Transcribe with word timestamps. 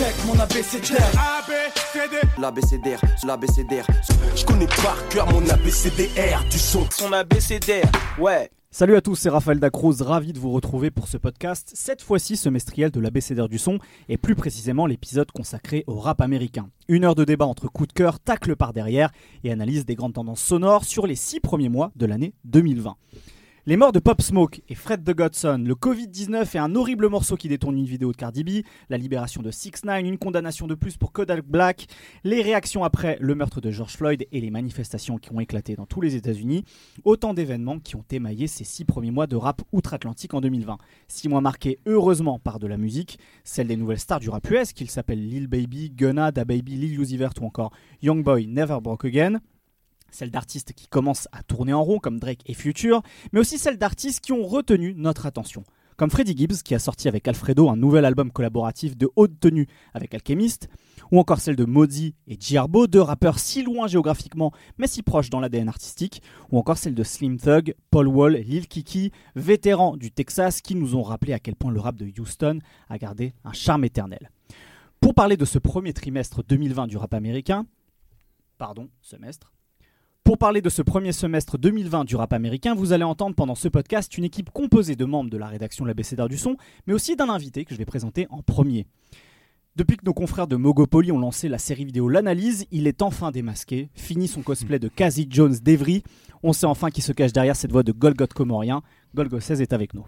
check 0.00 0.14
mon 0.26 0.40
abécédaire. 0.40 1.12
L'abécédaire, 2.38 3.00
l'abécédaire. 3.26 3.86
Je 4.34 4.44
connais 4.46 4.66
par 4.66 4.96
cœur 5.10 5.30
mon 5.30 5.46
ABCDR 5.46 6.42
du 6.50 6.58
son. 6.58 6.86
Son 6.90 7.12
abécédaire, 7.12 7.90
ouais. 8.18 8.50
Salut 8.70 8.96
à 8.96 9.02
tous, 9.02 9.16
c'est 9.16 9.28
Raphaël 9.28 9.58
Dacruz, 9.60 10.00
ravi 10.00 10.32
de 10.32 10.38
vous 10.38 10.52
retrouver 10.52 10.90
pour 10.90 11.06
ce 11.06 11.18
podcast, 11.18 11.72
cette 11.74 12.00
fois-ci 12.00 12.36
semestriel 12.36 12.90
de 12.90 13.00
l'ABCDR 13.00 13.48
du 13.48 13.58
son, 13.58 13.78
et 14.08 14.16
plus 14.16 14.36
précisément 14.36 14.86
l'épisode 14.86 15.30
consacré 15.32 15.84
au 15.86 15.98
rap 15.98 16.22
américain. 16.22 16.70
Une 16.88 17.04
heure 17.04 17.16
de 17.16 17.24
débat 17.24 17.46
entre 17.46 17.68
coup 17.68 17.86
de 17.86 17.92
cœur, 17.92 18.20
tacle 18.20 18.56
par 18.56 18.72
derrière, 18.72 19.10
et 19.44 19.52
analyse 19.52 19.84
des 19.84 19.96
grandes 19.96 20.14
tendances 20.14 20.40
sonores 20.40 20.84
sur 20.84 21.06
les 21.06 21.16
six 21.16 21.40
premiers 21.40 21.68
mois 21.68 21.90
de 21.96 22.06
l'année 22.06 22.32
2020. 22.44 22.96
Les 23.66 23.76
morts 23.76 23.92
de 23.92 23.98
Pop 23.98 24.22
Smoke 24.22 24.62
et 24.70 24.74
Fred 24.74 25.04
the 25.04 25.14
Godson, 25.14 25.62
le 25.66 25.74
Covid-19 25.74 26.56
et 26.56 26.58
un 26.58 26.74
horrible 26.74 27.08
morceau 27.08 27.36
qui 27.36 27.46
détourne 27.46 27.76
une 27.76 27.84
vidéo 27.84 28.10
de 28.10 28.16
Cardi 28.16 28.42
B, 28.42 28.64
la 28.88 28.96
libération 28.96 29.42
de 29.42 29.50
6 29.50 29.84
9 29.84 30.00
une 30.02 30.16
condamnation 30.16 30.66
de 30.66 30.74
plus 30.74 30.96
pour 30.96 31.12
Kodak 31.12 31.44
Black, 31.44 31.86
les 32.24 32.40
réactions 32.40 32.84
après 32.84 33.18
le 33.20 33.34
meurtre 33.34 33.60
de 33.60 33.70
George 33.70 33.98
Floyd 33.98 34.26
et 34.32 34.40
les 34.40 34.50
manifestations 34.50 35.18
qui 35.18 35.30
ont 35.34 35.40
éclaté 35.40 35.76
dans 35.76 35.84
tous 35.84 36.00
les 36.00 36.16
États-Unis, 36.16 36.64
autant 37.04 37.34
d'événements 37.34 37.80
qui 37.80 37.96
ont 37.96 38.04
émaillé 38.10 38.46
ces 38.46 38.64
six 38.64 38.86
premiers 38.86 39.10
mois 39.10 39.26
de 39.26 39.36
rap 39.36 39.60
outre-Atlantique 39.72 40.32
en 40.32 40.40
2020. 40.40 40.78
Six 41.08 41.28
mois 41.28 41.42
marqués 41.42 41.80
heureusement 41.84 42.38
par 42.38 42.60
de 42.60 42.66
la 42.66 42.78
musique, 42.78 43.18
celle 43.44 43.66
des 43.66 43.76
nouvelles 43.76 43.98
stars 43.98 44.20
du 44.20 44.30
rap 44.30 44.50
US, 44.50 44.72
qu'ils 44.72 44.90
s'appellent 44.90 45.28
Lil 45.28 45.48
Baby, 45.48 45.90
Gunna, 45.90 46.32
Da 46.32 46.46
Baby, 46.46 46.76
Lil 46.76 46.98
Uzi 46.98 47.18
Vert 47.18 47.34
ou 47.42 47.44
encore 47.44 47.72
Young 48.00 48.24
Boy 48.24 48.46
Never 48.46 48.78
Broke 48.80 49.04
Again 49.04 49.38
celle 50.10 50.30
d'artistes 50.30 50.72
qui 50.72 50.88
commencent 50.88 51.28
à 51.32 51.42
tourner 51.42 51.72
en 51.72 51.82
rond 51.82 51.98
comme 51.98 52.18
Drake 52.18 52.42
et 52.46 52.54
Future, 52.54 53.02
mais 53.32 53.40
aussi 53.40 53.58
celle 53.58 53.78
d'artistes 53.78 54.20
qui 54.20 54.32
ont 54.32 54.46
retenu 54.46 54.94
notre 54.96 55.26
attention, 55.26 55.64
comme 55.96 56.10
Freddie 56.10 56.36
Gibbs 56.36 56.62
qui 56.62 56.74
a 56.74 56.78
sorti 56.78 57.08
avec 57.08 57.28
Alfredo 57.28 57.68
un 57.68 57.76
nouvel 57.76 58.04
album 58.04 58.30
collaboratif 58.30 58.96
de 58.96 59.10
haute 59.16 59.38
tenue 59.38 59.66
avec 59.92 60.14
Alchemist, 60.14 60.68
ou 61.12 61.18
encore 61.18 61.40
celle 61.40 61.56
de 61.56 61.64
Modi 61.64 62.14
et 62.26 62.36
Giarbo, 62.40 62.86
deux 62.86 63.02
rappeurs 63.02 63.38
si 63.38 63.62
loin 63.62 63.86
géographiquement 63.86 64.52
mais 64.78 64.86
si 64.86 65.02
proches 65.02 65.28
dans 65.28 65.40
l'ADN 65.40 65.68
artistique, 65.68 66.22
ou 66.50 66.58
encore 66.58 66.78
celle 66.78 66.94
de 66.94 67.02
Slim 67.02 67.38
Thug, 67.38 67.74
Paul 67.90 68.08
Wall, 68.08 68.36
Lil 68.36 68.66
Kiki, 68.66 69.12
vétérans 69.36 69.96
du 69.96 70.10
Texas 70.10 70.60
qui 70.62 70.74
nous 70.74 70.96
ont 70.96 71.02
rappelé 71.02 71.32
à 71.32 71.38
quel 71.38 71.54
point 71.54 71.70
le 71.70 71.80
rap 71.80 71.96
de 71.96 72.10
Houston 72.18 72.60
a 72.88 72.96
gardé 72.96 73.34
un 73.44 73.52
charme 73.52 73.84
éternel. 73.84 74.30
Pour 75.00 75.14
parler 75.14 75.36
de 75.36 75.44
ce 75.44 75.58
premier 75.58 75.92
trimestre 75.92 76.42
2020 76.44 76.86
du 76.86 76.96
rap 76.96 77.14
américain, 77.14 77.66
pardon, 78.58 78.88
semestre, 79.00 79.52
pour 80.24 80.38
parler 80.38 80.60
de 80.60 80.68
ce 80.68 80.82
premier 80.82 81.12
semestre 81.12 81.58
2020 81.58 82.04
du 82.04 82.14
rap 82.14 82.32
américain, 82.32 82.74
vous 82.74 82.92
allez 82.92 83.04
entendre 83.04 83.34
pendant 83.34 83.54
ce 83.54 83.68
podcast 83.68 84.16
une 84.18 84.24
équipe 84.24 84.50
composée 84.50 84.94
de 84.94 85.04
membres 85.04 85.30
de 85.30 85.38
la 85.38 85.48
rédaction 85.48 85.84
de 85.84 85.88
l'ABCDR 85.88 86.28
du 86.28 86.36
son, 86.36 86.56
mais 86.86 86.92
aussi 86.92 87.16
d'un 87.16 87.28
invité 87.28 87.64
que 87.64 87.72
je 87.74 87.78
vais 87.78 87.86
présenter 87.86 88.26
en 88.30 88.42
premier. 88.42 88.86
Depuis 89.76 89.96
que 89.96 90.04
nos 90.04 90.12
confrères 90.12 90.46
de 90.46 90.56
Mogopoly 90.56 91.10
ont 91.10 91.18
lancé 91.18 91.48
la 91.48 91.58
série 91.58 91.84
vidéo 91.84 92.08
L'Analyse, 92.08 92.66
il 92.70 92.86
est 92.86 93.02
enfin 93.02 93.30
démasqué, 93.30 93.88
fini 93.94 94.28
son 94.28 94.42
cosplay 94.42 94.78
de 94.78 94.88
Cassie 94.88 95.26
Jones 95.30 95.54
d'Evry. 95.62 96.02
On 96.42 96.52
sait 96.52 96.66
enfin 96.66 96.90
qui 96.90 97.02
se 97.02 97.12
cache 97.12 97.32
derrière 97.32 97.56
cette 97.56 97.72
voix 97.72 97.82
de 97.82 97.92
Golgoth 97.92 98.34
Comorien. 98.34 98.82
Golgoth 99.14 99.42
16 99.42 99.60
est 99.62 99.72
avec 99.72 99.94
nous. 99.94 100.04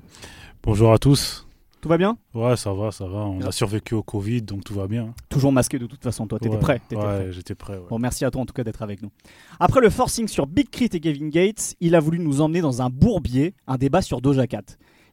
Bonjour 0.62 0.92
à 0.92 0.98
tous. 0.98 1.46
Tout 1.83 1.88
va 1.88 1.98
bien? 1.98 2.16
Ouais, 2.33 2.56
ça 2.56 2.72
va, 2.72 2.92
ça 2.92 3.06
va. 3.08 3.19
On 3.19 3.41
a 3.41 3.50
survécu 3.50 3.94
au 3.94 4.05
Covid, 4.05 4.42
donc 4.42 4.62
tout 4.62 4.72
va 4.72 4.86
bien. 4.86 5.12
Toujours 5.28 5.50
masqué 5.50 5.80
de 5.80 5.86
toute 5.86 6.00
façon, 6.02 6.28
toi. 6.28 6.39
T'étais 6.39 6.55
Ouais, 6.55 6.61
prêt 6.61 6.80
Ouais, 6.92 7.33
j'étais 7.33 7.56
prêt. 7.56 7.74
ouais. 7.74 7.83
Bon, 7.91 7.98
merci 7.98 8.24
à 8.24 8.30
toi 8.30 8.41
en 8.41 8.47
tout 8.47 8.55
cas 8.55 8.62
d'être 8.62 8.83
avec 8.83 9.02
nous. 9.02 9.11
Après 9.58 9.80
le 9.80 9.91
forcing 9.91 10.28
sur 10.28 10.47
Big 10.47 10.70
Crit 10.70 10.91
et 10.92 11.00
Kevin 11.00 11.28
Gates, 11.28 11.74
il 11.80 11.97
a 11.97 12.00
voulu 12.00 12.20
nous 12.20 12.41
emmener 12.41 12.61
dans 12.61 12.83
un 12.83 12.89
bourbier, 12.89 13.55
un 13.66 13.78
débat 13.78 14.00
sur 14.00 14.20
Doja 14.20 14.47
Cat. 14.47 14.62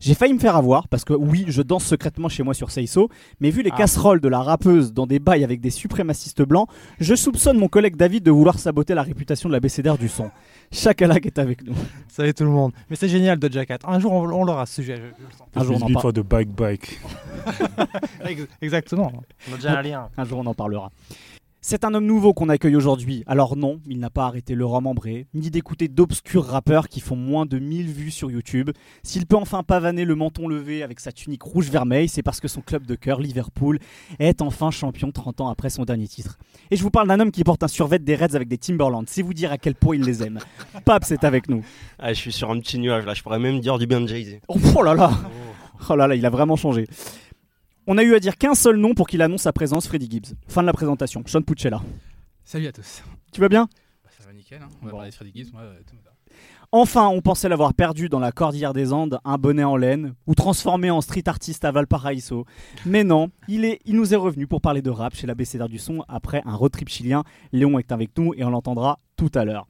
J'ai 0.02 0.14
failli 0.14 0.34
me 0.34 0.40
faire 0.40 0.56
avoir 0.56 0.88
parce 0.88 1.04
que 1.04 1.12
oui, 1.12 1.44
je 1.50 1.62
danse 1.62 1.84
secrètement 1.84 2.30
chez 2.30 2.42
moi 2.42 2.54
sur 2.54 2.72
Seiso, 2.72 3.10
mais 3.42 3.50
vu 3.50 3.64
les 3.64 3.70
Ah. 3.74 3.78
casseroles 3.80 4.22
de 4.22 4.30
la 4.30 4.40
rappeuse 4.42 4.94
dans 4.94 5.06
des 5.06 5.20
bails 5.20 5.44
avec 5.44 5.60
des 5.60 5.72
suprémacistes 5.72 6.42
blancs, 6.42 6.70
je 7.02 7.16
soupçonne 7.16 7.58
mon 7.58 7.68
collègue 7.68 7.98
David 7.98 8.24
de 8.24 8.32
vouloir 8.32 8.60
saboter 8.60 8.94
la 8.94 9.04
réputation 9.04 9.50
de 9.50 9.54
la 9.54 9.60
BCDR 9.60 9.98
du 9.98 10.08
son. 10.08 10.32
Chakalak 10.72 11.26
est 11.26 11.38
avec 11.38 11.66
nous. 11.66 11.74
Salut 12.08 12.34
tout 12.34 12.46
le 12.46 12.50
monde. 12.50 12.72
Mais 12.90 12.96
c'est 12.96 13.10
génial 13.10 13.40
Doja 13.40 13.66
Cat. 13.66 13.80
Un 13.86 14.00
jour 14.00 14.14
on, 14.14 14.24
on 14.30 14.46
l'aura 14.46 14.66
ce 14.66 14.76
sujet. 14.76 14.96
je- 14.96 15.02
je 15.02 15.26
le 15.26 15.32
sens. 15.38 15.48
Un 15.54 15.64
jour, 15.66 15.78
on 15.82 15.84
en 15.84 15.88
Une 15.90 15.94
par- 15.96 16.02
fois 16.04 16.12
de 16.14 16.22
bike 16.22 16.50
bike. 16.56 17.00
Ex- 18.26 18.48
Exactement. 18.62 19.12
On 19.50 19.54
a 19.54 19.56
déjà 19.58 19.78
un 19.80 19.82
lien. 19.82 20.08
Un 20.18 20.24
jour, 20.24 20.40
on 20.40 20.46
en 20.46 20.54
parlera. 20.54 20.92
C'est 21.62 21.84
un 21.84 21.94
homme 21.94 22.06
nouveau 22.06 22.34
qu'on 22.34 22.48
accueille 22.48 22.78
aujourd'hui. 22.78 23.26
Alors 23.28 23.58
non, 23.58 23.82
il 23.86 24.00
n'a 24.00 24.10
pas 24.10 24.26
arrêté 24.26 24.56
le 24.56 24.66
remembré, 24.66 25.28
ni 25.34 25.50
d'écouter 25.50 25.90
d'obscurs 25.90 26.46
rappeurs 26.46 26.88
qui 26.88 27.02
font 27.02 27.18
moins 27.18 27.46
de 27.46 27.60
1000 27.60 27.88
vues 27.88 28.12
sur 28.12 28.32
YouTube. 28.32 28.72
S'il 29.04 29.26
peut 29.26 29.36
enfin 29.36 29.62
pavaner 29.64 30.06
le 30.06 30.16
menton 30.16 30.48
levé 30.48 30.84
avec 30.84 31.02
sa 31.02 31.12
tunique 31.12 31.44
rouge-vermeil, 31.44 32.08
c'est 32.08 32.24
parce 32.24 32.40
que 32.40 32.48
son 32.48 32.62
club 32.62 32.86
de 32.86 32.96
cœur, 32.96 33.20
Liverpool, 33.20 33.80
est 34.20 34.42
enfin 34.42 34.72
champion 34.72 35.12
30 35.12 35.42
ans 35.42 35.50
après 35.50 35.70
son 35.70 35.84
dernier 35.84 36.08
titre. 36.08 36.40
Et 36.72 36.78
je 36.78 36.82
vous 36.82 36.92
parle 36.92 37.10
d'un 37.10 37.20
homme 37.20 37.32
qui 37.32 37.44
porte 37.44 37.62
un 37.62 37.68
survêt 37.68 38.00
des 38.00 38.16
Reds 38.16 38.36
avec 38.36 38.48
des 38.48 38.58
Timberlands, 38.58 39.04
c'est 39.08 39.22
vous 39.22 39.34
dire 39.34 39.52
à 39.52 39.58
quel 39.58 39.76
point 39.76 39.98
il 39.98 40.04
les 40.04 40.24
aime. 40.24 40.40
Paps 40.86 41.12
est 41.12 41.26
avec 41.26 41.50
nous. 41.50 41.66
Ah, 42.00 42.14
je 42.14 42.20
suis 42.20 42.32
sur 42.32 42.50
un 42.52 42.60
petit 42.62 42.80
nuage 42.80 43.06
là, 43.06 43.14
je 43.14 43.22
pourrais 43.22 43.40
même 43.40 43.60
dire 43.60 43.78
du 43.78 43.86
bien 43.86 44.00
de 44.00 44.08
Jay-Z. 44.08 44.40
Oh, 44.48 44.56
oh 44.78 44.82
là 44.82 44.94
là 44.94 45.12
Oh 45.90 45.96
là 45.96 46.08
là, 46.08 46.16
il 46.16 46.26
a 46.26 46.30
vraiment 46.30 46.56
changé. 46.56 46.88
On 47.92 47.98
a 47.98 48.04
eu 48.04 48.14
à 48.14 48.20
dire 48.20 48.38
qu'un 48.38 48.54
seul 48.54 48.76
nom 48.76 48.94
pour 48.94 49.08
qu'il 49.08 49.20
annonce 49.24 49.42
sa 49.42 49.52
présence, 49.52 49.88
Freddie 49.88 50.08
Gibbs. 50.12 50.36
Fin 50.48 50.62
de 50.62 50.68
la 50.68 50.74
présentation, 50.74 51.24
Sean 51.26 51.42
Puccella. 51.42 51.82
Salut 52.46 52.68
à 52.68 52.72
tous. 52.72 53.02
Tu 53.34 53.42
vas 53.42 53.50
bien? 53.50 53.68
Bah, 54.04 54.12
ça 54.16 54.24
va 54.28 54.32
nickel, 54.32 54.62
hein. 54.62 54.68
on 54.80 54.86
va 54.86 54.92
Bon. 54.92 54.98
parler 54.98 55.10
de 55.10 55.16
Freddy 55.16 55.32
Gibbs, 55.34 55.52
moi, 55.52 55.64
euh. 55.64 55.74
Enfin, 56.72 57.08
on 57.08 57.22
pensait 57.22 57.50
l'avoir 57.50 57.74
perdu 57.74 58.08
dans 58.08 58.20
la 58.20 58.32
cordillère 58.32 58.74
des 58.74 58.94
Andes, 58.94 59.18
un 59.26 59.40
bonnet 59.40 59.64
en 59.64 59.76
laine, 59.76 60.14
ou 60.28 60.36
transformé 60.36 60.92
en 60.92 61.02
street 61.02 61.24
artiste 61.26 61.66
à 61.66 61.72
Valparaiso. 61.72 62.46
Mais 62.86 63.04
non, 63.04 63.32
il, 63.48 63.66
est, 63.66 63.80
il 63.86 63.96
nous 63.96 64.14
est 64.14 64.18
revenu 64.18 64.46
pour 64.46 64.62
parler 64.62 64.84
de 64.84 64.92
rap 64.92 65.16
chez 65.16 65.26
la 65.26 65.34
BCDR 65.34 65.68
du 65.68 65.80
son 65.80 66.06
après 66.08 66.44
un 66.46 66.54
road 66.54 66.72
trip 66.72 66.90
chilien. 66.90 67.24
Léon 67.54 67.80
est 67.80 67.92
avec 67.92 68.16
nous 68.20 68.36
et 68.38 68.44
on 68.44 68.52
l'entendra 68.52 69.00
tout 69.18 69.32
à 69.34 69.46
l'heure. 69.46 69.66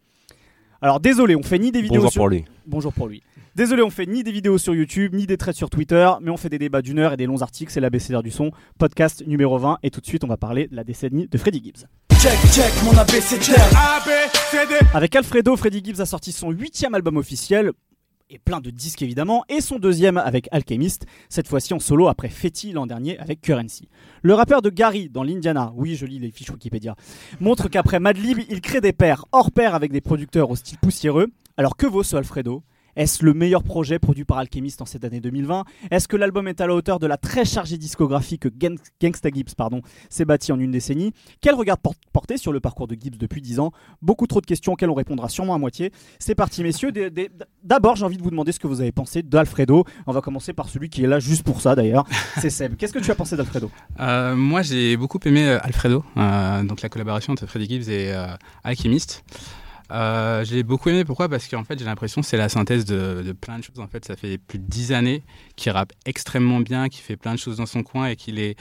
Alors 0.82 1.00
désolé, 1.00 1.38
on 1.38 1.44
fait 1.44 1.60
ni 1.60 1.72
des 1.72 1.82
vidéos 1.82 2.00
Bonjour 2.02 2.12
sur... 2.12 2.20
pour 2.20 2.28
lui. 2.28 2.44
Bonjour 2.68 2.92
pour 2.92 3.08
lui. 3.08 3.24
Désolé, 3.60 3.84
on 3.84 3.90
fait 3.90 4.06
ni 4.06 4.24
des 4.24 4.32
vidéos 4.32 4.58
sur 4.58 4.74
YouTube, 4.74 5.14
ni 5.14 5.28
des 5.28 5.36
traits 5.36 5.58
sur 5.58 5.70
Twitter, 5.70 6.10
mais 6.22 6.32
on 6.32 6.38
fait 6.38 6.48
des 6.48 6.60
débats 6.60 6.82
d'une 6.82 6.98
heure 6.98 7.12
et 7.12 7.18
des 7.18 7.26
longs 7.26 7.42
articles. 7.42 7.70
C'est 7.74 7.82
la 7.82 7.90
BCDR 7.90 8.24
du 8.24 8.32
son, 8.32 8.52
podcast 8.78 9.22
numéro 9.28 9.58
20. 9.58 9.80
Et 9.84 9.90
tout 9.90 10.00
de 10.00 10.06
suite, 10.06 10.24
on 10.24 10.28
va 10.28 10.38
parler 10.38 10.70
de 10.70 10.78
la 10.78 10.86
décennie 10.86 11.28
de 11.28 11.38
Freddie 11.38 11.62
Gibbs. 11.62 11.86
Check, 12.22 12.40
check 12.54 12.72
mon. 12.86 12.92
Avec 14.94 15.14
Alfredo, 15.14 15.58
Freddie 15.58 15.82
Gibbs 15.84 16.00
a 16.00 16.06
sorti 16.06 16.32
son 16.32 16.52
huitième 16.52 16.96
album 16.96 17.18
officiel, 17.18 17.74
et 18.30 18.40
plein 18.40 18.62
de 18.62 18.70
disques 18.70 19.02
évidemment, 19.02 19.44
et 19.50 19.60
son 19.60 19.78
deuxième 19.78 20.18
avec 20.18 20.48
Alchemist, 20.54 21.06
cette 21.28 21.50
fois-ci 21.50 21.74
en 21.74 21.80
solo 21.80 22.08
après 22.08 22.30
Fetty 22.30 22.72
l'an 22.72 22.88
dernier 22.88 23.20
avec 23.20 23.42
Currency. 23.42 23.90
Le 24.22 24.36
rappeur 24.36 24.62
de 24.62 24.70
Gary 24.70 25.10
dans 25.10 25.24
l'Indiana, 25.24 25.74
oui 25.76 25.98
je 25.98 26.06
lis 26.06 26.20
les 26.20 26.32
fiches 26.32 26.52
Wikipédia, 26.52 26.96
montre 27.42 27.68
qu'après 27.68 28.00
Madlib, 28.00 28.40
il 28.50 28.62
crée 28.62 28.80
des 28.80 28.94
pairs 28.94 29.26
hors 29.34 29.52
pair 29.52 29.76
avec 29.76 29.92
des 29.92 30.00
producteurs 30.00 30.50
au 30.50 30.56
style 30.56 30.78
poussiéreux. 30.78 31.28
Alors 31.58 31.76
que 31.76 31.88
vaut 31.88 32.04
ce 32.04 32.16
Alfredo? 32.16 32.64
Est-ce 32.96 33.24
le 33.24 33.34
meilleur 33.34 33.64
projet 33.64 34.00
produit 34.00 34.26
par 34.26 34.38
Alchemist 34.38 34.82
en 34.82 34.86
cette 34.86 35.04
année 35.04 35.20
2020 35.20 35.64
Est-ce 35.92 36.08
que 36.08 36.16
l'album 36.18 36.48
est 36.48 36.62
à 36.62 36.68
la 36.68 36.74
hauteur 36.74 37.00
de 37.00 37.08
la 37.08 37.18
très 37.18 37.46
chargée 37.46 37.78
discographie 37.78 38.40
que 38.40 38.50
Gang- 38.50 38.78
Gangsta 39.02 39.30
Gibbs 39.30 39.50
s'est 40.10 40.26
bâti 40.26 40.52
en 40.52 40.60
une 40.60 40.72
décennie? 40.72 41.14
Quel 41.42 41.56
regard 41.56 41.78
por- 41.78 41.96
porter 42.14 42.38
sur 42.38 42.52
le 42.52 42.60
parcours 42.60 42.88
de 42.88 42.96
Gibbs 43.00 43.18
depuis 43.18 43.42
10 43.42 43.60
ans? 43.60 43.72
Beaucoup 44.02 44.28
trop 44.28 44.42
de 44.42 44.46
questions 44.46 44.74
auxquelles 44.74 44.90
on 44.90 44.94
répondra 44.96 45.30
sûrement 45.30 45.54
à 45.54 45.58
moitié. 45.58 45.92
C'est 46.20 46.36
parti 46.36 46.64
messieurs. 46.64 46.92
D'abord 47.64 47.96
j'ai 47.96 48.06
envie 48.06 48.18
de 48.18 48.24
vous 48.24 48.32
demander 48.32 48.52
ce 48.52 48.60
que 48.60 48.68
vous 48.68 48.82
avez 48.82 48.92
pensé 48.92 49.22
d'Alfredo. 49.24 49.86
On 50.08 50.12
va 50.12 50.22
commencer 50.22 50.54
par 50.54 50.70
celui 50.70 50.90
qui 50.90 51.04
est 51.04 51.08
là 51.08 51.20
juste 51.20 51.44
pour 51.44 51.62
ça 51.62 51.76
d'ailleurs. 51.76 52.06
C'est 52.42 52.50
Seb. 52.50 52.76
Qu'est-ce 52.76 52.94
que 52.94 53.00
tu 53.00 53.12
as 53.12 53.16
pensé 53.16 53.36
d'Alfredo? 53.38 53.70
Euh, 54.00 54.36
moi, 54.36 54.62
j'ai 54.62 54.98
beaucoup 54.98 55.20
aimé 55.26 55.48
euh, 55.48 55.60
Alfredo, 55.62 56.04
euh, 56.18 56.64
donc 56.64 56.82
la 56.82 56.90
collaboration 56.90 57.34
entre 57.34 57.46
Freddy 57.46 57.68
Gibbs 57.68 57.90
et 57.90 58.12
euh, 58.14 58.28
Alchemist. 58.64 59.24
Euh, 59.92 60.44
j'ai 60.44 60.64
beaucoup 60.64 60.90
aimé, 60.90 61.04
pourquoi? 61.06 61.30
Parce 61.30 61.48
qu'en 61.48 61.64
fait, 61.64 61.80
j'ai 61.80 61.86
l'impression 61.86 62.22
que 62.22 62.28
c'est 62.28 62.38
la 62.38 62.50
synthèse 62.50 62.86
de, 62.86 63.34
plein 63.34 63.58
de 63.60 63.64
choses. 63.64 63.80
En 63.80 63.88
fait, 63.88 64.06
ça 64.06 64.16
fait 64.16 64.38
plus 64.38 64.60
de 64.60 64.66
10 64.66 64.94
années 64.94 65.24
qu'il 65.56 65.72
rappe 65.72 65.94
extrêmement 66.06 66.60
bien, 66.60 66.90
qu'il 66.90 67.02
fait 67.02 67.18
plein 67.18 67.34
de 67.34 67.40
choses 67.40 67.58
dans 67.58 67.66
son 67.66 67.84
coin 67.84 68.08
et 68.08 68.16
qu'il 68.16 68.40
est 68.40 68.56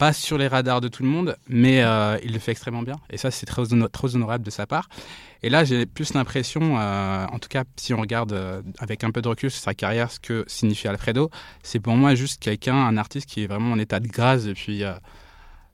pas 0.00 0.14
sur 0.14 0.38
les 0.38 0.48
radars 0.48 0.80
de 0.80 0.88
tout 0.88 1.02
le 1.02 1.10
monde, 1.10 1.36
mais 1.46 1.82
euh, 1.82 2.16
il 2.24 2.32
le 2.32 2.38
fait 2.38 2.52
extrêmement 2.52 2.82
bien. 2.82 2.96
Et 3.10 3.18
ça, 3.18 3.30
c'est 3.30 3.44
très, 3.44 3.62
très 3.92 4.16
honorable 4.16 4.42
de 4.42 4.48
sa 4.48 4.66
part. 4.66 4.88
Et 5.42 5.50
là, 5.50 5.62
j'ai 5.64 5.84
plus 5.84 6.14
l'impression, 6.14 6.78
euh, 6.78 7.26
en 7.26 7.38
tout 7.38 7.50
cas, 7.50 7.64
si 7.76 7.92
on 7.92 8.00
regarde 8.00 8.32
euh, 8.32 8.62
avec 8.78 9.04
un 9.04 9.10
peu 9.10 9.20
de 9.20 9.28
recul 9.28 9.50
sur 9.50 9.60
sa 9.60 9.74
carrière, 9.74 10.10
ce 10.10 10.18
que 10.18 10.42
signifie 10.46 10.88
Alfredo, 10.88 11.30
c'est 11.62 11.80
pour 11.80 11.96
moi 11.96 12.14
juste 12.14 12.40
quelqu'un, 12.40 12.76
un 12.76 12.96
artiste 12.96 13.28
qui 13.28 13.44
est 13.44 13.46
vraiment 13.46 13.72
en 13.72 13.78
état 13.78 14.00
de 14.00 14.08
grâce 14.08 14.44
depuis, 14.44 14.84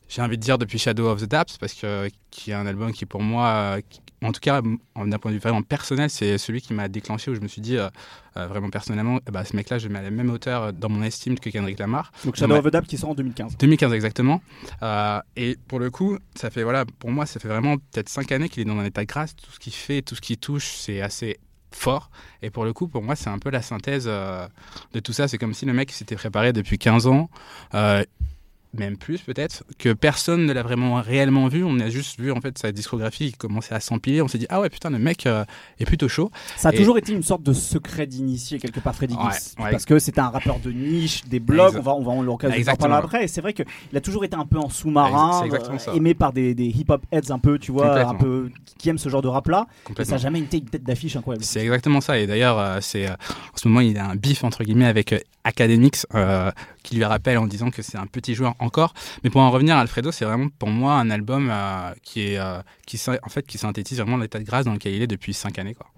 j'ai 0.09 0.23
envie 0.23 0.38
de 0.38 0.43
dire 0.43 0.59
depuis 0.59 0.81
Shadow 0.81 1.09
of 1.09 1.23
the 1.23 1.26
Daps, 1.26 1.56
parce 1.59 1.75
que 1.75 2.09
qui 2.32 2.50
est 2.50 2.55
un 2.55 2.67
album 2.67 2.93
qui 2.93 3.06
pour 3.06 3.23
moi, 3.23 3.79
en 4.23 4.33
tout 4.33 4.41
cas 4.41 4.63
d'un 4.63 5.19
point 5.19 5.31
de 5.31 5.37
vue 5.37 5.41
vraiment 5.41 5.63
personnel, 5.63 6.11
c'est 6.11 6.39
celui 6.39 6.61
qui 6.61 6.75
m'a 6.75 6.89
déclenché 6.89 7.31
où 7.31 7.35
je 7.35 7.41
me 7.41 7.49
suis 7.49 7.61
dit 7.61 7.77
euh, 7.77 7.89
euh, 8.37 8.47
vraiment 8.47 8.69
personnellement, 8.69 9.21
eh 9.27 9.31
ben, 9.31 9.45
ce 9.45 9.57
mec-là, 9.57 9.79
je 9.79 9.87
le 9.87 9.93
mets 9.93 9.99
à 9.99 10.03
la 10.03 10.11
même 10.11 10.31
hauteur 10.31 10.63
euh, 10.63 10.73
dans 10.73 10.89
mon 10.89 11.03
estime 11.03 11.39
que 11.39 11.49
Kendrick 11.49 11.79
Lamar. 11.79 12.13
Donc 12.25 12.37
Shadow 12.37 12.57
of 12.57 12.65
the 12.65 12.69
Dab 12.69 12.85
qui 12.85 12.99
sort 12.99 13.11
en 13.11 13.15
2015. 13.15 13.57
2015 13.57 13.93
exactement. 13.93 14.43
Euh, 14.83 15.21
et 15.37 15.57
pour 15.69 15.79
le 15.79 15.91
coup, 15.91 16.19
ça 16.35 16.51
fait 16.51 16.63
voilà, 16.63 16.85
pour 16.99 17.11
moi, 17.11 17.25
ça 17.25 17.41
fait 17.41 17.49
vraiment 17.49 17.77
peut-être 17.77 18.09
cinq 18.09 18.33
années 18.33 18.49
qu'il 18.49 18.63
est 18.63 18.67
dans 18.67 18.79
un 18.79 18.85
état 18.85 19.03
de 19.03 19.07
grâce. 19.07 19.35
Tout 19.37 19.51
ce 19.53 19.59
qu'il 19.59 19.73
fait, 19.73 20.03
tout 20.03 20.15
ce 20.15 20.21
qu'il 20.21 20.37
touche, 20.37 20.67
c'est 20.67 21.01
assez 21.01 21.39
fort. 21.71 22.11
Et 22.43 22.51
pour 22.51 22.65
le 22.65 22.73
coup, 22.73 22.89
pour 22.89 23.03
moi, 23.03 23.17
c'est 23.17 23.31
un 23.31 23.39
peu 23.39 23.51
la 23.51 23.62
synthèse 23.62 24.05
de 24.05 25.01
tout 25.03 25.12
ça. 25.12 25.29
C'est 25.29 25.39
comme 25.39 25.55
si 25.55 25.65
le 25.65 25.73
mec 25.73 25.91
s'était 25.93 26.17
préparé 26.17 26.53
depuis 26.53 26.79
15 26.79 27.07
ans. 27.07 27.31
Même 28.78 28.96
plus 28.96 29.20
peut-être, 29.20 29.64
que 29.78 29.93
personne 29.93 30.46
ne 30.46 30.52
l'a 30.52 30.62
vraiment 30.62 31.00
réellement 31.00 31.49
vu. 31.49 31.64
On 31.64 31.78
a 31.81 31.88
juste 31.88 32.19
vu 32.20 32.32
en 32.32 32.40
fait 32.40 32.56
sa 32.58 32.73
discographie 32.73 33.32
qui 33.32 33.37
commençait 33.38 33.75
à 33.75 33.81
s'empiler. 33.81 34.23
On 34.23 34.28
s'est 34.28 34.38
dit 34.38 34.46
ah 34.49 34.61
ouais 34.61 34.70
putain 34.70 34.90
le 34.90 34.99
mec 34.99 35.26
euh, 35.26 35.44
est 35.81 35.84
plutôt 35.84 36.08
chaud. 36.08 36.31
Ça 36.56 36.69
a 36.69 36.73
Et- 36.73 36.76
toujours 36.76 36.99
été 36.99 37.12
une 37.12 37.23
sorte 37.23 37.43
de 37.43 37.52
secret 37.52 38.06
d'initié 38.06 38.58
quelque 38.58 38.81
part 38.81 38.94
Freddy 38.94 39.14
Gibbs 39.14 39.62
ouais. 39.64 39.70
parce 39.70 39.84
que 39.84 39.99
c'était 39.99 40.20
un 40.20 40.28
rappeur 40.31 40.58
de 40.58 40.70
niche, 40.70 41.25
des 41.25 41.40
blogs. 41.40 41.69
Exact- 41.69 41.81
On 41.81 41.82
va 41.82 41.93
on 41.94 42.02
va 42.02 42.12
en 42.12 42.23
l'occasion 42.23 42.62
d'en 42.64 42.76
parler 42.76 42.94
après. 42.94 43.25
Et 43.25 43.28
c'est 43.28 43.40
vrai 43.40 43.52
que 43.52 43.62
il 43.93 43.96
a 43.99 44.00
toujours 44.00 44.25
été 44.25 44.37
un 44.37 44.46
peu 44.46 44.58
en 44.58 44.69
sous-marin, 44.69 45.43
euh, 45.50 45.94
aimé 45.94 46.14
par 46.14 46.32
des, 46.32 46.55
des 46.55 46.67
hip-hop 46.67 47.05
heads 47.12 47.31
un 47.31 47.38
peu, 47.38 47.58
tu 47.58 47.73
vois, 47.73 48.00
un 48.08 48.14
peu 48.14 48.50
qui 48.78 48.88
aiment 48.88 48.99
ce 48.99 49.08
genre 49.08 49.23
de 49.23 49.28
rap 49.28 49.49
là. 49.49 49.67
Et 49.99 50.05
ça 50.05 50.12
n'a 50.12 50.19
jamais 50.19 50.40
été 50.40 50.58
une 50.58 50.64
tête 50.64 50.82
d'affiche 50.84 51.17
incroyable. 51.17 51.44
C'est 51.44 51.61
exactement 51.62 52.00
ça. 52.00 52.19
Et 52.19 52.26
d'ailleurs, 52.26 52.58
euh, 52.58 52.78
c'est 52.81 53.08
en 53.11 53.14
ce 53.56 53.69
moment, 53.69 53.81
il 53.81 53.96
a 53.99 54.06
un 54.08 54.17
bif 54.17 54.44
entre 54.44 54.64
guillemets 54.64 54.87
avec 54.87 55.14
Academics 55.44 56.06
qui 56.87 56.97
lui 56.97 57.05
rappelle 57.05 57.37
en 57.38 57.47
disant 57.47 57.71
que 57.71 57.83
c'est 57.83 57.99
un 57.99 58.06
petit 58.06 58.35
joueur 58.35 58.55
encore. 58.61 58.94
Mais 59.25 59.31
pour 59.31 59.41
en 59.43 59.50
revenir 59.50 59.77
à 59.77 59.81
Alfredo, 59.81 60.12
c'est 60.12 60.25
vraiment 60.25 60.49
pour 60.59 60.71
moi 60.71 60.94
un 60.94 61.11
album 61.11 61.49
euh, 61.50 61.93
qui 62.03 62.21
est 62.29 62.38
euh, 62.38 62.61
qui 62.87 62.99
en 63.23 63.29
fait 63.29 63.47
qui 63.47 63.59
synthétise 63.59 63.99
vraiment 64.00 64.17
l'état 64.17 64.38
de 64.38 64.44
grâce 64.44 64.65
dans 64.65 64.73
lequel 64.73 64.94
il 64.94 65.03
est 65.03 65.06
depuis 65.06 65.35
5 65.35 65.59
années 65.59 65.75
quoi. 65.75 65.88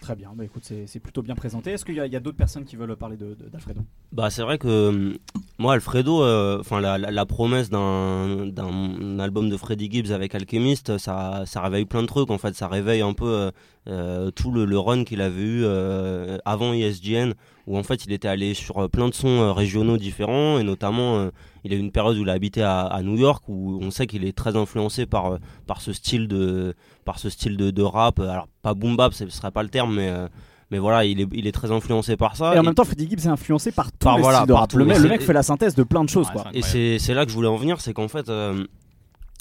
Très 0.00 0.14
bien. 0.14 0.30
Bah 0.34 0.44
écoute, 0.44 0.62
c'est 0.86 1.00
plutôt 1.00 1.20
bien 1.22 1.34
présenté. 1.34 1.72
Est-ce 1.72 1.84
qu'il 1.84 1.96
y 1.96 2.00
a, 2.00 2.20
d'autres 2.20 2.36
personnes 2.36 2.64
qui 2.64 2.76
veulent 2.76 2.96
parler 2.96 3.16
de- 3.18 3.34
de- 3.34 3.48
d'Alfredo? 3.50 3.82
Bah 4.12 4.30
c'est 4.30 4.40
vrai 4.42 4.56
que 4.56 4.66
euh, 4.68 5.18
moi 5.58 5.74
Alfredo, 5.74 6.22
euh, 6.22 6.58
enfin 6.60 6.80
la, 6.80 6.96
la- 6.96 7.10
la 7.10 7.26
promesse 7.26 7.68
d'un 7.68 8.46
d'un 8.46 9.18
album 9.18 9.50
de 9.50 9.56
Freddie 9.58 9.90
Gibbs 9.90 10.12
avec 10.12 10.34
Alchemist, 10.34 10.96
ça, 10.96 11.42
ça 11.46 11.60
réveille 11.60 11.84
plein 11.84 12.00
de 12.02 12.06
trucs 12.06 12.30
en 12.30 12.38
fait, 12.38 12.54
ça 12.54 12.68
réveille 12.68 13.02
un 13.02 13.12
peu 13.12 13.50
euh, 13.88 14.30
tout 14.30 14.50
le, 14.50 14.64
le 14.64 14.78
run 14.78 15.04
qu'il 15.04 15.20
avait 15.20 15.40
eu 15.42 15.62
euh, 15.64 16.36
avant 16.44 16.72
ESGN 16.72 17.32
où 17.66 17.78
en 17.78 17.82
fait 17.82 18.04
il 18.04 18.12
était 18.12 18.28
allé 18.28 18.52
sur 18.54 18.78
euh, 18.78 18.88
plein 18.88 19.08
de 19.08 19.14
sons 19.14 19.28
euh, 19.40 19.52
régionaux 19.52 19.96
différents 19.96 20.58
et 20.58 20.62
notamment 20.62 21.16
euh, 21.18 21.30
il 21.64 21.72
a 21.72 21.76
eu 21.76 21.78
une 21.80 21.90
période 21.90 22.16
où 22.18 22.22
il 22.22 22.28
a 22.28 22.34
habité 22.34 22.62
à, 22.62 22.80
à 22.82 23.02
New 23.02 23.16
York 23.16 23.44
où 23.48 23.78
on 23.82 23.90
sait 23.90 24.06
qu'il 24.06 24.24
est 24.24 24.36
très 24.36 24.56
influencé 24.56 25.06
par, 25.06 25.32
euh, 25.32 25.38
par 25.66 25.80
ce 25.80 25.92
style 25.92 26.28
de 26.28 26.74
par 27.04 27.18
ce 27.18 27.30
style 27.30 27.56
de, 27.56 27.70
de 27.70 27.82
rap, 27.82 28.18
alors 28.20 28.48
pas 28.62 28.74
boom 28.74 28.96
bap, 28.96 29.14
ce 29.14 29.28
serait 29.30 29.50
pas 29.50 29.62
le 29.62 29.68
terme 29.70 29.94
mais 29.96 30.08
euh, 30.08 30.28
mais 30.70 30.78
voilà, 30.78 31.06
il 31.06 31.18
est, 31.22 31.28
il 31.32 31.46
est 31.46 31.52
très 31.52 31.70
influencé 31.72 32.18
par 32.18 32.36
ça. 32.36 32.54
Et 32.54 32.58
en 32.58 32.62
même 32.62 32.74
temps, 32.74 32.84
Freddy 32.84 33.08
Gibbs 33.08 33.24
est 33.24 33.28
influencé 33.28 33.72
par 33.72 33.90
tous 33.90 34.04
Par 34.04 34.18
voilà, 34.18 34.42
de 34.44 34.52
par 34.52 34.60
rap. 34.60 34.70
tout. 34.70 34.76
Le, 34.76 34.84
mec- 34.84 34.96
c'est- 34.98 35.02
le 35.02 35.08
mec 35.08 35.22
fait 35.22 35.32
la 35.32 35.42
synthèse 35.42 35.74
de 35.74 35.82
plein 35.82 36.04
de 36.04 36.10
choses 36.10 36.26
Ouais, 36.26 36.32
quoi. 36.42 36.44
Et 36.52 36.60
c'est 36.60 36.98
c'est 36.98 37.14
là 37.14 37.24
que 37.24 37.30
je 37.30 37.34
voulais 37.36 37.48
en 37.48 37.56
venir, 37.56 37.80
c'est 37.80 37.94
qu'en 37.94 38.06
fait, 38.08 38.28
euh, 38.28 38.66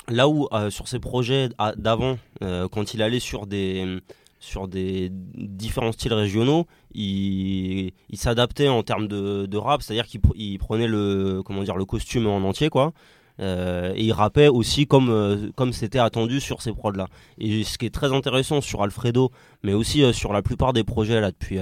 là 0.07 0.29
où 0.29 0.47
euh, 0.53 0.69
sur 0.69 0.87
ses 0.87 0.99
projets 0.99 1.49
d'avant, 1.75 2.17
euh, 2.43 2.69
quand 2.69 2.93
il 2.93 3.01
allait 3.01 3.19
sur 3.19 3.45
des 3.45 3.99
sur 4.39 4.67
des 4.67 5.09
différents 5.11 5.91
styles 5.91 6.13
régionaux, 6.13 6.67
il, 6.93 7.91
s'adaptait 8.13 8.67
en 8.67 8.83
termes 8.83 9.07
de, 9.07 9.57
rap, 9.57 9.81
c'est-à-dire 9.81 10.05
qu'il 10.05 10.21
pr- 10.21 10.33
il 10.35 10.57
prenait 10.57 10.87
le 10.87 11.41
comment 11.43 11.63
dire 11.63 11.75
le 11.75 11.85
costume 11.85 12.27
en 12.27 12.37
entier 12.37 12.69
quoi. 12.69 12.93
Euh, 13.39 13.93
et 13.95 14.05
il 14.05 14.13
rappait 14.13 14.47
aussi 14.47 14.87
comme 14.87 15.09
euh, 15.09 15.51
comme 15.55 15.71
c'était 15.71 15.99
attendu 15.99 16.39
sur 16.39 16.61
ces 16.61 16.73
prods 16.73 16.91
là. 16.91 17.07
Et 17.37 17.63
ce 17.63 17.77
qui 17.77 17.85
est 17.85 17.93
très 17.93 18.11
intéressant 18.13 18.61
sur 18.61 18.81
Alfredo, 18.81 19.31
mais 19.63 19.73
aussi 19.73 20.03
euh, 20.03 20.11
sur 20.11 20.33
la 20.33 20.41
plupart 20.41 20.73
des 20.73 20.83
projets 20.83 21.21
là 21.21 21.31
depuis 21.31 21.59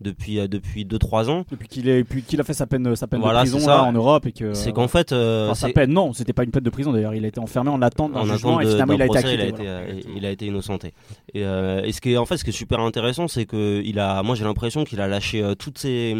depuis 0.00 0.38
euh, 0.38 0.46
depuis 0.46 0.84
2-3 0.84 1.28
ans, 1.30 1.44
Depuis 1.50 1.68
qu'il 1.68 1.88
est- 1.88 2.04
puis 2.04 2.22
qu'il 2.22 2.38
a 2.40 2.44
fait 2.44 2.52
sa 2.52 2.66
peine, 2.66 2.94
sa 2.96 3.06
peine 3.06 3.20
Voilà, 3.20 3.44
de 3.44 3.48
prison 3.50 3.64
ça. 3.66 3.76
là, 3.76 3.82
en 3.84 3.92
Europe 3.92 4.26
et 4.26 4.32
que. 4.32 4.52
c'est 4.52 4.72
qu'en 4.72 4.88
fait 4.88 5.12
euh, 5.12 5.46
Enfin, 5.50 5.68
sa 5.68 5.72
peine, 5.72 5.90
non, 5.92 6.12
c'était 6.12 6.32
pas 6.34 6.44
une 6.44 6.50
peine 6.50 6.62
de 6.64 6.70
prison 6.70 6.92
d'ailleurs. 6.92 7.14
Il 7.14 7.24
a 7.24 7.28
été 7.28 7.40
enfermé 7.40 7.70
en 7.70 7.80
attente 7.80 8.12
d'un 8.12 8.20
en 8.20 8.24
jugement 8.26 8.58
attente 8.58 8.62
et 8.62 8.64
de- 8.66 8.70
finalement 8.72 8.92
il 8.92 9.02
a 9.02 9.04
été 9.06 9.12
procès, 9.14 9.26
acquitté. 9.28 9.34
il 9.36 9.40
a 9.42 9.48
été, 9.48 9.62
voilà. 9.62 10.00
il 10.16 10.26
a 10.26 10.30
été 10.30 10.46
innocenté. 10.46 10.92
Et, 11.34 11.44
euh, 11.44 11.82
et 11.82 11.92
ce 11.92 12.00
qui 12.00 12.12
est 12.12 12.16
en 12.18 12.26
fait 12.26 12.36
ce 12.36 12.44
qui 12.44 12.50
est 12.50 12.52
super 12.52 12.80
intéressant, 12.80 13.26
c'est 13.26 13.46
que 13.46 13.80
il 13.84 13.98
a, 13.98 14.22
moi 14.22 14.34
j'ai 14.34 14.44
l'impression 14.44 14.84
qu'il 14.84 15.00
a 15.00 15.08
lâché 15.08 15.42
euh, 15.42 15.54
toutes 15.54 15.78
ses 15.78 16.14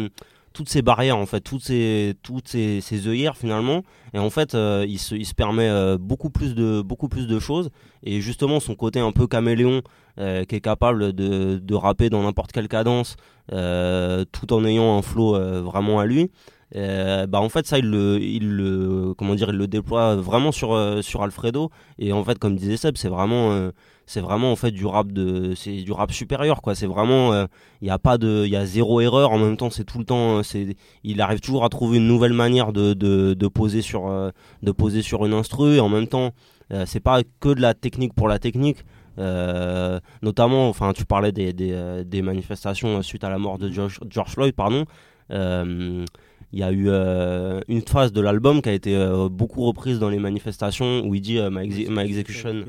toutes 0.57 0.69
ces 0.69 0.81
barrières 0.81 1.17
en 1.17 1.27
fait, 1.27 1.41
toutes 1.41 1.61
ces 1.61 2.15
toutes 2.23 2.47
ces, 2.47 3.07
œillères 3.07 3.37
finalement. 3.37 3.83
Et 4.15 4.17
en 4.17 4.31
fait, 4.31 4.55
euh, 4.55 4.87
il 4.87 4.97
se 4.97 5.33
permet 5.35 5.69
euh, 5.69 5.99
beaucoup 5.99 6.31
plus 6.31 6.55
de 6.55 6.81
beaucoup 6.81 7.09
plus 7.09 7.27
de 7.27 7.39
choses. 7.39 7.69
Et 8.01 8.21
justement 8.21 8.59
son 8.59 8.73
côté 8.73 8.99
un 8.99 9.11
peu 9.11 9.27
caméléon, 9.27 9.83
euh, 10.19 10.45
qui 10.45 10.55
est 10.55 10.61
capable 10.61 11.13
de 11.13 11.57
de 11.57 11.75
rapper 11.75 12.09
dans 12.09 12.23
n'importe 12.23 12.51
quelle 12.53 12.67
cadence, 12.67 13.17
tout 13.49 14.53
en 14.53 14.65
ayant 14.65 14.97
un 14.97 15.03
flow 15.03 15.33
vraiment 15.61 15.99
à 15.99 16.07
lui. 16.07 16.31
Euh, 16.75 17.27
bah 17.27 17.39
en 17.39 17.47
fait 17.47 17.65
ça 17.65 17.79
il 17.79 17.89
le, 17.89 18.19
il 18.19 19.13
comment 19.17 19.35
dire 19.35 19.49
il 19.51 19.55
le 19.55 19.67
déploie 19.67 20.17
vraiment 20.17 20.51
sur 20.51 20.73
euh, 20.73 21.01
sur 21.01 21.23
Alfredo. 21.23 21.71
Et 21.97 22.11
en 22.11 22.23
fait 22.23 22.37
comme 22.39 22.55
disait 22.55 22.77
Seb 22.77 22.97
c'est 22.97 23.07
vraiment 23.07 23.51
euh, 23.53 23.71
c'est 24.05 24.19
vraiment 24.19 24.51
en 24.51 24.55
fait 24.57 24.71
du 24.71 24.85
rap 24.85 25.11
de 25.11 25.53
c'est 25.55 25.83
du 25.83 25.93
supérieur 26.09 26.61
quoi. 26.61 26.75
C'est 26.75 26.87
vraiment 26.87 27.33
il 27.81 27.87
y 27.87 27.89
a 27.89 27.99
pas 27.99 28.17
de 28.17 28.43
il 28.45 28.51
y 28.51 28.55
a 28.57 28.65
zéro 28.65 28.99
erreur. 29.01 29.31
En 29.31 29.39
même 29.39 29.57
temps 29.57 29.69
c'est 29.69 29.85
tout 29.85 29.99
le 29.99 30.05
temps 30.05 30.43
c'est 30.43 30.75
il 31.03 31.21
arrive 31.21 31.39
toujours 31.39 31.63
à 31.63 31.69
trouver 31.69 31.97
une 31.97 32.07
nouvelle 32.07 32.33
manière 32.33 32.73
de 32.73 32.93
de, 32.93 33.47
poser 33.47 33.81
sur 33.81 34.31
de 34.61 34.71
poser 34.71 35.01
sur 35.01 35.25
une 35.25 35.33
instru. 35.33 35.75
Et 35.75 35.79
en 35.79 35.89
même 35.89 36.07
temps 36.07 36.31
c'est 36.85 36.99
pas 36.99 37.21
que 37.39 37.49
de 37.49 37.61
la 37.61 37.73
technique 37.73 38.13
pour 38.13 38.27
la 38.27 38.39
technique. 38.39 38.79
Notamment 39.17 40.69
enfin 40.69 40.93
tu 40.93 41.05
parlais 41.05 41.31
des 41.31 41.53
des, 41.53 42.21
manifestations 42.21 43.01
suite 43.01 43.23
à 43.23 43.29
la 43.29 43.37
mort 43.37 43.57
de 43.57 43.69
George, 43.69 43.99
George 44.09 44.31
Floyd 44.31 44.53
pardon 44.53 44.85
il 46.53 46.59
y 46.59 46.63
a 46.63 46.71
eu 46.71 46.85
euh, 46.87 47.59
une 47.67 47.81
phase 47.81 48.13
de 48.13 48.21
l'album 48.21 48.61
qui 48.61 48.69
a 48.69 48.73
été 48.73 48.95
euh, 48.95 49.27
beaucoup 49.29 49.65
reprise 49.65 49.99
dans 49.99 50.09
les 50.09 50.19
manifestations 50.19 51.01
où 51.05 51.13
il 51.13 51.21
dit 51.21 51.39
euh, 51.39 51.49
my, 51.51 51.67
exe- 51.67 51.89
my 51.89 52.03
execution. 52.05 52.63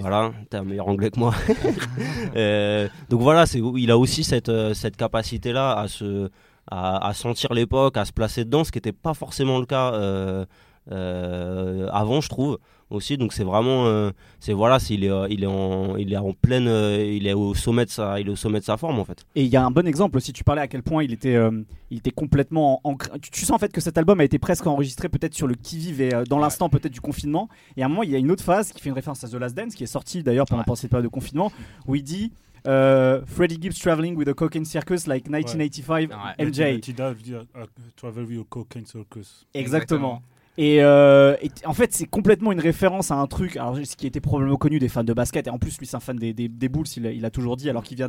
Voilà, 0.00 0.32
t'as 0.48 0.60
un 0.60 0.64
meilleur 0.64 0.88
anglais 0.88 1.10
que 1.10 1.18
moi. 1.18 1.34
Euh, 2.36 2.88
donc 3.08 3.20
voilà, 3.22 3.44
il 3.76 3.90
a 3.90 3.98
aussi 3.98 4.24
cette, 4.24 4.50
cette 4.74 4.96
capacité-là 4.96 5.72
à, 5.78 5.88
se, 5.88 6.28
à, 6.70 7.06
à 7.08 7.14
sentir 7.14 7.52
l'époque, 7.54 7.96
à 7.96 8.04
se 8.04 8.12
placer 8.12 8.44
dedans, 8.44 8.64
ce 8.64 8.70
qui 8.72 8.78
n'était 8.78 8.92
pas 8.92 9.14
forcément 9.14 9.58
le 9.58 9.66
cas 9.66 9.92
euh, 9.94 10.44
euh, 10.92 11.88
avant, 11.92 12.20
je 12.20 12.28
trouve 12.28 12.58
aussi. 12.90 13.16
Donc 13.16 13.32
c'est 13.32 13.44
vraiment, 13.44 13.86
euh, 13.86 14.10
c'est 14.40 14.52
voilà, 14.52 14.78
c'est, 14.78 14.94
il 14.94 15.04
est, 15.04 15.10
euh, 15.10 15.26
il 15.30 15.42
est 15.44 15.46
en, 15.48 15.96
il 15.96 16.12
est 16.12 16.16
en 16.16 16.32
pleine, 16.32 16.68
euh, 16.68 17.04
il 17.04 17.26
est 17.26 17.32
au 17.32 17.54
sommet 17.54 17.84
de 17.84 17.90
sa, 17.90 18.20
il 18.20 18.28
est 18.28 18.30
au 18.30 18.36
sommet 18.36 18.60
de 18.60 18.64
sa 18.64 18.76
forme 18.76 18.98
en 18.98 19.04
fait. 19.04 19.24
Et 19.34 19.42
il 19.44 19.48
y 19.48 19.56
a 19.56 19.64
un 19.64 19.70
bon 19.70 19.86
exemple 19.86 20.16
aussi, 20.16 20.32
tu 20.32 20.44
parlais 20.44 20.62
à 20.62 20.68
quel 20.68 20.82
point 20.82 21.02
il 21.02 21.12
était, 21.12 21.34
euh, 21.34 21.50
il 21.90 21.98
était 21.98 22.10
complètement 22.10 22.80
ancré. 22.84 23.10
Tu, 23.20 23.30
tu 23.30 23.40
sens 23.44 23.56
en 23.56 23.58
fait 23.58 23.72
que 23.72 23.80
cet 23.80 23.98
album 23.98 24.20
a 24.20 24.24
été 24.24 24.38
presque 24.38 24.66
enregistré 24.66 25.08
peut-être 25.08 25.34
sur 25.34 25.46
le 25.46 25.54
qui-vive 25.54 26.00
et 26.00 26.14
euh, 26.14 26.24
dans 26.24 26.38
l'instant 26.38 26.68
peut-être 26.68 26.92
du 26.92 27.00
confinement. 27.00 27.48
Et 27.76 27.82
à 27.82 27.86
un 27.86 27.88
moment, 27.88 28.02
il 28.02 28.10
y 28.10 28.14
a 28.14 28.18
une 28.18 28.30
autre 28.30 28.44
phase 28.44 28.72
qui 28.72 28.80
fait 28.80 28.88
une 28.88 28.94
référence 28.94 29.22
à 29.24 29.28
The 29.28 29.34
Last 29.34 29.56
Dance, 29.56 29.74
qui 29.74 29.84
est 29.84 29.86
sortie 29.88 30.22
d'ailleurs 30.22 30.46
pendant, 30.46 30.62
Ouais. 30.66 30.76
cette 30.76 30.90
période 30.90 31.04
de 31.06 31.10
confinement, 31.10 31.50
où 31.86 31.94
il 31.94 32.02
dit 32.02 32.32
euh, 32.66 33.20
Freddie 33.26 33.58
Gibbs 33.60 33.78
traveling 33.80 34.16
with 34.16 34.26
a 34.28 34.34
cocaine 34.34 34.64
circus 34.64 35.06
like 35.06 35.28
1985 35.28 36.10
Ouais. 36.10 36.44
MJ. 36.44 36.80
Uh, 36.98 37.32
uh, 37.60 37.66
Travel 37.94 38.24
with 38.24 38.34
your 38.34 38.48
cocaine 38.48 38.84
circus. 38.86 39.46
Exactement. 39.54 40.22
Et, 40.58 40.82
euh, 40.82 41.36
en 41.64 41.74
fait, 41.74 41.92
c'est 41.92 42.06
complètement 42.06 42.50
une 42.52 42.60
référence 42.60 43.10
à 43.10 43.16
un 43.16 43.26
truc, 43.26 43.56
alors 43.56 43.76
ce 43.84 43.96
qui 43.96 44.06
était 44.06 44.20
probablement 44.20 44.56
connu 44.56 44.78
des 44.78 44.88
fans 44.88 45.04
de 45.04 45.12
basket. 45.12 45.46
Et 45.46 45.50
en 45.50 45.58
plus, 45.58 45.78
lui, 45.78 45.86
c'est 45.86 45.96
un 45.96 46.00
fan 46.00 46.16
des, 46.16 46.32
des, 46.32 46.68
Bulls, 46.68 46.86
il, 46.96 47.06
il 47.06 47.24
a 47.24 47.30
toujours 47.30 47.56
dit, 47.56 47.68
alors 47.68 47.82
qu'il 47.82 47.96
vient 47.96 48.08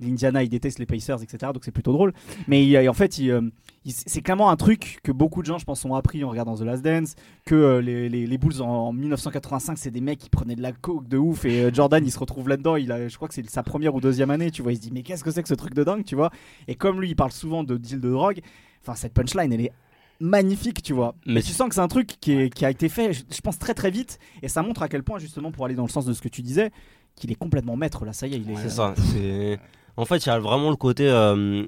d'Indiana, 0.00 0.42
il 0.42 0.48
déteste 0.48 0.78
les 0.78 0.86
Pacers, 0.86 1.22
etc. 1.22 1.52
Donc 1.54 1.64
c'est 1.64 1.70
plutôt 1.70 1.92
drôle. 1.92 2.12
Mais 2.48 2.86
en 2.88 2.92
fait, 2.92 3.18
euh, 3.20 3.40
c'est 3.84 4.20
clairement 4.20 4.50
un 4.50 4.56
truc 4.56 5.00
que 5.02 5.12
beaucoup 5.12 5.40
de 5.40 5.46
gens, 5.46 5.58
je 5.58 5.64
pense, 5.64 5.84
ont 5.84 5.94
appris 5.94 6.22
en 6.22 6.28
regardant 6.28 6.54
The 6.56 6.62
Last 6.62 6.82
Dance. 6.84 7.14
Que 7.46 7.54
euh, 7.54 7.80
les, 7.80 8.08
les, 8.08 8.26
les 8.26 8.38
Bulls 8.38 8.60
en, 8.60 8.88
en 8.88 8.92
1985, 8.92 9.78
c'est 9.78 9.90
des 9.90 10.02
mecs 10.02 10.18
qui 10.18 10.28
prenaient 10.28 10.56
de 10.56 10.62
la 10.62 10.72
coke 10.72 11.08
de 11.08 11.16
ouf. 11.16 11.46
Et 11.46 11.72
Jordan, 11.72 12.04
il 12.04 12.12
se 12.12 12.18
retrouve 12.18 12.48
là-dedans. 12.48 12.76
Il 12.76 12.92
a, 12.92 13.08
je 13.08 13.16
crois 13.16 13.28
que 13.28 13.34
c'est 13.34 13.48
sa 13.48 13.62
première 13.62 13.94
ou 13.94 14.00
deuxième 14.00 14.30
année, 14.30 14.50
tu 14.50 14.60
vois. 14.60 14.72
Il 14.72 14.76
se 14.76 14.82
dit, 14.82 14.90
mais 14.92 15.02
qu'est-ce 15.02 15.24
que 15.24 15.30
c'est 15.30 15.42
que 15.42 15.48
ce 15.48 15.54
truc 15.54 15.72
de 15.72 15.82
dingue, 15.82 16.04
tu 16.04 16.14
vois? 16.14 16.30
Et 16.68 16.74
comme 16.74 17.00
lui, 17.00 17.08
il 17.08 17.16
parle 17.16 17.32
souvent 17.32 17.64
de 17.64 17.76
deal 17.78 18.00
de 18.00 18.10
drogue, 18.10 18.40
enfin, 18.82 18.94
cette 18.94 19.14
punchline, 19.14 19.52
elle 19.52 19.62
est 19.62 19.72
magnifique, 20.20 20.82
tu 20.82 20.92
vois. 20.92 21.14
Mais 21.26 21.42
tu 21.42 21.52
sens 21.52 21.68
que 21.68 21.74
c'est 21.74 21.80
un 21.80 21.88
truc 21.88 22.16
qui, 22.20 22.32
est- 22.32 22.50
qui 22.54 22.64
a 22.64 22.70
été 22.70 22.88
fait, 22.88 23.12
je, 23.12 23.40
pense, 23.42 23.58
très 23.58 23.74
très 23.74 23.90
vite. 23.90 24.18
Et 24.42 24.48
ça 24.48 24.62
montre 24.62 24.82
à 24.82 24.88
quel 24.88 25.02
point, 25.02 25.18
justement, 25.18 25.50
pour 25.52 25.64
aller 25.66 25.74
dans 25.74 25.84
le 25.84 25.90
sens 25.90 26.04
de 26.04 26.12
ce 26.12 26.20
que 26.22 26.28
tu 26.28 26.42
disais, 26.42 26.70
qu'il 27.14 27.30
est 27.30 27.36
complètement 27.36 27.76
maître 27.76 28.04
là. 28.04 28.12
Ça 28.12 28.26
y 28.26 28.34
est, 28.34 28.38
il 28.38 28.50
est. 28.50 28.56
C'est 28.56 28.70
ça. 28.70 28.94
C'est 29.12 29.58
en 29.98 30.04
fait 30.04 30.18
il 30.18 30.26
y 30.28 30.32
a 30.32 30.38
vraiment 30.38 30.68
le 30.68 30.76
côté, 30.76 31.08
euh, 31.08 31.64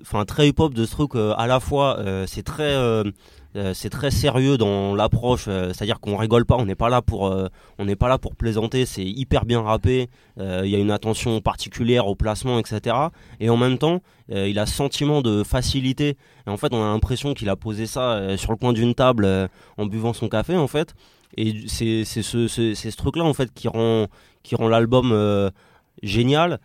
enfin 0.00 0.24
très 0.24 0.48
hip 0.48 0.54
hop 0.58 0.72
de 0.74 0.84
ce 0.84 0.92
truc. 0.92 1.16
euh, 1.16 1.34
à 1.36 1.48
la 1.48 1.58
fois 1.58 1.98
euh, 1.98 2.24
c'est 2.28 2.44
très, 2.44 2.72
c'est 3.74 3.90
très 3.90 4.10
sérieux 4.10 4.56
dans 4.58 4.94
l'approche. 4.94 5.44
euh, 5.48 5.68
C'est-à-dire 5.72 6.00
qu'on 6.00 6.16
rigole 6.16 6.44
pas. 6.44 6.56
On 6.56 6.66
n'est 6.66 6.74
pas 6.74 6.88
là 6.88 7.02
pour, 7.02 7.28
euh, 7.28 7.46
on 7.78 7.84
n'est 7.84 7.96
pas 7.96 8.08
là 8.08 8.18
pour 8.18 8.34
plaisanter. 8.34 8.84
C'est 8.86 9.04
hyper 9.04 9.44
bien 9.44 9.62
rappé. 9.62 10.08
euh, 10.40 10.62
Il 10.64 10.70
y 10.70 10.74
a 10.74 10.78
une 10.78 10.90
attention 10.90 11.40
particulière 11.40 12.06
au 12.08 12.14
placement, 12.16 12.58
etc. 12.58 12.96
Et 13.40 13.48
en 13.50 13.56
même 13.56 13.78
temps, 13.78 14.00
euh, 14.32 14.48
il 14.48 14.58
a 14.58 14.66
ce 14.66 14.74
sentiment 14.74 15.22
de 15.22 15.44
facilité. 15.44 16.16
En 16.46 16.56
fait, 16.56 16.72
on 16.74 16.82
a 16.82 16.86
l'impression 16.92 17.32
qu'il 17.34 17.48
a 17.48 17.56
posé 17.56 17.86
ça 17.86 18.12
euh, 18.14 18.36
sur 18.36 18.50
le 18.50 18.56
coin 18.56 18.72
d'une 18.72 18.94
table 18.94 19.24
euh, 19.24 19.46
en 19.76 19.86
buvant 19.86 20.12
son 20.12 20.28
café, 20.28 20.56
en 20.56 20.66
fait. 20.66 20.94
Et 21.36 21.64
c'est 21.68 22.04
ce, 22.04 22.22
ce, 22.22 22.96
truc-là, 22.96 23.24
en 23.24 23.34
fait, 23.34 23.52
qui 23.54 23.68
rend, 23.68 24.06
qui 24.42 24.54
rend 24.56 24.68
l'album 24.68 25.10
euh, 25.12 25.50
génial. 26.02 26.60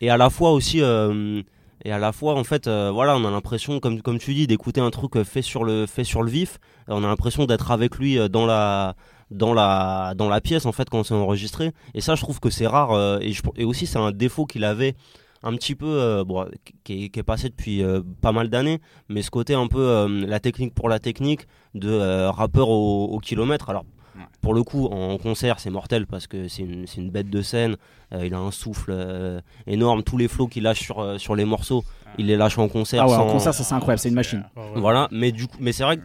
Et 0.00 0.10
à 0.10 0.16
la 0.16 0.30
fois 0.30 0.52
aussi, 0.52 0.82
euh, 0.82 1.42
et 1.84 1.92
à 1.92 1.98
la 1.98 2.12
fois, 2.12 2.34
en 2.34 2.44
fait, 2.44 2.66
euh, 2.66 2.90
voilà, 2.92 3.16
on 3.16 3.24
a 3.24 3.30
l'impression, 3.30 3.80
comme, 3.80 4.00
comme 4.02 4.18
tu 4.18 4.34
dis, 4.34 4.46
d'écouter 4.46 4.80
un 4.80 4.90
truc 4.90 5.16
euh, 5.16 5.24
fait 5.24 5.42
sur 5.42 5.64
le, 5.64 5.86
fait 5.86 6.04
sur 6.04 6.22
le 6.22 6.30
vif. 6.30 6.58
On 6.88 7.04
a 7.04 7.06
l'impression 7.06 7.44
d'être 7.44 7.70
avec 7.70 7.96
lui 7.96 8.18
euh, 8.18 8.28
dans 8.28 8.46
la, 8.46 8.94
dans 9.30 9.52
la, 9.52 10.14
dans 10.16 10.28
la 10.28 10.40
pièce, 10.40 10.66
en 10.66 10.72
fait, 10.72 10.88
quand 10.88 11.04
c'est 11.04 11.14
enregistré. 11.14 11.72
Et 11.94 12.00
ça, 12.00 12.14
je 12.14 12.22
trouve 12.22 12.40
que 12.40 12.50
c'est 12.50 12.66
rare. 12.66 13.20
et, 13.20 13.64
aussi, 13.64 13.86
c'est 13.86 13.98
un 13.98 14.12
défaut 14.12 14.46
qu'il 14.46 14.64
avait 14.64 14.96
un 15.42 15.54
petit 15.54 15.74
peu, 15.74 16.24
bon, 16.26 16.46
qui, 16.82 17.04
est, 17.14 17.22
passé 17.22 17.48
depuis 17.48 17.82
pas 18.20 18.32
mal 18.32 18.48
d'années, 18.48 18.80
mais 19.08 19.22
ce 19.22 19.30
côté 19.30 19.54
un 19.54 19.68
peu 19.68 20.08
la 20.26 20.40
technique 20.40 20.74
pour 20.74 20.88
la 20.88 20.98
technique 20.98 21.46
de 21.74 22.26
rappeur 22.28 22.68
au, 22.68 23.04
au 23.04 23.18
kilomètre. 23.20 23.70
Alors, 23.70 23.84
Ouais. 24.16 24.24
pour 24.40 24.54
le 24.54 24.62
coup, 24.62 24.86
en 24.86 25.18
concert, 25.18 25.60
c'est 25.60 25.70
mortel 25.70 26.06
parce 26.06 26.26
que 26.26 26.48
c'est 26.48 26.62
une, 26.62 27.10
bête 27.10 27.30
de 27.30 27.42
scène. 27.42 27.76
Euh, 28.12 28.26
il 28.26 28.34
a 28.34 28.38
un 28.38 28.50
souffle 28.50 28.92
euh, 28.94 29.40
énorme. 29.66 30.02
Tous 30.02 30.16
les 30.16 30.28
flots 30.28 30.46
qu'il 30.46 30.64
lâche 30.64 30.80
sur, 30.80 31.00
euh, 31.00 31.18
sur 31.18 31.34
les 31.34 31.44
morceaux, 31.44 31.84
il 32.18 32.26
les 32.26 32.36
lâche 32.36 32.58
en 32.58 32.68
concert. 32.68 33.02
Ah 33.02 33.08
ouais, 33.08 33.16
en 33.16 33.30
concert, 33.30 33.54
ça 33.54 33.64
c'est 33.64 33.74
incroyable, 33.74 34.00
c'est 34.00 34.08
une 34.08 34.14
machine. 34.14 34.44
Ah 34.56 34.60
ouais. 34.60 34.80
Voilà, 34.80 35.08
mais 35.10 35.32
du 35.32 35.46
coup, 35.46 35.56
mais 35.60 35.72
c'est 35.72 35.84
vrai 35.84 35.98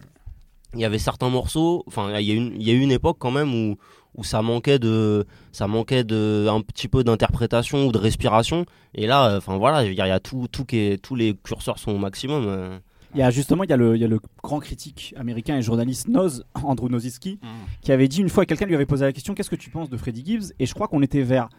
qu'il 0.72 0.80
y 0.80 0.86
avait 0.86 1.00
certains 1.00 1.30
morceaux. 1.30 1.84
Enfin, 1.88 2.10
il 2.20 2.26
y 2.26 2.32
a 2.32 2.36
y 2.36 2.72
eu 2.72 2.82
une 2.82 2.92
époque 2.92 3.18
quand 3.20 3.32
même 3.32 3.54
où 3.54 3.78
où 4.14 4.26
ça 4.26 4.42
manquait 4.42 4.78
de, 4.78 5.26
ça 5.54 5.68
manquait 5.68 6.04
de 6.04 6.46
un 6.50 6.60
petit 6.60 6.90
peu 6.90 7.02
d'interprétation 7.02 7.88
ou 7.88 7.94
de 7.94 7.98
respiration. 7.98 8.66
Et 8.94 9.08
là, 9.08 9.38
enfin 9.38 9.58
voilà, 9.58 9.84
je 9.86 9.90
veux 9.90 9.96
dire, 9.96 10.06
il 10.06 10.10
y 10.10 10.12
a 10.12 10.20
tout, 10.20 10.48
tout 10.52 10.66
qui 10.66 10.78
est, 10.80 11.02
tous 11.02 11.16
les 11.16 11.34
curseurs 11.34 11.80
sont 11.80 11.94
au 11.94 11.98
maximum. 11.98 12.82
Il 13.14 13.20
y 13.20 13.24
a 13.24 13.30
justement 13.32 13.64
il 13.64 13.70
y 13.70 13.74
a 13.74 13.78
le, 13.78 13.96
il 13.96 14.02
y 14.02 14.06
a 14.06 14.08
le 14.08 14.20
grand 14.44 14.60
critique 14.60 15.14
américain 15.18 15.58
et 15.58 15.62
journaliste 15.62 16.08
Noz, 16.08 16.44
Andrew 16.64 16.90
Noziski, 16.90 17.40
Mm. 17.42 17.48
qui 17.82 17.92
avait 17.92 18.08
dit 18.08 18.22
une 18.22 18.30
fois, 18.30 18.46
quelqu'un 18.46 18.66
lui 18.66 18.76
avait 18.76 18.86
posé 18.86 19.06
la 19.06 19.12
question 19.14 19.34
qu'est-ce 19.34 19.50
que 19.50 19.56
tu 19.56 19.70
penses 19.70 19.90
de 19.90 19.98
Freddie 19.98 20.24
Gibbs? 20.26 20.54
Et 20.60 20.66
je 20.66 20.74
crois 20.74 20.88
qu'on 20.88 21.02
était 21.02 21.22
vers 21.24 21.50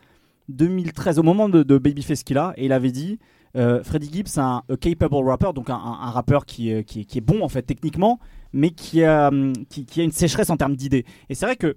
2013, 0.48 1.18
au 1.18 1.22
moment 1.22 1.48
de, 1.48 1.62
de 1.62 1.78
Babyface 1.78 2.22
qu'il 2.24 2.38
a, 2.38 2.52
et 2.56 2.66
il 2.66 2.72
avait 2.72 2.90
dit 2.92 3.18
euh, 3.56 3.82
Freddie 3.84 4.10
Gibbs, 4.12 4.28
c'est 4.28 4.40
un 4.40 4.62
capable 4.80 5.14
rapper, 5.28 5.50
donc 5.54 5.68
un, 5.70 5.74
un- 5.74 5.98
un 6.00 6.10
rappeur 6.10 6.46
qui, 6.46 6.70
est- 6.70 6.84
qui, 6.84 7.00
est- 7.00 7.04
qui 7.04 7.18
est 7.18 7.22
bon 7.22 7.42
en 7.42 7.48
fait 7.48 7.62
techniquement, 7.62 8.18
mais 8.52 8.70
qui 8.70 9.04
a, 9.04 9.28
hum, 9.28 9.52
qui, 9.68 9.84
qui 9.84 10.00
a 10.00 10.04
une 10.04 10.10
sécheresse 10.12 10.50
en 10.50 10.56
termes 10.56 10.74
d'idées. 10.76 11.04
Et 11.28 11.34
c'est 11.34 11.46
vrai 11.46 11.56
que 11.56 11.76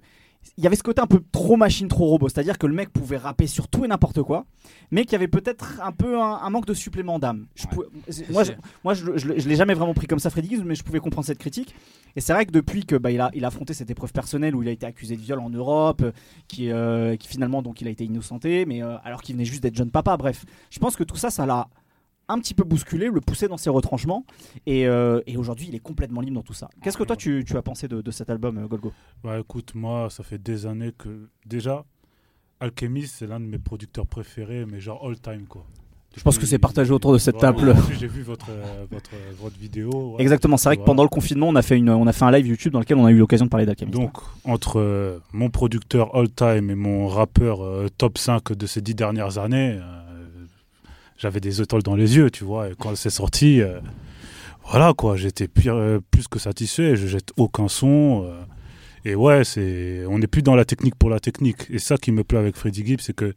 il 0.56 0.64
y 0.64 0.66
avait 0.66 0.76
ce 0.76 0.82
côté 0.82 1.00
un 1.00 1.06
peu 1.06 1.20
trop 1.32 1.56
machine, 1.56 1.88
trop 1.88 2.06
robot, 2.06 2.28
c'est-à-dire 2.28 2.58
que 2.58 2.66
le 2.66 2.74
mec 2.74 2.90
pouvait 2.90 3.16
rapper 3.16 3.46
sur 3.46 3.68
tout 3.68 3.84
et 3.84 3.88
n'importe 3.88 4.22
quoi, 4.22 4.46
mais 4.90 5.04
qu'il 5.04 5.12
y 5.12 5.16
avait 5.16 5.28
peut-être 5.28 5.80
un 5.82 5.92
peu 5.92 6.20
un, 6.20 6.40
un 6.42 6.50
manque 6.50 6.66
de 6.66 6.74
supplément 6.74 7.18
d'âme. 7.18 7.46
Ouais. 7.76 7.84
moi, 8.30 8.44
je, 8.44 8.52
moi, 8.84 8.94
je, 8.94 9.04
je, 9.16 9.38
je 9.38 9.48
l'ai 9.48 9.56
jamais 9.56 9.74
vraiment 9.74 9.94
pris 9.94 10.06
comme 10.06 10.18
ça, 10.18 10.30
Freddy 10.30 10.48
Gibbs, 10.48 10.64
mais 10.64 10.74
je 10.74 10.84
pouvais 10.84 11.00
comprendre 11.00 11.26
cette 11.26 11.38
critique. 11.38 11.74
Et 12.16 12.20
c'est 12.20 12.32
vrai 12.32 12.46
que 12.46 12.52
depuis 12.52 12.86
que 12.86 12.96
bah, 12.96 13.10
il 13.10 13.20
a, 13.20 13.30
il 13.34 13.44
a 13.44 13.48
affronté 13.48 13.74
cette 13.74 13.90
épreuve 13.90 14.12
personnelle 14.12 14.56
où 14.56 14.62
il 14.62 14.68
a 14.68 14.72
été 14.72 14.86
accusé 14.86 15.16
de 15.16 15.20
viol 15.20 15.38
en 15.38 15.50
Europe, 15.50 16.02
qui, 16.48 16.70
euh, 16.70 17.16
qui 17.16 17.28
finalement 17.28 17.60
donc 17.60 17.80
il 17.80 17.88
a 17.88 17.90
été 17.90 18.04
innocenté, 18.04 18.64
mais 18.64 18.82
euh, 18.82 18.96
alors 19.04 19.22
qu'il 19.22 19.34
venait 19.34 19.44
juste 19.44 19.62
d'être 19.62 19.76
jeune 19.76 19.90
papa. 19.90 20.16
Bref, 20.16 20.44
je 20.70 20.78
pense 20.78 20.96
que 20.96 21.04
tout 21.04 21.16
ça, 21.16 21.30
ça 21.30 21.44
l'a 21.44 21.68
un 22.28 22.38
petit 22.38 22.54
peu 22.54 22.64
bousculé, 22.64 23.08
le 23.08 23.20
poussé 23.20 23.48
dans 23.48 23.56
ses 23.56 23.70
retranchements. 23.70 24.24
Et, 24.66 24.86
euh, 24.86 25.20
et 25.26 25.36
aujourd'hui, 25.36 25.66
il 25.68 25.74
est 25.74 25.80
complètement 25.80 26.20
libre 26.20 26.34
dans 26.36 26.42
tout 26.42 26.54
ça. 26.54 26.68
Qu'est-ce 26.82 26.96
que 26.96 27.04
toi, 27.04 27.16
tu, 27.16 27.44
tu 27.46 27.56
as 27.56 27.62
pensé 27.62 27.88
de, 27.88 28.00
de 28.02 28.10
cet 28.10 28.30
album, 28.30 28.58
euh, 28.58 28.66
Golgo? 28.66 28.92
Bah 29.22 29.38
écoute, 29.38 29.74
moi, 29.74 30.08
ça 30.10 30.22
fait 30.22 30.38
des 30.42 30.66
années 30.66 30.92
que. 30.96 31.28
Déjà, 31.46 31.84
Alchemist, 32.60 33.16
c'est 33.18 33.26
l'un 33.26 33.40
de 33.40 33.44
mes 33.46 33.58
producteurs 33.58 34.06
préférés, 34.06 34.64
mais 34.66 34.80
genre 34.80 35.06
all 35.06 35.18
time, 35.20 35.46
quoi. 35.48 35.64
Je 36.16 36.22
pense 36.22 36.38
que 36.38 36.46
c'est 36.46 36.58
partagé 36.58 36.92
autour 36.92 37.12
de 37.12 37.18
cette 37.18 37.36
table. 37.36 37.76
J'ai 38.00 38.06
vu 38.06 38.22
votre, 38.22 38.46
euh, 38.48 38.86
votre, 38.90 39.10
votre 39.38 39.58
vidéo. 39.58 40.14
ouais. 40.14 40.22
Exactement, 40.22 40.56
c'est 40.56 40.70
vrai 40.70 40.78
que 40.78 40.82
pendant 40.82 41.02
le 41.02 41.10
confinement, 41.10 41.46
on 41.48 41.54
a 41.56 41.60
fait, 41.60 41.76
une, 41.76 41.90
on 41.90 42.06
a 42.06 42.12
fait 42.14 42.24
un 42.24 42.30
live 42.30 42.46
YouTube 42.46 42.72
dans 42.72 42.78
lequel 42.80 42.96
on 42.96 43.04
a 43.04 43.10
eu 43.10 43.18
l'occasion 43.18 43.44
de 43.44 43.50
parler 43.50 43.66
d'Alchemist. 43.66 43.92
Donc, 43.92 44.12
entre 44.46 44.80
euh, 44.80 45.18
mon 45.34 45.50
producteur 45.50 46.16
all 46.16 46.30
time 46.30 46.70
et 46.70 46.74
mon 46.74 47.06
rappeur 47.06 47.62
euh, 47.62 47.88
top 47.98 48.16
5 48.16 48.54
de 48.54 48.66
ces 48.66 48.80
dix 48.80 48.94
dernières 48.94 49.36
années, 49.36 49.78
j'avais 51.18 51.40
des 51.40 51.60
étoiles 51.60 51.82
dans 51.82 51.96
les 51.96 52.16
yeux, 52.16 52.30
tu 52.30 52.44
vois. 52.44 52.68
Et 52.68 52.74
quand 52.78 52.94
c'est 52.96 53.10
sorti, 53.10 53.60
euh, 53.60 53.80
voilà 54.68 54.92
quoi, 54.94 55.16
j'étais 55.16 55.48
euh, 55.66 56.00
plus 56.10 56.28
que 56.28 56.38
satisfait. 56.38 56.96
Je 56.96 57.06
jette 57.06 57.32
aucun 57.36 57.68
son. 57.68 58.24
euh, 58.26 58.42
et 59.04 59.14
ouais, 59.14 59.44
c'est, 59.44 60.04
on 60.08 60.18
n'est 60.18 60.26
plus 60.26 60.42
dans 60.42 60.56
la 60.56 60.64
technique 60.64 60.96
pour 60.96 61.10
la 61.10 61.20
technique. 61.20 61.66
Et 61.70 61.78
ça 61.78 61.96
qui 61.96 62.12
me 62.12 62.24
plaît 62.24 62.38
avec 62.38 62.56
Freddie 62.56 62.84
Gibbs, 62.84 63.00
c'est 63.00 63.14
que, 63.14 63.34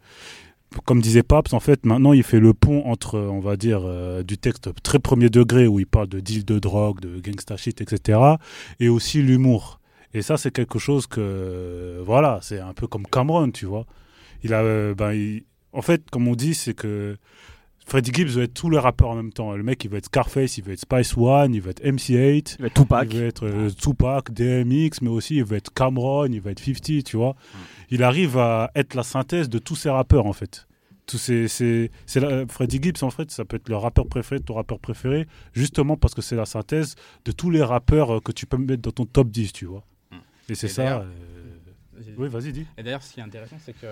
comme 0.85 1.01
disait 1.01 1.23
Paps, 1.23 1.53
en 1.53 1.59
fait, 1.59 1.85
maintenant 1.85 2.13
il 2.13 2.23
fait 2.23 2.39
le 2.39 2.53
pont 2.53 2.83
entre, 2.85 3.19
on 3.19 3.39
va 3.39 3.55
dire, 3.55 3.81
du 4.23 4.39
texte 4.39 4.69
très 4.81 4.97
premier 4.97 5.29
degré 5.29 5.67
où 5.67 5.79
il 5.79 5.85
parle 5.85 6.07
de 6.07 6.19
deal 6.19 6.43
de 6.43 6.57
drogue, 6.57 6.99
de 7.01 7.19
gangsta 7.19 7.55
shit, 7.55 7.81
etc. 7.81 8.19
Et 8.79 8.89
aussi 8.89 9.21
l'humour. 9.21 9.79
Et 10.15 10.23
ça, 10.23 10.37
c'est 10.37 10.51
quelque 10.51 10.79
chose 10.79 11.05
que, 11.05 12.01
voilà, 12.03 12.39
c'est 12.41 12.59
un 12.59 12.73
peu 12.73 12.87
comme 12.87 13.05
Cameron, 13.05 13.51
tu 13.51 13.67
vois. 13.67 13.85
Il 14.43 14.55
a, 14.55 14.95
ben, 14.95 15.39
en 15.71 15.83
fait, 15.83 16.09
comme 16.09 16.27
on 16.27 16.35
dit, 16.35 16.55
c'est 16.55 16.73
que 16.73 17.15
Freddie 17.89 18.11
Gibbs 18.13 18.27
veut 18.29 18.43
être 18.43 18.53
tous 18.53 18.69
les 18.69 18.77
rappeurs 18.79 19.09
en 19.09 19.15
même 19.15 19.33
temps. 19.33 19.51
Le 19.55 19.63
mec, 19.63 19.83
il 19.83 19.89
veut 19.89 19.97
être 19.97 20.05
Scarface, 20.05 20.57
il 20.57 20.63
veut 20.63 20.73
être 20.73 20.79
Spice 20.79 21.17
One, 21.17 21.53
il 21.55 21.61
veut 21.61 21.71
être 21.71 21.83
MC8, 21.83 22.55
Il 22.57 22.61
va 22.61 22.67
être 22.67 22.73
Tupac. 22.75 23.07
il 23.11 23.19
veut 23.19 23.25
être 23.27 23.45
euh, 23.47 23.69
Tupac, 23.71 24.31
DMX, 24.31 25.01
mais 25.01 25.09
aussi 25.09 25.37
il 25.37 25.43
veut 25.43 25.57
être 25.57 25.73
Cameron, 25.73 26.27
il 26.27 26.39
veut 26.39 26.51
être 26.51 26.59
50, 26.63 27.03
tu 27.03 27.17
vois. 27.17 27.35
Il 27.89 28.03
arrive 28.03 28.37
à 28.37 28.69
être 28.75 28.93
la 28.93 29.03
synthèse 29.03 29.49
de 29.49 29.57
tous 29.59 29.75
ces 29.75 29.89
rappeurs, 29.89 30.27
en 30.27 30.33
fait. 30.33 30.67
Tous 31.07 31.17
ces, 31.17 31.47
ces- 31.47 31.89
c'est 32.05 32.19
la- 32.19 32.45
Freddie 32.47 32.79
Gibbs, 32.79 33.01
en 33.01 33.09
fait, 33.09 33.31
ça 33.31 33.43
peut 33.43 33.55
être 33.57 33.67
le 33.69 33.75
rappeur 33.77 34.05
préféré, 34.05 34.39
ton 34.39 34.53
rappeur 34.53 34.77
préféré, 34.79 35.25
justement 35.53 35.97
parce 35.97 36.13
que 36.13 36.21
c'est 36.21 36.35
la 36.35 36.45
synthèse 36.45 36.93
de 37.25 37.31
tous 37.31 37.49
les 37.49 37.63
rappeurs 37.63 38.17
euh, 38.17 38.19
que 38.19 38.31
tu 38.31 38.45
peux 38.45 38.57
mettre 38.57 38.83
dans 38.83 38.91
ton 38.91 39.05
top 39.07 39.29
10, 39.29 39.51
tu 39.51 39.65
vois. 39.65 39.83
Et 40.47 40.53
c'est 40.53 40.67
Et 40.67 40.69
ça. 40.69 40.99
euh, 40.99 41.05
Oui, 42.17 42.29
vas-y, 42.29 42.53
dis. 42.53 42.65
Et 42.77 42.83
d'ailleurs, 42.83 43.01
ce 43.01 43.11
qui 43.13 43.19
est 43.19 43.23
intéressant, 43.23 43.57
c'est 43.65 43.73
que 43.73 43.87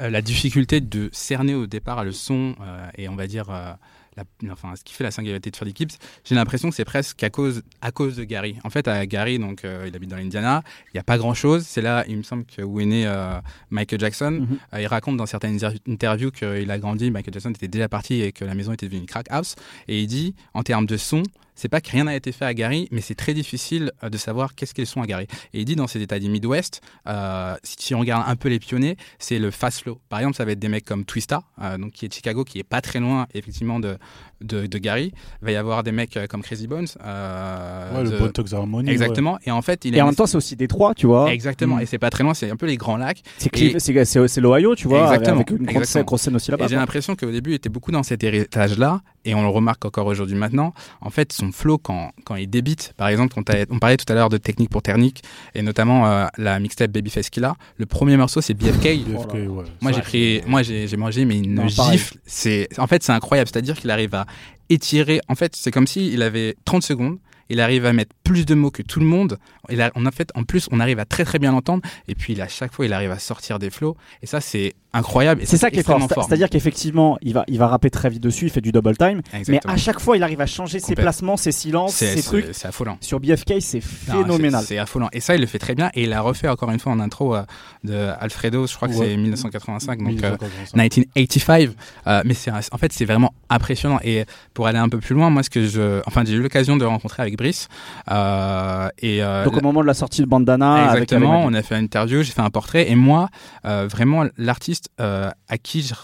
euh, 0.00 0.10
la 0.10 0.22
difficulté 0.22 0.80
de 0.80 1.08
cerner 1.12 1.54
au 1.54 1.66
départ 1.66 2.04
le 2.04 2.12
son 2.12 2.54
euh, 2.60 2.88
et 2.96 3.08
on 3.08 3.16
va 3.16 3.26
dire 3.26 3.50
euh, 3.50 3.72
la- 4.16 4.52
enfin, 4.52 4.74
ce 4.76 4.82
qui 4.82 4.94
fait 4.94 5.04
la 5.04 5.10
singularité 5.10 5.50
de 5.50 5.56
Freddie 5.56 5.74
Gibbs, 5.76 5.92
j'ai 6.24 6.34
l'impression 6.34 6.70
que 6.70 6.74
c'est 6.74 6.86
presque 6.86 7.22
à 7.22 7.28
cause, 7.28 7.62
à 7.82 7.90
cause 7.92 8.16
de 8.16 8.24
Gary. 8.24 8.56
En 8.64 8.70
fait, 8.70 8.88
à 8.88 9.04
Gary, 9.06 9.38
donc, 9.38 9.64
euh, 9.64 9.84
il 9.88 9.94
habite 9.94 10.08
dans 10.08 10.16
l'Indiana, 10.16 10.62
il 10.86 10.90
n'y 10.96 11.00
a 11.00 11.02
pas 11.02 11.18
grand-chose. 11.18 11.64
C'est 11.66 11.82
là, 11.82 12.02
il 12.08 12.16
me 12.16 12.22
semble, 12.22 12.44
que 12.46 12.62
où 12.62 12.80
est 12.80 12.86
né 12.86 13.06
euh, 13.06 13.38
Michael 13.70 14.00
Jackson. 14.00 14.30
Mhm. 14.30 14.58
Euh, 14.72 14.80
il 14.80 14.86
raconte 14.86 15.18
dans 15.18 15.26
certaines 15.26 15.56
inter- 15.62 15.78
interviews 15.86 16.30
qu'il 16.30 16.70
a 16.70 16.78
grandi, 16.78 17.10
Michael 17.10 17.34
Jackson 17.34 17.50
était 17.50 17.68
déjà 17.68 17.90
parti 17.90 18.22
et 18.22 18.32
que 18.32 18.46
la 18.46 18.54
maison 18.54 18.72
était 18.72 18.86
devenue 18.86 19.00
une 19.02 19.06
crack 19.06 19.26
house. 19.28 19.54
Et 19.86 20.00
il 20.00 20.06
dit, 20.06 20.34
en 20.54 20.62
termes 20.62 20.86
de 20.86 20.96
son, 20.96 21.22
c'est 21.56 21.68
pas 21.68 21.80
que 21.80 21.90
rien 21.90 22.04
n'a 22.04 22.14
été 22.14 22.30
fait 22.30 22.44
à 22.44 22.54
Gary, 22.54 22.86
mais 22.92 23.00
c'est 23.00 23.14
très 23.14 23.34
difficile 23.34 23.92
euh, 24.04 24.10
de 24.10 24.18
savoir 24.18 24.54
qu'est-ce 24.54 24.74
qu'ils 24.74 24.86
sont 24.86 25.02
à 25.02 25.06
Gary. 25.06 25.26
Et 25.52 25.60
il 25.60 25.64
dit 25.64 25.74
dans 25.74 25.86
ces 25.86 26.00
états 26.00 26.18
du 26.18 26.28
Midwest, 26.28 26.82
euh, 27.08 27.56
si 27.62 27.76
tu 27.76 27.94
regardes 27.94 28.28
un 28.28 28.36
peu 28.36 28.48
les 28.48 28.58
pionniers, 28.58 28.96
c'est 29.18 29.38
le 29.38 29.50
fast 29.50 29.82
flow. 29.82 30.00
Par 30.08 30.20
exemple, 30.20 30.36
ça 30.36 30.44
va 30.44 30.52
être 30.52 30.58
des 30.58 30.68
mecs 30.68 30.84
comme 30.84 31.04
Twista, 31.04 31.42
euh, 31.60 31.78
donc 31.78 31.92
qui 31.92 32.04
est 32.04 32.08
de 32.08 32.14
Chicago, 32.14 32.44
qui 32.44 32.58
est 32.58 32.64
pas 32.64 32.80
très 32.80 33.00
loin 33.00 33.26
effectivement 33.34 33.80
de, 33.80 33.98
de, 34.42 34.66
de 34.66 34.78
Gary. 34.78 35.12
Il 35.42 35.44
va 35.46 35.52
y 35.52 35.56
avoir 35.56 35.82
des 35.82 35.92
mecs 35.92 36.16
euh, 36.16 36.26
comme 36.26 36.42
Crazy 36.42 36.66
Bones. 36.66 36.86
euh, 37.04 37.96
Ouais, 37.98 38.04
de- 38.04 38.10
le 38.10 38.18
Bon 38.18 38.28
Thugs 38.30 38.54
Harmony. 38.54 38.88
ouais. 38.88 38.92
Exactement. 38.92 39.38
Et 39.46 39.50
en 39.50 39.62
fait, 39.62 39.84
il 39.84 39.94
Et 39.96 40.00
a 40.00 40.02
en 40.02 40.06
une- 40.06 40.10
même 40.10 40.16
temps, 40.16 40.26
c'est 40.26 40.36
aussi 40.36 40.56
Détroit, 40.56 40.94
tu 40.94 41.06
vois. 41.06 41.32
Exactement. 41.32 41.76
Mm. 41.76 41.80
Et 41.82 41.86
c'est 41.86 41.98
pas 41.98 42.10
très 42.10 42.24
loin, 42.24 42.34
c'est 42.34 42.50
un 42.50 42.56
peu 42.56 42.66
les 42.66 42.76
grands 42.76 42.96
lacs. 42.96 43.22
C'est 43.38 43.50
Cliff- 43.50 43.76
Et- 43.76 44.04
c'est 44.04 44.40
l'Ohio, 44.40 44.74
tu 44.74 44.88
vois, 44.88 45.08
avec- 45.08 45.20
Exactement, 45.20 45.36
avec 45.36 45.50
une 45.50 45.56
grosse 45.58 45.66
scène, 45.66 45.76
exactement. 45.78 46.04
grosse 46.04 46.22
scène 46.22 46.36
aussi 46.36 46.50
là-bas. 46.50 46.64
Et 46.64 46.68
j'ai 46.68 46.76
l'impression 46.76 47.16
qu'au 47.16 47.30
début, 47.30 47.50
il 47.52 47.54
était 47.54 47.68
beaucoup 47.68 47.92
dans 47.92 48.02
cet 48.02 48.22
héritage-là, 48.24 49.00
et 49.24 49.34
on 49.34 49.42
le 49.42 49.48
remarque 49.48 49.84
encore 49.84 50.06
aujourd'hui 50.06 50.36
maintenant. 50.36 50.72
En 51.00 51.10
fait, 51.10 51.32
son 51.32 51.50
flow, 51.52 51.78
quand, 51.78 52.12
quand 52.24 52.36
il 52.36 52.48
débite, 52.48 52.92
par 52.96 53.08
exemple, 53.08 53.34
on, 53.38 53.42
on 53.70 53.78
parlait 53.78 53.96
tout 53.96 54.10
à 54.12 54.14
l'heure 54.14 54.28
de 54.28 54.36
technique 54.36 54.70
pour 54.70 54.82
technique, 54.82 55.22
et 55.54 55.62
notamment 55.62 56.06
euh, 56.06 56.26
la 56.38 56.60
mixtape 56.60 56.90
Babyface 56.92 57.30
qu'il 57.30 57.44
a, 57.44 57.54
le 57.78 57.86
premier 57.86 58.16
morceau, 58.16 58.40
c'est 58.40 58.54
BFK. 58.54 59.04
BFK, 59.06 59.32
ouais. 59.48 59.64
Moi, 59.80 59.92
j'ai 59.92 60.00
pris, 60.02 60.42
moi, 60.46 60.62
j'ai 60.62 60.86
j'ai 60.86 60.96
mangé, 60.96 61.24
mais 61.24 61.38
une 61.38 61.54
Non, 61.54 61.68
gifle. 61.68 62.18
C'est, 62.26 62.68
en 62.78 62.86
fait, 62.86 63.02
c'est 63.02 63.12
incroyable. 63.12 63.48
C'est-à-dire 63.52 63.76
qu'il 63.76 63.90
arrive 63.90 64.14
à 64.14 64.25
étirer. 64.68 65.20
En 65.28 65.34
fait, 65.34 65.54
c'est 65.56 65.70
comme 65.70 65.86
s'il 65.86 66.22
avait 66.22 66.56
30 66.64 66.82
secondes. 66.82 67.18
Il 67.48 67.60
arrive 67.60 67.86
à 67.86 67.92
mettre 67.92 68.14
plus 68.24 68.44
de 68.44 68.54
mots 68.54 68.70
que 68.70 68.82
tout 68.82 68.98
le 68.98 69.06
monde. 69.06 69.38
Il 69.70 69.80
a, 69.80 69.92
on 69.94 70.10
fait, 70.10 70.30
en 70.34 70.42
plus, 70.42 70.68
on 70.72 70.80
arrive 70.80 70.98
à 70.98 71.04
très 71.04 71.24
très 71.24 71.38
bien 71.38 71.52
l'entendre. 71.52 71.82
Et 72.08 72.14
puis, 72.14 72.40
à 72.40 72.48
chaque 72.48 72.72
fois, 72.72 72.86
il 72.86 72.92
arrive 72.92 73.12
à 73.12 73.18
sortir 73.18 73.58
des 73.58 73.70
flows. 73.70 73.96
Et 74.22 74.26
ça, 74.26 74.40
c'est 74.40 74.74
incroyable. 74.96 75.42
C'est 75.44 75.56
ça 75.56 75.70
qui 75.70 75.78
est 75.78 75.82
fort. 75.82 75.96
extrêmement 75.96 76.22
C'est- 76.22 76.28
C'est-à-dire 76.28 76.50
qu'effectivement, 76.50 77.18
il 77.22 77.34
va, 77.34 77.44
il 77.48 77.58
va 77.58 77.66
rapper 77.68 77.90
très 77.90 78.08
vite 78.10 78.22
dessus, 78.22 78.46
il 78.46 78.50
fait 78.50 78.60
du 78.60 78.72
double 78.72 78.96
time, 78.96 79.20
mais 79.48 79.60
à 79.66 79.76
chaque 79.76 80.00
fois, 80.00 80.16
il 80.16 80.22
arrive 80.22 80.40
à 80.40 80.46
changer 80.46 80.80
ses 80.80 80.94
placements, 80.94 81.36
ses 81.36 81.52
silences, 81.52 81.94
ses 81.94 82.22
trucs. 82.22 82.46
c'est 82.52 82.68
affolant. 82.68 82.96
Sur 83.00 83.20
BFK, 83.20 83.54
c'est 83.60 83.80
phénoménal. 83.80 84.64
c'est- 84.66 84.78
affolant. 84.78 85.08
Et 85.12 85.20
ça, 85.20 85.34
il 85.34 85.40
le 85.40 85.46
fait 85.46 85.58
très 85.58 85.74
bien. 85.74 85.90
Et 85.94 86.04
il 86.04 86.12
a 86.12 86.20
refait 86.20 86.48
encore 86.48 86.70
une 86.70 86.78
fois 86.78 86.92
en 86.92 87.00
intro 87.00 87.34
euh, 87.36 87.42
de 87.84 88.10
Alfredo, 88.20 88.66
je 88.66 88.74
crois 88.76 88.88
que 88.88 88.94
c'est 88.94 89.16
1985, 89.16 89.98
donc 89.98 90.06
euh, 90.08 90.10
1985. 90.12 90.76
1985. 90.76 91.70
Euh, 92.06 92.22
mais 92.24 92.34
c'est 92.34 92.50
en 92.50 92.78
fait, 92.78 92.92
c'est 92.92 93.04
vraiment 93.04 93.32
impressionnant. 93.50 93.98
Et 94.04 94.24
pour 94.54 94.66
aller 94.66 94.78
un 94.78 94.88
peu 94.88 94.98
plus 94.98 95.14
loin, 95.14 95.30
moi, 95.30 95.42
ce 95.42 95.50
que 95.50 95.66
je, 95.66 96.00
enfin, 96.06 96.22
j'ai 96.26 96.34
eu 96.34 96.42
l'occasion 96.42 96.76
de 96.76 96.84
rencontrer 96.84 97.22
avec 97.22 97.36
Brice. 97.36 97.68
euh, 98.10 98.88
et 98.98 99.22
euh, 99.22 99.44
Donc 99.44 99.56
au 99.56 99.60
moment 99.60 99.80
de 99.82 99.86
la 99.86 99.94
sortie 99.94 100.20
de 100.22 100.26
Bandana, 100.26 100.86
Exactement, 100.92 101.38
avec 101.44 101.50
on 101.50 101.54
a 101.54 101.62
fait 101.62 101.76
une 101.76 101.84
interview, 101.84 102.22
j'ai 102.22 102.32
fait 102.32 102.40
un 102.42 102.50
portrait, 102.50 102.90
et 102.90 102.94
moi, 102.94 103.28
vraiment, 103.64 104.24
l'artiste 104.36 104.85
euh, 105.00 105.30
à 105.48 105.58
qui 105.58 105.82
je, 105.82 105.94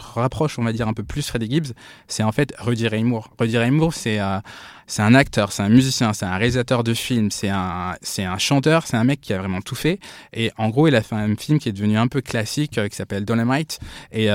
rapproche, 0.00 0.58
on 0.58 0.62
va 0.62 0.72
dire, 0.72 0.88
un 0.88 0.92
peu 0.92 1.02
plus 1.02 1.26
Freddie 1.26 1.50
Gibbs, 1.50 1.72
c'est 2.08 2.22
en 2.22 2.32
fait 2.32 2.54
Rudy 2.58 2.88
Ray 2.88 3.04
Moore. 3.04 3.30
Rudy 3.38 3.58
Ray 3.58 3.70
Moore, 3.70 3.94
c'est 3.94 4.20
euh, 4.20 4.38
c'est 4.86 5.02
un 5.02 5.14
acteur, 5.14 5.52
c'est 5.52 5.62
un 5.62 5.68
musicien, 5.68 6.12
c'est 6.12 6.26
un 6.26 6.36
réalisateur 6.36 6.82
de 6.82 6.94
films, 6.94 7.30
c'est 7.30 7.48
un, 7.48 7.96
chanteur, 8.38 8.86
c'est 8.86 8.96
un 8.96 9.04
mec 9.04 9.20
qui 9.20 9.32
a 9.32 9.38
vraiment 9.38 9.60
tout 9.60 9.76
fait. 9.76 10.00
Et 10.32 10.50
en 10.58 10.68
gros, 10.68 10.88
il 10.88 10.96
a 10.96 11.02
fait 11.02 11.14
un 11.14 11.36
film 11.36 11.60
qui 11.60 11.68
est 11.68 11.72
devenu 11.72 11.96
un 11.96 12.08
peu 12.08 12.20
classique, 12.20 12.76
euh, 12.76 12.88
qui 12.88 12.96
s'appelle 12.96 13.24
Dolomite. 13.24 13.78
Et 14.10 14.28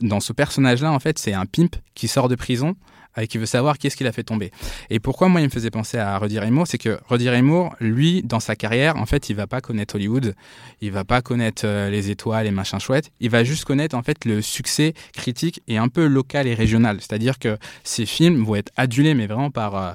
dans 0.00 0.20
ce 0.20 0.32
personnage-là, 0.32 0.90
en 0.90 0.98
fait, 0.98 1.18
c'est 1.18 1.32
un 1.32 1.46
pimp 1.46 1.76
qui 1.94 2.08
sort 2.08 2.28
de 2.28 2.34
prison. 2.34 2.74
Et 3.16 3.26
qui 3.26 3.38
veut 3.38 3.46
savoir 3.46 3.78
qu'est-ce 3.78 3.96
qu'il 3.96 4.06
a 4.06 4.12
fait 4.12 4.22
tomber. 4.22 4.50
Et 4.88 5.00
pourquoi 5.00 5.28
moi 5.28 5.40
il 5.40 5.44
me 5.44 5.50
faisait 5.50 5.70
penser 5.70 5.98
à 5.98 6.18
Rudy 6.18 6.38
Ray 6.38 6.50
Moore, 6.50 6.66
c'est 6.66 6.78
que 6.78 6.98
Rudy 7.08 7.28
Ray 7.28 7.42
Moore, 7.42 7.74
lui, 7.80 8.22
dans 8.22 8.40
sa 8.40 8.56
carrière, 8.56 8.96
en 8.96 9.06
fait, 9.06 9.30
il 9.30 9.36
va 9.36 9.46
pas 9.46 9.60
connaître 9.60 9.96
Hollywood, 9.96 10.34
il 10.80 10.92
va 10.92 11.04
pas 11.04 11.22
connaître 11.22 11.62
euh, 11.64 11.90
les 11.90 12.10
étoiles 12.10 12.46
et 12.46 12.50
machin 12.50 12.78
chouette, 12.78 13.10
il 13.20 13.30
va 13.30 13.44
juste 13.44 13.64
connaître 13.64 13.96
en 13.96 14.02
fait 14.02 14.24
le 14.24 14.42
succès 14.42 14.94
critique 15.12 15.62
et 15.68 15.78
un 15.78 15.88
peu 15.88 16.06
local 16.06 16.46
et 16.46 16.54
régional. 16.54 16.98
C'est-à-dire 17.00 17.38
que 17.38 17.58
ses 17.84 18.06
films 18.06 18.44
vont 18.44 18.56
être 18.56 18.72
adulés, 18.76 19.14
mais 19.14 19.26
vraiment 19.26 19.50
par 19.50 19.76
euh, 19.76 19.92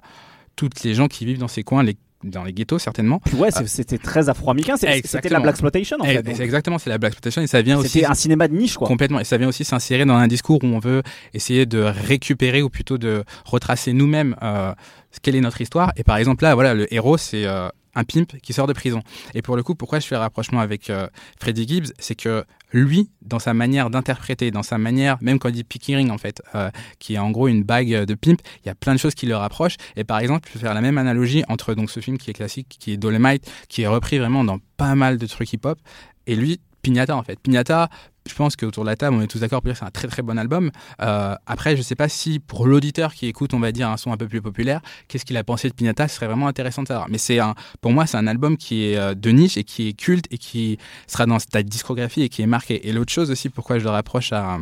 toutes 0.55 0.84
les 0.84 0.93
gens 0.93 1.07
qui 1.07 1.25
vivent 1.25 1.39
dans 1.39 1.48
ces 1.48 1.63
coins, 1.63 1.84
les 1.84 1.98
dans 2.25 2.44
les 2.44 2.53
ghettos 2.53 2.79
certainement. 2.79 3.20
Puis 3.24 3.36
ouais, 3.36 3.51
c'est- 3.51 3.67
c'était 3.67 3.98
très 3.98 4.29
afro-américain. 4.29 4.75
C'était 4.77 5.29
la 5.29 5.39
black 5.39 5.53
exploitation 5.53 5.98
en 6.00 6.03
Et- 6.03 6.08
fait. 6.08 6.20
et 6.20 6.24
donc. 6.24 6.36
c'est 6.38 6.44
exactement, 6.44 6.77
c'est 6.79 6.89
la 6.89 6.98
black 6.98 7.12
exploitation 7.13 7.41
et 7.41 7.48
ça 7.48 7.62
vient 7.62 7.77
aussi 7.77 7.89
C'était 7.89 8.05
un 8.05 8.13
cinéma 8.13 8.48
de 8.48 8.55
niche 8.55 8.75
quoi. 8.77 8.88
Complètement. 8.88 9.20
Et 9.20 9.24
ça 9.24 9.38
vient 9.38 9.48
aussi 9.48 9.63
s'insérer 9.63 10.05
dans 10.05 10.15
un 10.15 10.27
discours 10.27 10.63
où 10.63 10.67
on 10.67 10.79
veut 10.79 11.03
essayer 11.34 11.65
de 11.65 11.79
récupérer 11.79 12.62
ou 12.62 12.70
plutôt 12.70 12.98
de 12.98 13.24
retracer 13.46 13.94
nous-mêmes 13.94 14.36
euh, 14.44 14.74
quelle 15.22 15.36
est 15.36 15.41
notre 15.41 15.62
histoire. 15.62 15.94
Et 15.96 16.03
par 16.03 16.17
exemple, 16.17 16.44
là, 16.44 16.55
voilà, 16.55 16.74
le 16.74 16.94
héros, 16.94 17.17
c'est 17.17 17.46
euh, 17.46 17.70
un 17.96 18.04
pimp 18.04 18.40
qui 18.42 18.54
sort 18.54 18.68
de 18.68 18.74
prison. 18.74 19.02
Et 19.34 19.42
pour 19.42 19.56
le 19.56 19.64
coup, 19.64 19.75
pourquoi 19.75 20.00
je 20.00 20.08
fais 20.08 20.16
le 20.16 20.20
rapprochement 20.20 20.60
avec 20.60 20.90
euh, 20.90 21.08
Freddie 21.40 21.68
Gibbs 21.68 21.94
C'est 22.00 22.16
que 22.16 22.46
lui, 22.72 23.10
dans 23.22 23.40
sa 23.40 23.54
manière 23.54 23.90
d'interpréter, 23.90 24.52
dans 24.52 24.64
sa 24.64 24.78
manière, 24.78 25.18
même 25.22 25.40
quand 25.40 25.50
il 25.50 25.56
dit 25.56 25.64
pickering 25.64 26.12
en 26.12 26.18
fait, 26.18 26.42
euh, 26.56 26.70
qui 27.00 27.16
est 27.16 27.20
en 27.20 27.32
gros 27.32 27.48
une 27.48 27.64
bague 27.64 28.06
de 28.06 28.14
pimp, 28.14 28.42
il 28.64 28.68
y 28.68 28.70
a 28.70 28.75
plein 28.75 28.94
de 28.94 29.00
choses 29.00 29.16
qui 29.16 29.25
le 29.25 29.36
rapprochent. 29.36 29.78
Et 29.96 30.04
par 30.04 30.20
exemple, 30.20 30.48
je 30.48 30.54
peux 30.54 30.60
faire 30.60 30.74
la 30.74 30.82
même 30.82 30.98
analogie 30.98 31.44
entre 31.48 31.74
donc 31.74 31.90
ce 31.90 32.00
film 32.00 32.18
qui 32.18 32.30
est 32.30 32.34
classique, 32.34 32.75
qui 32.80 32.92
est 32.92 32.98
Dolomite, 32.98 33.50
qui 33.70 33.84
est 33.84 33.88
repris 33.88 34.18
vraiment 34.18 34.44
dans 34.44 34.60
pas 34.78 34.96
mal 34.96 35.18
de 35.18 35.25
trucs 35.25 35.54
hip-hop, 35.54 35.80
et 36.28 36.36
lui, 36.36 36.60
Pignata 36.86 37.18
en 37.18 37.24
fait. 37.24 37.39
Pignata, 37.39 37.89
je 38.30 38.36
pense 38.36 38.56
qu'autour 38.56 38.84
de 38.84 38.89
la 38.89 38.96
table, 38.96 39.15
on 39.18 39.22
est 39.22 39.27
tous 39.27 39.39
d'accord 39.39 39.63
pour 39.63 39.70
dire 39.70 39.74
que 39.74 39.80
c'est 39.80 39.86
un 39.86 39.89
très 39.89 40.08
très 40.08 40.22
bon 40.22 40.38
album. 40.38 40.70
Euh, 41.01 41.34
après, 41.48 41.75
je 41.75 41.82
sais 41.82 41.96
pas 41.96 42.08
si 42.10 42.38
pour 42.38 42.68
l'auditeur 42.68 43.15
qui 43.15 43.25
écoute, 43.25 43.56
on 43.56 43.60
va 43.60 43.72
dire 43.72 43.89
un 43.89 43.98
son 43.98 44.12
un 44.12 44.18
peu 44.18 44.27
plus 44.27 44.39
populaire, 44.39 44.82
qu'est-ce 45.08 45.25
qu'il 45.25 45.36
a 45.36 45.44
pensé 45.44 45.68
de 45.68 45.74
Pignata, 45.74 46.08
ce 46.08 46.18
serait 46.18 46.27
vraiment 46.27 46.48
intéressant 46.48 46.84
de 46.84 46.88
savoir. 46.88 47.08
Mais 47.10 47.18
c'est 47.18 47.39
un, 47.39 47.56
pour 47.82 47.92
moi, 47.92 48.06
c'est 48.06 48.18
un 48.18 48.27
album 48.27 48.56
qui 48.56 48.86
est 48.86 48.98
euh, 48.98 49.15
de 49.15 49.32
niche 49.32 49.58
et 49.58 49.63
qui 49.63 49.88
est 49.88 49.94
culte 49.94 50.27
et 50.30 50.38
qui 50.38 50.77
sera 51.08 51.25
dans 51.25 51.39
ta 51.39 51.63
discographie 51.63 52.22
et 52.22 52.30
qui 52.30 52.44
est 52.44 52.48
marqué. 52.48 52.88
Et 52.88 52.94
l'autre 52.94 53.12
chose 53.12 53.32
aussi, 53.32 53.50
pourquoi 53.50 53.80
je 53.80 53.84
le 53.84 53.89
rapproche 53.89 54.32
à 54.32 54.60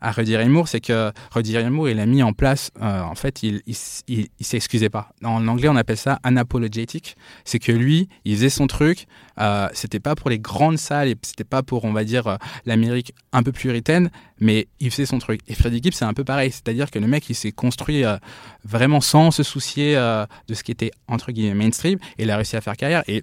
à 0.00 0.12
Rudy 0.12 0.36
Ray 0.36 0.48
Moore, 0.48 0.68
c'est 0.68 0.80
que 0.80 1.12
Rudy 1.32 1.56
Ray 1.56 1.68
Moore, 1.70 1.88
il 1.88 2.00
a 2.00 2.06
mis 2.06 2.22
en 2.22 2.32
place, 2.32 2.70
euh, 2.80 3.00
en 3.00 3.14
fait, 3.14 3.42
il, 3.42 3.62
il, 3.66 3.76
il, 4.08 4.46
s'excusait 4.46 4.90
pas. 4.90 5.10
En 5.24 5.46
anglais, 5.48 5.68
on 5.68 5.76
appelle 5.76 5.96
ça 5.96 6.18
unapologetic. 6.24 7.16
C'est 7.44 7.58
que 7.58 7.72
lui, 7.72 8.08
il 8.24 8.36
faisait 8.36 8.50
son 8.50 8.66
truc. 8.66 9.06
Euh, 9.40 9.68
c'était 9.72 10.00
pas 10.00 10.14
pour 10.14 10.30
les 10.30 10.38
grandes 10.38 10.78
salles 10.78 11.08
et 11.08 11.16
c'était 11.22 11.44
pas 11.44 11.62
pour, 11.62 11.84
on 11.84 11.92
va 11.92 12.04
dire, 12.04 12.26
euh, 12.26 12.36
l'Amérique 12.66 13.14
un 13.32 13.42
peu 13.42 13.52
puritaine, 13.52 14.10
mais 14.40 14.68
il 14.80 14.90
faisait 14.90 15.06
son 15.06 15.18
truc. 15.18 15.40
Et 15.48 15.54
Freddie 15.54 15.80
Gibbs, 15.82 15.94
c'est 15.94 16.04
un 16.04 16.14
peu 16.14 16.24
pareil. 16.24 16.50
C'est-à-dire 16.50 16.90
que 16.90 16.98
le 16.98 17.06
mec, 17.06 17.28
il 17.30 17.34
s'est 17.34 17.52
construit 17.52 18.04
euh, 18.04 18.16
vraiment 18.64 19.00
sans 19.00 19.30
se 19.30 19.42
soucier 19.42 19.94
de 19.94 20.54
ce 20.54 20.62
qui 20.62 20.70
était, 20.70 20.90
entre 21.06 21.32
guillemets, 21.32 21.54
mainstream 21.54 21.98
et 22.18 22.24
il 22.24 22.30
a 22.30 22.36
réussi 22.36 22.56
à 22.56 22.60
faire 22.60 22.76
carrière. 22.76 23.02
Et 23.08 23.22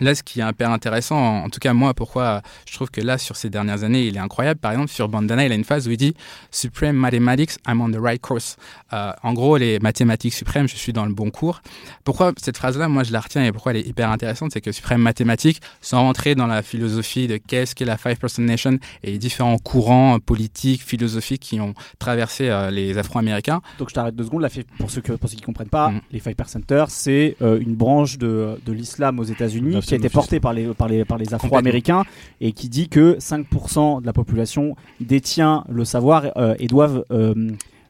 Là, 0.00 0.14
ce 0.14 0.22
qui 0.22 0.40
est 0.40 0.48
hyper 0.48 0.70
intéressant, 0.70 1.44
en 1.44 1.48
tout 1.48 1.58
cas 1.60 1.72
moi, 1.72 1.94
pourquoi 1.94 2.42
je 2.68 2.74
trouve 2.74 2.90
que 2.90 3.00
là, 3.00 3.18
sur 3.18 3.36
ces 3.36 3.50
dernières 3.50 3.82
années, 3.84 4.06
il 4.06 4.16
est 4.16 4.20
incroyable. 4.20 4.60
Par 4.60 4.72
exemple, 4.72 4.90
sur 4.90 5.08
Bandana, 5.08 5.44
il 5.46 5.52
a 5.52 5.54
une 5.54 5.64
phase 5.64 5.88
où 5.88 5.90
il 5.90 5.96
dit 5.96 6.14
Supreme 6.50 6.96
Mathematics, 6.96 7.52
I'm 7.66 7.80
on 7.80 7.90
the 7.90 7.96
right 8.00 8.20
course. 8.20 8.56
Euh, 8.92 9.12
en 9.22 9.32
gros, 9.32 9.56
les 9.56 9.78
mathématiques 9.78 10.34
suprêmes, 10.34 10.68
je 10.68 10.76
suis 10.76 10.92
dans 10.92 11.06
le 11.06 11.12
bon 11.14 11.30
cours. 11.30 11.62
Pourquoi 12.04 12.32
cette 12.40 12.56
phrase-là, 12.56 12.88
moi, 12.88 13.02
je 13.04 13.12
la 13.12 13.20
retiens 13.20 13.44
et 13.44 13.52
pourquoi 13.52 13.72
elle 13.72 13.78
est 13.78 13.86
hyper 13.88 14.10
intéressante, 14.10 14.52
c'est 14.52 14.60
que 14.60 14.72
Supreme 14.72 15.00
Mathématiques, 15.00 15.60
sans 15.80 16.00
rentrer 16.02 16.34
dans 16.34 16.46
la 16.46 16.62
philosophie 16.62 17.26
de 17.26 17.36
qu'est-ce 17.38 17.74
qu'est 17.74 17.84
la 17.84 17.96
Five 17.96 18.16
Person 18.16 18.42
Nation 18.44 18.78
et 19.02 19.12
les 19.12 19.18
différents 19.18 19.58
courants 19.58 20.18
politiques, 20.20 20.82
philosophiques 20.82 21.42
qui 21.42 21.60
ont 21.60 21.74
traversé 21.98 22.48
euh, 22.48 22.70
les 22.70 22.96
Afro-Américains, 22.98 23.60
Donc 23.78 23.88
je 23.90 23.94
t'arrête 23.94 24.14
deux 24.14 24.24
secondes. 24.24 24.42
Là, 24.42 24.48
pour 24.78 24.90
ceux, 24.90 25.00
que, 25.00 25.12
pour 25.12 25.28
ceux 25.30 25.36
qui 25.36 25.42
comprennent 25.42 25.68
pas, 25.68 25.90
Mhm. 25.90 26.00
les 26.12 26.20
Five 26.20 26.34
Percenters, 26.34 26.90
c'est 26.90 27.36
euh, 27.42 27.58
une 27.60 27.74
branche 27.74 28.18
de, 28.18 28.60
de 28.64 28.72
l'islam 28.72 29.18
aux 29.18 29.24
États-Unis 29.24 29.76
qui 29.86 29.94
a 29.94 29.96
été 29.96 30.08
portée 30.08 30.40
par 30.40 30.52
les, 30.52 30.66
par 30.74 30.88
les, 30.88 31.04
par 31.04 31.18
les 31.18 31.32
Afro-Américains 31.34 32.04
et 32.40 32.52
qui 32.52 32.68
dit 32.68 32.88
que 32.88 33.16
5% 33.18 34.00
de 34.02 34.06
la 34.06 34.12
population 34.12 34.76
détient 35.00 35.64
le 35.68 35.84
savoir 35.84 36.32
euh, 36.36 36.54
et 36.58 36.66
doivent 36.66 37.04
euh, 37.10 37.34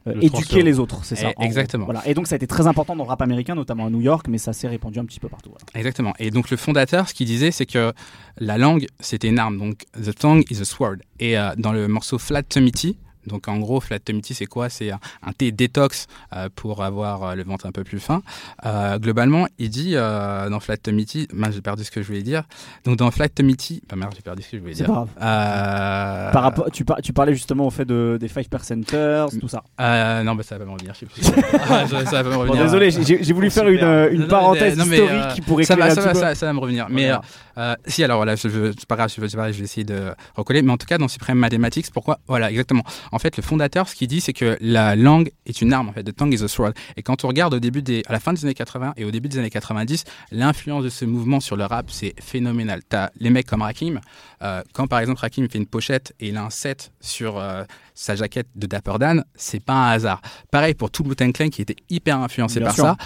euh, 0.07 0.13
Le 0.13 0.17
éduquer 0.23 0.29
transfert. 0.43 0.63
les 0.63 0.79
autres. 0.79 1.03
C'est 1.03 1.15
ça. 1.15 1.31
Eh, 1.39 1.43
exactement. 1.43 1.85
Voilà. 1.85 2.07
Et 2.07 2.13
donc 2.13 2.27
ça 2.27 2.35
a 2.35 2.37
été 2.37 2.47
très 2.47 2.65
important 2.67 2.95
dans 2.95 3.03
le 3.03 3.09
rap 3.09 3.21
américain, 3.21 3.55
notamment 3.55 3.87
à 3.87 3.89
New 3.89 4.01
York, 4.01 4.27
mais 4.29 4.37
ça 4.37 4.53
s'est 4.53 4.67
répandu 4.67 4.99
un 4.99 5.05
petit 5.05 5.19
peu 5.19 5.27
partout. 5.27 5.49
voilà. 5.49 5.65
Exactement. 5.75 6.13
Et 6.19 6.31
donc 6.31 6.49
le 6.49 6.57
fondateur, 6.57 7.09
ce 7.09 7.13
qu'il 7.13 7.27
disait, 7.27 7.51
c'est 7.51 7.65
que 7.65 7.91
la 8.37 8.57
langue, 8.57 8.87
c'était 8.99 9.27
une 9.27 9.39
arme. 9.39 9.57
Donc 9.57 9.83
the 10.01 10.15
tongue 10.15 10.43
is 10.49 10.61
a 10.61 10.65
sword. 10.65 10.97
Et 11.19 11.37
euh, 11.37 11.49
dans 11.57 11.73
le 11.73 11.87
morceau 11.87 12.17
Flat 12.17 12.43
Tumity, 12.43 12.97
donc 13.27 13.47
en 13.47 13.57
gros, 13.59 13.79
Flat 13.79 13.99
Tumity, 13.99 14.33
c'est 14.33 14.45
quoi? 14.45 14.69
C'est 14.69 14.91
un, 14.91 14.99
un 15.25 15.31
thé 15.33 15.51
détox 15.51 16.07
euh, 16.33 16.49
pour 16.55 16.83
avoir 16.83 17.23
euh, 17.23 17.35
le 17.35 17.43
ventre 17.43 17.65
un 17.65 17.71
peu 17.71 17.83
plus 17.83 17.99
fin. 17.99 18.21
Euh, 18.65 18.97
globalement, 18.99 19.47
il 19.59 19.69
dit 19.69 19.91
euh, 19.95 20.49
dans 20.49 20.59
Flat 20.59 20.77
Tumity, 20.77 21.27
mince, 21.33 21.53
j'ai 21.55 21.61
perdu 21.61 21.83
ce 21.83 21.91
que 21.91 22.01
je 22.01 22.07
voulais 22.07 22.23
dire. 22.23 22.43
Donc 22.85 22.97
dans 22.97 23.11
Flat 23.11 23.29
Tumity, 23.29 23.81
bah 23.89 23.95
merde, 23.95 24.13
j'ai 24.15 24.21
perdu 24.21 24.41
ce 24.43 24.49
que 24.49 24.57
je 24.57 24.61
voulais 24.61 24.73
C'est 24.73 24.85
dire. 24.85 24.93
pas 24.93 24.93
grave. 24.93 25.09
Euh, 25.21 26.31
Par 26.31 26.43
rapport, 26.43 26.71
tu, 26.71 26.85
par- 26.85 27.01
tu 27.01 27.13
parlais 27.13 27.33
justement 27.33 27.67
au 27.67 27.69
fait 27.69 27.85
de, 27.85 28.17
des 28.19 28.27
Five 28.27 28.49
Percenters, 28.49 29.27
tout 29.39 29.47
ça. 29.47 29.63
euh, 29.79 30.23
non, 30.23 30.35
bah 30.35 30.43
ça 30.43 30.55
va 30.57 30.59
pas 30.65 30.69
me 30.71 30.73
revenir. 30.75 30.93
Je 30.93 30.99
sais 30.99 31.05
plus. 31.05 31.21
Ah, 31.69 31.85
ça 31.87 32.05
ça 32.05 32.23
va 32.23 32.23
pas 32.23 32.29
me 32.29 32.33
Bon, 32.35 32.39
revenir. 32.41 32.63
désolé, 32.63 32.91
j'ai 32.91 33.33
voulu 33.33 33.49
faire 33.49 33.67
une, 33.67 33.79
une 33.79 33.81
Non, 33.81 34.07
mais- 34.21 34.27
parenthèse 34.27 34.77
non, 34.77 34.85
mais, 34.85 34.97
historique 34.97 35.21
euh, 35.23 35.33
qui 35.33 35.41
pourrait 35.41 35.63
ça 35.65 35.75
va, 35.75 35.85
un 35.85 35.89
ça, 35.89 35.95
petit 35.95 36.05
va, 36.07 36.13
peu. 36.13 36.19
ça, 36.19 36.35
ça 36.35 36.45
va 36.45 36.53
me 36.53 36.59
revenir. 36.59 36.87
Mais 36.89 37.11
euh, 37.57 37.75
si, 37.85 38.03
alors 38.03 38.17
voilà, 38.17 38.35
je, 38.35 38.47
je- 38.47 38.71
c'est 38.77 38.85
pas 38.87 38.95
grave, 38.95 39.11
je, 39.13 39.19
vais- 39.21 39.53
je 39.53 39.63
essayer 39.63 39.83
de 39.83 40.13
recoller. 40.35 40.61
Mais 40.61 40.71
en 40.71 40.77
tout 40.77 40.85
cas, 40.85 40.97
dans 40.97 41.07
Supreme 41.07 41.37
Mathematics, 41.37 41.87
pourquoi? 41.91 42.19
Voilà, 42.27 42.49
exactement. 42.51 42.83
En 43.11 43.16
fait, 43.19 43.37
le 43.37 43.43
fondateur, 43.43 43.87
ce 43.89 43.95
qu'il 43.95 44.07
dit, 44.07 44.21
c'est 44.21 44.33
que 44.33 44.57
la 44.61 44.95
langue 44.95 45.31
est 45.45 45.61
une 45.61 45.73
arme. 45.73 45.89
En 45.89 45.93
fait, 45.93 46.03
the 46.03 46.15
tongue 46.15 46.33
is 46.33 46.43
a 46.43 46.47
sword. 46.47 46.73
Et 46.95 47.03
quand 47.03 47.23
on 47.23 47.27
regarde 47.27 47.53
au 47.53 47.59
début 47.59 47.81
des, 47.81 48.03
à 48.07 48.11
la 48.13 48.19
fin 48.19 48.33
des 48.33 48.43
années 48.45 48.53
80 48.53 48.93
et 48.97 49.05
au 49.05 49.11
début 49.11 49.29
des 49.29 49.37
années 49.39 49.49
90, 49.49 50.03
l'influence 50.31 50.83
de 50.83 50.89
ce 50.89 51.05
mouvement 51.05 51.39
sur 51.39 51.55
le 51.55 51.65
rap, 51.65 51.89
c'est 51.89 52.13
phénoménal. 52.21 52.81
T'as 52.87 53.09
les 53.19 53.29
mecs 53.29 53.47
comme 53.47 53.61
Rakim. 53.61 53.99
euh, 54.43 54.61
quand 54.73 54.87
par 54.87 54.99
exemple 54.99 55.19
Rakim 55.21 55.47
fait 55.49 55.57
une 55.57 55.65
pochette 55.67 56.13
et 56.19 56.29
il 56.29 56.37
a 56.37 56.43
un 56.43 56.49
set 56.49 56.91
sur 57.01 57.37
euh, 57.37 57.63
sa 57.95 58.15
jaquette 58.15 58.47
de 58.55 58.67
Dapper 58.67 58.95
Dan, 58.99 59.23
c'est 59.35 59.63
pas 59.63 59.73
un 59.73 59.91
hasard. 59.91 60.21
Pareil 60.51 60.73
pour 60.75 60.91
tout 60.91 61.03
Wu-Tang 61.07 61.31
Clan 61.33 61.49
qui 61.49 61.61
était 61.61 61.75
hyper 61.89 62.19
influencé 62.19 62.59
Bien 62.59 62.67
par 62.67 62.75
sûr. 62.75 62.83
ça. 62.85 62.97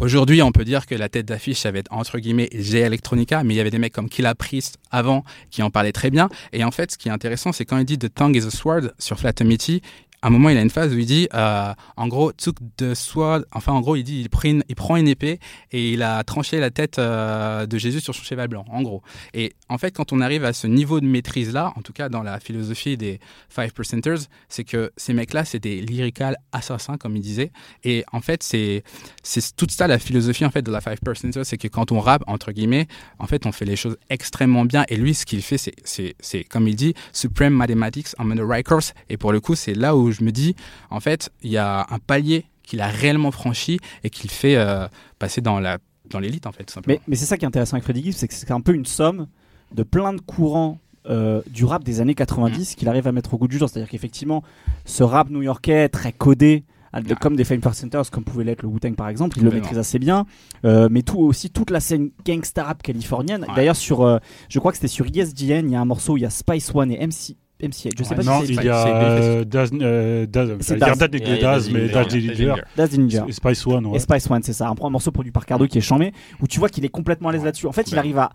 Aujourd'hui, 0.00 0.42
on 0.42 0.50
peut 0.50 0.64
dire 0.64 0.86
que 0.86 0.96
la 0.96 1.08
tête 1.08 1.26
d'affiche, 1.26 1.60
ça 1.60 1.70
va 1.70 1.78
être 1.78 1.92
entre 1.92 2.18
guillemets 2.18 2.48
G 2.52 2.80
Electronica, 2.80 3.44
mais 3.44 3.54
il 3.54 3.56
y 3.56 3.60
avait 3.60 3.70
des 3.70 3.78
mecs 3.78 3.92
comme 3.92 4.08
Killa 4.08 4.34
Priest 4.34 4.78
avant 4.90 5.22
qui 5.50 5.62
en 5.62 5.70
parlaient 5.70 5.92
très 5.92 6.10
bien. 6.10 6.28
Et 6.52 6.64
en 6.64 6.72
fait, 6.72 6.90
ce 6.90 6.98
qui 6.98 7.08
est 7.08 7.12
intéressant, 7.12 7.52
c'est 7.52 7.64
quand 7.64 7.78
il 7.78 7.84
dit 7.84 7.96
The 7.96 8.12
tongue 8.12 8.34
is 8.34 8.44
a 8.44 8.50
sword 8.50 8.92
sur 8.98 9.20
Flatomity, 9.20 9.82
un 10.26 10.30
moment, 10.30 10.48
il 10.48 10.56
a 10.56 10.62
une 10.62 10.70
phase 10.70 10.94
où 10.94 10.98
il 10.98 11.06
dit, 11.06 11.28
euh, 11.34 11.72
en 11.96 12.08
gros, 12.08 12.32
took 12.32 12.56
the 12.76 12.94
sword, 12.94 13.42
enfin, 13.52 13.72
en 13.72 13.80
gros, 13.80 13.96
il 13.96 14.04
dit, 14.04 14.20
il 14.20 14.30
prend 14.30 14.48
une, 14.48 14.64
il 14.68 14.74
prend 14.74 14.96
une 14.96 15.08
épée 15.08 15.38
et 15.70 15.92
il 15.92 16.02
a 16.02 16.24
tranché 16.24 16.60
la 16.60 16.70
tête 16.70 16.98
euh, 16.98 17.66
de 17.66 17.78
Jésus 17.78 18.00
sur 18.00 18.14
son 18.14 18.22
cheval 18.22 18.48
blanc, 18.48 18.64
en 18.70 18.82
gros. 18.82 19.02
Et 19.34 19.52
en 19.68 19.76
fait, 19.76 19.90
quand 19.90 20.12
on 20.12 20.20
arrive 20.20 20.44
à 20.44 20.52
ce 20.52 20.66
niveau 20.66 21.00
de 21.00 21.06
maîtrise-là, 21.06 21.72
en 21.76 21.82
tout 21.82 21.92
cas 21.92 22.08
dans 22.08 22.22
la 22.22 22.40
philosophie 22.40 22.96
des 22.96 23.20
Five 23.48 23.72
Percenters, 23.72 24.20
c'est 24.48 24.64
que 24.64 24.92
ces 24.96 25.12
mecs-là, 25.12 25.44
c'est 25.44 25.58
des 25.58 25.80
lyrical 25.80 26.36
assassins, 26.52 26.96
comme 26.96 27.16
il 27.16 27.22
disait. 27.22 27.52
Et 27.82 28.04
en 28.12 28.20
fait, 28.20 28.42
c'est 28.42 28.82
c'est 29.22 29.54
toute 29.56 29.72
ça 29.72 29.86
la 29.86 29.98
philosophie 29.98 30.46
en 30.46 30.50
fait 30.50 30.62
de 30.62 30.70
la 30.70 30.80
Five 30.80 31.00
Percenters, 31.04 31.44
c'est 31.44 31.58
que 31.58 31.68
quand 31.68 31.92
on 31.92 32.00
rappe 32.00 32.24
entre 32.26 32.52
guillemets, 32.52 32.86
en 33.18 33.26
fait, 33.26 33.44
on 33.46 33.52
fait 33.52 33.66
les 33.66 33.76
choses 33.76 33.98
extrêmement 34.08 34.64
bien. 34.64 34.84
Et 34.88 34.96
lui, 34.96 35.14
ce 35.14 35.26
qu'il 35.26 35.42
fait, 35.42 35.58
c'est 35.58 36.44
comme 36.44 36.66
il 36.66 36.76
dit, 36.76 36.94
supreme 37.12 37.52
mathematics, 37.52 38.08
I'm 38.18 38.32
on 38.32 38.36
the 38.36 38.48
right 38.48 38.66
course. 38.66 38.94
Et 39.08 39.16
pour 39.16 39.32
le 39.32 39.40
coup, 39.40 39.54
c'est 39.54 39.74
là 39.74 39.96
où 39.96 40.13
je 40.14 40.24
me 40.24 40.32
dis, 40.32 40.54
en 40.90 41.00
fait, 41.00 41.30
il 41.42 41.50
y 41.50 41.56
a 41.58 41.86
un 41.90 41.98
palier 41.98 42.46
qu'il 42.62 42.80
a 42.80 42.86
réellement 42.88 43.30
franchi 43.30 43.78
et 44.04 44.10
qu'il 44.10 44.30
fait 44.30 44.56
euh, 44.56 44.88
passer 45.18 45.40
dans 45.40 45.60
la 45.60 45.78
dans 46.10 46.18
l'élite 46.20 46.46
en 46.46 46.52
fait. 46.52 46.64
Tout 46.64 46.74
simplement. 46.74 46.96
Mais, 46.98 47.02
mais 47.08 47.16
c'est 47.16 47.24
ça 47.26 47.36
qui 47.38 47.44
est 47.44 47.48
intéressant 47.48 47.74
avec 47.74 47.84
Freddie 47.84 48.02
Gibbs, 48.04 48.12
c'est 48.14 48.28
que 48.28 48.34
c'est 48.34 48.50
un 48.50 48.60
peu 48.60 48.74
une 48.74 48.84
somme 48.86 49.26
de 49.74 49.82
plein 49.82 50.12
de 50.12 50.20
courants 50.20 50.78
euh, 51.06 51.42
du 51.50 51.64
rap 51.64 51.82
des 51.84 52.00
années 52.00 52.14
90 52.14 52.74
qu'il 52.76 52.88
arrive 52.88 53.06
à 53.06 53.12
mettre 53.12 53.34
au 53.34 53.38
goût 53.38 53.48
du 53.48 53.58
jour. 53.58 53.68
C'est-à-dire 53.68 53.90
qu'effectivement, 53.90 54.42
ce 54.84 55.02
rap 55.02 55.28
new-yorkais 55.30 55.88
très 55.88 56.12
codé, 56.12 56.64
de- 56.94 57.12
Ah. 57.12 57.14
comme 57.20 57.36
des 57.36 57.44
Fame 57.44 57.60
Percenters, 57.60 58.10
comme 58.10 58.22
pouvait 58.24 58.44
l'être 58.44 58.62
le 58.62 58.68
Wu-Tang 58.68 58.94
par 58.94 59.08
exemple, 59.08 59.38
il 59.38 59.44
le 59.44 59.50
maîtrise 59.50 59.78
assez 59.78 59.98
bien. 59.98 60.26
Euh, 60.64 60.88
mais 60.90 61.02
tout 61.02 61.18
aussi 61.18 61.50
toute 61.50 61.70
la 61.70 61.80
scène 61.80 62.10
gangsta 62.24 62.64
rap 62.64 62.82
californienne. 62.82 63.42
Ouais. 63.48 63.54
D'ailleurs, 63.56 63.76
sur, 63.76 64.02
euh, 64.02 64.18
je 64.48 64.58
crois 64.58 64.70
que 64.72 64.76
c'était 64.78 64.88
sur 64.88 65.06
ESGN, 65.06 65.66
il 65.66 65.70
y 65.72 65.76
a 65.76 65.80
un 65.80 65.84
morceau 65.86 66.12
où 66.14 66.16
il 66.18 66.22
y 66.22 66.26
a 66.26 66.30
Spice 66.30 66.70
One 66.74 66.90
et 66.92 66.98
MC. 67.06 67.36
MC 67.68 67.90
je 67.96 68.02
sais 68.04 68.10
Ouais. 68.10 68.16
pas 68.16 68.22
Non, 68.22 68.40
si 68.40 68.46
c'est 68.48 68.52
il 68.62 68.64
y 68.64 68.68
a 68.68 68.86
euh, 68.86 69.44
Daz, 69.44 69.70
euh, 69.72 70.26
Daz, 70.26 70.56
C'est 70.60 70.76
Daz. 70.78 70.98
Daz, 70.98 71.08
Il 71.12 71.20
y 71.20 71.22
a- 71.22 71.26
il 71.26 71.30
y 71.30 71.38
a 71.38 71.40
Daz, 71.40 71.64
Daz 71.64 71.72
mais 71.72 72.04
Dillinger. 72.20 72.54
Daz 72.76 72.90
Dillinger. 72.90 73.22
Spice 73.32 73.66
One, 73.66 73.86
ouais. 73.86 73.96
Et 73.96 73.98
Spice 74.00 74.30
One, 74.30 74.42
c'est 74.42 74.52
ça, 74.52 74.68
un, 74.68 74.90
morceau 74.90 75.10
produit 75.10 75.32
par 75.32 75.46
Cardo 75.46 75.66
qui 75.66 75.78
est 75.78 75.82
chambé, 75.82 76.12
où 76.40 76.46
tu 76.46 76.58
vois 76.58 76.68
qu'il 76.68 76.84
est 76.84 76.88
complètement 76.88 77.28
à 77.28 77.32
l'aise 77.32 77.44
là-dessus. 77.44 77.66
En 77.66 77.72
fait, 77.72 77.90
il 77.90 77.98
arrive 77.98 78.18
à, 78.18 78.30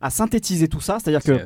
à 0.00 0.10
synthétiser 0.10 0.68
tout 0.68 0.80
ça, 0.80 0.98
c'est-à-dire 1.02 1.22
que 1.22 1.44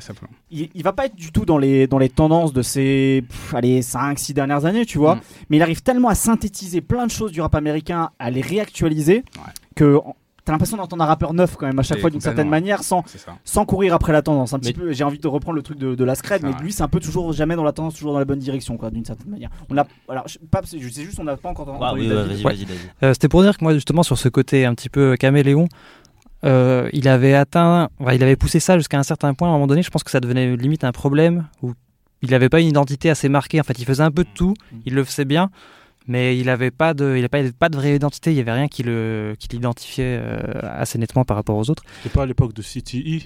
il, 0.50 0.68
il 0.74 0.82
va 0.82 0.92
pas 0.92 1.06
être 1.06 1.14
du 1.16 1.30
tout 1.32 1.44
dans 1.44 1.58
les, 1.58 1.86
dans 1.86 1.98
les 1.98 2.08
tendances 2.08 2.52
de 2.52 2.62
ces 2.62 3.22
pff, 3.28 3.54
allez, 3.54 3.82
5, 3.82 4.18
6 4.18 4.34
dernières 4.34 4.64
années, 4.64 4.84
tu 4.86 4.98
vois, 4.98 5.16
Mm. 5.16 5.20
mais 5.50 5.56
il 5.58 5.62
arrive 5.62 5.82
tellement 5.82 6.08
à 6.08 6.14
synthétiser 6.14 6.80
plein 6.80 7.06
de 7.06 7.10
choses 7.10 7.30
du 7.32 7.40
rap 7.40 7.54
américain, 7.54 8.10
à 8.18 8.30
les 8.30 8.40
réactualiser, 8.40 9.16
Ouais. 9.16 9.52
que 9.76 9.98
t'as 10.48 10.52
l'impression 10.52 10.78
d'entendre 10.78 11.02
un 11.02 11.06
rappeur 11.06 11.34
neuf 11.34 11.56
quand 11.56 11.66
même 11.66 11.78
à 11.78 11.82
chaque 11.82 11.98
Et 11.98 12.00
fois 12.00 12.08
d'une 12.08 12.22
certaine 12.22 12.48
manière, 12.48 12.82
sans, 12.82 13.04
C'est 13.06 13.20
sans 13.44 13.66
courir 13.66 13.92
après 13.92 14.12
la 14.12 14.22
tendance. 14.22 14.54
Un 14.54 14.58
petit 14.58 14.72
Mais- 14.74 14.82
peu, 14.84 14.92
j'ai 14.92 15.04
envie 15.04 15.18
de 15.18 15.28
reprendre 15.28 15.56
le 15.56 15.62
truc 15.62 15.78
de, 15.78 15.94
de 15.94 16.04
la 16.04 16.14
scred, 16.14 16.42
mais 16.42 16.52
Ah 16.58 16.62
lui 16.62 16.72
c'est 16.72 16.82
un 16.82 16.88
peu 16.88 17.00
toujours 17.00 17.32
jamais 17.34 17.54
dans 17.54 17.64
la 17.64 17.72
tendance, 17.72 17.94
toujours 17.94 18.14
dans 18.14 18.18
la 18.18 18.24
bonne 18.24 18.38
direction, 18.38 18.78
quoi, 18.78 18.90
d'une 18.90 19.04
certaine 19.04 19.30
manière. 19.30 19.50
On 19.68 19.76
a, 19.76 19.86
alors, 20.08 20.26
je, 20.26 20.38
pas, 20.50 20.62
je 20.64 20.88
sais 20.88 21.04
juste, 21.04 21.20
on 21.20 21.24
n'a 21.24 21.36
pas 21.36 21.50
encore 21.50 21.68
Ah 21.80 21.88
entendu 21.92 22.00
oui, 22.00 22.08
ouais, 22.08 22.44
Ouais. 22.44 22.56
Euh, 23.02 23.12
C'était 23.12 23.28
pour 23.28 23.42
dire 23.42 23.58
que 23.58 23.62
moi, 23.62 23.74
justement, 23.74 24.02
sur 24.02 24.16
ce 24.16 24.28
côté 24.30 24.64
un 24.64 24.74
petit 24.74 24.88
peu 24.88 25.16
caméléon, 25.16 25.68
euh, 26.44 26.88
il 26.92 27.08
avait 27.08 27.34
atteint, 27.34 27.88
enfin, 27.98 28.12
il 28.14 28.22
avait 28.22 28.36
poussé 28.36 28.60
ça 28.60 28.78
jusqu'à 28.78 28.98
un 28.98 29.02
certain 29.02 29.34
point. 29.34 29.48
À 29.48 29.50
un 29.50 29.54
moment 29.54 29.66
donné, 29.66 29.82
je 29.82 29.90
pense 29.90 30.02
que 30.04 30.10
ça 30.10 30.20
devenait 30.20 30.56
limite 30.56 30.84
un 30.84 30.92
problème 30.92 31.46
où 31.62 31.72
il 32.22 32.30
n'avait 32.30 32.48
pas 32.48 32.60
une 32.60 32.68
identité 32.68 33.10
assez 33.10 33.28
marquée. 33.28 33.60
En 33.60 33.64
fait, 33.64 33.78
il 33.78 33.84
faisait 33.84 34.02
un 34.02 34.10
peu 34.10 34.24
de 34.24 34.28
tout, 34.34 34.54
il 34.86 34.94
le 34.94 35.04
faisait 35.04 35.24
bien, 35.24 35.50
mais 36.08 36.36
il 36.38 36.46
n'avait 36.46 36.70
pas 36.72 36.94
de, 36.94 37.14
il 37.16 37.24
avait 37.24 37.52
pas, 37.52 37.68
de 37.68 37.76
vraie 37.76 37.94
identité. 37.96 38.30
Il 38.32 38.36
y 38.36 38.40
avait 38.40 38.52
rien 38.52 38.66
qui 38.68 38.82
le, 38.82 39.34
qui 39.38 39.48
l'identifiait 39.48 40.18
euh, 40.20 40.38
assez 40.62 40.98
nettement 40.98 41.24
par 41.24 41.36
rapport 41.36 41.56
aux 41.56 41.70
autres. 41.70 41.84
C'est 42.02 42.12
pas 42.12 42.22
à 42.22 42.26
l'époque 42.26 42.54
de 42.54 42.62
CTE 42.62 43.24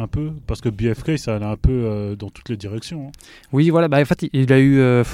un 0.00 0.08
peu? 0.08 0.32
Parce 0.48 0.60
que 0.60 0.68
BFK 0.68 1.16
ça 1.18 1.36
allait 1.36 1.44
un 1.46 1.56
peu 1.56 1.70
euh, 1.70 2.16
dans 2.16 2.28
toutes 2.28 2.48
les 2.48 2.56
directions. 2.56 3.06
hein. 3.08 3.12
Oui, 3.52 3.70
voilà. 3.70 3.86
Bah, 3.88 4.00
en 4.00 4.04
fait, 4.04 4.26
il 4.32 4.52
a 4.52 4.58
eu, 4.58 4.78
euh, 4.80 5.04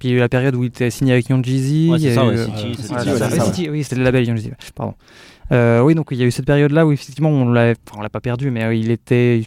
puis 0.00 0.08
il 0.08 0.10
y 0.10 0.14
a 0.14 0.16
eu 0.16 0.20
la 0.20 0.28
période 0.28 0.56
où 0.56 0.64
il 0.64 0.66
était 0.66 0.90
signé 0.90 1.12
avec 1.12 1.28
Young 1.28 1.44
Jeezy. 1.44 1.90
Ouais, 1.92 1.98
c'est 2.00 2.12
ça, 2.14 2.26
ouais, 2.26 2.36
City, 3.40 3.70
oui, 3.70 3.84
c'était 3.84 3.96
le 3.96 4.02
label 4.02 4.26
Young 4.26 4.36
Jeezy, 4.36 4.50
Pardon. 4.74 4.94
Euh, 5.52 5.80
oui, 5.80 5.94
donc 5.94 6.08
il 6.10 6.16
y 6.18 6.24
a 6.24 6.26
eu 6.26 6.32
cette 6.32 6.44
période-là 6.46 6.84
où 6.86 6.90
effectivement 6.90 7.28
on 7.30 7.48
l'a, 7.48 7.70
enfin, 7.86 7.98
on 7.98 8.02
l'a 8.02 8.08
pas 8.08 8.18
perdu, 8.20 8.50
mais 8.50 8.64
euh, 8.64 8.74
il 8.74 8.90
était, 8.90 9.44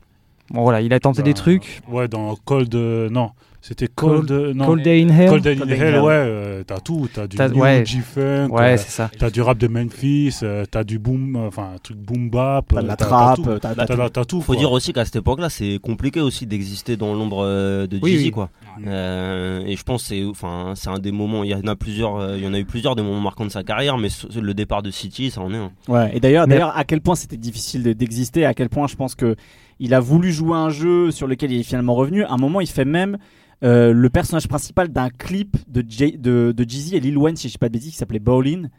bon 0.49 0.61
voilà, 0.61 0.79
il 0.79 0.93
a 0.93 0.99
tenté 1.01 1.23
des 1.23 1.31
Bah, 1.33 1.39
trucs. 1.39 1.81
Ouais, 1.89 2.07
dans 2.07 2.37
Cold. 2.37 2.73
euh, 2.73 3.09
non, 3.09 3.31
c'était 3.61 3.87
Cold. 3.87 4.31
non. 4.31 4.65
Cold 4.65 4.83
Day 4.83 5.03
in 5.03 5.09
Hell. 5.09 5.29
Cold 5.29 5.43
Day 5.43 5.53
in 5.53 5.57
Cold 5.57 5.69
Day 5.69 5.75
in 5.75 5.79
Hell, 5.85 5.93
Hell. 5.95 6.01
ouais, 6.01 6.13
euh, 6.13 6.63
t'as 6.65 6.79
tout. 6.79 7.07
T'as 7.13 7.27
du 7.27 7.35
T'as- 7.37 7.49
new 7.49 7.61
ouais. 7.61 7.85
G-Funk, 7.85 8.47
Ouais, 8.51 8.73
euh, 8.73 8.77
c'est 8.77 8.89
ça. 8.89 9.09
t'as 9.17 9.29
du 9.29 9.41
rap 9.41 9.57
de 9.57 9.67
Memphis, 9.67 10.39
euh, 10.43 10.65
t'as 10.69 10.83
du 10.83 10.97
boom, 10.99 11.35
euh, 11.35 11.47
enfin 11.47 11.71
un 11.75 11.77
truc 11.77 11.97
boom 11.97 12.29
bap. 12.29 12.65
T'as 12.69 12.81
de 12.81 12.85
euh, 12.85 12.87
la 12.87 12.95
t'as- 12.95 13.05
trappe, 13.05 14.13
t'as 14.13 14.25
tout. 14.25 14.41
Faut 14.41 14.55
dire 14.55 14.71
aussi 14.71 14.93
qu'à 14.93 15.05
cette 15.05 15.17
époque-là, 15.17 15.49
c'est 15.49 15.79
compliqué 15.81 16.21
aussi 16.21 16.45
d'exister 16.45 16.95
dans 16.97 17.13
l'ombre 17.13 17.43
de 17.45 17.99
Oui, 18.01 18.17
oui. 18.17 18.31
quoi. 18.31 18.49
Euh, 18.87 19.61
et 19.65 19.75
je 19.75 19.83
pense 19.83 20.03
que 20.03 20.07
c'est, 20.09 20.23
enfin, 20.25 20.73
c'est 20.75 20.89
un 20.89 20.99
des 20.99 21.11
moments. 21.11 21.43
Il 21.43 21.49
y 21.49 21.55
en 21.55 21.67
a 21.67 21.75
plusieurs. 21.75 22.35
il 22.37 22.43
y 22.43 22.47
en 22.47 22.53
a 22.53 22.59
eu 22.59 22.65
plusieurs 22.65 22.95
des 22.95 23.01
moments 23.03 23.19
marquants 23.21 23.45
de 23.45 23.51
sa 23.51 23.63
carrière, 23.63 23.97
mais 23.97 24.09
le 24.39 24.53
départ 24.53 24.81
de 24.83 24.91
City, 24.91 25.31
ça 25.31 25.41
en 25.41 25.53
est 25.53 25.57
un. 25.57 25.71
Ouais, 25.87 26.11
et 26.15 26.19
d'ailleurs, 26.19 26.47
d'ailleurs, 26.47 26.75
à 26.77 26.83
quel 26.85 27.01
point 27.01 27.15
c'était 27.15 27.37
difficile 27.37 27.83
de- 27.83 27.93
d'exister, 27.93 28.45
à 28.45 28.53
quel 28.53 28.69
point 28.69 28.87
je 28.87 28.95
pense 28.95 29.15
que 29.15 29.35
il 29.81 29.93
a 29.93 29.99
voulu 29.99 30.31
jouer 30.31 30.57
un 30.57 30.69
jeu 30.69 31.11
sur 31.11 31.27
lequel 31.27 31.51
il 31.51 31.59
est 31.61 31.63
finalement 31.63 31.95
revenu. 31.95 32.23
À 32.23 32.31
un 32.33 32.37
moment, 32.37 32.59
il 32.61 32.67
fait 32.67 32.85
même 32.85 33.17
euh, 33.63 33.91
le 33.93 34.09
personnage 34.09 34.47
principal 34.47 34.89
d'un 34.89 35.09
clip 35.09 35.57
de, 35.67 35.83
Jay- 35.87 36.17
de, 36.17 36.53
de 36.55 36.69
Jeezy 36.69 36.95
et 36.95 36.99
Lil 36.99 37.17
Wayne, 37.17 37.35
si 37.35 37.47
je 37.47 37.53
dis 37.53 37.57
pas 37.57 37.67
de 37.67 37.73
bêtises, 37.73 37.91
qui 37.91 37.97
s'appelait 37.97 38.19
Bowling. 38.19 38.69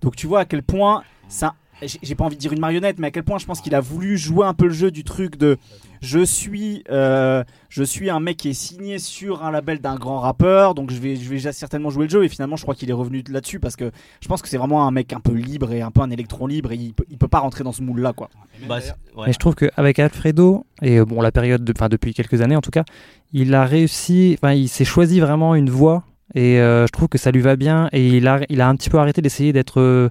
Donc 0.00 0.16
tu 0.16 0.26
vois 0.26 0.40
à 0.40 0.44
quel 0.44 0.62
point 0.62 1.02
ça. 1.28 1.54
J'ai 2.02 2.14
pas 2.14 2.24
envie 2.24 2.36
de 2.36 2.40
dire 2.40 2.52
une 2.52 2.60
marionnette, 2.60 2.98
mais 2.98 3.08
à 3.08 3.10
quel 3.10 3.22
point 3.22 3.38
je 3.38 3.46
pense 3.46 3.60
qu'il 3.60 3.74
a 3.74 3.80
voulu 3.80 4.18
jouer 4.18 4.46
un 4.46 4.54
peu 4.54 4.66
le 4.66 4.72
jeu 4.72 4.90
du 4.90 5.04
truc 5.04 5.36
de 5.36 5.56
je 6.02 6.24
suis 6.24 6.82
euh, 6.90 7.44
je 7.68 7.82
suis 7.82 8.08
un 8.10 8.20
mec 8.20 8.36
qui 8.38 8.50
est 8.50 8.54
signé 8.54 8.98
sur 8.98 9.44
un 9.44 9.50
label 9.50 9.80
d'un 9.80 9.96
grand 9.96 10.18
rappeur, 10.20 10.74
donc 10.74 10.90
je 10.90 10.98
vais 10.98 11.16
je 11.16 11.28
vais 11.28 11.52
certainement 11.52 11.90
jouer 11.90 12.04
le 12.04 12.10
jeu. 12.10 12.24
Et 12.24 12.28
finalement, 12.28 12.56
je 12.56 12.62
crois 12.62 12.74
qu'il 12.74 12.88
est 12.90 12.94
revenu 12.94 13.22
là-dessus 13.30 13.60
parce 13.60 13.76
que 13.76 13.90
je 14.20 14.28
pense 14.28 14.40
que 14.42 14.48
c'est 14.48 14.56
vraiment 14.58 14.86
un 14.86 14.90
mec 14.90 15.12
un 15.12 15.20
peu 15.20 15.32
libre 15.32 15.72
et 15.72 15.82
un 15.82 15.90
peu 15.90 16.00
un 16.00 16.10
électron 16.10 16.46
libre 16.46 16.72
et 16.72 16.76
il 16.76 16.92
peut, 16.94 17.04
il 17.10 17.18
peut 17.18 17.28
pas 17.28 17.38
rentrer 17.40 17.64
dans 17.64 17.72
ce 17.72 17.82
moule 17.82 18.00
là 18.00 18.12
quoi. 18.12 18.30
Bah, 18.68 18.78
ouais. 19.16 19.26
Mais 19.26 19.32
je 19.32 19.38
trouve 19.38 19.54
qu'avec 19.54 19.98
Alfredo, 19.98 20.66
et 20.82 20.98
euh, 20.98 21.04
bon, 21.04 21.20
la 21.20 21.32
période, 21.32 21.64
de- 21.64 21.88
depuis 21.88 22.14
quelques 22.14 22.40
années 22.42 22.56
en 22.56 22.60
tout 22.62 22.70
cas, 22.70 22.84
il 23.32 23.54
a 23.54 23.64
réussi, 23.64 24.36
enfin 24.38 24.52
il 24.52 24.68
s'est 24.68 24.84
choisi 24.84 25.20
vraiment 25.20 25.54
une 25.54 25.70
voie, 25.70 26.04
et 26.34 26.60
euh, 26.60 26.86
je 26.86 26.92
trouve 26.92 27.08
que 27.08 27.18
ça 27.18 27.30
lui 27.30 27.40
va 27.40 27.56
bien, 27.56 27.88
et 27.92 28.06
il 28.08 28.26
a, 28.28 28.40
il 28.48 28.60
a 28.60 28.68
un 28.68 28.76
petit 28.76 28.90
peu 28.90 28.98
arrêté 28.98 29.20
d'essayer 29.22 29.52
d'être 29.52 29.80
euh, 29.80 30.08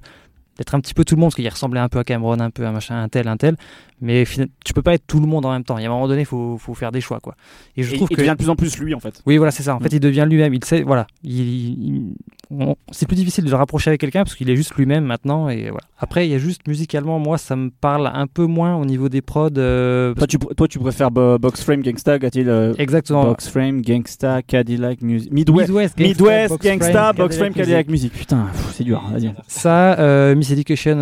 d'être 0.60 0.76
un 0.76 0.82
petit 0.82 0.94
peu 0.94 1.06
tout 1.06 1.16
le 1.16 1.22
monde, 1.22 1.30
parce 1.30 1.38
qu'il 1.38 1.50
ressemblait 1.50 1.80
un 1.80 1.90
peu 1.90 2.00
à 2.00 2.04
Cameron, 2.04 2.40
un 2.40 2.52
peu 2.52 2.68
à 2.68 2.72
machin, 2.72 3.02
un 3.02 3.08
tel, 3.08 3.28
un 3.28 3.38
tel, 3.38 3.56
mais 4.02 4.24
tu 4.66 4.74
peux 4.74 4.82
pas 4.82 4.94
être 4.94 5.06
tout 5.08 5.20
le 5.20 5.28
monde 5.28 5.46
en 5.46 5.52
même 5.52 5.64
temps. 5.64 5.78
Il 5.78 5.82
y 5.84 5.86
a 5.86 5.90
un 5.90 5.94
moment 5.94 6.08
donné, 6.08 6.22
il 6.22 6.26
faut, 6.26 6.58
faut 6.58 6.74
faire 6.74 6.92
des 6.92 7.02
choix, 7.02 7.20
quoi. 7.20 7.36
Et 7.78 7.84
je 7.84 7.94
Et 7.94 7.98
trouve 7.98 8.08
il 8.12 8.16
que 8.16 8.22
devient 8.22 8.32
de 8.32 8.36
plus 8.38 8.50
en 8.50 8.56
plus 8.56 8.78
lui 8.80 8.94
en 8.94 9.00
fait. 9.00 9.22
oui, 9.26 9.38
voilà, 9.38 9.52
c'est 9.52 9.64
ça. 9.64 9.76
En 9.76 9.80
Mm. 9.80 9.84
fait, 9.84 9.94
il 9.94 10.00
devient 10.00 10.26
lui-même. 10.30 10.54
Il 10.54 10.64
sait, 10.66 10.82
voilà. 10.84 11.08
Il, 11.24 11.40
il- 11.40 12.14
on- 12.52 12.76
c'est 12.92 13.06
plus 13.08 13.16
difficile 13.16 13.44
de 13.46 13.50
le 13.50 13.56
rapprocher 13.56 13.90
avec 13.90 14.02
quelqu'un 14.02 14.24
parce 14.24 14.36
qu'il 14.36 14.50
est 14.50 14.56
juste 14.56 14.74
lui-même 14.76 15.04
maintenant. 15.06 15.50
Et 15.50 15.64
voilà. 15.70 15.86
Après, 16.00 16.28
il 16.28 16.32
y 16.32 16.36
a 16.36 16.40
juste 16.40 16.68
musicalement, 16.68 17.20
moi, 17.20 17.38
ça 17.38 17.56
me 17.56 17.70
parle 17.70 18.10
un 18.14 18.26
peu 18.28 18.46
moins 18.46 18.76
au 18.76 18.86
niveau 18.86 19.10
des 19.10 19.22
prods. 19.22 19.50
euh, 19.58 20.14
Toi 20.16 20.28
tu, 20.28 20.38
pr- 20.38 20.56
toi, 20.56 20.68
tu 20.68 20.80
préfères 20.80 21.12
Bo- 21.12 21.38
Box 21.38 21.64
Frame 21.64 21.82
Gangsta, 21.84 22.18
qu'a-t-il 22.20 22.50
euh, 22.50 22.74
exactement. 22.78 23.24
Box 23.24 23.50
Frame 23.50 23.82
Gangsta, 23.82 24.42
Cadillac 24.42 25.02
Music, 25.02 25.32
Midwest, 25.32 25.70
Midwest, 25.70 25.98
Midwest 26.00 26.50
Box 26.50 26.66
Gangsta, 26.66 26.92
Frame, 26.92 27.16
Box 27.18 27.38
Frame, 27.38 27.54
Cadillac 27.54 27.66
Cadillac 27.86 27.88
Music. 27.90 28.14
Putain, 28.14 28.48
c'est 28.74 28.84
dur. 28.84 29.04
Vas-y. 29.12 29.34
Ça, 29.48 30.00
euh, 30.00 30.36
Miss 30.36 30.50
Education, 30.52 30.98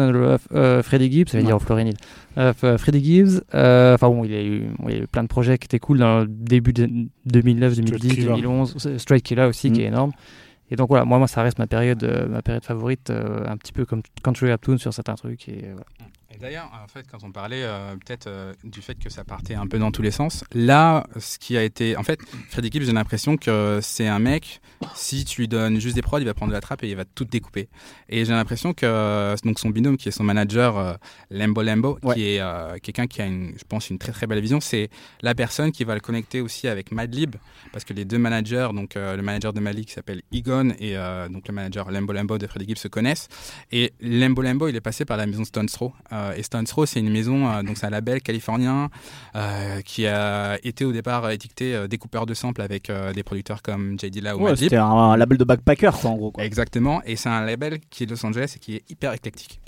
euh, 0.54 0.84
Freddie 0.84 1.12
Gibbs, 1.12 1.30
ça 1.30 1.38
veut 1.38 1.44
dire 1.44 1.62
Florinil. 1.62 1.96
Euh, 2.38 2.54
f- 2.54 2.78
Freddie 2.78 3.04
Gibbs, 3.04 3.42
euh, 3.56 3.96
enfin 3.96 4.10
bon, 4.10 4.24
il 4.24 4.32
y, 4.32 4.36
a 4.36 4.44
eu, 4.44 4.68
bon, 4.78 4.90
il 4.90 4.96
y 4.96 5.00
a 5.00 5.04
eu 5.04 5.08
plein 5.08 5.24
de 5.24 5.28
projets 5.28 5.58
qui 5.58 5.66
étaient 5.66 5.80
cool 5.80 5.98
dans 5.98 6.20
le 6.20 6.28
début 6.28 6.72
de 6.74 6.88
2009, 7.26 7.76
2010, 7.78 8.10
Killer. 8.10 8.26
2011. 8.28 8.98
Straight 8.98 9.24
Killa 9.24 9.48
aussi, 9.48 9.70
Mm. 9.70 9.74
qui 9.74 9.82
est 9.82 9.86
énorme. 9.86 10.12
Et 10.70 10.76
donc 10.76 10.90
voilà, 10.90 11.04
moi, 11.06 11.18
moi 11.18 11.28
ça 11.28 11.42
reste 11.42 11.58
ma 11.60 11.66
période, 11.68 12.04
euh, 12.04 12.28
ma 12.28 12.42
période 12.42 12.64
favorite, 12.64 13.10
euh, 13.10 13.44
un 13.48 13.58
petit 13.58 13.72
peu 13.74 13.86
comme 13.86 14.02
Country 14.22 14.52
Raptoon 14.52 14.78
sur 14.78 14.94
certains 14.94 15.16
trucs. 15.16 15.48
Et, 15.50 15.62
euh, 15.66 15.72
voilà. 15.74 15.86
D'ailleurs, 16.40 16.70
en 16.84 16.88
fait, 16.88 17.06
quand 17.10 17.24
on 17.24 17.32
parlait 17.32 17.64
euh, 17.64 17.96
peut-être 17.96 18.28
euh, 18.28 18.54
du 18.64 18.82
fait 18.82 18.96
que 18.96 19.10
ça 19.10 19.24
partait 19.24 19.56
un 19.56 19.68
peu 19.68 19.80
dans 19.80 19.92
tous 19.92 20.02
les 20.02 20.12
sens, 20.12 20.44
là, 20.54 21.06
ce 21.18 21.40
qui 21.40 21.58
a 21.58 21.64
été, 21.64 21.98
en 21.98 22.04
fait, 22.04 22.20
Freddy 22.50 22.70
Gibbs, 22.72 22.84
j'ai 22.84 22.92
l'impression 22.92 23.38
que 23.38 23.80
c'est 23.82 24.08
un 24.08 24.20
mec. 24.20 24.62
Si 24.96 25.26
tu 25.26 25.42
lui 25.42 25.48
donnes 25.48 25.80
juste 25.80 25.96
des 25.96 26.02
prods, 26.02 26.20
il 26.20 26.26
va 26.26 26.34
prendre 26.34 26.52
de 26.52 26.56
la 26.56 26.62
trappe 26.62 26.84
et 26.84 26.90
il 26.90 26.96
va 26.96 27.06
tout 27.06 27.26
découper. 27.26 27.70
Et 28.10 28.26
j'ai 28.26 28.34
l'impression 28.34 28.74
que 28.74 28.86
euh, 28.86 29.36
donc 29.44 29.60
son 29.60 29.70
binôme, 29.70 29.98
qui 29.98 30.10
est 30.10 30.12
son 30.12 30.24
manager 30.24 30.78
euh, 30.78 30.94
Lembo 31.32 31.62
Lembo, 31.64 31.98
Ouais. 32.04 32.16
qui 32.16 32.24
est 32.36 32.80
quelqu'un 32.82 33.08
qui 33.08 33.22
a, 33.22 33.26
une, 33.26 33.54
je 33.58 33.64
pense, 33.68 33.90
une 33.90 33.98
très 33.98 34.12
très 34.12 34.28
belle 34.28 34.40
vision, 34.42 34.60
c'est 34.62 34.90
la 35.22 35.34
personne 35.34 35.72
qui 35.72 35.84
va 35.84 35.94
le 35.96 36.00
connecter 36.00 36.42
aussi 36.42 36.68
avec 36.68 36.92
Madlib, 36.92 37.36
parce 37.72 37.84
que 37.84 37.94
les 37.94 38.06
deux 38.06 38.18
managers, 38.20 38.70
donc 38.74 38.94
le 38.96 39.22
manager 39.22 39.54
de 39.54 39.60
Mali 39.60 39.86
qui 39.86 39.94
s'appelle 39.94 40.22
Egon 40.32 40.72
et 40.80 40.96
donc 41.32 41.48
le 41.48 41.54
manager 41.54 41.90
Lembo 41.92 42.14
Lembo 42.14 42.38
de 42.38 42.46
Freddy 42.48 42.68
Gibbs 42.68 42.78
se 42.78 42.88
connaissent. 42.88 43.28
Et 43.72 43.94
Lembo 44.00 44.42
Lembo, 44.42 44.68
il 44.68 44.76
est 44.76 44.82
passé 44.82 45.06
par 45.06 45.18
la 45.18 45.26
maison 45.26 45.44
Stones 45.44 45.68
Throw. 45.68 45.94
Euh, 46.28 46.36
et 46.36 46.44
Stones 46.44 46.66
Throw, 46.66 46.86
c'est 46.86 47.00
une 47.00 47.10
maison, 47.10 47.50
euh, 47.50 47.64
donc 47.64 47.78
c'est 47.78 47.86
un 47.86 47.90
label 47.90 48.22
californien 48.22 48.90
euh, 49.36 49.82
qui 49.82 50.08
a 50.08 50.58
été 50.64 50.86
au 50.86 50.92
départ 50.92 51.30
étiqueté 51.32 51.76
euh, 51.76 51.88
découpeur 51.88 52.26
de 52.26 52.34
samples 52.34 52.62
avec 52.62 52.90
euh, 52.90 53.14
des 53.14 53.24
producteurs 53.24 53.62
comme 53.62 54.00
J. 54.00 54.12
Dilla 54.12 54.36
ou 54.38 54.44
Ouais. 54.44 54.56
C'était 54.56 54.76
un, 54.78 54.86
un 54.86 55.18
label 55.18 55.38
de 55.38 55.44
backpacker 55.44 55.92
en 56.06 56.16
gros. 56.16 56.32
Quoi. 56.32 56.44
Exactement, 56.44 57.02
et 57.06 57.16
c'est 57.16 57.30
un 57.30 57.44
label 57.46 57.80
qui 57.90 58.04
est 58.04 58.06
de 58.06 58.12
Los 58.12 58.26
Angeles 58.26 58.54
et 58.56 58.60
qui 58.60 58.76
est 58.76 58.84
hyper 58.90 59.14
éclectique. 59.14 59.60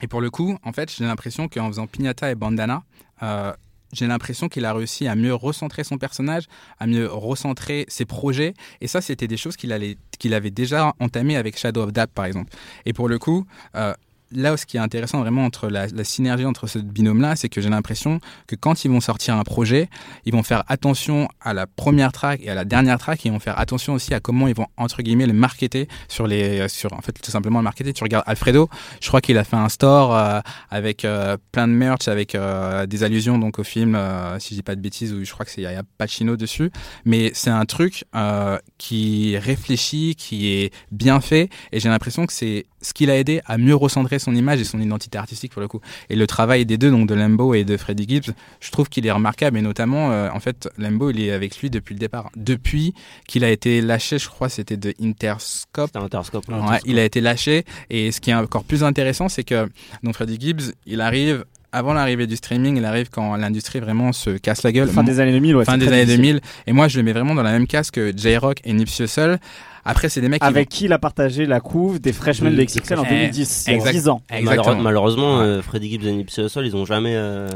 Et 0.00 0.06
pour 0.06 0.20
le 0.20 0.30
coup, 0.30 0.56
en 0.62 0.72
fait, 0.72 0.92
j'ai 0.96 1.04
l'impression 1.04 1.48
qu'en 1.48 1.68
faisant 1.68 1.86
Pignata 1.86 2.30
et 2.30 2.34
Bandana, 2.36 2.84
euh, 3.22 3.52
j'ai 3.92 4.06
l'impression 4.06 4.48
qu'il 4.48 4.64
a 4.64 4.72
réussi 4.72 5.08
à 5.08 5.14
mieux 5.16 5.34
recentrer 5.34 5.82
son 5.82 5.98
personnage, 5.98 6.44
à 6.78 6.86
mieux 6.86 7.06
recentrer 7.10 7.84
ses 7.88 8.04
projets. 8.04 8.54
Et 8.80 8.86
ça, 8.86 9.00
c'était 9.00 9.26
des 9.26 9.36
choses 9.38 9.56
qu'il 9.56 9.72
avait 9.72 10.50
déjà 10.50 10.92
entamées 11.00 11.36
avec 11.36 11.58
Shadow 11.58 11.82
of 11.82 11.92
Doubt, 11.92 12.10
par 12.14 12.26
exemple. 12.26 12.52
Et 12.84 12.92
pour 12.92 13.08
le 13.08 13.18
coup, 13.18 13.46
euh, 13.76 13.94
là, 14.32 14.56
ce 14.56 14.66
qui 14.66 14.76
est 14.76 14.80
intéressant 14.80 15.20
vraiment 15.20 15.44
entre 15.44 15.68
la, 15.68 15.88
synergie 16.04 16.44
entre 16.44 16.66
ce 16.66 16.78
binôme-là, 16.78 17.36
c'est 17.36 17.48
que 17.48 17.60
j'ai 17.60 17.68
l'impression 17.68 18.20
que 18.46 18.56
quand 18.56 18.84
ils 18.84 18.90
vont 18.90 19.00
sortir 19.00 19.36
un 19.36 19.44
projet, 19.44 19.88
ils 20.24 20.32
vont 20.32 20.42
faire 20.42 20.64
attention 20.68 21.28
à 21.40 21.54
la 21.54 21.66
première 21.66 22.12
track 22.12 22.40
et 22.42 22.50
à 22.50 22.54
la 22.54 22.64
dernière 22.64 22.98
track, 22.98 23.24
et 23.24 23.28
ils 23.28 23.32
vont 23.32 23.38
faire 23.38 23.58
attention 23.58 23.94
aussi 23.94 24.14
à 24.14 24.20
comment 24.20 24.48
ils 24.48 24.54
vont 24.54 24.66
entre 24.76 25.02
guillemets 25.02 25.26
le 25.26 25.32
marketer 25.32 25.88
sur 26.08 26.26
les, 26.26 26.68
sur 26.68 26.92
en 26.92 27.00
fait 27.00 27.12
tout 27.12 27.30
simplement 27.30 27.58
le 27.58 27.64
marketer. 27.64 27.92
Tu 27.92 28.02
regardes 28.02 28.24
Alfredo, 28.26 28.68
je 29.00 29.08
crois 29.08 29.20
qu'il 29.20 29.38
a 29.38 29.44
fait 29.44 29.56
un 29.56 29.68
store 29.68 30.14
euh, 30.14 30.40
avec 30.70 31.04
euh, 31.04 31.36
plein 31.52 31.68
de 31.68 31.72
merch, 31.72 32.08
avec 32.08 32.34
euh, 32.34 32.86
des 32.86 33.02
allusions 33.02 33.38
donc 33.38 33.58
au 33.58 33.64
film, 33.64 33.94
euh, 33.94 34.38
si 34.38 34.50
je 34.50 34.54
dis 34.54 34.62
pas 34.62 34.74
de 34.74 34.80
bêtises, 34.80 35.12
où 35.12 35.24
je 35.24 35.32
crois 35.32 35.44
que 35.44 35.52
c'est 35.52 35.62
y 35.62 35.66
a 35.66 35.82
Pacino 35.98 36.36
dessus, 36.36 36.70
mais 37.04 37.30
c'est 37.34 37.50
un 37.50 37.64
truc 37.64 38.04
euh, 38.14 38.58
qui 38.78 39.36
réfléchit, 39.38 40.14
qui 40.16 40.48
est 40.48 40.72
bien 40.90 41.20
fait, 41.20 41.50
et 41.72 41.80
j'ai 41.80 41.88
l'impression 41.88 42.26
que 42.26 42.32
c'est 42.32 42.66
ce 42.80 42.92
qui 42.92 43.06
l'a 43.06 43.16
aidé 43.16 43.40
à 43.46 43.58
mieux 43.58 43.74
recentrer 43.74 44.17
son 44.18 44.34
image 44.34 44.60
et 44.60 44.64
son 44.64 44.80
identité 44.80 45.18
artistique 45.18 45.52
pour 45.52 45.62
le 45.62 45.68
coup. 45.68 45.80
Et 46.10 46.16
le 46.16 46.26
travail 46.26 46.66
des 46.66 46.78
deux, 46.78 46.90
donc 46.90 47.08
de 47.08 47.14
Lembo 47.14 47.54
et 47.54 47.64
de 47.64 47.76
Freddie 47.76 48.06
Gibbs, 48.08 48.32
je 48.60 48.70
trouve 48.70 48.88
qu'il 48.88 49.06
est 49.06 49.10
remarquable 49.10 49.58
et 49.58 49.62
notamment, 49.62 50.10
euh, 50.12 50.28
en 50.32 50.40
fait, 50.40 50.68
Lembo, 50.78 51.10
il 51.10 51.20
est 51.20 51.32
avec 51.32 51.58
lui 51.58 51.70
depuis 51.70 51.94
le 51.94 52.00
départ. 52.00 52.30
Depuis 52.36 52.94
qu'il 53.26 53.44
a 53.44 53.50
été 53.50 53.80
lâché, 53.80 54.18
je 54.18 54.28
crois, 54.28 54.48
c'était 54.48 54.76
de 54.76 54.94
Interscope. 55.00 55.90
C'était 55.92 56.04
Interscope. 56.04 56.48
Ouais, 56.48 56.78
il 56.84 56.98
a 56.98 57.04
été 57.04 57.20
lâché. 57.20 57.64
Et 57.90 58.12
ce 58.12 58.20
qui 58.20 58.30
est 58.30 58.34
encore 58.34 58.64
plus 58.64 58.84
intéressant, 58.84 59.28
c'est 59.28 59.44
que 59.44 59.68
donc 60.02 60.14
Freddie 60.14 60.38
Gibbs, 60.40 60.72
il 60.86 61.00
arrive 61.00 61.44
avant 61.72 61.92
l'arrivée 61.92 62.26
du 62.26 62.36
streaming, 62.36 62.76
il 62.76 62.84
arrive 62.84 63.10
quand 63.10 63.36
l'industrie 63.36 63.80
vraiment 63.80 64.12
se 64.12 64.30
casse 64.30 64.62
la 64.62 64.72
gueule. 64.72 64.88
Fin 64.88 65.04
des 65.04 65.20
années 65.20 65.32
2000, 65.32 65.56
ouais. 65.56 65.64
fin 65.64 65.76
des 65.76 65.88
années 65.88 66.06
difficile. 66.06 66.40
2000. 66.40 66.40
Et 66.66 66.72
moi, 66.72 66.88
je 66.88 66.96
le 66.96 67.04
mets 67.04 67.12
vraiment 67.12 67.34
dans 67.34 67.42
la 67.42 67.52
même 67.52 67.66
case 67.66 67.90
que 67.90 68.12
J-Rock 68.16 68.60
et 68.64 68.72
Nipsey 68.72 69.04
Hussle. 69.04 69.38
Après, 69.90 70.08
c'est 70.10 70.20
des 70.20 70.28
mecs 70.28 70.42
qui 70.42 70.46
Avec 70.46 70.68
qui 70.68 70.84
il 70.84 70.92
a 70.92 70.98
partagé 70.98 71.46
la 71.46 71.60
couve 71.60 71.98
des 71.98 72.12
freshmen 72.12 72.54
de 72.54 72.62
XXL 72.62 72.98
en 72.98 73.04
Eh, 73.04 73.08
2010, 73.08 73.64
il 73.66 73.70
y 73.70 73.74
a 73.74 73.76
exact. 73.78 73.92
10 73.92 74.08
ans. 74.10 74.20
malheureusement, 74.82 75.38
Ouais. 75.38 75.44
euh, 75.44 75.62
Freddie 75.62 75.90
Gibbs 75.90 76.04
et 76.06 76.12
Nipsey 76.12 76.44
Hussle, 76.44 76.66
ils 76.66 76.76
ont 76.76 76.84
jamais, 76.84 77.14
euh, 77.16 77.48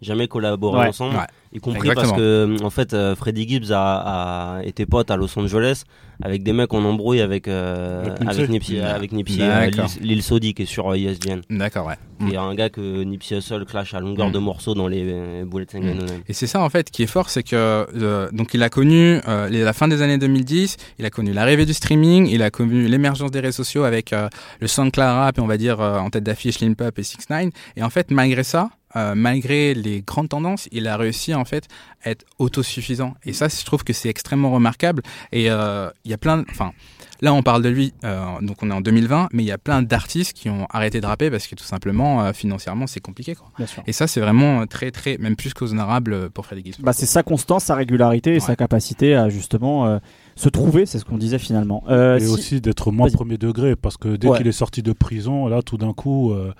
jamais 0.00 0.28
collaboré 0.28 0.78
Ouais. 0.80 0.86
ensemble. 0.88 1.16
Y 1.54 1.60
compris 1.60 1.88
Exactement. 1.90 2.08
parce 2.12 2.18
que, 2.20 2.56
en 2.64 2.70
fait, 2.70 2.94
euh, 2.94 3.14
Freddie 3.14 3.46
Gibbs 3.48 3.70
a, 3.72 4.56
a 4.58 4.62
été 4.64 4.86
pote 4.86 5.10
à 5.10 5.16
Los 5.16 5.38
Angeles 5.38 5.82
avec 6.24 6.42
des 6.44 6.52
mecs 6.52 6.72
en 6.72 6.84
embrouille 6.84 7.20
avec, 7.20 7.48
euh, 7.48 8.14
Avec 8.26 8.48
Nipsey. 8.48 8.80
avec 8.80 9.10
Nipsey, 9.12 9.38
euh. 9.42 9.68
Lil, 10.00 10.22
Sodi 10.22 10.54
qui 10.54 10.62
est 10.62 10.66
sur 10.66 10.88
euh, 10.90 10.94
ESPN. 10.96 11.40
D'accord, 11.50 11.86
ouais. 11.86 11.94
Qui 12.26 12.34
est 12.34 12.38
un 12.38 12.54
gars 12.54 12.70
que 12.70 13.02
Nipsey 13.02 13.38
Hussle 13.38 13.64
clash 13.64 13.92
à 13.94 14.00
longueur 14.00 14.28
Mm. 14.28 14.32
de 14.32 14.38
morceaux 14.38 14.74
dans 14.74 14.86
les 14.86 15.02
euh, 15.04 15.44
Bullets 15.44 15.66
and 15.74 15.80
Mm. 15.82 16.06
Et 16.28 16.32
c'est 16.32 16.46
ça 16.46 16.60
en 16.60 16.68
fait 16.70 16.90
qui 16.90 17.02
est 17.02 17.06
fort, 17.08 17.28
c'est 17.28 17.42
que 17.42 17.56
euh, 17.56 18.28
donc 18.32 18.54
il 18.54 18.62
a 18.62 18.68
connu 18.68 19.20
euh, 19.26 19.48
les- 19.48 19.64
la 19.64 19.72
fin 19.72 19.88
des 19.88 20.00
années 20.00 20.18
2010, 20.18 20.76
il 21.00 21.04
a 21.06 21.10
connu 21.10 21.32
l'arrivée 21.32 21.66
du 21.66 21.74
streaming, 21.74 22.28
il 22.28 22.42
a 22.42 22.50
connu 22.50 22.86
l'émergence 22.86 23.30
des 23.32 23.40
réseaux 23.40 23.64
sociaux 23.64 23.82
avec 23.84 24.12
euh, 24.12 24.28
le 24.60 24.68
SoundCloud 24.68 25.04
rap 25.06 25.38
et 25.38 25.40
on 25.40 25.46
va 25.48 25.56
dire 25.56 25.80
euh, 25.80 25.98
en 25.98 26.08
tête 26.10 26.22
d'affiche 26.24 26.60
Lil 26.60 26.76
Pup 26.76 26.96
et 26.98 27.02
6 27.02 27.28
9 27.30 27.46
Et 27.76 27.82
en 27.82 27.90
fait 27.90 28.10
malgré 28.12 28.44
ça, 28.44 28.70
euh, 28.96 29.14
malgré 29.14 29.74
les 29.74 30.02
grandes 30.02 30.28
tendances, 30.28 30.68
il 30.72 30.86
a 30.86 30.96
réussi 30.96 31.34
en 31.34 31.44
fait 31.44 31.68
à 32.04 32.10
être 32.10 32.24
autosuffisant. 32.38 33.14
Et 33.24 33.32
ça, 33.32 33.48
je 33.48 33.64
trouve 33.64 33.84
que 33.84 33.92
c'est 33.92 34.08
extrêmement 34.08 34.50
remarquable. 34.50 35.02
Et 35.32 35.50
euh, 35.50 35.90
il 36.04 36.10
y 36.10 36.14
a 36.14 36.18
plein, 36.18 36.44
enfin. 36.50 36.72
Là, 37.20 37.32
on 37.32 37.42
parle 37.44 37.62
de 37.62 37.68
lui, 37.68 37.94
euh, 38.02 38.40
donc 38.40 38.64
on 38.64 38.70
est 38.70 38.74
en 38.74 38.80
2020, 38.80 39.28
mais 39.32 39.44
il 39.44 39.46
y 39.46 39.52
a 39.52 39.58
plein 39.58 39.80
d'artistes 39.80 40.32
qui 40.32 40.50
ont 40.50 40.66
arrêté 40.70 41.00
de 41.00 41.06
rapper 41.06 41.30
parce 41.30 41.46
que 41.46 41.54
tout 41.54 41.62
simplement, 41.62 42.32
financièrement, 42.32 42.88
c'est 42.88 42.98
compliqué. 42.98 43.36
Quoi. 43.36 43.46
Et 43.86 43.92
ça, 43.92 44.08
c'est 44.08 44.18
vraiment 44.18 44.66
très, 44.66 44.90
très, 44.90 45.18
même 45.18 45.36
plus 45.36 45.54
qu'honorable 45.54 46.30
pour 46.30 46.46
Freddie 46.46 46.72
Gibbs. 46.72 46.82
Bah, 46.82 46.92
c'est 46.92 47.06
sa 47.06 47.22
constance, 47.22 47.62
sa 47.62 47.76
régularité 47.76 48.34
et 48.34 48.40
sa 48.40 48.56
capacité 48.56 49.14
à 49.14 49.28
justement 49.28 50.00
se 50.34 50.48
trouver, 50.48 50.86
c'est 50.86 50.98
ce 50.98 51.04
qu'on 51.04 51.18
disait 51.18 51.38
finalement. 51.38 51.84
Euh, 51.88 52.16
et 52.16 52.20
si- 52.20 52.28
aussi 52.32 52.60
d'être 52.60 52.90
moins 52.90 53.08
premier 53.10 53.38
degré 53.38 53.76
parce 53.76 53.96
que 53.96 54.16
dès 54.16 54.28
Ouais. 54.28 54.38
qu'il 54.38 54.46
est 54.46 54.52
sorti 54.52 54.82
de 54.82 54.92
prison 54.92 55.46
là 55.48 55.62
tout 55.62 55.76
d'un 55.76 55.92
coup 55.92 56.32
euh, 56.32 56.52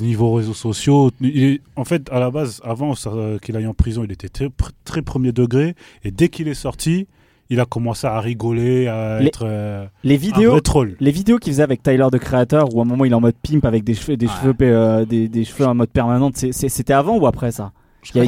niveau 0.00 0.32
réseaux 0.32 0.54
sociaux 0.54 1.10
il 1.20 1.42
est- 1.44 1.60
en 1.76 1.84
fait 1.84 2.08
à 2.10 2.18
la 2.18 2.30
base 2.30 2.60
avant 2.64 2.94
euh, 3.06 3.38
qu'il 3.38 3.56
aille 3.56 3.66
en 3.66 3.74
prison 3.74 4.02
il 4.04 4.12
était 4.12 4.28
très, 4.28 4.46
pr- 4.46 4.70
très 4.84 5.02
premier 5.02 5.32
degré 5.32 5.74
et 6.04 6.10
dès 6.10 6.28
qu'il 6.28 6.48
est 6.48 6.54
sorti 6.54 7.06
il 7.50 7.60
a 7.60 7.66
commencé 7.66 8.06
à 8.06 8.18
rigoler 8.18 8.86
à 8.86 9.20
Les- 9.20 9.26
être 9.26 9.42
euh, 9.44 9.84
les 10.04 10.14
un 10.14 10.18
vidéos, 10.18 10.52
vrai 10.52 10.60
troll. 10.62 10.96
les 11.00 11.10
vidéos 11.10 11.36
qu'il 11.36 11.52
faisait 11.52 11.62
avec 11.62 11.82
Tyler 11.82 12.06
de 12.10 12.16
Creator, 12.16 12.74
où 12.74 12.78
à 12.78 12.82
un 12.82 12.86
moment 12.86 13.04
il 13.04 13.12
est 13.12 13.14
en 13.14 13.20
mode 13.20 13.34
pimp 13.46 13.66
avec 13.66 13.84
des 13.84 13.92
cheveux, 13.92 14.16
des 14.16 14.26
cheveux, 14.28 14.54
euh, 14.62 15.04
des, 15.04 15.28
des 15.28 15.44
cheveux 15.44 15.66
en 15.66 15.74
mode 15.74 15.90
permanente, 15.90 16.36
c'était 16.36 16.92
avant 16.94 17.18
ou 17.18 17.26
après 17.26 17.52
ça? 17.52 17.72
C'était- 18.02 18.18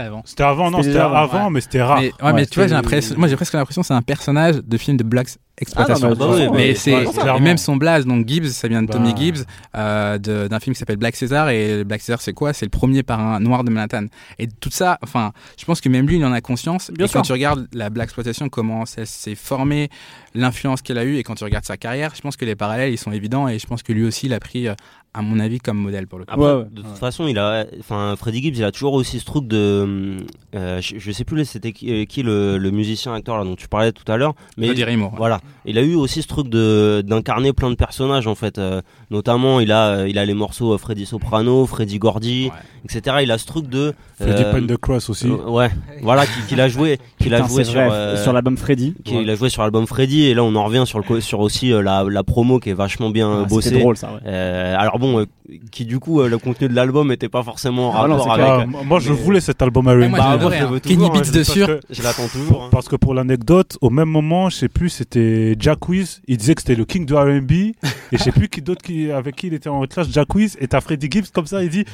avant. 0.00 0.22
c'était 0.26 0.42
avant 0.42 0.70
non 0.70 0.82
C'était 0.82 0.98
avant, 0.98 1.14
avant 1.16 1.44
ouais. 1.46 1.50
mais 1.50 1.60
c'était 1.62 1.82
rare 1.82 2.00
Mais, 2.00 2.12
ouais, 2.22 2.32
mais 2.34 2.46
tu 2.46 2.56
vois, 2.58 2.68
j'ai 2.68 2.74
l'impression, 2.74 3.14
moi 3.18 3.26
j'ai 3.26 3.36
presque 3.36 3.54
l'impression 3.54 3.80
que 3.80 3.86
c'est 3.88 3.94
un 3.94 4.02
personnage 4.02 4.56
de 4.56 4.76
film 4.76 4.96
de 4.98 5.02
Black 5.04 5.28
Exploitation. 5.56 6.10
Ah 6.12 6.14
non, 6.16 6.36
mais 6.36 6.48
mais 6.50 6.74
c'est 6.74 7.06
même 7.40 7.58
son 7.58 7.76
blaze, 7.76 8.04
donc 8.06 8.26
Gibbs, 8.28 8.48
ça 8.48 8.66
vient 8.66 8.82
de 8.82 8.88
Bah. 8.88 8.94
Tommy 8.94 9.14
Gibbs, 9.16 9.44
euh, 9.76 10.18
de- 10.18 10.48
d'un 10.48 10.58
film 10.58 10.74
qui 10.74 10.80
s'appelle 10.80 10.96
Black 10.96 11.14
César. 11.14 11.48
Et 11.48 11.84
Black 11.84 12.00
César, 12.00 12.20
c'est 12.20 12.32
quoi? 12.32 12.52
C'est 12.52 12.66
le 12.66 12.70
premier 12.70 13.04
par 13.04 13.20
un 13.20 13.38
noir 13.38 13.62
de 13.62 13.70
Manhattan. 13.70 14.06
Et 14.40 14.48
tout 14.48 14.70
ça, 14.72 14.98
enfin, 15.02 15.30
je 15.56 15.64
pense 15.64 15.80
que 15.80 15.88
même 15.88 16.08
lui, 16.08 16.16
il 16.16 16.24
en 16.24 16.32
a 16.32 16.40
conscience. 16.40 16.90
Bien 16.90 17.04
et 17.06 17.08
sûr. 17.08 17.20
quand 17.20 17.22
tu 17.22 17.32
regardes 17.32 17.68
la 17.72 17.88
Black 17.88 18.06
Exploitation, 18.06 18.48
comment 18.48 18.82
elle 18.96 19.06
s'est 19.06 19.36
formée, 19.36 19.90
l'influence 20.34 20.82
qu'elle 20.82 20.98
a 20.98 21.04
eue, 21.04 21.16
et 21.16 21.22
quand 21.22 21.34
tu 21.36 21.44
regardes 21.44 21.64
sa 21.64 21.76
carrière, 21.76 22.12
je 22.14 22.20
pense 22.20 22.36
que 22.36 22.44
les 22.44 22.56
parallèles, 22.56 22.92
ils 22.92 22.98
sont 22.98 23.12
évidents. 23.12 23.48
Et 23.48 23.58
je 23.58 23.66
pense 23.66 23.82
que 23.82 23.92
lui 23.92 24.04
aussi, 24.04 24.26
il 24.26 24.34
a 24.34 24.40
pris, 24.40 24.66
euh, 24.68 24.74
à 25.16 25.22
mon 25.22 25.38
avis, 25.38 25.60
comme 25.60 25.76
modèle 25.78 26.08
pour 26.08 26.18
le 26.18 26.24
coup. 26.24 26.32
Après, 26.32 26.44
Ouais, 26.44 26.52
ouais. 26.62 26.64
de 26.72 26.82
toute 26.82 26.98
façon, 26.98 27.28
il 27.28 27.38
a, 27.38 27.66
enfin, 27.78 28.14
Freddie 28.18 28.42
Gibbs, 28.42 28.56
il 28.58 28.64
a 28.64 28.72
toujours 28.72 28.94
aussi 28.94 29.20
ce 29.20 29.24
truc 29.24 29.46
de, 29.46 30.16
euh, 30.56 30.80
je, 30.80 30.98
je 30.98 31.12
sais 31.12 31.22
plus 31.24 31.44
c'était 31.44 31.70
qui, 31.72 31.92
euh, 31.92 32.04
qui 32.04 32.22
le, 32.24 32.58
le 32.58 32.70
musicien 32.72 33.14
acteur 33.14 33.38
là 33.38 33.44
dont 33.44 33.54
tu 33.54 33.68
parlais 33.68 33.92
tout 33.92 34.10
à 34.10 34.16
l'heure, 34.16 34.34
mais 34.58 34.70
ouais. 34.70 35.16
voilà, 35.16 35.40
il 35.66 35.78
a 35.78 35.82
eu 35.82 35.94
aussi 35.94 36.20
ce 36.22 36.26
truc 36.26 36.48
de 36.48 37.02
d'incarner 37.06 37.52
plein 37.52 37.70
de 37.70 37.76
personnages 37.76 38.26
en 38.26 38.34
fait. 38.34 38.58
euh, 38.58 38.80
notamment, 39.10 39.60
il 39.60 39.70
a, 39.70 40.06
il 40.08 40.18
a 40.18 40.24
les 40.24 40.34
morceaux 40.34 40.74
euh, 40.74 40.78
Freddy 40.78 41.06
Soprano, 41.06 41.64
Freddy 41.66 41.98
Gordy, 42.00 42.50
etc. 42.84 43.18
Il 43.22 43.30
a 43.30 43.38
ce 43.38 43.46
truc 43.46 43.68
de 43.68 43.94
Freddy 44.20 44.42
euh, 44.42 44.50
Pendergrass 44.52 45.08
aussi 45.10 45.28
euh, 45.30 45.48
ouais, 45.48 45.70
voilà, 46.02 46.26
qu'il 46.26 46.44
qu'il 46.46 46.60
a 46.60 46.66
joué, 46.68 46.98
qu'il 47.20 47.34
a 47.34 47.46
joué 47.46 47.62
sur 47.62 47.80
euh, 47.80 48.20
sur 48.20 48.32
l'album 48.32 48.56
Freddy. 48.56 48.94
qui- 49.04 49.14
Il 49.22 49.30
a 49.30 49.36
joué 49.36 49.48
sur 49.48 49.62
l'album 49.62 49.86
Freddy 49.86 50.23
et 50.26 50.34
là 50.34 50.42
on 50.44 50.54
en 50.54 50.64
revient 50.64 50.84
sur 50.86 51.00
le 51.00 51.20
sur 51.20 51.40
aussi 51.40 51.72
euh, 51.72 51.82
la, 51.82 52.04
la 52.08 52.22
promo 52.22 52.58
qui 52.60 52.70
est 52.70 52.74
vachement 52.74 53.10
bien 53.10 53.28
euh, 53.30 53.42
Ah, 53.44 53.48
bossée. 53.48 53.68
C'était 53.70 53.80
drôle 53.80 53.96
ça, 53.96 54.12
ouais. 54.12 54.20
Euh, 54.26 54.74
alors 54.78 54.98
bon, 54.98 55.20
euh, 55.20 55.26
qui 55.70 55.84
du 55.84 55.98
coup 55.98 56.20
euh, 56.20 56.28
le 56.28 56.38
contenu 56.38 56.68
de 56.68 56.74
l'album 56.74 57.12
était 57.12 57.28
pas 57.28 57.42
forcément 57.42 57.90
en 57.90 58.02
Ah 58.04 58.08
non, 58.08 58.16
rapport 58.16 58.34
c'est 58.36 58.42
avec. 58.42 58.68
euh, 58.68 58.84
moi 58.84 59.00
je 59.00 59.10
mais- 59.12 59.16
voulais 59.18 59.40
cet 59.40 59.60
album 59.62 59.84
j'ai 59.88 60.08
Bah, 60.08 60.38
hein. 60.40 60.78
Kenny 60.82 61.08
Beats 61.10 61.18
hein, 61.20 61.78
je- 61.90 62.02
l'attends 62.02 62.28
toujours. 62.28 62.64
hein. 62.64 62.68
Parce 62.70 62.88
que 62.88 62.96
pour 62.96 63.14
l'anecdote, 63.14 63.76
au 63.80 63.90
même 63.90 64.08
moment, 64.08 64.48
je 64.50 64.56
sais 64.56 64.68
plus, 64.68 64.88
c'était 64.90 65.54
Jack 65.58 65.88
Wiz. 65.88 66.20
Il 66.26 66.36
disait 66.38 66.54
que 66.54 66.62
c'était 66.62 66.74
le 66.74 66.84
king 66.84 67.06
du 67.06 67.14
R&B. 67.14 67.52
et 67.52 67.74
je 68.12 68.16
sais 68.18 68.32
plus 68.32 68.48
qui 68.48 68.62
d'autre 68.62 68.82
qui, 68.82 69.10
avec 69.10 69.36
qui 69.36 69.48
il 69.48 69.54
était 69.54 69.68
en 69.68 69.82
clash. 69.86 70.06
Jack 70.10 70.34
Wiz. 70.34 70.56
Et 70.60 70.68
t'as 70.68 70.80
Freddie 70.80 71.08
Gibbs 71.10 71.30
comme 71.32 71.46
ça, 71.46 71.62
il 71.62 71.68
dit 71.70 71.84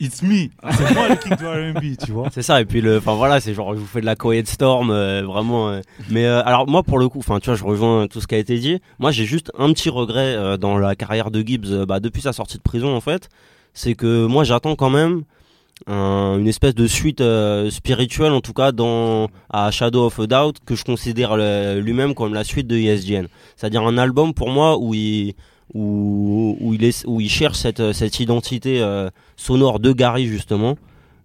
It's 0.00 0.22
me. 0.22 0.48
C'est 0.72 0.94
moi 0.94 1.08
le 1.08 1.16
king 1.16 1.36
du 1.36 1.46
R&B, 1.46 1.96
tu 2.04 2.12
vois. 2.12 2.28
C'est 2.32 2.42
ça, 2.42 2.60
et 2.60 2.64
puis 2.64 2.80
le, 2.80 2.98
enfin 2.98 3.14
voilà, 3.14 3.40
c'est 3.40 3.54
genre 3.54 3.74
je 3.74 3.78
vous 3.80 3.86
fais 3.86 4.00
de 4.00 4.06
la 4.06 4.14
Quiet 4.16 4.44
Storm, 4.44 4.90
euh, 4.90 5.22
vraiment. 5.22 5.70
euh. 5.70 5.80
mais 6.10 6.26
euh, 6.26 6.42
alors 6.44 6.68
moi 6.68 6.82
pour 6.82 6.98
le 6.98 7.08
coup, 7.08 7.20
enfin 7.20 7.38
tu 7.40 7.46
vois, 7.46 7.54
je 7.56 7.64
rejoins 7.64 8.06
tout 8.06 8.20
ce 8.20 8.26
qui 8.26 8.34
a 8.34 8.38
été 8.38 8.58
dit. 8.58 8.80
Moi 8.98 9.10
j'ai 9.10 9.24
juste 9.24 9.50
un 9.58 9.72
petit 9.72 9.88
regret 9.88 10.58
dans 10.58 10.76
la 10.78 10.94
carrière 10.96 11.30
de 11.30 11.40
Gibbs, 11.40 11.84
bah, 11.86 12.00
depuis 12.00 12.20
sa 12.22 12.32
sortie 12.32 12.58
de 12.58 12.62
prison 12.62 12.94
en 12.94 13.00
fait, 13.00 13.28
c'est 13.74 13.94
que 13.94 14.26
moi 14.26 14.44
j'attends 14.44 14.74
quand 14.76 14.90
même 14.90 15.22
un- 15.86 16.36
une 16.38 16.48
espèce 16.48 16.74
de 16.74 16.86
suite 16.86 17.22
spirituelle 17.70 18.32
en 18.32 18.40
tout 18.40 18.52
cas 18.54 18.72
dans 18.72 19.28
à 19.50 19.70
Shadow 19.70 20.06
of 20.06 20.18
a 20.20 20.26
Doubt 20.26 20.56
que 20.64 20.74
je 20.74 20.84
considère 20.84 21.36
lui-même 21.36 22.14
comme 22.14 22.34
la 22.34 22.44
suite 22.44 22.66
de 22.66 22.76
ESGN. 22.76 23.26
C'est-à-dire 23.56 23.82
un 23.82 23.98
album 23.98 24.34
pour 24.34 24.50
moi 24.50 24.78
où 24.78 24.94
il 24.94 25.34
où, 25.74 26.56
où 26.60 26.74
il 26.74 26.84
est 26.84 27.04
où 27.06 27.20
il 27.20 27.28
cherche 27.28 27.58
cette 27.58 27.92
cette 27.92 28.20
identité 28.20 28.80
euh, 28.80 29.10
sonore 29.36 29.80
de 29.80 29.92
Gary 29.92 30.26
justement. 30.26 30.76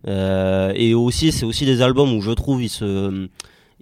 Euh, 0.07 0.71
et 0.75 0.93
aussi, 0.95 1.31
c'est 1.31 1.45
aussi 1.45 1.65
des 1.65 1.81
albums 1.81 2.11
où 2.13 2.21
je 2.21 2.31
trouve 2.31 2.63
il 2.63 2.69
se, 2.69 3.27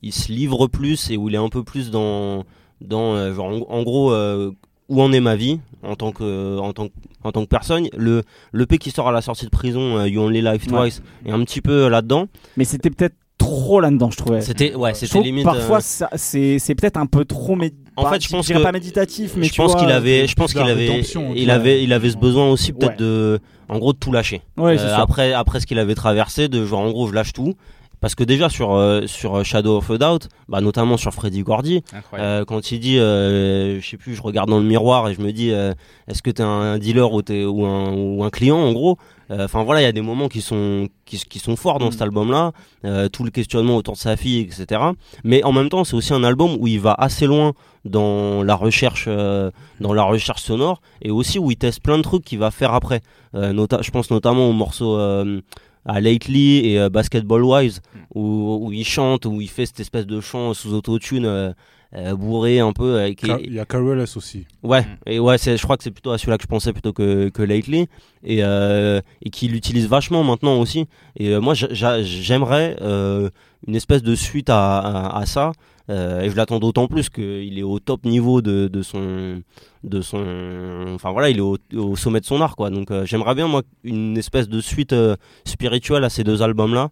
il 0.01 0.11
se 0.13 0.31
livre 0.31 0.67
plus 0.67 1.09
et 1.11 1.17
où 1.17 1.29
il 1.29 1.35
est 1.35 1.37
un 1.39 1.47
peu 1.47 1.63
plus 1.63 1.91
dans, 1.91 2.43
dans 2.81 3.15
euh, 3.15 3.33
genre 3.33 3.47
en, 3.47 3.73
en 3.73 3.83
gros 3.83 4.11
euh, 4.11 4.51
où 4.89 5.01
en 5.01 5.13
est 5.13 5.21
ma 5.21 5.37
vie 5.37 5.59
en 5.81 5.95
tant 5.95 6.11
que, 6.11 6.57
en 6.59 6.73
tant 6.73 6.87
en 7.23 7.31
tant 7.31 7.43
que 7.43 7.47
personne. 7.49 7.87
Le, 7.95 8.23
le 8.51 8.65
P 8.65 8.79
qui 8.79 8.91
sort 8.91 9.07
à 9.07 9.11
la 9.13 9.21
sortie 9.21 9.45
de 9.45 9.49
prison, 9.49 10.03
You 10.05 10.21
Only 10.21 10.41
Live 10.41 10.67
Twice, 10.67 11.01
est 11.25 11.31
un 11.31 11.41
petit 11.45 11.61
peu 11.61 11.87
là-dedans. 11.87 12.27
Mais 12.57 12.65
c'était 12.65 12.89
peut-être 12.89 13.15
trop 13.37 13.79
là-dedans, 13.79 14.11
je 14.11 14.17
trouvais. 14.17 14.41
C'était, 14.41 14.75
ouais, 14.75 14.93
c'était 14.93 15.21
limite. 15.21 15.45
Parfois, 15.45 15.79
c'est 15.81 16.75
peut-être 16.75 16.97
un 16.97 17.05
peu 17.05 17.23
trop. 17.23 17.55
médi- 17.55 17.75
En 17.99 18.03
pas- 18.03 18.11
fait, 18.13 18.23
je 18.23 18.29
pense 18.29 18.47
que- 18.47 18.57
pas 18.63 18.71
méditatif, 18.71 19.33
mais 19.35 19.45
je 19.47 19.55
pense 19.55 19.75
qu'il 19.75 19.89
avait, 19.91 20.23
euh, 20.23 20.27
je 20.27 20.33
pense 20.35 20.53
qu'il 20.53 20.61
avait, 20.61 21.01
il 21.35 21.51
avait, 21.51 21.83
il 21.83 21.93
avait 21.93 22.09
ce 22.09 22.17
besoin 22.17 22.49
aussi 22.49 22.73
peut-être 22.73 22.91
Ouais. 22.91 22.97
de, 22.97 23.39
en 23.69 23.77
gros, 23.77 23.93
de 23.93 23.97
tout 23.97 24.11
lâcher. 24.11 24.41
Ouais, 24.57 24.79
Euh, 24.79 24.95
après, 24.97 25.33
après 25.33 25.59
ce 25.59 25.65
qu'il 25.67 25.79
avait 25.79 25.95
traversé, 25.95 26.47
de 26.47 26.65
genre 26.65 26.79
en 26.81 26.89
gros, 26.91 27.07
je 27.07 27.13
lâche 27.13 27.33
tout. 27.33 27.53
Parce 28.01 28.15
que 28.15 28.23
déjà 28.23 28.47
sur 28.49 28.73
euh, 28.75 29.07
sur 29.07 29.43
Shadow 29.43 29.77
of 29.77 29.89
a 29.91 29.97
Doubt, 29.97 30.29
bah 30.47 30.61
notamment 30.61 30.95
sur 30.95 31.13
Freddy 31.13 31.43
Gordy, 31.43 31.83
euh, 32.21 32.45
quand 32.45 32.71
il 32.71 32.79
dit, 32.79 32.97
euh, 32.97 33.81
je 33.81 33.87
sais 33.89 33.97
plus, 33.97 34.15
je 34.15 34.21
regarde 34.21 34.49
dans 34.49 34.59
le 34.59 34.65
miroir 34.65 35.09
et 35.09 35.13
je 35.13 35.21
me 35.21 35.31
dis, 35.33 35.51
euh, 35.51 35.73
est-ce 36.07 36.21
que 36.21 36.29
t'es 36.31 36.43
un 36.43 36.77
dealer 36.77 37.11
ou, 37.11 37.21
t'es, 37.21 37.43
ou, 37.45 37.65
un, 37.65 37.91
ou 37.93 38.23
un 38.23 38.29
client 38.29 38.57
en 38.57 38.71
gros? 38.71 38.97
Euh, 39.31 39.45
Enfin 39.45 39.63
voilà, 39.63 39.81
il 39.81 39.83
y 39.83 39.87
a 39.87 39.91
des 39.91 40.01
moments 40.01 40.27
qui 40.29 40.41
sont 40.41 40.87
qui, 41.05 41.17
qui 41.19 41.39
sont 41.39 41.55
forts 41.55 41.77
dans 41.79 41.87
Mm. 41.89 41.91
cet 41.91 42.01
album-là, 42.03 42.51
euh, 42.85 43.09
tout 43.09 43.23
le 43.23 43.31
questionnement 43.31 43.75
autour 43.75 43.95
de 43.95 43.99
sa 43.99 44.15
fille, 44.15 44.39
etc. 44.41 44.81
Mais 45.23 45.43
en 45.43 45.51
même 45.51 45.69
temps, 45.69 45.83
c'est 45.83 45.95
aussi 45.95 46.13
un 46.13 46.23
album 46.23 46.55
où 46.59 46.67
il 46.67 46.79
va 46.79 46.93
assez 46.97 47.25
loin 47.27 47.53
dans 47.85 48.43
la 48.43 48.55
recherche, 48.55 49.05
euh, 49.07 49.51
dans 49.81 49.93
la 49.93 50.03
recherche 50.03 50.41
sonore, 50.41 50.81
et 51.01 51.11
aussi 51.11 51.37
où 51.39 51.51
il 51.51 51.57
teste 51.57 51.81
plein 51.81 51.97
de 51.97 52.03
trucs 52.03 52.23
qu'il 52.25 52.39
va 52.39 52.51
faire 52.51 52.73
après. 52.73 53.01
Euh, 53.35 53.53
je 53.81 53.91
pense 53.91 54.09
notamment 54.11 54.49
au 54.49 54.53
morceau 54.53 54.97
euh, 54.97 55.41
à 55.89 55.99
Lately 56.01 56.67
et 56.67 56.79
euh, 56.79 56.89
Basketball 56.89 57.43
Wives, 57.43 57.79
où, 58.13 58.59
où 58.61 58.71
il 58.71 58.85
chante, 58.85 59.25
où 59.25 59.41
il 59.41 59.49
fait 59.49 59.65
cette 59.65 59.79
espèce 59.79 60.05
de 60.05 60.21
chant 60.21 60.53
sous 60.53 60.73
autotune. 60.73 61.53
Euh, 61.95 62.15
bourré 62.15 62.59
un 62.59 62.71
peu 62.71 62.99
avec 62.99 63.23
Il 63.43 63.53
y 63.53 63.59
a 63.59 63.65
Careless 63.65 64.15
aussi. 64.17 64.45
Ouais, 64.63 64.85
et 65.05 65.19
ouais, 65.19 65.37
je 65.37 65.61
crois 65.63 65.75
que 65.77 65.83
c'est 65.83 65.91
plutôt 65.91 66.11
à 66.11 66.17
celui-là 66.17 66.37
que 66.37 66.43
je 66.43 66.47
pensais 66.47 66.71
plutôt 66.73 66.93
que, 66.93 67.29
que 67.29 67.41
Lately, 67.41 67.87
et, 68.23 68.43
euh, 68.43 69.01
et 69.23 69.29
qu'il 69.29 69.55
utilise 69.55 69.87
vachement 69.87 70.23
maintenant 70.23 70.59
aussi. 70.59 70.85
Et 71.17 71.29
euh, 71.29 71.41
moi, 71.41 71.53
j'a- 71.53 71.73
j'a- 71.73 72.03
j'aimerais 72.03 72.75
euh, 72.81 73.29
une 73.67 73.75
espèce 73.75 74.03
de 74.03 74.13
suite 74.15 74.49
à, 74.49 74.77
à, 74.79 75.19
à 75.19 75.25
ça, 75.25 75.51
euh, 75.89 76.21
et 76.21 76.29
je 76.29 76.35
l'attends 76.35 76.59
d'autant 76.59 76.87
plus 76.87 77.09
qu'il 77.09 77.57
est 77.57 77.63
au 77.63 77.79
top 77.79 78.05
niveau 78.05 78.43
de, 78.43 78.67
de 78.67 78.81
son, 78.83 79.41
de 79.83 80.01
son, 80.01 80.85
enfin 80.93 81.11
voilà, 81.11 81.31
il 81.31 81.37
est 81.37 81.41
au, 81.41 81.57
au 81.75 81.95
sommet 81.95 82.19
de 82.19 82.25
son 82.25 82.39
art, 82.41 82.55
quoi. 82.55 82.69
Donc 82.69 82.91
euh, 82.91 83.05
j'aimerais 83.05 83.33
bien 83.33 83.47
moi 83.47 83.63
une 83.83 84.15
espèce 84.15 84.47
de 84.47 84.61
suite 84.61 84.93
euh, 84.93 85.15
spirituelle 85.45 86.03
à 86.03 86.09
ces 86.09 86.23
deux 86.23 86.43
albums-là. 86.43 86.89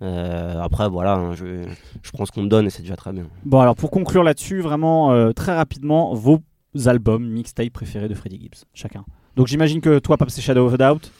Euh, 0.00 0.60
après, 0.60 0.88
voilà, 0.88 1.14
hein, 1.14 1.34
je, 1.34 1.64
je 2.02 2.10
prends 2.12 2.24
ce 2.24 2.30
qu'on 2.32 2.42
me 2.42 2.48
donne 2.48 2.66
et 2.66 2.70
c'est 2.70 2.82
déjà 2.82 2.96
très 2.96 3.12
bien. 3.12 3.26
Bon, 3.44 3.60
alors 3.60 3.74
pour 3.74 3.90
conclure 3.90 4.22
là-dessus, 4.22 4.60
vraiment 4.60 5.12
euh, 5.12 5.32
très 5.32 5.54
rapidement, 5.56 6.14
vos 6.14 6.40
albums, 6.86 7.26
mixtape 7.28 7.70
préférés 7.70 8.08
de 8.08 8.14
Freddie 8.14 8.38
Gibbs, 8.40 8.64
chacun. 8.74 9.04
Donc 9.36 9.46
j'imagine 9.48 9.80
que 9.80 9.98
toi, 9.98 10.16
Paps, 10.16 10.32
c'est 10.34 10.40
Shadow 10.40 10.66
of 10.66 10.74
a 10.74 10.76
Doubt? 10.76 11.10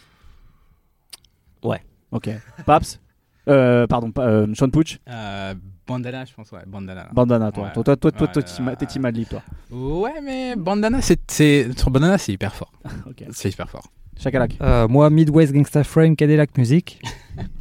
Ouais. 1.64 1.83
Ok. 2.12 2.31
Paps? 2.67 3.01
Euh, 3.49 3.87
Pardon, 3.87 4.12
pa- 4.12 4.27
euh, 4.27 4.47
Sean 4.55 4.69
Pooch? 4.71 4.99
Euh, 5.09 5.55
Bandana, 5.87 6.25
je 6.27 6.35
pense, 6.35 6.53
ouais, 6.53 6.61
Bandana. 6.67 7.09
Bandana, 7.12 7.51
toi. 7.51 7.64
Ouais. 7.64 7.73
Toi, 7.73 7.83
toi, 7.83 7.97
toi, 7.97 8.12
toi, 8.12 8.27
Ouais, 8.27 8.33
toi, 8.43 8.77
t'es 8.77 8.87
team 8.87 9.05
Adlib, 9.07 9.27
toi. 9.27 9.43
Ouais, 9.71 10.21
mais 10.23 10.55
Bandana, 10.55 11.01
c'est, 11.01 11.19
sur 11.77 11.91
Bandana, 11.91 12.19
c'est 12.19 12.33
hyper 12.33 12.55
fort. 12.55 12.71
Ok. 13.09 13.25
C'est 13.31 13.49
hyper 13.51 13.69
fort. 13.71 13.88
Chakalak. 14.19 14.57
Euh, 14.61 14.87
moi, 14.87 15.09
Midwest 15.11 15.53
Gangsta 15.53 15.83
Frame, 15.85 16.14
Cadillac 16.14 16.57
Music. 16.59 17.01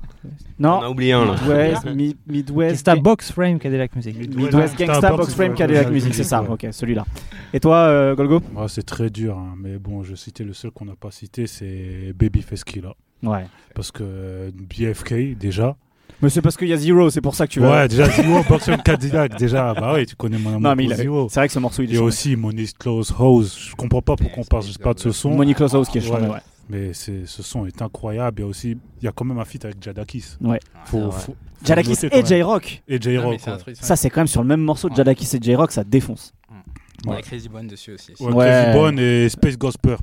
Non. 0.60 0.80
On 0.80 0.82
a 0.84 0.90
oublié 0.90 1.14
un 1.14 1.26
là. 1.26 1.36
Midwest, 1.40 1.86
Mi- 1.96 2.16
Midwest. 2.28 2.72
Gangsta 2.86 2.96
Box 2.96 3.32
Frame, 3.32 3.60
Cadillac 3.60 3.96
Music. 3.96 4.18
Midwest 4.36 4.78
Gangsta 4.78 5.12
Box 5.12 5.34
Frame 5.36 5.54
Cadillac 5.54 5.90
Music, 5.92 6.14
c'est 6.16 6.24
ça. 6.24 6.44
Ok, 6.44 6.68
celui-là. 6.72 7.06
Et 7.54 7.60
toi, 7.60 7.76
euh, 7.78 8.16
Golgo? 8.16 8.42
Moi, 8.54 8.68
c'est 8.68 8.84
très 8.84 9.10
dur, 9.10 9.38
hein, 9.38 9.56
mais 9.62 9.78
bon, 9.78 10.04
je 10.04 10.16
citais 10.16 10.44
le 10.44 10.54
seul 10.54 10.72
qu'on 10.72 10.86
n'a 10.86 10.96
pas 10.96 11.12
cité, 11.12 11.46
c'est 11.48 12.14
Babyface 12.18 12.64
Killa. 12.64 12.94
Ouais. 13.24 13.46
Parce 13.76 13.92
que 13.92 14.04
euh, 14.04 14.52
BFK, 14.54 15.38
déjà. 15.38 15.76
Mais 16.22 16.30
c'est 16.30 16.42
parce 16.42 16.58
qu'il 16.58 16.68
y 16.68 16.74
a 16.74 16.78
Zero, 16.78 17.12
c'est 17.12 17.22
pour 17.22 17.36
ça 17.36 17.46
que 17.46 17.52
tu 17.52 17.60
vas. 17.60 17.72
Ouais, 17.84 17.88
déjà, 17.88 18.10
Zero, 18.10 18.42
Boxing 18.50 18.78
Cadillac, 18.78 19.38
déjà. 19.38 19.76
Bah 19.76 19.92
oui, 19.96 20.08
tu 20.08 20.16
connais 20.16 20.40
mon 20.40 20.50
amour 20.50 20.62
Non, 20.62 20.70
mais 20.76 20.84
pour 20.86 20.94
il 20.94 20.94
a- 20.94 20.96
Zero. 21.04 21.28
c'est 21.30 21.40
vrai 21.40 21.48
que 21.48 21.54
ce 21.54 21.60
morceau, 21.60 21.84
il 21.84 21.90
est 21.90 21.94
Et 21.94 21.96
chambé. 21.98 22.08
aussi 22.08 22.36
Money's 22.36 22.74
Close 22.74 23.14
House. 23.20 23.68
Je 23.70 23.76
comprends 23.76 24.02
pas 24.02 24.16
pourquoi 24.16 24.42
on 24.42 24.46
parle 24.46 24.64
pas 24.82 24.94
de 24.96 25.00
ce 25.00 25.12
son. 25.12 25.36
Money 25.36 25.54
Close 25.54 25.76
House 25.76 25.90
qui 25.90 26.00
est 26.00 26.02
chambé, 26.02 26.26
ouais. 26.28 26.40
Mais 26.70 26.94
c'est, 26.94 27.26
ce 27.26 27.44
son 27.44 27.66
est 27.66 27.82
incroyable. 27.82 28.40
Il 28.40 28.44
y 28.44 28.46
a 28.46 28.48
aussi, 28.48 28.78
il 29.02 29.06
y 29.06 29.08
a 29.08 29.12
quand 29.12 29.24
même 29.26 29.40
un 29.40 29.46
feat 29.46 29.64
avec 29.66 29.82
Jadakis. 29.82 30.36
Ouais. 30.42 30.60
Faut, 30.86 30.98
Ouais. 30.98 31.04
faut- 31.06 31.12
faut 31.12 31.36
Jadakis 31.64 31.96
et. 32.12 32.26
J-Rock. 32.26 32.84
Et 32.88 33.02
J-Rock. 33.02 33.40
ouais. 33.68 33.74
Ça, 33.76 33.96
c'est 33.96 34.10
quand 34.10 34.20
même 34.22 34.28
sur 34.28 34.42
le 34.42 34.48
même 34.48 34.62
morceau 34.62 34.88
de 34.90 34.94
Ouais. 34.94 34.98
Jadakis 34.98 35.38
et 35.38 35.40
J-Rock, 35.42 35.72
ça 35.72 35.84
défonce. 35.84 36.34
Il 37.04 37.10
y 37.10 37.14
a 37.14 37.16
Ouais. 37.16 37.22
Crazy 37.22 37.48
Bone 37.48 37.68
dessus 37.68 37.94
aussi. 37.94 38.14
Ouais, 38.20 38.34
Ouais. 38.34 38.46
Crazy 38.66 38.78
Bone 38.80 39.00
et 39.00 39.30
Space 39.30 39.58
Ghost 39.58 39.78
Purp. 39.82 40.02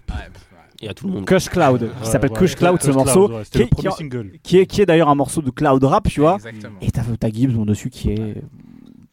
Il 0.81 0.87
y 0.87 0.89
a 0.89 0.95
tout 0.95 1.07
le 1.07 1.13
monde. 1.15 1.25
Kush 1.27 1.49
Cloud, 1.49 1.79
qui 1.81 1.85
Ouais, 2.05 2.11
s'appelle 2.11 2.31
ouais. 2.33 2.39
Kush 2.39 2.57
Cloud, 2.57 2.83
ce 2.83 2.91
morceau, 2.91 3.31
ouais, 3.31 3.43
qui 3.51 3.59
est, 3.59 3.65
qui 3.65 3.69
premier 3.71 3.89
est- 3.89 3.97
single. 3.97 4.33
qui 4.43 4.59
est, 4.59 4.67
qui 4.67 4.81
est 4.83 4.87
d'ailleurs 4.87 5.09
un 5.09 5.15
morceau 5.15 5.41
de 5.43 5.51
cloud 5.51 5.83
rap, 5.85 6.09
tu 6.09 6.21
vois. 6.21 6.35
Exactement. 6.37 6.79
Et 6.83 6.91
t'as 6.91 7.03
t'as 7.19 7.31
Gibbs 7.31 7.65
dessus 7.65 7.91
qui 7.91 8.11
est 8.11 8.43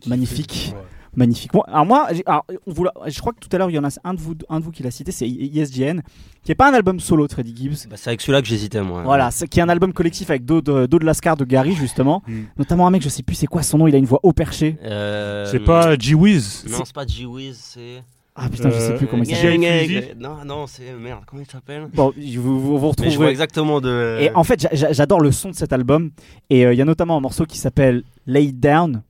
magnifique. 0.08 0.74
Ouais. 1.14 1.20
Magnifique. 1.20 1.54
Moi, 1.54 1.66
alors 1.68 1.86
moi, 1.86 2.08
alors, 2.26 2.46
vous 2.68 2.86
je 3.08 3.20
crois 3.20 3.34
que 3.34 3.40
tout 3.40 3.50
à 3.52 3.58
l'heure, 3.58 3.70
il 3.70 3.74
y 3.76 3.80
en 3.80 3.84
a 3.84 3.90
un 4.04 4.14
de 4.14 4.20
vous, 4.20 4.34
un 4.50 4.60
de 4.60 4.64
vous 4.66 4.72
qui 4.72 4.82
l'a 4.82 4.92
cité, 4.92 5.12
c'est 5.12 5.28
ISGN, 5.28 6.00
qui 6.44 6.52
est 6.52 6.56
pas 6.56 6.70
un 6.70 6.74
album 6.74 7.00
solo 7.00 7.28
de 7.28 7.34
Freddie 7.34 7.54
Gibbs. 7.56 7.88
Bah, 7.90 7.98
c'est 7.98 8.10
avec 8.10 8.22
celui-là 8.22 8.42
que 8.42 8.48
j'hésitais 8.48 8.82
moi. 8.82 9.04
Voilà, 9.04 9.30
c'est- 9.32 9.48
qui 9.48 9.60
est 9.60 9.64
un 9.64 9.70
album 9.70 9.92
collectif 9.94 10.30
avec 10.30 10.46
Do 10.46 10.62
de, 10.62 10.98
Lascar 11.06 11.36
de 11.36 11.44
Gary, 11.46 11.74
justement. 11.74 12.22
Mm. 12.32 12.44
Notamment 12.58 12.88
un 12.88 12.92
mec, 12.92 13.02
je 13.02 13.10
sais 13.10 13.24
plus 13.24 13.36
c'est 13.36 13.48
quoi 13.48 13.62
son 13.64 13.78
nom, 13.78 13.88
il 13.88 13.96
a 13.96 13.98
une 13.98 14.06
voix 14.06 14.20
haut 14.24 14.32
perché. 14.34 14.78
Euh, 14.84 15.46
C'est 15.52 15.60
pas 15.60 15.98
G-Wiz 15.98 16.66
Non, 16.70 16.80
c'est 16.86 16.94
pas 16.96 17.06
G-Wiz, 17.06 17.58
c'est. 17.60 18.04
Ah 18.34 18.48
putain, 18.48 18.70
je 18.70 18.80
sais 18.80 18.96
plus 18.96 19.08
comment 19.08 19.24
il 19.24 19.34
Euh, 19.34 19.36
s'appelle. 19.36 20.16
Non, 20.18 20.38
non, 20.46 20.66
c'est. 20.66 20.94
Merde, 20.94 21.24
comment 21.28 21.42
il 21.46 21.52
s'appelle 21.52 21.88
Bon, 21.94 22.14
vous, 22.16 22.42
vous, 22.42 22.60
vous 22.60 22.72
Mais 22.74 22.78
je 22.78 22.78
vois 22.78 22.90
retrouverez. 22.90 23.30
exactement 23.32 23.82
de. 23.82 24.20
Et 24.22 24.32
en 24.34 24.46
fait, 24.46 24.62
j'a- 24.62 24.70
j'a- 24.72 24.94
j'adore 24.94 25.20
le 25.20 25.34
son 25.34 25.50
de 25.50 25.56
cet 25.56 25.74
album. 25.74 26.12
Et 26.50 26.66
euh, 26.66 26.74
il 26.74 26.80
y 26.80 26.82
a 26.82 26.86
notamment 26.86 27.18
un 27.18 27.20
morceau 27.20 27.46
qui 27.46 27.58
s'appelle 27.58 28.04
Lay 28.28 28.46
It 28.46 28.60
Down. 28.62 29.02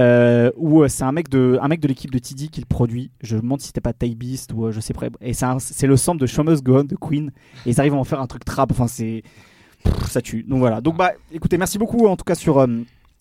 Euh, 0.00 0.50
euh, 0.58 0.88
c'est 0.88 1.04
un 1.04 1.12
mec 1.12 1.28
de 1.28 1.58
un 1.60 1.68
mec 1.68 1.80
de 1.80 1.88
l'équipe 1.88 2.10
de 2.10 2.18
TD 2.18 2.48
qui 2.48 2.60
le 2.60 2.66
produit. 2.66 3.10
Je 3.22 3.36
me 3.36 3.42
demande 3.42 3.60
si 3.60 3.68
c'était 3.68 3.80
pas 3.80 3.92
Ty 3.92 4.14
Beast 4.14 4.52
ou 4.52 4.66
euh, 4.66 4.72
je 4.72 4.80
sais 4.80 4.92
pas. 4.92 5.06
Et 5.20 5.32
c'est 5.32 5.86
le 5.86 5.96
sample 5.96 6.20
de 6.20 6.26
Show 6.26 6.44
Must 6.44 6.62
Go 6.62 6.80
On 6.80 6.84
de 6.84 6.96
Queen. 6.96 7.30
Et 7.64 7.70
ils 7.70 7.80
arrivent 7.80 7.94
à 7.94 7.98
en 7.98 8.04
faire 8.04 8.20
un 8.20 8.26
truc 8.26 8.44
trap. 8.44 8.70
Enfin, 8.72 8.88
c'est 8.88 9.22
ça 10.08 10.20
tue. 10.20 10.42
Donc 10.42 10.58
voilà. 10.58 10.80
Donc 10.80 10.96
bah, 10.96 11.12
écoutez, 11.32 11.58
merci 11.58 11.78
beaucoup 11.78 12.06
en 12.06 12.16
tout 12.16 12.24
cas 12.24 12.34
sur 12.34 12.58
euh, 12.58 12.66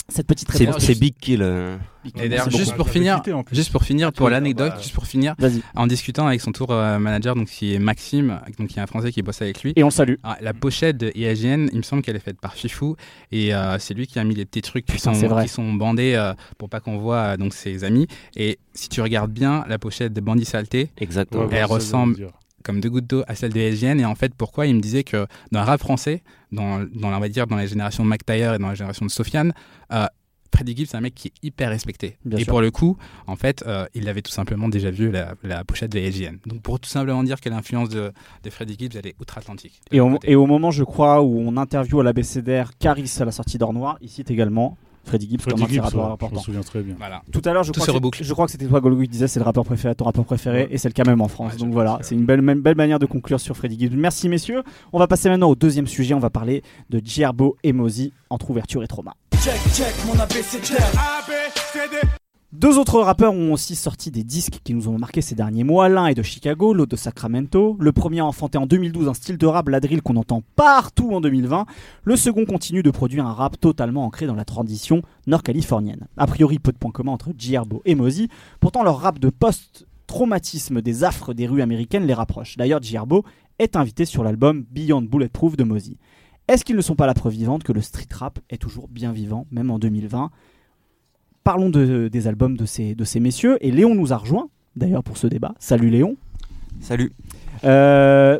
cette 0.08 0.28
petite 0.28 0.50
C'est 0.52 0.66
réponse. 0.66 0.84
c'est 0.84 1.00
Big 1.00 1.16
Kill. 1.20 1.42
euh. 1.42 1.78
Et 2.06 2.30
d'ailleurs, 2.30 2.46
Merci 2.46 2.58
juste 2.60 2.76
pour 2.76 2.90
finir, 2.92 3.22
juste 3.52 3.72
pour 3.72 3.82
finir, 3.84 4.14
pour 4.14 4.28
Oui, 4.28 4.32
l'anecdote, 4.32 4.74
bah, 4.76 4.80
juste 4.80 4.94
pour 4.94 5.08
finir, 5.08 5.34
en 5.76 5.88
discutant 5.88 6.28
avec 6.28 6.40
son 6.40 6.52
tour 6.52 6.70
euh, 6.70 7.00
manager, 7.00 7.34
donc 7.36 7.48
qui 7.48 7.74
est 7.74 7.80
Maxime, 7.80 8.40
donc 8.60 8.72
il 8.72 8.78
y 8.78 8.80
a 8.80 8.84
un 8.84 8.88
Français 8.88 9.12
qui 9.12 9.24
bosse 9.24 9.42
avec 9.42 9.64
lui. 9.64 9.74
Et 9.76 9.82
on 9.84 9.88
le 9.88 9.92
salue. 9.92 10.14
Ah, 10.24 10.38
la 10.40 10.54
pochette 10.54 10.98
de 10.98 11.12
IAGN, 11.16 11.68
il 11.72 11.78
me 11.78 11.82
semble 11.82 12.04
qu'elle 12.04 12.16
est 12.16 12.20
faite 12.20 12.40
par 12.40 12.54
Fifou 12.54 12.96
et 13.32 13.56
euh, 13.56 13.80
c'est 13.80 13.96
lui 13.96 14.06
qui 14.06 14.20
a 14.20 14.24
mis 14.24 14.36
les 14.36 14.46
petits 14.46 14.62
trucs 14.62 14.86
qui, 14.86 14.92
Putain, 14.94 15.16
sont, 15.16 15.42
qui 15.42 15.48
sont 15.48 15.74
bandés 15.74 16.14
euh, 16.14 16.34
pour 16.60 16.70
pas 16.70 16.80
qu'on 16.80 16.98
voit 17.00 17.18
euh, 17.34 17.38
donc 17.38 17.56
ses 17.56 17.84
amis. 17.84 18.06
Et 18.36 18.60
si 18.76 18.88
tu 18.88 19.02
regardes 19.02 19.32
bien 19.32 19.66
la 19.68 19.80
pochette 19.80 20.14
de 20.14 20.22
Bandit 20.22 20.46
Saleté, 20.46 20.92
Exactement. 21.00 21.46
Elle 21.50 21.54
ouais, 21.58 21.64
ressemble- 21.64 22.28
comme 22.64 22.82
deux 22.82 22.90
gouttes 22.90 23.06
d'eau 23.08 23.24
à 23.28 23.36
celle 23.36 23.54
de 23.54 23.60
IAGN. 23.60 24.00
Et 24.00 24.06
en 24.06 24.16
fait, 24.16 24.34
pourquoi 24.36 24.66
Il 24.66 24.76
me 24.76 24.82
disait 24.82 25.04
que 25.04 25.28
dans 25.52 25.60
le 25.62 25.66
rap 25.68 25.80
français, 25.80 26.24
dans, 26.56 26.80
dans 26.80 27.14
on 27.14 27.20
va 27.20 27.30
dire 27.30 27.48
dans 27.48 27.56
la 27.58 27.66
génération 27.68 28.04
de 28.04 28.10
McTyre 28.10 28.54
et 28.56 28.60
dans 28.60 28.70
la 28.70 28.76
génération 28.76 29.06
de 29.06 29.12
Sofiane, 29.12 29.54
euh, 29.92 30.06
Freddie 30.56 30.76
Gibbs, 30.76 30.88
c'est 30.90 30.98
un 30.98 31.02
mec 31.02 31.14
qui 31.14 31.28
est 31.28 31.34
hyper 31.44 31.70
respecté. 31.70 32.18
Bien 32.24 32.40
et 32.40 32.44
sûr. 32.44 32.52
pour 32.52 32.62
le 32.62 32.72
coup, 32.72 32.98
en 33.28 33.36
fait, 33.36 33.64
euh, 33.68 33.86
il 33.94 34.08
avait 34.08 34.22
tout 34.22 34.32
simplement 34.32 34.70
déjà 34.70 34.90
vu 34.90 35.12
la, 35.12 35.34
la 35.44 35.66
pochette 35.66 35.92
de 35.92 36.00
IAGN. 36.00 36.38
Donc 36.46 36.62
pour 36.62 36.80
tout 36.80 36.90
simplement 36.90 37.24
dire 37.24 37.42
que 37.42 37.50
l'influence 37.50 37.90
de, 37.90 38.14
de 38.44 38.50
Freddie 38.50 38.78
Gibbs, 38.80 38.96
elle 38.96 39.08
est 39.08 39.16
outre-Atlantique. 39.20 39.82
Et 39.92 40.00
au, 40.00 40.18
et 40.24 40.36
au 40.36 40.46
moment, 40.46 40.72
je 40.72 40.84
crois, 40.84 41.22
où 41.22 41.40
on 41.40 41.58
interview 41.58 42.00
à 42.00 42.04
l'ABCDR 42.06 42.72
Caris 42.80 43.12
à 43.20 43.26
la 43.26 43.32
sortie 43.32 43.58
d'Or 43.58 43.74
Noir, 43.74 43.98
il 44.02 44.10
cite 44.10 44.32
également 44.32 44.78
Freddie 45.06 45.30
Gibbs 45.30 45.44
comme 45.44 45.54
un 45.54 45.64
de 45.64 45.68
ses 45.70 45.74
Gibbs, 45.76 45.82
rappeurs 45.84 46.12
ouais, 46.22 46.28
je 46.32 46.36
m'en 46.36 46.42
souviens 46.42 46.62
très 46.62 46.82
bien. 46.82 46.96
Voilà. 46.98 47.22
Tout 47.32 47.42
à 47.46 47.54
l'heure, 47.54 47.64
je, 47.64 47.72
Tout 47.72 47.80
crois 47.80 47.88
que- 47.88 47.92
reboucle. 47.92 48.24
je 48.24 48.34
crois 48.34 48.46
que 48.46 48.52
c'était 48.52 48.66
toi, 48.66 48.82
Golgo, 48.82 49.02
qui 49.02 49.08
disait 49.08 49.28
c'est 49.28 49.40
le 49.40 49.46
rappeur 49.46 49.64
préféré, 49.66 49.94
ton 49.96 50.06
rappeur 50.06 50.26
préféré, 50.26 50.64
Ouais. 50.64 50.68
et 50.72 50.78
c'est 50.78 50.90
le 50.90 50.94
cas 50.94 51.04
même 51.06 51.22
en 51.22 51.28
France. 51.28 51.54
Ouais, 51.54 51.60
Donc 51.60 51.72
voilà, 51.74 52.00
c'est 52.02 52.16
une 52.16 52.26
belle, 52.26 52.42
même 52.42 52.62
belle 52.62 52.76
manière 52.76 53.00
de 53.00 53.06
conclure 53.06 53.40
sur 53.40 53.56
Freddie 53.56 53.78
Gibbs. 53.80 53.96
Merci 53.96 54.28
messieurs. 54.30 54.64
On 54.94 55.00
va 55.00 55.08
passer 55.08 55.30
maintenant 55.30 55.50
au 55.50 55.56
deuxième 55.56 55.88
sujet. 55.88 56.14
On 56.14 56.20
va 56.20 56.30
parler 56.30 56.64
de 56.90 57.00
Gierbo 57.04 57.56
et 57.64 57.72
Mozi 57.74 58.12
entre 58.30 58.50
ouverture 58.50 58.84
et 58.84 58.88
trauma. 58.88 59.14
Check, 59.44 59.60
check, 59.74 59.94
mon 60.08 60.20
ABCDR. 60.20 62.16
Deux 62.58 62.80
autres 62.80 63.02
rappeurs 63.02 63.34
ont 63.34 63.52
aussi 63.52 63.76
sorti 63.76 64.12
des 64.12 64.24
disques 64.24 64.62
qui 64.64 64.74
nous 64.74 64.88
ont 64.88 64.98
marqué 64.98 65.20
ces 65.20 65.36
derniers 65.36 65.66
mois. 65.66 65.90
L'un 65.90 66.08
est 66.08 66.14
de 66.14 66.24
Chicago, 66.24 66.74
l'autre 66.74 66.92
de 66.92 66.96
Sacramento. 66.96 67.76
Le 67.82 67.92
premier 67.92 68.22
a 68.22 68.26
enfanté 68.26 68.58
en 68.58 68.66
2012 68.66 69.10
un 69.10 69.14
style 69.14 69.38
de 69.38 69.46
rap, 69.46 69.68
la 69.68 69.82
drill 69.82 70.02
qu'on 70.02 70.16
entend 70.16 70.42
partout 70.56 71.12
en 71.12 71.20
2020. 71.20 71.66
Le 72.06 72.16
second 72.16 72.46
continue 72.46 72.82
de 72.82 72.92
produire 72.92 73.28
un 73.28 73.34
rap 73.34 73.60
totalement 73.60 74.06
ancré 74.06 74.26
dans 74.26 74.36
la 74.36 74.46
tradition 74.46 75.02
nord-californienne. 75.28 76.08
A 76.16 76.28
priori, 76.28 76.60
peu 76.60 76.72
de 76.72 76.78
points 76.78 76.94
communs 76.94 77.12
entre 77.12 77.34
Gierbo 77.38 77.82
et 77.84 77.94
Mozi. 77.94 78.30
Pourtant, 78.62 78.84
leur 78.84 79.00
rap 79.00 79.20
de 79.20 79.30
post-traumatisme 79.30 80.82
des 80.82 81.04
affres 81.04 81.34
des 81.34 81.48
rues 81.48 81.62
américaines 81.62 82.06
les 82.06 82.14
rapproche. 82.14 82.56
D'ailleurs, 82.56 82.82
Gierbo 82.82 83.26
est 83.60 83.76
invité 83.76 84.06
sur 84.06 84.24
l'album 84.24 84.64
Beyond 84.72 85.02
Bulletproof 85.02 85.58
de 85.58 85.66
Mozi. 85.66 85.98
Est-ce 86.48 86.64
qu'ils 86.64 86.78
ne 86.78 86.82
sont 86.82 86.96
pas 86.96 87.06
la 87.06 87.16
preuve 87.16 87.34
vivante 87.34 87.64
que 87.64 87.74
le 87.74 87.82
street 87.82 88.08
rap 88.14 88.40
est 88.50 88.62
toujours 88.62 88.88
bien 88.88 89.12
vivant, 89.12 89.46
même 89.52 89.72
en 89.72 89.78
2020 89.78 90.32
Parlons 91.46 91.70
de- 91.70 92.08
des 92.12 92.28
albums 92.28 92.58
de 92.58 92.66
ces, 92.66 92.96
de 92.96 93.04
ces 93.04 93.20
messieurs. 93.20 93.58
Et 93.62 93.70
Léon 93.72 93.94
nous 93.94 94.12
a 94.12 94.18
rejoint, 94.18 94.50
d'ailleurs, 94.76 95.04
pour 95.04 95.16
ce 95.16 95.28
débat. 95.28 95.54
Salut 95.60 95.92
Léon. 95.92 96.18
Salut. 96.82 97.14
Euh, 97.64 98.40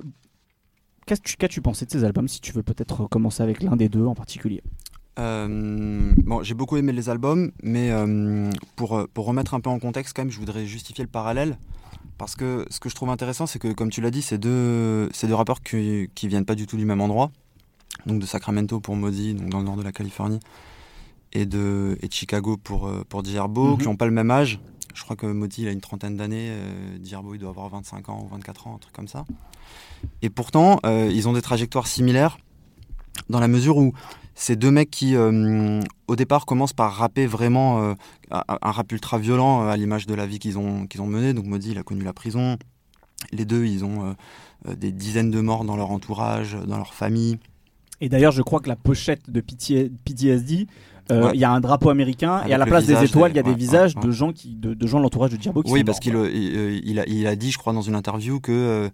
Qu'as-tu 1.06 1.62
pensé 1.62 1.86
de 1.86 1.92
ces 1.92 2.04
albums 2.04 2.28
Si 2.28 2.42
tu 2.42 2.52
veux 2.52 2.64
peut-être 2.64 3.06
commencer 3.08 3.44
avec 3.44 3.62
l'un 3.62 3.76
des 3.76 3.90
deux 3.90 4.06
en 4.06 4.16
particulier? 4.16 4.64
Euh, 5.20 6.12
bon, 6.26 6.42
j'ai 6.42 6.56
beaucoup 6.56 6.78
aimé 6.78 6.94
les 6.94 7.10
albums, 7.12 7.52
mais 7.62 7.92
euh, 7.92 8.50
pour, 8.76 9.08
pour 9.14 9.26
remettre 9.28 9.54
un 9.54 9.60
peu 9.60 9.70
en 9.70 9.78
contexte, 9.78 10.16
quand 10.16 10.24
même, 10.24 10.32
je 10.32 10.40
voudrais 10.40 10.66
justifier 10.66 11.04
le 11.04 11.10
parallèle. 11.10 11.60
Parce 12.18 12.36
que 12.36 12.66
ce 12.72 12.80
que 12.80 12.90
je 12.90 12.96
trouve 12.96 13.12
intéressant, 13.12 13.46
c'est 13.46 13.60
que, 13.60 13.72
comme 13.72 13.92
tu 13.92 14.02
l'as 14.02 14.10
dit, 14.10 14.24
c'est 14.24 14.40
deux, 14.40 15.10
deux 15.22 15.34
rappeurs 15.36 15.62
qui, 15.62 16.10
qui 16.16 16.28
viennent 16.28 16.46
pas 16.46 16.56
du 16.56 16.66
tout 16.66 16.76
du 16.78 16.86
même 16.86 17.02
endroit. 17.02 17.30
Donc 18.08 18.20
de 18.20 18.26
Sacramento 18.26 18.80
pour 18.80 18.96
Modi, 18.96 19.36
donc 19.36 19.50
dans 19.50 19.60
le 19.60 19.66
nord 19.66 19.78
de 19.78 19.84
la 19.84 19.92
Californie, 19.92 20.40
et 21.36 21.46
de, 21.46 21.98
et 22.02 22.08
de 22.08 22.14
Chicago 22.14 22.58
pour, 22.58 22.88
euh, 22.88 23.04
pour 23.08 23.22
Dierbo, 23.22 23.74
Mhm. 23.74 23.78
qui 23.78 23.84
n'ont 23.86 23.96
pas 23.96 24.06
le 24.06 24.12
même 24.12 24.32
âge. 24.32 24.60
Je 24.94 25.04
crois 25.04 25.16
que 25.18 25.26
Modi, 25.26 25.64
il 25.64 25.68
a 25.68 25.72
une 25.72 25.82
trentaine 25.82 26.16
d'années, 26.16 26.48
euh, 26.50 26.98
Dierbo, 26.98 27.36
il 27.36 27.40
doit 27.40 27.50
avoir 27.50 27.68
25 27.70 28.08
ans 28.10 28.24
ou 28.24 28.28
24 28.34 28.68
ans, 28.68 28.76
un 28.76 28.80
truc 28.80 28.94
comme 28.94 29.10
ça. 29.10 29.26
Et 30.22 30.30
pourtant, 30.30 30.80
euh, 30.86 31.12
ils 31.14 31.28
ont 31.28 31.34
des 31.34 31.42
trajectoires 31.42 31.86
similaires, 31.88 32.38
dans 33.30 33.40
la 33.42 33.48
mesure 33.50 33.78
où 33.78 33.94
ces 34.36 34.56
deux 34.56 34.72
mecs 34.72 34.90
qui, 34.90 35.16
euh, 35.16 35.82
au 36.08 36.16
départ, 36.16 36.46
commencent 36.46 36.74
par 36.74 36.94
rapper 36.94 37.26
vraiment 37.26 37.94
un 38.32 38.72
rap 38.72 38.92
ultra 38.92 39.18
violent 39.18 39.68
à 39.68 39.76
l'image 39.78 40.06
de 40.08 40.14
la 40.14 40.26
vie 40.26 40.40
qu'ils 40.40 40.58
ont, 40.58 40.88
qu'ils 40.88 41.02
ont 41.02 41.08
menée. 41.08 41.34
Donc 41.34 41.46
Modi, 41.46 41.72
il 41.72 41.78
a 41.78 41.84
connu 41.84 42.04
la 42.04 42.12
prison. 42.14 42.58
Les 43.32 43.46
deux, 43.46 43.66
ils 43.66 43.84
ont 43.86 44.16
des 44.68 44.92
dizaines 44.92 45.32
de 45.32 45.40
morts 45.40 45.64
dans 45.64 45.78
leur 45.78 45.92
entourage, 45.92 46.58
dans 46.68 46.78
leur 46.78 46.94
famille. 46.94 47.38
Et 48.02 48.10
d'ailleurs, 48.10 48.34
je 48.34 48.42
crois 48.42 48.60
que 48.60 48.68
la 48.68 48.76
pochette 48.76 49.30
de 49.30 49.40
PT 49.40 49.90
PTSD, 50.04 50.68
il 51.10 51.16
Ouais. 51.16 51.38
y 51.38 51.44
a 51.44 51.52
un 51.52 51.60
drapeau 51.60 51.90
américain 51.90 52.36
Avec 52.38 52.50
et 52.52 52.54
à 52.54 52.58
la 52.58 52.66
place 52.66 52.86
des 52.86 53.04
étoiles, 53.04 53.32
il 53.32 53.36
y 53.36 53.40
a 53.40 53.44
des- 53.44 53.52
ouais, 53.52 53.56
visages 53.56 53.96
ouais, 53.96 54.02
de 54.02 54.12
gens 54.12 54.32
qui, 54.34 54.56
de, 54.56 54.74
de 54.74 54.88
gens 54.88 54.98
de 54.98 55.04
l'entourage 55.04 55.32
de 55.32 55.38
Dierbo 55.38 55.62
qui 55.64 55.72
oui, 55.72 55.80
sont 55.80 55.86
parce 55.86 55.98
morts, 55.98 56.02
qu'il 56.02 56.16
euh, 56.16 56.32
il, 56.34 56.58
euh, 56.58 56.80
il 56.84 57.00
a, 57.00 57.08
il 57.08 57.28
a 57.28 57.36
dit, 57.36 57.52
je 57.52 57.58
crois, 57.58 57.74
dans 57.74 57.82
une 57.84 57.96
interview 57.96 58.40
que 58.40 58.52
euh, 58.52 58.90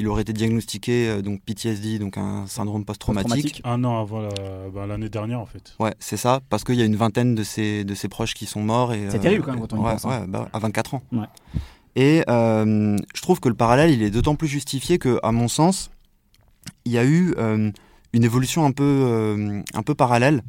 il 0.00 0.06
aurait 0.06 0.22
été 0.22 0.32
diagnostiqué 0.32 1.08
euh, 1.08 1.22
donc 1.22 1.40
PTSD, 1.42 1.98
donc 1.98 2.16
un 2.16 2.46
syndrome 2.46 2.84
post-traumatique. 2.84 3.60
Un 3.64 3.82
an 3.82 4.00
avant 4.00 4.20
la- 4.20 4.28
bah, 4.72 4.86
l'année 4.86 5.08
dernière, 5.08 5.40
en 5.40 5.46
fait. 5.46 5.74
Ouais, 5.80 5.94
c'est 5.98 6.16
ça, 6.16 6.40
parce 6.48 6.62
qu'il 6.62 6.76
y 6.76 6.82
a 6.82 6.84
une 6.84 6.94
vingtaine 6.94 7.34
de 7.34 7.42
ses, 7.42 7.82
de 7.82 7.94
ses 7.96 8.08
proches 8.08 8.34
qui 8.34 8.46
sont 8.46 8.62
morts. 8.62 8.92
et, 8.92 9.06
C'est 9.10 9.16
euh, 9.16 9.20
terrible 9.20 9.44
quand 9.44 9.50
même 9.52 9.60
quand 9.60 9.72
on 9.72 9.82
y 9.82 9.84
ouais, 9.84 9.92
pense, 9.94 10.04
hein. 10.04 10.20
ouais, 10.20 10.26
bah, 10.28 10.48
à 10.52 10.58
24 10.60 10.94
ans. 10.94 11.02
Ouais. 11.12 11.26
Et 11.96 12.22
euh, 12.28 12.96
je 13.12 13.20
trouve 13.22 13.40
que 13.40 13.48
le 13.48 13.56
parallèle, 13.56 13.90
il 13.90 14.02
est 14.04 14.10
d'autant 14.10 14.36
plus 14.36 14.46
justifié 14.46 14.98
que, 14.98 15.18
à 15.24 15.32
mon 15.32 15.48
sens, 15.48 15.90
il 16.84 16.92
y 16.92 16.98
a 16.98 17.04
eu 17.04 17.34
euh, 17.38 17.72
une 18.12 18.22
évolution 18.24 18.64
un 18.64 18.70
peu, 18.70 18.84
euh, 18.84 19.60
un 19.74 19.82
peu 19.82 19.96
parallèle, 19.96 20.42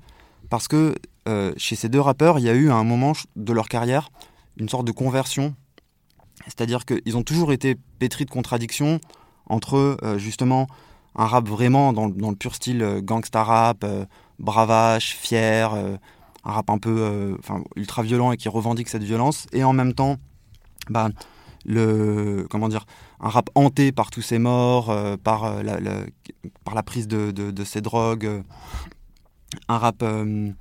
parce 0.49 0.67
que 0.67 0.95
euh, 1.27 1.53
chez 1.57 1.75
ces 1.75 1.89
deux 1.89 1.99
rappeurs, 1.99 2.39
il 2.39 2.45
y 2.45 2.49
a 2.49 2.53
eu 2.53 2.69
à 2.69 2.75
un 2.75 2.83
moment 2.83 3.13
de 3.35 3.53
leur 3.53 3.69
carrière 3.69 4.09
une 4.57 4.67
sorte 4.67 4.85
de 4.85 4.91
conversion, 4.91 5.55
c'est-à-dire 6.45 6.85
qu'ils 6.85 7.15
ont 7.15 7.23
toujours 7.23 7.53
été 7.53 7.77
pétris 7.99 8.25
de 8.25 8.31
contradictions 8.31 8.99
entre 9.45 9.97
euh, 10.03 10.17
justement 10.17 10.67
un 11.15 11.25
rap 11.25 11.47
vraiment 11.47 11.93
dans, 11.93 12.07
le- 12.07 12.35
pur 12.35 12.55
style 12.55 12.81
euh, 12.81 13.01
gangsta 13.01 13.43
rap, 13.43 13.85
bravache, 14.39 15.15
fier, 15.15 15.73
un 15.73 16.51
rap 16.51 16.69
un 16.69 16.77
peu 16.77 17.38
ultra 17.75 18.03
violent 18.03 18.31
et 18.31 18.38
qui 18.38 18.47
revendique 18.47 18.88
cette 18.88 19.03
violence, 19.03 19.45
et 19.51 19.63
en 19.65 19.74
même 19.74 19.93
temps, 19.93 20.15
bah, 20.89 21.09
comment 22.49 22.69
dire, 22.69 22.86
un 23.19 23.28
rap 23.28 23.49
hanté 23.55 23.91
par 23.91 24.11
tous 24.11 24.21
ces 24.21 24.39
morts, 24.39 24.95
par, 25.24 25.61
la, 25.61 26.84
prise 26.84 27.09
de, 27.09 27.63
ces 27.65 27.82
drogues, 27.82 28.43
un 29.68 29.78
rap 29.78 30.02
euh, 30.04 30.52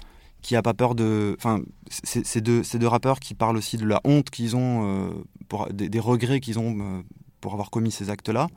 qui 0.43 0.57
a 0.57 0.63
pas 0.63 0.75
peur 0.75 0.95
de. 0.95 1.35
Enfin, 1.39 1.61
c'est 1.91 2.41
deux, 2.41 2.63
rappeurs 2.87 3.21
qui 3.21 3.35
parlent 3.35 3.57
aussi 3.57 3.77
de 3.77 3.87
la 3.87 4.01
honte 4.05 4.31
qu'ils 4.31 4.57
ont, 4.57 5.13
euh, 5.53 5.67
des, 5.73 6.01
regrets 6.01 6.41
qu'ils 6.41 6.59
ont 6.59 6.77
euh, 6.79 7.03
pour 7.41 7.53
avoir 7.53 7.71
commis 7.71 7.91
ces 7.91 8.11
actes-là. 8.11 8.49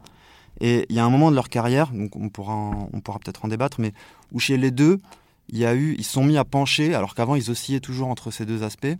Et 0.60 0.86
il 0.90 0.96
y 0.96 1.00
a 1.00 1.06
un 1.06 1.10
moment 1.10 1.32
de 1.32 1.36
leur 1.36 1.50
carrière, 1.50 1.92
donc 1.92 2.16
on 2.16 2.30
pourra, 2.30 2.72
peut-être 2.92 3.46
en 3.46 3.48
débattre, 3.48 3.80
mais 3.80 3.94
où 4.32 4.40
chez 4.40 4.58
les 4.58 4.70
deux, 4.70 5.00
il 5.50 5.58
y 5.58 5.66
a 5.66 5.74
eu, 5.76 5.96
ils 5.98 6.04
sont 6.04 6.24
mis 6.24 6.38
à 6.38 6.44
pencher, 6.44 6.94
alors 6.94 7.16
qu'avant 7.16 7.36
ils 7.36 7.50
oscillaient 7.50 7.80
toujours 7.80 8.10
entre 8.10 8.32
ces 8.32 8.46
deux 8.46 8.62
aspects, 8.62 8.96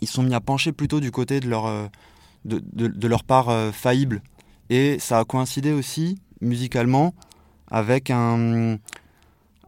ils 0.00 0.06
se 0.06 0.14
sont 0.14 0.22
mis 0.22 0.32
à 0.32 0.40
pencher 0.40 0.72
plutôt 0.72 1.00
du 1.00 1.10
côté 1.10 1.40
de 1.40 1.48
leur, 1.48 1.90
de, 2.44 3.08
leur 3.08 3.24
part 3.24 3.74
faillible. 3.74 4.22
Et 4.70 4.98
ça 5.00 5.18
a 5.18 5.24
coïncidé 5.24 5.72
aussi, 5.72 6.18
musicalement, 6.40 7.14
avec 7.68 8.10
un 8.10 8.78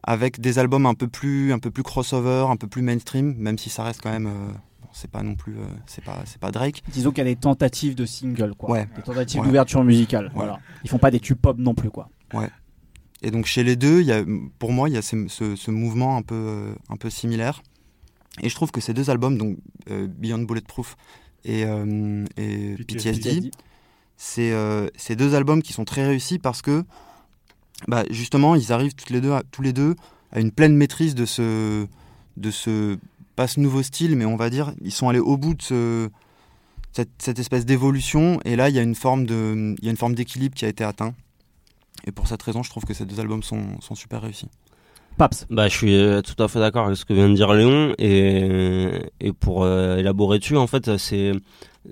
avec 0.03 0.41
des 0.41 0.59
albums 0.59 0.87
un 0.87 0.95
peu 0.95 1.09
plus 1.09 1.53
un 1.53 1.59
peu 1.59 1.71
plus 1.71 1.83
crossover, 1.83 2.47
un 2.49 2.57
peu 2.57 2.67
plus 2.67 2.83
mainstream, 2.83 3.35
même 3.39 3.59
si 3.59 3.71
ça 3.71 3.85
reste 3.85 4.01
quand 4.03 4.11
même 4.11 4.27
euh, 4.27 4.53
bon, 4.83 4.89
c'est 4.93 5.11
pas 5.11 5.23
non 5.23 5.35
plus 5.35 5.57
euh, 5.57 5.65
c'est 5.87 6.05
pas 6.05 6.23
c'est 6.25 6.39
pas 6.41 6.51
Drake. 6.51 6.83
Disons 6.89 7.11
qu'il 7.11 7.19
y 7.19 7.27
a 7.29 7.31
des 7.33 7.37
tentatives 7.41 7.95
de 7.95 8.05
single, 8.07 8.55
quoi. 8.57 8.71
Ouais. 8.71 8.89
Des 8.97 9.03
tentatives 9.03 9.41
Ouais. 9.41 9.47
d'ouverture 9.47 9.85
musicale. 9.85 10.27
Ouais. 10.27 10.33
Voilà. 10.35 10.59
Ils 10.85 10.91
font 10.91 10.99
pas 10.99 11.11
des 11.11 11.21
tubes 11.21 11.39
pop 11.39 11.57
non 11.59 11.75
plus, 11.75 11.91
quoi. 11.91 12.09
Et 13.25 13.31
donc 13.31 13.47
chez 13.47 13.63
les 13.63 13.77
deux, 13.77 14.01
il 14.01 14.07
y 14.09 14.13
a, 14.13 14.25
pour 14.59 14.73
moi, 14.73 14.89
il 14.89 14.95
y 14.95 14.99
a 14.99 15.03
ce, 15.03 15.29
ce- 15.29 15.55
ce 15.55 15.71
mouvement 15.71 16.17
un 16.17 16.23
peu, 16.23 16.35
euh, 16.35 16.75
un 16.89 16.97
peu 16.97 17.09
similaire. 17.09 17.63
Et 18.41 18.49
je 18.49 18.55
trouve 18.57 18.73
que 18.73 18.81
ces 18.81 18.95
deux 18.95 19.11
albums, 19.11 19.39
donc 19.39 19.59
euh, 19.91 20.09
Beyond 20.09 20.41
Bulletproof 20.43 20.97
et, 21.45 21.65
euh, 21.65 22.25
et 22.37 22.75
PTSD. 22.79 23.13
PTSD, 23.21 23.51
c'est 24.17 24.51
euh, 24.53 24.89
ces 24.97 25.15
deux 25.15 25.37
albums 25.37 25.63
qui 25.63 25.73
sont 25.73 25.85
très 25.85 26.05
réussis 26.05 26.41
parce 26.41 26.63
que 26.63 26.85
bah, 27.89 28.05
justement, 28.11 28.55
ils 28.55 28.73
arrivent 28.73 28.95
toutes 28.95 29.11
les 29.11 29.21
deux 29.21 29.33
à- 29.33 29.43
tous 29.51 29.63
les 29.63 29.73
deux 29.73 29.95
à 30.33 30.41
une 30.41 30.51
pleine 30.51 30.75
maîtrise 30.77 31.15
de 31.15 31.27
ce, 31.27 31.87
de 32.37 32.51
ce, 32.51 32.97
pas 33.37 33.47
ce 33.47 33.61
nouveau 33.61 33.83
style, 33.83 34.17
mais 34.17 34.25
on 34.25 34.37
va 34.37 34.51
dire, 34.51 34.73
ils 34.83 34.93
sont 34.93 35.09
allés 35.09 35.19
au 35.19 35.37
bout 35.37 35.55
de 35.55 35.63
ce, 35.63 36.09
cette, 36.93 37.11
cette 37.19 37.39
espèce 37.39 37.67
d'évolution. 37.67 38.41
Et 38.45 38.57
là, 38.57 38.69
il 38.69 38.75
y 38.75 38.79
a 38.79 38.83
une 38.83 38.95
forme 38.95 39.27
de, 39.27 39.75
il 39.79 39.85
y 39.85 39.89
a 39.89 39.91
une 39.91 39.97
forme 39.97 40.15
d'équilibre 40.15 40.55
qui 40.55 40.65
a 40.65 40.69
été 40.69 40.85
atteint. 40.85 41.15
Et 42.07 42.13
pour 42.13 42.27
cette 42.27 42.43
raison, 42.43 42.63
je 42.63 42.71
trouve 42.71 42.85
que 42.85 42.95
ces 42.95 43.05
deux 43.05 43.21
albums 43.21 43.43
sont, 43.43 43.81
sont 43.81 43.95
super 43.95 44.23
réussis. 44.23 44.49
Paps. 45.19 45.47
Bah, 45.51 45.69
je 45.69 45.77
suis 45.77 45.95
euh, 45.95 46.23
tout 46.23 46.43
à 46.43 46.49
fait 46.49 46.59
d'accord 46.59 46.87
avec 46.87 46.97
ce 46.97 47.05
que 47.05 47.13
vient 47.13 47.29
de 47.29 47.35
dire 47.35 47.53
Léon 47.53 47.95
et, 47.99 48.91
et 49.21 49.33
pour 49.35 49.63
euh, 49.63 49.99
élaborer 49.99 50.39
dessus, 50.39 50.57
en 50.57 50.67
fait, 50.67 50.97
c'est 50.97 51.33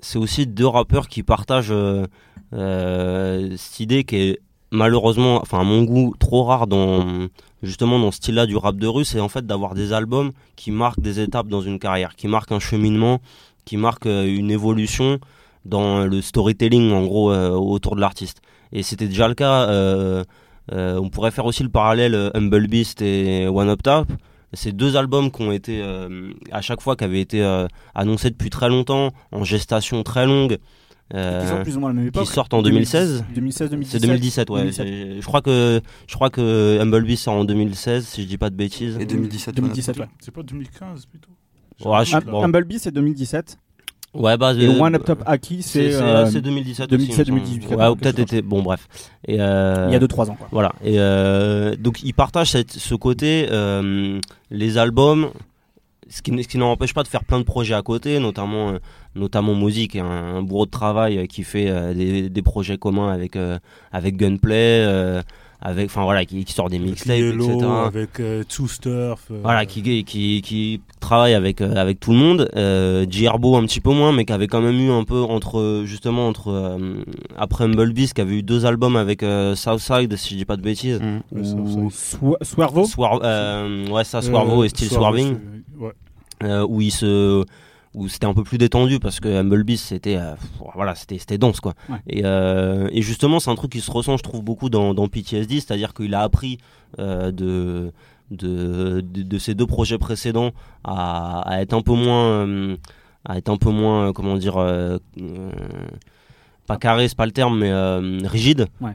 c'est 0.01 0.17
aussi 0.17 0.47
deux 0.47 0.65
rappeurs 0.65 1.07
qui 1.07 1.21
partagent 1.21 1.67
euh, 1.71 2.07
euh, 2.53 3.55
cette 3.57 3.79
idée 3.81 4.03
qui 4.05 4.15
est 4.15 4.39
malheureusement, 4.71 5.39
enfin 5.41 5.59
à 5.59 5.63
mon 5.63 5.83
goût, 5.83 6.13
trop 6.19 6.43
rare 6.43 6.67
dans 6.67 7.27
justement 7.61 7.99
dans 7.99 8.11
ce 8.11 8.17
style-là 8.17 8.45
du 8.45 8.57
rap 8.57 8.77
de 8.77 8.87
rue, 8.87 9.05
c'est 9.05 9.19
en 9.19 9.29
fait 9.29 9.45
d'avoir 9.45 9.75
des 9.75 9.93
albums 9.93 10.31
qui 10.55 10.71
marquent 10.71 11.01
des 11.01 11.19
étapes 11.19 11.47
dans 11.47 11.61
une 11.61 11.77
carrière, 11.77 12.15
qui 12.15 12.27
marquent 12.27 12.51
un 12.51 12.59
cheminement, 12.59 13.21
qui 13.65 13.77
marquent 13.77 14.07
euh, 14.07 14.25
une 14.25 14.49
évolution 14.49 15.19
dans 15.65 16.05
le 16.05 16.21
storytelling 16.21 16.91
en 16.91 17.03
gros 17.03 17.31
euh, 17.31 17.51
autour 17.51 17.95
de 17.95 18.01
l'artiste. 18.01 18.41
Et 18.71 18.81
c'était 18.83 19.07
déjà 19.07 19.27
le 19.27 19.35
cas. 19.35 19.69
euh, 19.69 20.23
euh, 20.71 20.97
on 20.99 21.09
pourrait 21.09 21.31
faire 21.31 21.45
aussi 21.45 21.63
le 21.63 21.69
parallèle 21.69 22.15
euh, 22.15 22.29
Humble 22.33 22.67
Beast 22.67 23.01
et 23.01 23.47
One 23.47 23.69
Up 23.69 23.83
Top. 23.83 24.07
C'est 24.53 24.71
deux 24.71 24.95
albums 24.97 25.31
qui 25.31 25.41
ont 25.43 25.51
été 25.51 25.81
euh, 25.81 26.31
à 26.51 26.61
chaque 26.61 26.81
fois 26.81 26.95
qui 26.95 27.03
avaient 27.03 27.21
été 27.21 27.41
annoncés 27.95 28.29
depuis 28.31 28.49
très 28.49 28.69
longtemps, 28.69 29.11
en 29.31 29.43
gestation 29.43 30.03
très 30.03 30.25
longue. 30.25 30.57
Euh, 31.13 31.41
Qui 31.41 31.47
sortent 31.47 31.63
plus 31.63 31.77
ou 31.77 31.79
moins 31.79 31.89
à 31.89 31.93
la 31.93 31.99
même 31.99 32.07
époque. 32.07 32.25
qui 32.25 32.31
sortent 32.33 32.53
en 32.53 32.61
2016 32.61 33.25
2016, 33.35 33.69
2017. 33.69 34.01
c'est 34.01 34.07
2017, 34.07 34.49
ouais. 34.49 34.59
2017. 34.59 34.87
C'est- 34.87 35.21
Je 35.21 35.25
crois 35.25 35.41
que 35.41 35.81
je 36.07 36.15
crois 36.15 36.29
que 36.29 36.79
Humble 36.81 37.03
Beast 37.03 37.23
sort 37.23 37.33
en 37.35 37.43
2016, 37.45 38.05
si 38.05 38.23
je 38.23 38.27
dis 38.27 38.37
pas 38.37 38.49
de 38.49 38.55
bêtises. 38.55 38.97
Et 38.99 39.05
2017, 39.05 39.55
2017, 39.55 39.99
ouais. 39.99 40.05
C'est 40.19 40.31
pas 40.33 40.43
2015 40.43 41.05
plutôt 41.05 41.29
Ouais, 41.83 42.05
je- 42.05 42.15
Hum- 42.15 42.23
bon. 42.25 42.43
Humblebee, 42.43 42.77
c'est 42.79 42.91
2017. 42.91 43.57
Ouais, 44.13 44.35
bah, 44.37 44.53
Et 44.53 44.67
euh, 44.67 44.77
One 44.79 44.93
Up 44.95 45.05
Top 45.05 45.23
Aki, 45.25 45.61
c'est. 45.63 45.91
c'est 45.91 45.91
c'est- 45.97 46.01
euh, 46.03 46.25
c'est 46.29 46.41
2017 46.41 46.89
2017, 46.89 47.21
aussi, 47.21 47.29
il 47.29 47.33
me 47.33 47.39
semble. 47.39 47.49
2018, 47.49 47.75
Ouais, 47.75 47.87
ou 47.87 47.95
quelque 47.95 48.15
peut-être 48.25 48.45
bon 48.45 48.61
bref. 48.61 48.87
Et 49.25 49.39
euh, 49.41 49.87
Il 49.89 49.93
y 49.93 49.95
a 49.95 49.99
2-3 49.99 50.29
ans, 50.29 50.35
quoi. 50.35 50.47
Voilà. 50.51 50.73
Et 50.83 50.99
euh, 50.99 51.75
donc 51.77 52.03
ils 52.03 52.13
partagent 52.13 52.51
cette- 52.51 52.73
ce 52.73 52.93
côté 52.93 53.47
euh, 53.51 54.19
les 54.51 54.77
albums 54.77 55.29
ce 56.11 56.21
qui, 56.21 56.57
n'empêche 56.57 56.93
pas 56.93 57.03
de 57.03 57.07
faire 57.07 57.23
plein 57.23 57.39
de 57.39 57.45
projets 57.45 57.73
à 57.73 57.81
côté, 57.81 58.19
notamment, 58.19 58.71
euh, 58.71 58.79
notamment 59.15 59.53
Mozi, 59.53 59.87
un, 59.95 60.05
un 60.05 60.41
bourreau 60.41 60.65
de 60.65 60.71
travail 60.71 61.17
euh, 61.17 61.25
qui 61.25 61.43
fait 61.43 61.69
euh, 61.69 61.93
des, 61.93 62.29
des 62.29 62.41
projets 62.41 62.77
communs 62.77 63.09
avec, 63.09 63.37
avec 63.91 64.17
Gunplay, 64.17 65.21
avec, 65.63 65.85
enfin 65.85 66.03
voilà, 66.03 66.25
qui, 66.25 66.43
qui 66.43 66.53
sort 66.53 66.69
des 66.69 66.79
mixtapes, 66.79 67.15
etc. 67.17 67.57
avec 67.85 68.19
euh, 68.19 68.43
Two 68.43 68.67
Stuff. 68.67 69.25
euh, 69.29 69.39
Voilà, 69.43 69.65
qui, 69.67 70.03
qui, 70.03 70.41
qui 70.41 70.81
travaille 70.99 71.35
avec, 71.35 71.61
euh, 71.61 71.75
avec 71.75 71.99
tout 71.99 72.11
le 72.13 72.17
monde. 72.17 72.49
Euh, 72.55 73.05
Gierbo 73.07 73.55
un 73.55 73.63
petit 73.65 73.79
peu 73.79 73.91
moins, 73.91 74.11
mais 74.11 74.25
qui 74.25 74.33
avait 74.33 74.47
quand 74.47 74.61
même 74.61 74.79
eu 74.79 74.89
un 74.89 75.03
peu 75.03 75.21
entre, 75.21 75.83
justement, 75.85 76.27
entre, 76.27 76.49
euh, 76.49 77.03
après 77.37 77.65
Humble 77.65 77.93
Beast, 77.93 78.13
qui 78.15 78.21
avait 78.21 78.37
eu 78.37 78.43
deux 78.43 78.65
albums 78.65 78.95
avec 78.95 79.21
euh, 79.21 79.53
Southside, 79.55 80.15
si 80.15 80.33
je 80.33 80.39
dis 80.39 80.45
pas 80.45 80.57
de 80.57 80.63
bêtises. 80.63 80.99
Mm. 80.99 81.19
ouais, 81.37 81.43
ça, 81.43 82.17
Ou- 82.23 82.35
Swervo? 82.41 82.85
Swar- 82.85 83.21
euh, 83.23 83.87
ouais, 83.89 84.03
ça, 84.03 84.21
Swarvo 84.23 84.61
euh, 84.61 84.65
et 84.65 84.69
Still 84.69 84.87
Swervo, 84.89 85.17
Swerving, 85.17 85.37
Ouais. 85.79 85.91
euh, 86.43 86.65
où 86.67 86.81
il 86.81 86.91
se, 86.91 87.45
où 87.93 88.07
c'était 88.07 88.25
un 88.25 88.33
peu 88.33 88.43
plus 88.43 88.57
détendu 88.57 88.99
parce 88.99 89.19
que 89.19 89.27
Humble 89.27 89.65
c'était, 89.77 90.17
euh, 90.17 90.33
voilà, 90.75 90.95
c'était, 90.95 91.17
c'était 91.17 91.37
dense 91.37 91.59
quoi. 91.59 91.73
Ouais. 91.89 91.97
Et, 92.07 92.21
euh, 92.23 92.87
et 92.91 93.01
justement, 93.01 93.39
c'est 93.39 93.49
un 93.51 93.55
truc 93.55 93.71
qui 93.71 93.81
se 93.81 93.91
ressent, 93.91 94.17
je 94.17 94.23
trouve, 94.23 94.41
beaucoup 94.43 94.69
dans, 94.69 94.93
dans 94.93 95.07
PTSD, 95.07 95.55
c'est-à-dire 95.55 95.93
qu'il 95.93 96.13
a 96.15 96.21
appris 96.21 96.57
euh, 96.99 97.31
de, 97.31 97.91
de, 98.31 99.01
de, 99.01 99.23
de 99.23 99.37
ses 99.37 99.55
deux 99.55 99.67
projets 99.67 99.97
précédents 99.97 100.51
à, 100.83 101.41
à 101.41 101.61
être 101.61 101.73
un 101.73 101.81
peu 101.81 101.93
moins, 101.93 102.77
à 103.25 103.37
être 103.37 103.49
un 103.49 103.57
peu 103.57 103.71
moins, 103.71 104.13
comment 104.13 104.37
dire. 104.37 104.55
pas 106.67 106.77
carré, 106.77 107.07
c'est 107.09 107.17
pas 107.17 107.25
le 107.25 107.33
terme, 107.33 107.59
mais 107.59 108.27
rigide. 108.27 108.67
Ouais. 108.79 108.93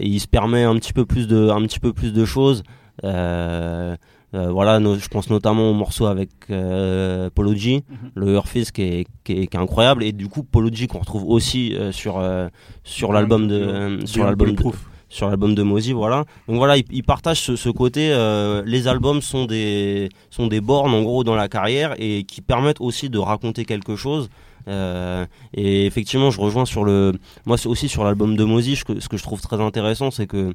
Et 0.00 0.06
il 0.08 0.20
se 0.20 0.26
permet 0.26 0.64
un 0.64 0.74
petit 0.76 0.92
peu 0.92 1.06
plus 1.06 1.28
de, 1.28 1.50
un 1.50 1.62
petit 1.62 1.80
peu 1.80 1.92
plus 1.92 2.12
de 2.12 2.24
choses. 2.24 2.62
Euh, 3.04 3.96
euh, 4.34 4.50
voilà, 4.50 4.78
je 4.80 5.08
pense 5.08 5.30
notamment 5.30 5.70
au 5.70 5.74
morceau 5.74 6.06
avec 6.06 6.28
euh, 6.50 7.30
Polo 7.34 7.54
G, 7.54 7.82
Mhm. 7.88 8.10
le 8.14 8.40
qui 8.72 8.82
est, 8.82 9.06
qui, 9.24 9.32
est, 9.32 9.46
qui 9.46 9.56
est 9.56 9.60
incroyable, 9.60 10.02
et 10.04 10.12
du 10.12 10.28
coup 10.28 10.42
Polo 10.42 10.68
G 10.72 10.86
qu'on 10.86 10.98
retrouve 10.98 11.24
aussi 11.28 11.74
euh, 11.74 11.92
sur 11.92 12.20
sur, 12.20 12.50
sur 12.84 13.12
l'album 13.12 13.48
de 13.48 13.54
euh, 13.54 14.06
sur 14.06 14.24
l'album 14.24 14.54
sur 15.10 15.28
l'album 15.28 15.54
de 15.54 15.62
Mozi, 15.62 15.92
voilà. 15.92 16.26
Donc 16.48 16.58
voilà, 16.58 16.76
ils, 16.76 16.84
ils 16.90 17.02
partagent 17.02 17.40
ce, 17.40 17.56
ce 17.56 17.70
côté. 17.70 18.10
euh, 18.12 18.62
les 18.66 18.88
albums 18.88 19.22
sont 19.22 19.46
des 19.46 20.10
sont 20.28 20.46
des 20.48 20.60
bornes 20.60 20.92
en 20.92 21.02
gros 21.02 21.24
dans 21.24 21.34
la 21.34 21.48
carrière 21.48 21.94
et 21.98 22.24
qui 22.24 22.42
permettent 22.42 22.80
aussi 22.82 23.08
de 23.08 23.18
raconter 23.18 23.64
quelque 23.64 23.96
chose. 23.96 24.28
Euh, 24.68 25.24
et 25.54 25.86
effectivement, 25.86 26.30
je 26.30 26.38
rejoins 26.38 26.66
sur 26.66 26.84
le. 26.84 27.14
Moi, 27.46 27.56
aussi 27.66 27.88
sur 27.88 28.04
l'album 28.04 28.36
de 28.36 28.44
Mozi. 28.44 28.76
ce 28.76 28.84
que 28.84 29.16
je 29.16 29.22
trouve 29.22 29.40
très 29.40 29.58
intéressant, 29.62 30.10
c'est 30.10 30.26
que 30.26 30.52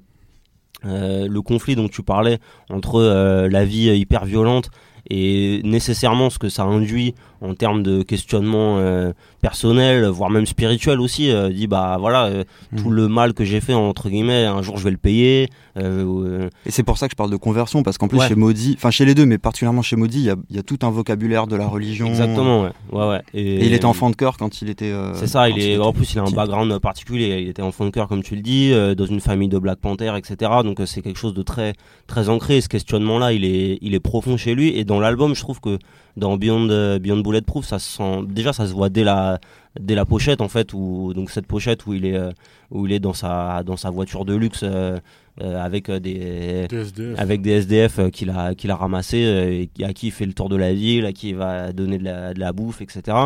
euh, 0.86 1.28
le 1.28 1.42
conflit 1.42 1.76
dont 1.76 1.88
tu 1.88 2.04
parlais 2.04 2.40
entre 2.70 3.00
euh, 3.00 3.48
la 3.48 3.64
vie 3.66 3.90
hyper 3.98 4.26
violente 4.26 4.70
et 5.10 5.62
nécessairement 5.64 6.30
ce 6.30 6.40
que 6.40 6.50
ça 6.50 6.64
induit 6.64 7.14
en 7.44 7.54
termes 7.56 7.84
de 7.84 8.04
questionnement 8.04 8.78
euh, 8.80 9.12
personnel, 9.42 10.06
voire 10.06 10.30
même 10.30 10.46
spirituel 10.46 11.00
aussi, 11.02 11.30
euh, 11.30 11.50
dit 11.50 11.68
bah 11.68 11.98
voilà, 12.00 12.26
euh, 12.26 12.44
tout 12.78 12.90
Mhm. 12.90 12.94
le 12.96 13.08
mal 13.10 13.34
que 13.34 13.44
j'ai 13.44 13.60
fait 13.62 13.74
entre 13.74 14.10
guillemets, 14.10 14.46
un 14.46 14.62
jour 14.62 14.78
je 14.78 14.84
vais 14.86 14.92
le 14.92 14.98
payer. 14.98 15.50
Et 15.78 16.72
c'est 16.72 16.84
pour 16.84 16.98
ça 16.98 17.08
que 17.08 17.12
je 17.12 17.16
parle 17.16 17.32
de 17.32 17.36
conversion, 17.38 17.84
parce 17.84 17.98
qu'en 17.98 18.08
plus, 18.08 18.20
Ouais. 18.20 18.28
chez 18.28 18.36
Maudit, 18.36 18.76
enfin 18.78 18.92
chez 18.92 19.06
les 19.06 19.16
deux, 19.16 19.26
mais 19.26 19.38
particulièrement 19.38 19.82
chez 19.82 19.96
Maudit, 19.96 20.20
il 20.20 20.26
y 20.26 20.30
a, 20.30 20.36
il 20.50 20.56
y 20.56 20.60
a 20.60 20.64
tout 20.64 20.80
un 20.84 20.90
vocabulaire 20.90 21.48
de 21.48 21.56
la 21.56 21.68
religion. 21.68 22.08
exactement, 22.08 22.64
ouais, 22.64 22.70
ouais, 22.92 23.08
ouais. 23.10 23.22
Et 23.34 23.66
il 23.66 23.74
était 23.74 23.86
enfant 23.86 24.10
de 24.10 24.16
cœur 24.16 24.38
quand 24.38 24.62
il 24.62 24.70
était. 24.70 24.94
C'est 25.16 25.28
ça, 25.28 25.50
il 25.50 25.60
est, 25.60 25.78
en 25.78 25.92
plus 25.94 26.14
il 26.14 26.20
a 26.20 26.24
un 26.24 26.32
background 26.32 26.78
particulier, 26.80 27.40
il 27.42 27.50
était 27.50 27.62
enfant 27.62 27.86
de 27.86 27.90
cœur 27.90 28.08
comme 28.08 28.24
tu 28.24 28.36
le 28.36 28.42
dis, 28.42 28.72
dans 28.96 29.06
une 29.06 29.20
famille 29.20 29.50
de 29.50 29.58
Black 29.60 29.80
Panther, 29.80 30.14
etc. 30.18 30.52
Donc 30.64 30.80
c'est 30.86 31.02
quelque 31.02 31.20
chose 31.20 31.34
de 31.34 31.44
très 31.44 31.74
très 32.08 32.30
ancré. 32.30 32.58
Et 32.58 32.62
ce 32.62 32.70
questionnement-là, 32.70 33.34
il 33.34 33.44
est 33.46 33.78
il 33.82 33.94
est 33.94 34.00
profond 34.00 34.38
chez 34.38 34.56
lui. 34.56 34.70
Et 34.78 34.86
dans 34.86 35.00
l'album, 35.00 35.36
je 35.36 35.42
trouve 35.42 35.60
que 35.60 35.78
dans 36.18 36.38
Beyond 36.38 36.70
euh, 36.70 37.00
Beyond 37.00 37.20
Bulletproof, 37.22 37.66
ça 37.66 37.80
se 37.80 37.90
sent 37.98 38.22
déjà 38.28 38.54
ça 38.54 38.68
se 38.68 38.74
voit 38.74 38.90
dès 38.90 39.04
la 39.04 39.40
dès 39.80 39.96
la 39.96 40.06
pochette 40.06 40.42
en 40.42 40.48
fait, 40.50 40.74
où 40.74 41.14
donc 41.14 41.32
cette 41.32 41.48
pochette 41.48 41.86
où 41.86 41.94
il 41.94 42.06
est 42.06 42.16
euh, 42.18 42.32
où 42.70 42.86
il 42.86 42.94
est 42.94 43.00
dans 43.00 43.14
sa 43.14 43.64
dans 43.64 43.78
sa 43.78 43.90
voiture 43.90 44.24
de 44.26 44.36
luxe 44.36 44.62
euh, 44.64 45.00
euh, 45.42 45.60
avec 45.60 45.90
euh, 45.90 46.00
des 46.00 46.68
DSDF. 46.70 47.20
avec 47.20 47.42
des 47.42 47.52
SDF 47.54 48.12
qu'il 48.12 48.30
a 48.30 48.54
qu'il 48.54 48.70
a 48.70 48.76
ramassé 48.76 49.68
et 49.78 49.84
à 49.84 49.92
qui 49.94 50.08
il 50.08 50.12
fait 50.12 50.28
le 50.28 50.34
tour 50.34 50.48
de 50.50 50.56
la 50.56 50.74
ville, 50.74 51.08
à 51.08 51.12
qui 51.14 51.30
il 51.30 51.36
va 51.36 51.72
donner 51.74 51.98
de 51.98 52.04
la, 52.04 52.36
de 52.36 52.40
la 52.40 52.54
bouffe, 52.54 52.82
etc. 52.82 53.18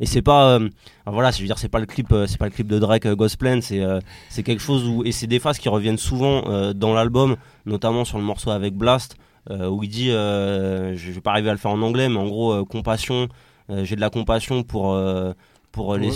Et 0.00 0.04
c'est 0.04 0.20
pas 0.20 0.50
euh, 0.58 0.68
voilà, 1.06 1.30
je 1.30 1.40
veux 1.40 1.46
dire 1.46 1.56
c'est 1.58 1.70
pas 1.70 1.80
le 1.80 1.86
clip 1.86 2.14
c'est 2.26 2.36
pas 2.36 2.44
le 2.44 2.50
clip 2.50 2.66
de 2.66 2.78
Drake 2.78 3.06
Gosplan, 3.08 3.60
c'est 3.62 3.80
euh, 3.80 4.00
c'est 4.28 4.42
quelque 4.42 4.60
chose 4.60 4.86
où 4.86 5.04
et 5.04 5.12
c'est 5.12 5.26
des 5.26 5.38
phases 5.38 5.58
qui 5.58 5.70
reviennent 5.70 5.96
souvent 5.96 6.44
euh, 6.48 6.74
dans 6.74 6.92
l'album, 6.92 7.36
notamment 7.64 8.04
sur 8.04 8.18
le 8.18 8.24
morceau 8.24 8.50
avec 8.50 8.74
Blast. 8.74 9.16
Euh, 9.50 9.68
où 9.68 9.82
il 9.84 9.88
dit, 9.90 10.10
euh, 10.10 10.96
je 10.96 11.10
vais 11.12 11.20
pas 11.20 11.32
arriver 11.32 11.50
à 11.50 11.52
le 11.52 11.58
faire 11.58 11.70
en 11.72 11.82
anglais, 11.82 12.08
mais 12.08 12.16
en 12.18 12.26
gros, 12.26 12.52
euh, 12.52 12.64
compassion, 12.64 13.28
euh, 13.70 13.84
j'ai 13.84 13.96
de 13.96 14.00
la 14.00 14.10
compassion 14.10 14.62
pour. 14.62 14.92
euh, 14.94 15.32
pour 15.72 15.96
les, 15.96 16.10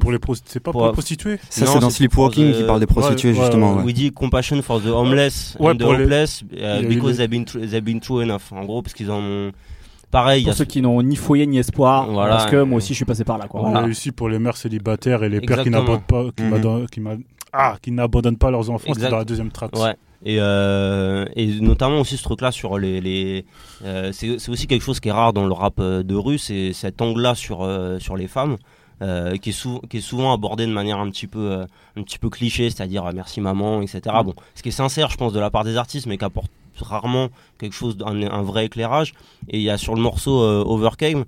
Pour 0.00 0.10
les 0.10 0.18
c'est 0.44 0.58
pas 0.58 0.72
pour, 0.72 0.80
Pour- 0.80 0.86
les 0.88 0.92
prostituées 0.92 1.38
Ça, 1.48 1.64
Non, 1.66 1.70
c'est 1.74 1.78
dans 1.78 1.90
Sleepwalking 1.90 2.50
the- 2.52 2.56
qui 2.56 2.62
parle 2.64 2.80
des 2.80 2.86
prostituées, 2.86 3.28
ouais, 3.30 3.36
justement. 3.36 3.70
ouais, 3.74 3.78
ouais. 3.78 3.84
où 3.84 3.88
il 3.90 3.94
dit 3.94 4.10
compassion 4.10 4.60
for 4.60 4.80
the 4.82 4.86
homeless 4.88 5.56
Ouais, 5.60 5.70
and 5.70 5.76
the 5.76 5.82
pour 5.82 5.92
les- 5.94 6.02
hopeless 6.02 6.42
uh, 6.52 6.64
a 6.64 6.82
eu 6.82 6.86
because 6.88 7.12
les- 7.12 7.16
they've 7.28 7.30
been, 7.30 7.44
they've 7.44 7.80
been 7.84 8.00
through 8.00 8.22
enough. 8.24 8.42
En 8.50 8.64
gros, 8.64 8.82
parce 8.82 8.92
qu'ils 8.92 9.12
en 9.12 9.20
ont. 9.22 9.52
Pareil, 10.10 10.42
y 10.42 10.44
Pour 10.46 10.52
a 10.52 10.56
ceux 10.56 10.64
qui 10.64 10.82
n'ont 10.82 11.00
ni 11.02 11.14
foyer 11.14 11.46
ni 11.46 11.58
espoir, 11.58 12.10
Voilà. 12.10 12.30
parce 12.36 12.50
que 12.50 12.62
moi 12.62 12.78
aussi 12.78 12.88
je 12.88 12.96
suis 12.96 13.04
passé 13.04 13.22
par 13.22 13.38
là. 13.38 13.46
Quoi. 13.46 13.60
On 13.60 13.64
Voilà. 13.66 13.78
a 13.78 13.82
réussi 13.84 14.10
pour 14.10 14.28
les 14.28 14.40
mères 14.40 14.56
célibataires 14.56 15.22
et 15.22 15.28
les 15.28 15.40
pères 15.40 15.62
qui 15.62 15.70
n'abandonnent 15.70 16.00
pas, 16.02 16.24
qui 16.36 16.42
Mhm. 16.42 16.50
m'adonnent- 16.50 16.86
qui 16.88 17.00
m'a- 17.00 17.14
ah, 17.54 17.76
qui 17.80 17.90
n'abandonnent 17.92 18.36
pas 18.38 18.50
leurs 18.50 18.68
enfants. 18.70 18.92
Dans 18.92 19.16
la 19.16 19.24
deuxième 19.24 19.50
track. 19.50 19.76
Ouais. 19.78 19.94
Et, 20.26 20.36
euh, 20.40 21.26
et 21.36 21.46
notamment 21.60 22.00
aussi 22.00 22.16
ce 22.16 22.22
truc-là 22.22 22.50
sur 22.50 22.78
les. 22.78 23.00
les 23.00 23.44
euh, 23.84 24.10
c'est 24.12 24.48
aussi 24.48 24.66
quelque 24.66 24.82
chose 24.82 24.98
qui 24.98 25.08
est 25.08 25.12
rare 25.12 25.32
dans 25.34 25.46
le 25.46 25.52
rap 25.52 25.74
euh, 25.78 26.02
de 26.02 26.14
rue, 26.14 26.38
c'est 26.38 26.72
cet 26.72 27.02
angle-là 27.02 27.34
sur, 27.34 27.62
euh, 27.62 27.98
sur 27.98 28.16
les 28.16 28.26
femmes. 28.26 28.56
qui, 29.42 29.50
est 29.50 29.52
sou- 29.52 29.80
qui 29.90 29.98
est 29.98 30.00
souvent 30.00 30.32
abordé 30.32 30.64
de 30.66 30.72
manière 30.72 30.98
un 30.98 31.10
petit 31.10 31.26
peu, 31.26 31.64
un 31.96 32.02
petit 32.02 32.18
peu 32.18 32.30
cliché, 32.30 32.70
c'est-à-dire 32.70 33.04
merci 33.14 33.40
maman, 33.42 33.82
etc. 33.82 34.00
Bon, 34.24 34.32
ce 34.54 34.62
qui 34.62 34.70
est 34.70 34.72
sincère, 34.72 35.10
je 35.10 35.18
pense, 35.18 35.32
de 35.34 35.40
la 35.40 35.50
part 35.50 35.64
des 35.64 35.76
artistes, 35.76 36.06
mais 36.06 36.16
qui 36.16 36.24
apporte 36.24 36.50
rarement 36.80 37.28
quelque 37.58 37.74
chose, 37.74 37.98
un, 38.06 38.22
un 38.22 38.42
vrai 38.42 38.64
éclairage. 38.64 39.12
Et 39.50 39.58
il 39.58 39.62
y 39.62 39.68
a 39.68 39.76
sur 39.76 39.94
le 39.94 40.00
morceau 40.00 40.40
Overcame, 40.40 41.24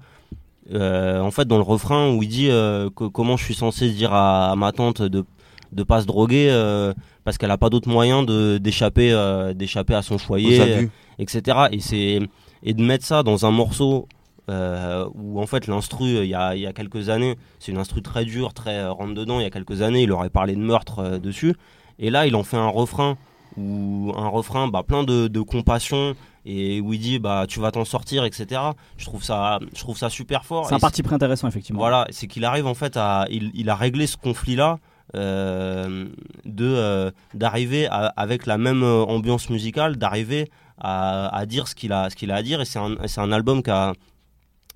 en 0.74 1.31
fait, 1.31 1.45
dans 1.47 1.59
le 1.59 1.62
refrain 1.62 2.11
où 2.14 2.22
il 2.22 2.29
dit 2.31 2.47
que, 2.49 2.89
comment 3.09 3.37
je 3.37 3.45
suis 3.45 3.55
censé 3.55 3.91
dire 3.91 4.12
à, 4.14 4.53
à 4.53 4.57
ma 4.57 4.72
tante 4.72 5.03
de 5.03 5.24
de 5.73 5.83
pas 5.83 6.01
se 6.03 6.07
droguer 6.07 6.49
euh, 6.51 6.93
parce 7.25 7.39
qu'elle 7.39 7.51
a 7.51 7.59
pas 7.59 7.71
d'autre 7.71 7.89
moyen 7.89 8.23
de 8.23 8.59
d'échapper 8.59 9.12
euh, 9.12 9.53
d'échapper 9.55 9.95
à 9.95 10.03
son 10.03 10.19
foyer 10.19 10.61
abus. 10.61 10.91
etc 11.19 11.59
et 11.73 11.81
c'est 11.81 12.21
et 12.62 12.75
de 12.75 12.83
mettre 12.83 13.05
ça 13.05 13.23
dans 13.23 13.47
un 13.47 13.51
morceau 13.51 14.09
euh, 14.49 15.07
où 15.14 15.41
en 15.41 15.47
fait 15.47 15.67
l'instru 15.67 16.05
il 16.05 16.27
y 16.29 16.35
a, 16.35 16.55
il 16.55 16.62
y 16.62 16.67
a 16.67 16.73
quelques 16.73 17.09
années 17.09 17.37
c'est 17.59 17.73
une 17.73 17.79
instru 17.79 18.01
très 18.01 18.25
dure 18.25 18.55
très 18.55 18.79
euh, 18.79 18.93
rentre 18.93 19.14
dedans 19.14 19.41
il 19.41 19.43
y 19.43 19.47
a 19.47 19.51
quelques 19.51 19.83
années 19.83 20.03
il 20.05 20.12
aurait 20.12 20.31
parlé 20.31 20.55
de 20.55 20.61
meurtre 20.61 21.01
euh, 21.01 21.19
dessus 21.19 21.55
et 21.99 22.11
là 22.11 22.27
il 22.27 22.37
en 22.37 22.45
fait 22.45 22.57
un 22.57 22.69
refrain 22.69 23.17
ou 23.57 24.12
un 24.17 24.29
refrain 24.29 24.69
bah, 24.69 24.83
plein 24.87 25.03
de, 25.03 25.29
de 25.29 25.41
compassion 25.41 26.14
et 26.45 26.81
où 26.81 26.93
il 26.93 27.01
dit 27.01 27.19
bah 27.19 27.47
tu 27.49 27.59
vas 27.59 27.73
t'en 27.73 27.85
sortir 27.85 28.25
etc 28.25 28.61
je 28.99 29.05
trouve 29.05 29.25
ça 29.25 29.59
je 29.75 29.81
trouve 29.81 29.97
ça 29.99 30.11
super 30.11 30.45
fort 30.45 30.67
C'est 30.69 30.75
un 30.75 30.79
parti 30.79 31.03
pris 31.03 31.14
intéressant, 31.14 31.49
effectivement. 31.49 31.81
voilà, 31.81 32.07
c'est 32.11 32.29
qu'il 32.29 32.45
arrive 32.45 32.67
en 32.67 32.75
fait 32.75 32.97
à, 32.97 33.27
il, 33.31 33.51
il 33.55 33.69
a 33.69 33.75
réglé 33.75 34.07
ce 34.07 34.17
conflit-là 34.17 34.79
euh, 34.79 34.79
de 35.15 36.65
euh, 36.65 37.11
d'arriver 37.35 37.89
avec 37.91 38.47
la 38.47 38.59
même 38.59 38.83
euh, 38.83 39.03
ambiance 39.05 39.51
musicale, 39.51 39.97
d'arriver 39.97 40.51
à, 40.79 41.35
à 41.35 41.47
dire 41.47 41.69
ce 41.69 41.75
qu'il 41.75 41.93
a, 41.93 42.11
ce 42.11 42.17
qu'il 42.17 42.31
a 42.31 42.37
à 42.37 42.43
dire. 42.43 42.61
Et 42.61 42.65
c'est 42.65 42.79
un, 42.79 42.97
c'est 43.07 43.21
un 43.21 43.33
album 43.33 43.63
qui 43.63 43.71
a, 43.71 43.93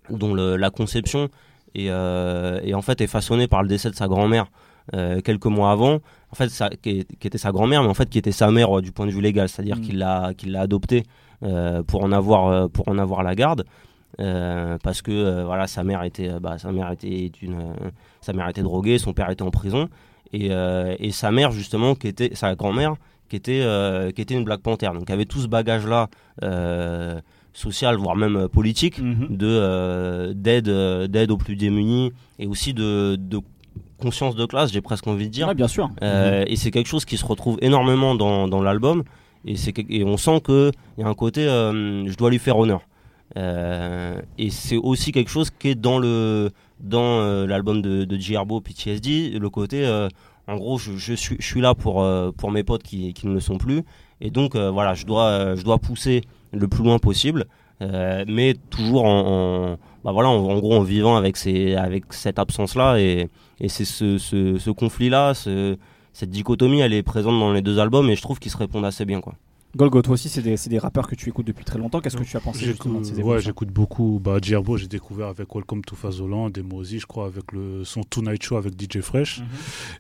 dont 0.09 0.35
le- 0.35 0.57
la 0.57 0.71
conception 0.71 1.29
est, 1.75 1.89
euh, 1.91 2.61
est 2.63 2.75
en 2.75 2.83
fait 2.83 3.01
est 3.01 3.07
façonnée 3.07 3.49
par 3.49 3.63
le 3.63 3.69
décès 3.69 3.91
de 3.91 3.95
sa 3.97 4.09
grand-mère 4.09 4.47
euh, 4.95 5.21
quelques 5.21 5.47
mois 5.47 5.71
avant. 5.73 6.01
En 6.33 6.37
fait, 6.37 6.49
ça, 6.49 6.71
qui, 6.71 7.01
était 7.23 7.39
sa 7.39 7.53
grand-mère, 7.53 7.83
mais 7.83 7.89
en 7.89 7.95
fait 7.95 8.09
qui 8.09 8.19
était 8.19 8.33
sa 8.33 8.51
mère 8.51 8.79
euh, 8.79 8.83
du 8.83 8.93
point 8.93 9.07
de 9.07 9.11
vue 9.11 9.21
légal, 9.21 9.49
c'est-à-dire 9.49 9.77
Mm. 9.77 9.81
qu'il 9.81 9.99
l'a 9.99 10.33
qu'il 10.37 10.53
l'a 10.53 10.63
adoptée 10.63 11.03
euh, 11.43 11.83
pour 11.83 12.03
en 12.05 12.13
avoir 12.13 12.47
euh, 12.49 12.69
pour 12.69 12.89
en 12.89 12.99
avoir 12.99 13.23
la 13.23 13.35
garde. 13.35 13.65
Euh, 14.19 14.77
parce 14.83 15.03
que 15.03 15.13
euh, 15.13 15.45
voilà 15.45 15.67
sa 15.69 15.85
mère 15.85 16.03
était 16.03 16.29
euh, 16.29 16.41
bah, 16.41 16.59
sa 16.59 16.73
mère 16.73 16.91
était 16.91 17.31
une 17.43 17.55
euh, 17.55 17.91
sa 18.21 18.33
mère 18.33 18.49
était 18.49 18.63
droguée 18.63 18.99
son 18.99 19.13
père 19.13 19.31
était 19.31 19.43
en 19.43 19.53
prison 19.53 19.89
et, 20.33 20.49
euh, 20.51 20.95
et 20.99 21.11
sa 21.11 21.31
mère 21.31 21.51
justement 21.53 21.95
qui 21.95 22.09
était 22.09 22.31
sa 22.35 22.55
grand-mère 22.55 22.95
qui 23.29 23.37
était 23.37 23.61
euh, 23.63 24.11
qui 24.11 24.21
était 24.23 24.35
une 24.35 24.45
Black 24.45 24.61
Panther 24.61 24.91
donc 24.95 25.09
avait 25.11 25.25
tout 25.25 25.41
ce 25.41 25.47
bagage 25.49 25.87
là 25.87 26.09
social 27.53 27.97
voire 27.97 28.17
même 28.17 28.37
euh, 28.37 28.49
politique 28.49 28.99
Mhm. 29.01 29.27
de 29.37 29.47
euh, 29.47 30.33
d'aide 30.35 30.69
euh, 30.69 31.07
d'aide 31.09 31.31
aux 31.31 31.37
plus 31.37 31.57
démunis 31.57 32.13
et 32.39 32.47
aussi 32.47 32.73
de, 32.75 33.17
de 33.19 33.41
conscience 33.99 34.35
de 34.37 34.47
classe 34.47 34.73
j'ai 34.73 34.81
presque 34.81 35.07
envie 35.07 35.27
de 35.27 35.33
dire 35.33 35.49
Ouais, 35.49 35.55
bien 35.55 35.69
sûr. 35.69 35.91
euh, 36.03 36.45
et 36.47 36.57
c'est 36.57 36.71
quelque 36.71 36.87
chose 36.87 37.05
qui 37.05 37.17
se 37.17 37.25
retrouve 37.25 37.59
énormément 37.61 38.15
dans, 38.15 38.49
dans 38.49 38.63
l'album. 38.63 39.03
Et, 39.47 39.55
et 39.89 40.05
on 40.05 40.17
sent 40.19 40.41
qu'il 40.45 40.71
y 40.99 41.03
a 41.03 41.07
un 41.09 41.15
côté, 41.15 41.47
euh, 41.47 42.07
je 42.07 42.15
dois 42.17 42.29
lui 42.31 42.39
faire 42.39 42.59
honneur. 42.59 42.83
Euh, 43.37 44.21
et 44.39 44.51
c'est 44.51 44.77
aussi 44.77 45.13
quelque 45.13 45.31
chose 45.31 45.51
qui 45.51 45.69
est 45.71 45.75
dans 45.75 45.99
le 45.99 46.51
dans 46.83 47.21
euh, 47.21 47.47
l'album 47.47 47.83
de, 47.83 48.05
de 48.05 48.17
J. 48.17 48.37
PTSD, 48.65 49.39
le 49.39 49.51
côté, 49.51 49.87
euh, 49.87 50.09
en 50.47 50.57
gros, 50.57 50.79
je, 50.79 51.15
suis, 51.15 51.61
là 51.61 51.75
pour, 51.75 52.03
euh, 52.03 52.33
pour 52.33 52.51
mes 52.51 52.65
potes 52.65 52.83
qui, 52.83 53.13
qui 53.13 53.27
ne 53.27 53.35
le 53.35 53.41
sont 53.41 53.59
plus. 53.59 53.85
Et 54.21 54.31
donc, 54.31 54.55
voilà, 54.57 54.95
je 54.95 55.07
dois, 55.07 55.55
je 55.55 55.63
dois 55.63 55.79
pousser 55.79 56.23
le 56.53 56.69
plus 56.69 56.85
loin 56.85 56.99
possible. 56.99 57.47
mais 57.81 58.55
toujours 58.69 59.05
en, 59.05 59.79
bah 60.05 60.13
voilà, 60.13 60.29
en, 60.29 60.59
gros 60.59 60.75
en 60.75 60.83
vivant 60.83 61.17
avec, 61.17 61.37
ces, 61.39 61.75
avec 61.75 62.13
cette 62.13 62.39
absence-là. 62.39 62.99
Et, 63.01 63.29
et 63.61 63.69
c'est 63.69 63.87
ce, 63.87 64.19
ce, 64.19 64.71
conflit-là, 64.71 65.33
ce, 65.33 65.77
cette 66.13 66.31
dichotomie, 66.31 66.81
elle 66.81 66.93
est 66.93 67.03
présente 67.03 67.39
dans 67.39 67.53
les 67.53 67.63
deux 67.63 67.79
albums 67.79 68.11
et 68.11 68.17
je 68.17 68.21
trouve 68.21 68.39
qu'ils 68.39 68.53
se 68.53 68.59
répondent 68.59 68.85
assez 68.85 69.07
bien. 69.07 69.21
Quoi. 69.23 69.35
Golgo, 69.77 70.03
toi 70.03 70.15
aussi, 70.15 70.29
c'est 70.29 70.43
des, 70.43 70.57
des 70.57 70.79
rappeurs 70.79 71.07
que 71.07 71.15
tu 71.15 71.29
écoutes 71.29 71.47
depuis 71.47 71.65
très 71.65 71.79
longtemps. 71.79 72.01
Qu'est-ce 72.01 72.17
que 72.17 72.25
tu 72.25 72.37
as 72.37 72.41
pensé 72.41 72.65
justement 72.67 73.01
de 73.01 73.05
ces 73.05 73.23
ouais, 73.23 73.41
j'écoute 73.41 73.69
beaucoup. 73.69 74.21
Bah, 74.23 74.39
Djerbo, 74.43 74.77
j'ai 74.77 74.89
découvert 74.89 75.29
avec 75.29 75.55
Welcome 75.55 75.83
to 75.85 75.95
Fazoland 75.95 76.51
et 76.57 76.63
Mozi, 76.63 76.99
je 76.99 77.07
crois, 77.07 77.27
avec 77.27 77.53
le 77.53 77.85
son 77.85 78.03
Tonight 78.03 78.43
Show 78.43 78.57
avec 78.57 78.75
DJ 78.81 79.01
Fresh. 79.01 79.39
Mhm. 79.41 79.47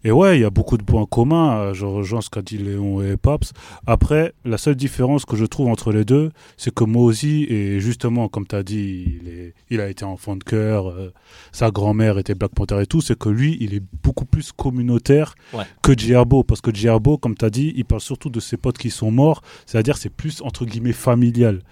Et 0.04 0.10
ouais, 0.10 0.38
il 0.38 0.40
y 0.40 0.44
a 0.44 0.50
beaucoup 0.50 0.76
de 0.76 0.82
points 0.82 1.06
communs. 1.06 1.58
euh, 1.60 1.74
Je 1.74 1.84
rejoins 1.86 2.20
ce 2.20 2.30
qu'a 2.30 2.42
dit 2.42 2.58
Léon 2.58 3.00
et 3.00 3.16
Paps. 3.16 3.52
Après, 3.86 4.34
la 4.44 4.58
seule 4.58 4.74
différence 4.74 5.24
que 5.24 5.36
je 5.36 5.44
trouve 5.44 5.68
entre 5.68 5.92
les 5.92 6.04
deux, 6.04 6.30
c'est 6.56 6.74
que 6.74 6.82
Mozi 6.84 7.44
est 7.48 7.78
justement, 7.78 8.28
comme 8.28 8.46
tu 8.48 8.56
as 8.56 8.64
dit, 8.64 9.20
il, 9.22 9.28
est, 9.28 9.54
il 9.70 9.80
a 9.80 9.88
été 9.88 10.04
enfant 10.04 10.34
de 10.34 10.42
cœur, 10.42 10.88
euh, 10.88 11.12
sa 11.52 11.70
grand-mère 11.70 12.18
était 12.18 12.34
Black 12.34 12.52
Panther 12.56 12.80
et 12.82 12.86
tout, 12.86 13.00
c'est 13.00 13.16
que 13.16 13.28
lui, 13.28 13.56
il 13.60 13.72
est 13.74 13.82
beaucoup 14.02 14.24
plus 14.24 14.50
communautaire 14.50 15.34
Ouais. 15.54 15.64
que 15.82 15.96
Djerbo. 15.96 16.42
Parce 16.42 16.60
que 16.60 16.74
Djerbo, 16.74 17.18
comme 17.18 17.36
tu 17.36 17.44
as 17.44 17.50
dit, 17.50 17.72
il 17.76 17.84
parle 17.84 18.00
surtout 18.00 18.30
de 18.30 18.40
ses 18.40 18.56
potes 18.56 18.78
qui 18.78 18.90
sont 18.90 19.10
morts, 19.12 19.42
c'est-à-dire 19.66 19.96
c'est 19.96 20.11
plus 20.11 20.40
entre 20.42 20.64
guillemets 20.64 20.92
familial. 20.92 21.62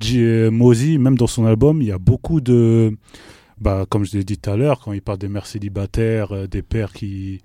J- 0.00 0.20
euh, 0.22 0.50
Mozi, 0.50 0.98
même 0.98 1.16
dans 1.16 1.26
son 1.26 1.44
album, 1.46 1.82
il 1.82 1.88
y 1.88 1.92
a 1.92 1.98
beaucoup 1.98 2.40
de 2.40 2.96
bah, 3.60 3.86
comme 3.88 4.04
je 4.04 4.16
l'ai 4.16 4.22
dit 4.22 4.38
tout 4.38 4.50
à 4.50 4.56
l'heure, 4.56 4.78
quand 4.78 4.92
il 4.92 5.02
parle 5.02 5.18
des 5.18 5.28
mères 5.28 5.46
célibataires, 5.46 6.30
euh, 6.32 6.46
des 6.46 6.62
pères 6.62 6.92
qui, 6.92 7.40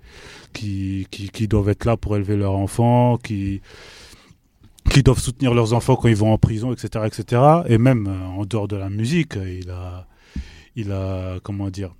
qui, 0.52 1.08
qui, 1.10 1.28
qui 1.28 1.48
doivent 1.48 1.68
être 1.70 1.84
là 1.86 1.96
pour 1.96 2.14
élever 2.14 2.36
leurs 2.36 2.52
enfants, 2.52 3.16
qui, 3.16 3.60
qui 4.90 5.02
doivent 5.02 5.18
soutenir 5.18 5.54
leurs 5.54 5.72
enfants 5.72 5.96
quand 5.96 6.06
ils 6.08 6.14
vont 6.16 6.32
en 6.32 6.38
prison, 6.38 6.72
etc. 6.72 7.04
etc. 7.06 7.42
Et 7.66 7.78
même 7.78 8.06
euh, 8.06 8.26
en 8.40 8.44
dehors 8.44 8.68
de 8.68 8.76
la 8.76 8.90
musique, 8.90 9.32
il 9.36 9.70
a, 9.70 10.06
il 10.76 10.92
a 10.92 11.38
comment 11.42 11.68
dire, 11.68 11.92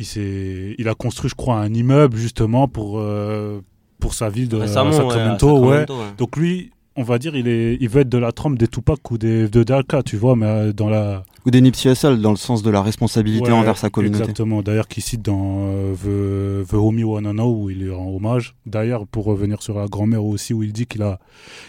il, 0.00 0.74
il 0.78 0.88
a 0.88 0.94
construit, 0.94 1.30
je 1.30 1.36
crois, 1.36 1.58
un 1.58 1.72
immeuble 1.72 2.16
justement 2.16 2.66
pour, 2.66 2.98
euh, 2.98 3.60
pour 4.00 4.14
sa 4.14 4.30
ville 4.30 4.48
de 4.48 4.56
ouais. 4.56 4.66
Sacramento, 5.10 5.58
ouais. 5.64 5.86
Donc 6.18 6.36
lui, 6.36 6.72
on 7.00 7.04
va 7.04 7.18
dire, 7.18 7.34
il, 7.34 7.48
est, 7.48 7.76
il 7.80 7.88
veut 7.88 8.02
être 8.02 8.08
de 8.08 8.18
la 8.18 8.30
trempe 8.32 8.58
des 8.58 8.68
Tupac 8.68 9.10
ou 9.10 9.16
des, 9.18 9.48
de 9.48 9.62
Dalka, 9.62 10.02
tu 10.02 10.16
vois, 10.16 10.36
mais 10.36 10.46
euh, 10.46 10.72
dans 10.72 10.88
la, 10.88 11.24
Ou 11.46 11.50
des 11.50 11.60
Nipsey 11.60 11.90
Hussle 11.90 12.20
dans 12.20 12.30
le 12.30 12.36
sens 12.36 12.62
de 12.62 12.70
la 12.70 12.82
responsabilité 12.82 13.46
Ouais, 13.50 13.56
envers 13.56 13.78
sa 13.78 13.88
communauté. 13.90 14.20
Exactement. 14.22 14.62
D'ailleurs, 14.62 14.86
qui 14.88 15.00
cite 15.00 15.22
dans 15.22 15.68
euh, 15.70 16.64
The, 16.64 16.68
The 16.70 16.74
Homie 16.74 17.02
Know 17.02 17.54
où 17.62 17.70
il 17.70 17.78
lui 17.80 17.90
rend 17.90 18.08
hommage. 18.14 18.54
D'ailleurs, 18.66 19.06
pour 19.06 19.24
revenir 19.24 19.62
sur 19.62 19.78
la 19.78 19.86
grand-mère 19.86 20.24
aussi, 20.24 20.52
où 20.54 20.62
il 20.62 20.72
dit 20.72 20.86
qu'il 20.86 21.02
a, 21.02 21.18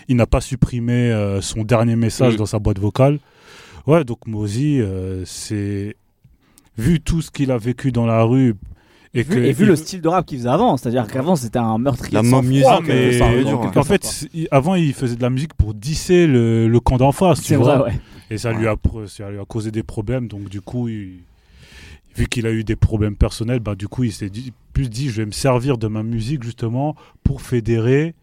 il 0.09 0.15
n'a 0.17 0.25
pas 0.27 0.41
supprimé 0.41 0.93
euh, 1.11 1.39
son 1.41 1.63
dernier 1.63 1.95
message 1.95 2.33
Mm. 2.33 2.37
dans 2.37 2.45
sa 2.45 2.59
boîte 2.59 2.79
vocale. 2.79 3.19
Ouais, 3.87 4.03
donc 4.03 4.27
Mozi, 4.27 4.79
euh, 4.81 5.23
c'est 5.25 5.95
vu 6.77 6.99
tout 6.99 7.21
ce 7.21 7.31
qu'il 7.31 7.51
a 7.51 7.57
vécu 7.57 7.91
dans 7.91 8.05
la 8.05 8.23
rue 8.23 8.55
et, 9.13 9.23
que 9.25 9.33
Vu- 9.33 9.45
et 9.45 9.51
vu 9.53 9.63
il- 9.65 9.67
le 9.67 9.75
style 9.75 10.01
de 10.01 10.07
rap 10.07 10.25
qu'il 10.25 10.37
faisait 10.37 10.49
avant, 10.49 10.77
c'est-à-dire 10.77 11.05
qu'avant 11.07 11.35
c'était 11.35 11.59
un 11.59 11.77
meurtrier 11.77 12.13
La 12.13 12.21
en 12.21 12.23
quelque 12.81 13.73
mais- 13.75 13.77
en 13.77 13.83
fait, 13.83 14.27
il- 14.33 14.47
avant, 14.51 14.75
il 14.75 14.93
faisait 14.93 15.15
de 15.17 15.21
la 15.21 15.29
musique 15.29 15.53
pour 15.53 15.73
disser 15.73 16.27
le, 16.27 16.67
le 16.67 16.79
camp 16.79 16.97
d'en 16.97 17.11
face, 17.11 17.39
tu 17.41 17.47
c'est 17.47 17.55
vois. 17.55 17.77
vrai, 17.79 17.91
ouais. 17.93 17.99
Et 18.29 18.37
ça, 18.37 18.53
lui 18.53 18.67
a, 18.67 18.75
pr- 18.75 19.07
ça 19.07 19.29
lui 19.29 19.39
a 19.39 19.45
causé 19.45 19.71
des 19.71 19.83
problèmes. 19.83 20.27
Donc, 20.29 20.47
du 20.47 20.61
coup, 20.61 20.87
il- 20.87 21.19
vu 22.15 22.27
qu'il 22.27 22.45
a 22.47 22.51
eu 22.51 22.63
des 22.63 22.75
problèmes 22.77 23.15
personnels, 23.15 23.59
bah, 23.59 23.75
du 23.75 23.87
coup, 23.89 24.03
il 24.05 24.11
s'est 24.13 24.29
dit, 24.29 24.53
plus 24.73 24.89
dit 24.89 25.09
je 25.09 25.17
vais 25.21 25.25
me 25.25 25.31
servir 25.31 25.77
de 25.77 25.87
ma 25.87 26.03
musique 26.03 26.43
justement 26.43 26.95
pour 27.25 27.41
fédérer, 27.41 28.15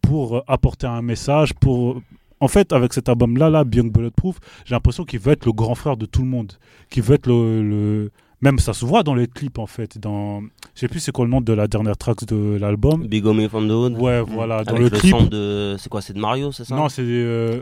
pour 0.00 0.38
euh, 0.38 0.40
apporter 0.48 0.86
un 0.86 1.02
message. 1.02 1.52
pour 1.54 2.00
En 2.42 2.48
fait, 2.48 2.72
avec 2.72 2.94
cet 2.94 3.10
album-là, 3.10 3.50
là, 3.50 3.64
Beyond 3.64 3.88
Bulletproof, 3.88 4.36
j'ai 4.64 4.74
l'impression 4.74 5.04
qu'il 5.04 5.20
veut 5.20 5.32
être 5.32 5.44
le 5.44 5.52
grand 5.52 5.74
frère 5.74 5.98
de 5.98 6.06
tout 6.06 6.22
le 6.22 6.28
monde. 6.28 6.54
Qu'il 6.88 7.02
veut 7.02 7.16
être 7.16 7.26
le. 7.26 7.62
le- 7.62 8.10
Même 8.42 8.58
ça 8.58 8.72
se 8.72 8.84
voit 8.86 9.02
dans 9.02 9.14
les 9.14 9.26
clips, 9.26 9.58
en 9.58 9.66
fait. 9.66 9.98
Dans... 9.98 10.40
Je 10.74 10.80
sais 10.80 10.88
plus 10.88 11.00
c'est 11.00 11.12
quoi 11.12 11.24
le 11.26 11.30
nom 11.30 11.40
de 11.42 11.52
la 11.52 11.66
dernière 11.66 11.96
track 11.96 12.24
de 12.24 12.56
l'album. 12.58 13.06
Big 13.06 13.24
Homie 13.26 13.48
from 13.48 13.68
the 13.68 13.72
Hood. 13.72 13.98
Ouais, 14.00 14.22
voilà. 14.22 14.64
Dans 14.64 14.70
Avec 14.76 14.84
le 14.84 14.88
le, 14.88 14.98
clip. 14.98 15.28
de. 15.28 15.76
C'est 15.78 15.88
quoi 15.90 16.00
C'est 16.00 16.14
de 16.14 16.20
Mario, 16.20 16.50
c'est 16.52 16.64
ça? 16.64 16.74
Non, 16.74 16.88
c'est. 16.88 17.02
euh, 17.04 17.60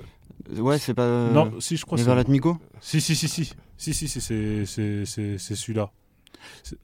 Ouais, 0.56 0.78
c'est 0.78 0.94
pas. 0.94 1.30
Non, 1.30 1.50
si, 1.58 1.76
je 1.76 1.84
crois 1.84 1.98
que 1.98 2.02
Never 2.04 2.22
c'est. 2.22 2.28
Let 2.28 2.32
Me 2.34 2.38
Go 2.38 2.56
Si, 2.80 3.00
si, 3.00 3.16
si, 3.16 3.26
si. 3.28 3.52
Si, 3.76 3.92
si, 3.94 4.08
si, 4.08 4.20
c'est, 4.20 4.64
c'est, 4.66 5.04
c'est, 5.04 5.36
c'est 5.38 5.54
celui-là. 5.56 5.90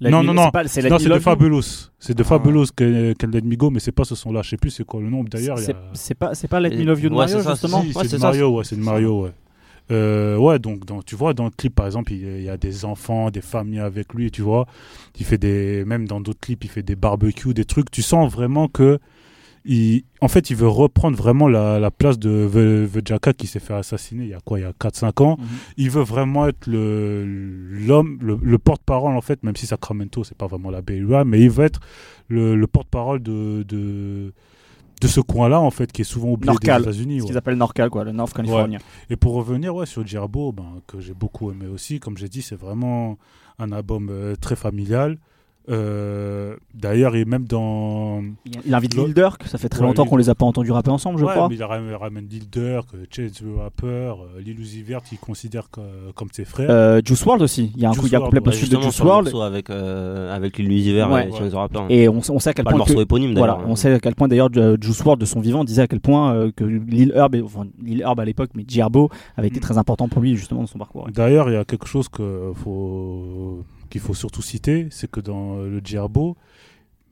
Non, 0.01 0.23
Me- 0.23 0.27
non, 0.27 0.35
non. 0.35 0.51
c'est 0.67 0.83
de. 0.83 1.19
Fabulous. 1.21 1.63
C'est 2.01 2.15
de 2.17 2.23
Ah. 2.23 2.27
Fabulous 2.27 2.67
qu'elle 2.77 3.15
Let 3.33 3.43
Me 3.43 3.55
Go, 3.57 3.71
mais 3.71 3.79
c'est 3.81 3.93
pas 3.93 4.05
ce 4.05 4.17
son-là. 4.17 4.43
Je 4.43 4.51
sais 4.51 4.57
plus 4.57 4.71
c'est 4.71 4.85
quoi 4.85 5.01
le 5.01 5.09
nom. 5.09 5.23
D'ailleurs, 5.23 5.59
C'est 5.93 6.15
pas, 6.15 6.35
c'est 6.35 6.49
pas 6.49 6.59
Let 6.61 6.71
Me 6.77 6.83
Love 6.85 7.01
You 7.01 7.11
de 7.11 7.15
Mario, 7.15 7.39
justement 7.41 7.85
c'est 8.05 8.19
Mario, 8.19 8.49
ouais, 8.57 8.65
c'est 8.65 8.77
de 8.77 8.83
Mario, 8.83 9.23
ouais. 9.23 9.31
Euh, 9.91 10.37
ouais, 10.37 10.59
donc 10.59 10.87
dans, 10.87 11.03
tu 11.03 11.15
vois, 11.15 11.35
dans 11.35 11.45
le 11.45 11.51
clip, 11.51 11.75
par 11.75 11.87
exemple, 11.87 12.13
il, 12.13 12.43
y 12.43 12.49
a 12.49 12.57
des 12.57 12.85
enfants, 12.85 13.31
des 13.31 13.43
familles 13.43 13.81
avec 13.81 14.15
lui, 14.15 14.31
tu 14.31 14.43
vois. 14.43 14.67
Il 15.19 15.27
fait 15.27 15.39
des, 15.39 15.85
même 15.85 16.07
dans 16.07 16.21
d'autres 16.21 16.41
clips, 16.41 16.65
il 16.65 16.71
fait 16.71 16.83
des 16.83 16.97
barbecues, 16.97 17.55
des 17.55 17.65
trucs. 17.65 17.91
Tu 17.91 18.03
sens 18.03 18.33
vraiment 18.33 18.69
que, 18.69 18.99
il, 19.67 20.05
en 20.21 20.29
fait, 20.29 20.51
il 20.51 20.57
veut 20.57 20.69
reprendre 20.69 21.17
vraiment 21.17 21.49
la, 21.49 21.79
la 21.79 21.91
place 21.91 22.19
de 22.19 22.89
Jacka 23.05 23.33
qui 23.33 23.47
s'est 23.47 23.61
fait 23.61 23.75
assassiner 23.75 24.25
il 24.25 24.31
y 24.31 24.35
a 24.35 24.41
quoi, 24.41 24.59
il 24.59 24.63
y 24.63 24.67
a 24.67 24.73
4-5 24.73 25.23
ans. 25.23 25.37
Mhm. 25.39 25.47
Il 25.77 25.91
veut 25.91 26.03
vraiment 26.03 26.47
être 26.49 26.67
le, 26.67 27.25
l'homme, 27.25 28.19
le, 28.23 28.39
le 28.43 28.59
porte-parole, 28.59 29.17
en 29.17 29.21
fait, 29.21 29.43
même 29.43 29.57
si 29.57 29.67
Sacramento, 29.67 30.25
c'est 30.25 30.37
pas 30.37 30.47
vraiment 30.47 30.71
la 30.71 30.79
Area, 30.79 31.25
mais 31.25 31.41
il 31.41 31.51
veut 31.51 31.65
être 31.65 31.81
le, 32.29 32.57
le 32.57 32.67
porte-parole 32.67 33.23
de, 33.23 33.65
de, 33.69 34.33
de 35.01 35.09
ce 35.09 35.21
coin-là, 35.21 35.61
en 35.61 35.71
fait, 35.71 35.91
qui 35.93 36.03
est 36.03 36.05
souvent 36.05 36.31
oublié 36.31 36.53
Norcal, 36.53 36.83
des 36.83 36.89
États-Unis. 36.89 37.19
Ce 37.19 37.23
ouais. 37.23 37.29
qu'ils 37.29 37.37
appellent 37.37 37.57
Norcal, 37.57 37.91
quoi, 37.91 38.05
le 38.05 38.13
North 38.13 38.33
California. 38.33 38.79
Et 39.11 39.17
pour 39.17 39.35
revenir 39.35 39.75
ouais, 39.75 39.87
sur 39.87 40.07
Djerbo, 40.07 40.53
ben, 40.53 40.81
que 40.87 41.01
j'ai 41.01 41.15
beaucoup 41.15 41.51
aimé 41.51 41.67
aussi, 41.67 42.01
comme 42.01 42.17
j'ai 42.17 42.29
dit, 42.29 42.43
c'est 42.43 42.57
vraiment 42.57 43.19
un 43.59 43.73
album 43.73 44.09
euh, 44.11 44.37
très 44.37 44.57
familial. 44.57 45.19
Euh, 45.71 46.57
D'ailleurs, 46.75 47.17
il 47.17 47.23
est 47.23 47.25
même 47.25 47.45
dans. 47.47 48.21
Il, 48.45 48.53
il 48.67 48.75
invite 48.75 48.95
Lil 48.97 49.15
Durk, 49.15 49.45
ça 49.47 49.57
fait 49.59 49.69
très 49.69 49.81
Ouais, 49.81 49.87
longtemps 49.87 50.05
qu'on 50.05 50.17
les 50.17 50.29
a 50.29 50.35
pas 50.35 50.45
entendus 50.45 50.73
rapper 50.73 50.91
ensemble, 50.91 51.19
je 51.19 51.25
Ouais, 51.25 51.31
crois. 51.33 51.49
mais 51.49 51.55
il 51.55 51.63
ramène, 51.63 52.27
Lil 52.29 52.51
Durk, 52.51 52.89
euh, 52.95 53.05
Chase 53.11 53.33
the 53.33 53.45
Rapper, 53.59 53.87
euh, 53.87 54.41
Lil 54.45 54.59
Uzi 54.61 54.83
Vert, 54.83 55.03
qu'il 55.03 55.19
considère 55.19 55.71
co- 55.71 55.81
comme 56.15 56.29
ses 56.33 56.45
frères. 56.45 56.69
Euh, 56.71 57.01
Juice 57.05 57.25
WRLD 57.25 57.43
aussi, 57.43 57.73
il 57.77 57.83
y 57.83 57.87
a 57.87 57.91
un, 57.91 57.95
coup, 57.95 58.07
il 58.07 58.13
y 58.13 58.17
a 58.17 58.19
un 58.19 58.29
possible 58.41 58.71
de 58.77 58.83
Juice 58.83 59.01
morceau 59.03 59.41
avec, 59.43 59.71
euh, 59.71 60.35
avec 60.35 60.59
Lil 60.59 60.71
Uzi 60.73 60.93
Vert 60.93 61.11
Ouais. 61.11 61.29
et 61.29 61.33
Chance 61.33 61.51
the 61.51 61.55
Rapper. 61.55 61.81
Et 61.89 62.09
on, 62.09 62.21
sait- 62.21 62.33
on 62.33 62.39
sait 62.39 62.51
à 62.51 62.55
quel 62.55 62.65
Pas 62.65 62.73
le 62.73 62.77
point. 62.77 62.79
morceau 62.81 62.95
que- 62.97 63.01
éponyme 63.03 63.35
Voilà, 63.35 63.55
d'ailleurs. 63.55 63.67
hein. 63.69 63.71
on 63.73 63.77
sait 63.77 63.93
à 63.95 64.01
quel 64.01 64.15
point 64.15 64.29
d'ailleurs 64.29 64.53
Ju- 64.53 64.77
Juice 64.81 65.01
WRLD 65.03 65.21
de 65.21 65.27
son 65.27 65.41
vivant 65.41 65.65
disait 65.65 65.83
à 65.83 65.87
quel 65.87 66.01
point 66.01 66.35
euh, 66.35 66.51
que 66.55 66.65
Lil 66.65 67.13
Herb, 67.15 67.35
et- 67.37 67.43
enfin 67.43 67.67
Lil 67.83 68.03
Herb 68.03 68.19
à 68.21 68.25
l'époque, 68.25 68.51
mais 68.55 68.65
Djerbo 68.69 69.09
avait 69.37 69.49
été 69.49 69.59
Mm. 69.59 69.63
très 69.63 69.79
important 69.79 70.09
pour 70.09 70.21
lui 70.21 70.37
justement 70.37 70.61
dans 70.61 70.67
son 70.67 70.79
parcours. 70.79 71.05
ouais. 71.07 71.13
D'ailleurs, 71.13 71.49
il 71.49 71.55
y 71.55 71.57
a 71.57 71.65
quelque 71.65 71.87
chose 71.87 72.09
que 72.09 72.53
faut- 72.57 73.65
qu'il 73.95 74.01
faut 74.01 74.15
surtout 74.15 74.43
citer, 74.43 74.89
c'est 74.91 75.09
que 75.09 75.21
dans 75.21 75.57
le 75.59 75.81
Djerbo, 75.85 76.37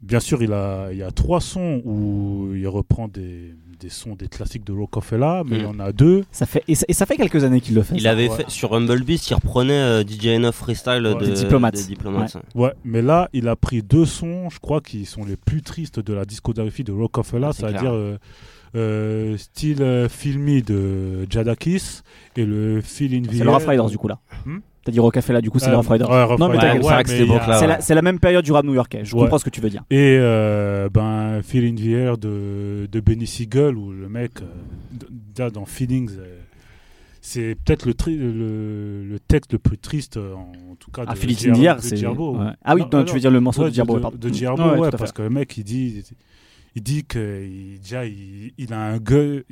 bien 0.03 0.19
sûr, 0.19 0.43
il, 0.43 0.53
a, 0.53 0.89
il 0.91 0.99
y 0.99 1.03
a 1.05 1.13
trois 1.13 1.41
sons 1.41 1.81
où 1.85 2.51
il 2.57 2.67
reprend 2.67 3.07
des, 3.07 3.55
des 3.79 3.89
sons 3.89 4.17
des 4.17 4.27
classiques 4.27 4.65
de 4.65 4.73
Rockefeller, 4.73 5.43
mais 5.47 5.59
Mm. 5.59 5.61
il 5.61 5.63
y 5.63 5.67
en 5.67 5.79
a 5.79 5.93
deux. 5.93 6.25
Ça 6.33 6.45
fait 6.45 6.65
et 6.67 6.75
ça, 6.75 6.85
et 6.89 6.93
ça 6.93 7.07
fait 7.07 7.17
quelques 7.17 7.45
années 7.45 7.61
qu'il 7.61 7.77
le 7.77 7.85
fait. 7.85 7.95
Il 7.95 8.03
ça. 8.03 8.11
avait 8.11 8.29
ouais. 8.29 8.37
fait 8.37 8.51
sur 8.51 8.75
Humble 8.75 9.05
Beast, 9.05 9.31
il 9.31 9.35
reprenait 9.35 9.73
euh, 9.75 10.03
DJ 10.03 10.27
NF 10.41 10.57
Freestyle 10.57 11.07
Ouais. 11.07 11.15
de, 11.15 11.27
Des 11.27 11.35
Diplomates. 11.35 11.75
des 11.75 11.85
Diplomates. 11.85 12.37
Ouais, 12.57 12.73
mais 12.85 13.01
là, 13.01 13.29
il 13.33 13.47
a 13.47 13.55
pris 13.55 13.81
deux 13.83 14.05
sons, 14.07 14.51
je 14.51 14.59
crois, 14.59 14.81
qui 14.81 15.05
sont 15.05 15.25
les 15.25 15.37
plus 15.37 15.63
tristes 15.63 16.01
de 16.01 16.13
la 16.13 16.25
discographie 16.25 16.83
de 16.83 16.91
Rockefeller, 16.93 17.51
C'est 17.53 17.61
c'est-à-dire 17.61 17.93
euh, 17.93 18.19
euh, 18.75 19.37
Still 19.37 19.83
euh, 19.83 20.09
Feel 20.09 20.39
Me 20.41 20.63
de 20.63 21.27
Jadakis 21.31 22.01
et 22.37 22.45
le 22.45 22.81
Feel 22.81 23.15
in 23.15 23.23
the 23.23 23.33
C'est 23.37 23.45
le 23.45 23.51
Rough 23.51 23.63
Air. 23.63 23.69
Riders 23.69 23.91
du 23.91 23.99
coup 23.99 24.09
là. 24.09 24.19
Hmm? 24.47 24.59
T'as 24.85 24.91
dit 24.93 24.99
Rockefeller 24.99 25.41
du 25.41 25.51
coup 25.51 25.59
c'est 25.61 25.69
Euh, 25.69 25.71
le 25.71 25.77
Rough 25.77 25.89
Riders. 25.89 26.11
ouais, 26.11 26.25
Rough 26.25 26.39
Non, 26.41 26.49
mais 26.49 26.59
c'est 26.59 26.67
a- 26.67 26.75
ouais. 26.75 27.67
la, 27.69 27.81
c'est 27.81 27.95
la 27.95 28.03
même 28.03 28.19
période 28.19 28.45
du 28.45 28.51
rap 28.53 28.65
new-yorkais. 28.65 29.05
Je 29.05 29.15
Ouais. 29.15 29.23
comprends 29.23 29.39
ce 29.39 29.45
que 29.45 29.51
tu 29.51 29.61
veux 29.61 29.71
dire. 29.71 29.85
Et 29.91 30.17
euh, 30.19 30.89
ben, 30.93 31.41
Feel 31.43 31.65
in 31.67 31.75
the 31.77 31.87
Air 31.87 32.19
de, 32.19 32.89
de 32.91 33.01
Benny 33.01 33.27
Siegel, 33.27 33.77
où 33.77 33.93
le 33.93 34.09
mec, 34.09 34.33
euh, 34.41 34.45
d- 34.91 35.07
déjà 35.11 35.51
dans 35.51 35.65
Feelings, 35.67 36.11
euh, 36.19 36.39
c'est 37.21 37.55
peut-être 37.65 37.87
le, 37.87 37.95
le, 38.17 39.05
le 39.05 39.19
texte 39.21 39.53
le 39.53 39.61
plus 39.61 39.79
triste, 39.79 40.17
euh, 40.17 40.35
en, 40.35 40.51
tout 40.81 40.91
cas, 40.91 41.05
de 41.05 41.11
Ah, 41.11 41.15
Philippe 41.15 41.39
Djer- 41.39 41.51
Indier, 41.51 41.75
de 41.77 41.81
c'est. 41.81 41.97
Djerbo. 41.97 42.37
ouais. 42.39 42.47
Ah 42.65 42.75
oui, 42.75 42.81
Non, 42.83 42.89
non, 42.93 42.99
non, 42.99 43.05
tu 43.05 43.15
veux 43.15 43.21
dire 43.21 43.31
le 43.31 43.39
morceau 43.41 43.63
Ouais, 43.63 43.71
de 43.71 43.75
Djerbo. 43.75 43.95
de, 43.97 44.01
pardon. 44.01 44.19
de 44.21 44.29
Djerbo, 44.35 44.63
Ouais, 44.63 44.71
ouais, 44.73 44.79
ouais, 44.81 44.91
parce 44.91 45.13
que 45.13 45.23
le 45.23 45.31
mec, 45.31 45.57
il 45.57 45.63
dit, 45.63 46.03
il 46.75 46.83
dit 46.83 47.05
que 47.05 47.45
il, 47.45 47.79
déjà, 47.81 48.05
il, 48.05 48.51
il 48.59 48.73
a 48.73 48.81
un 48.81 48.99
gueule, 48.99 49.45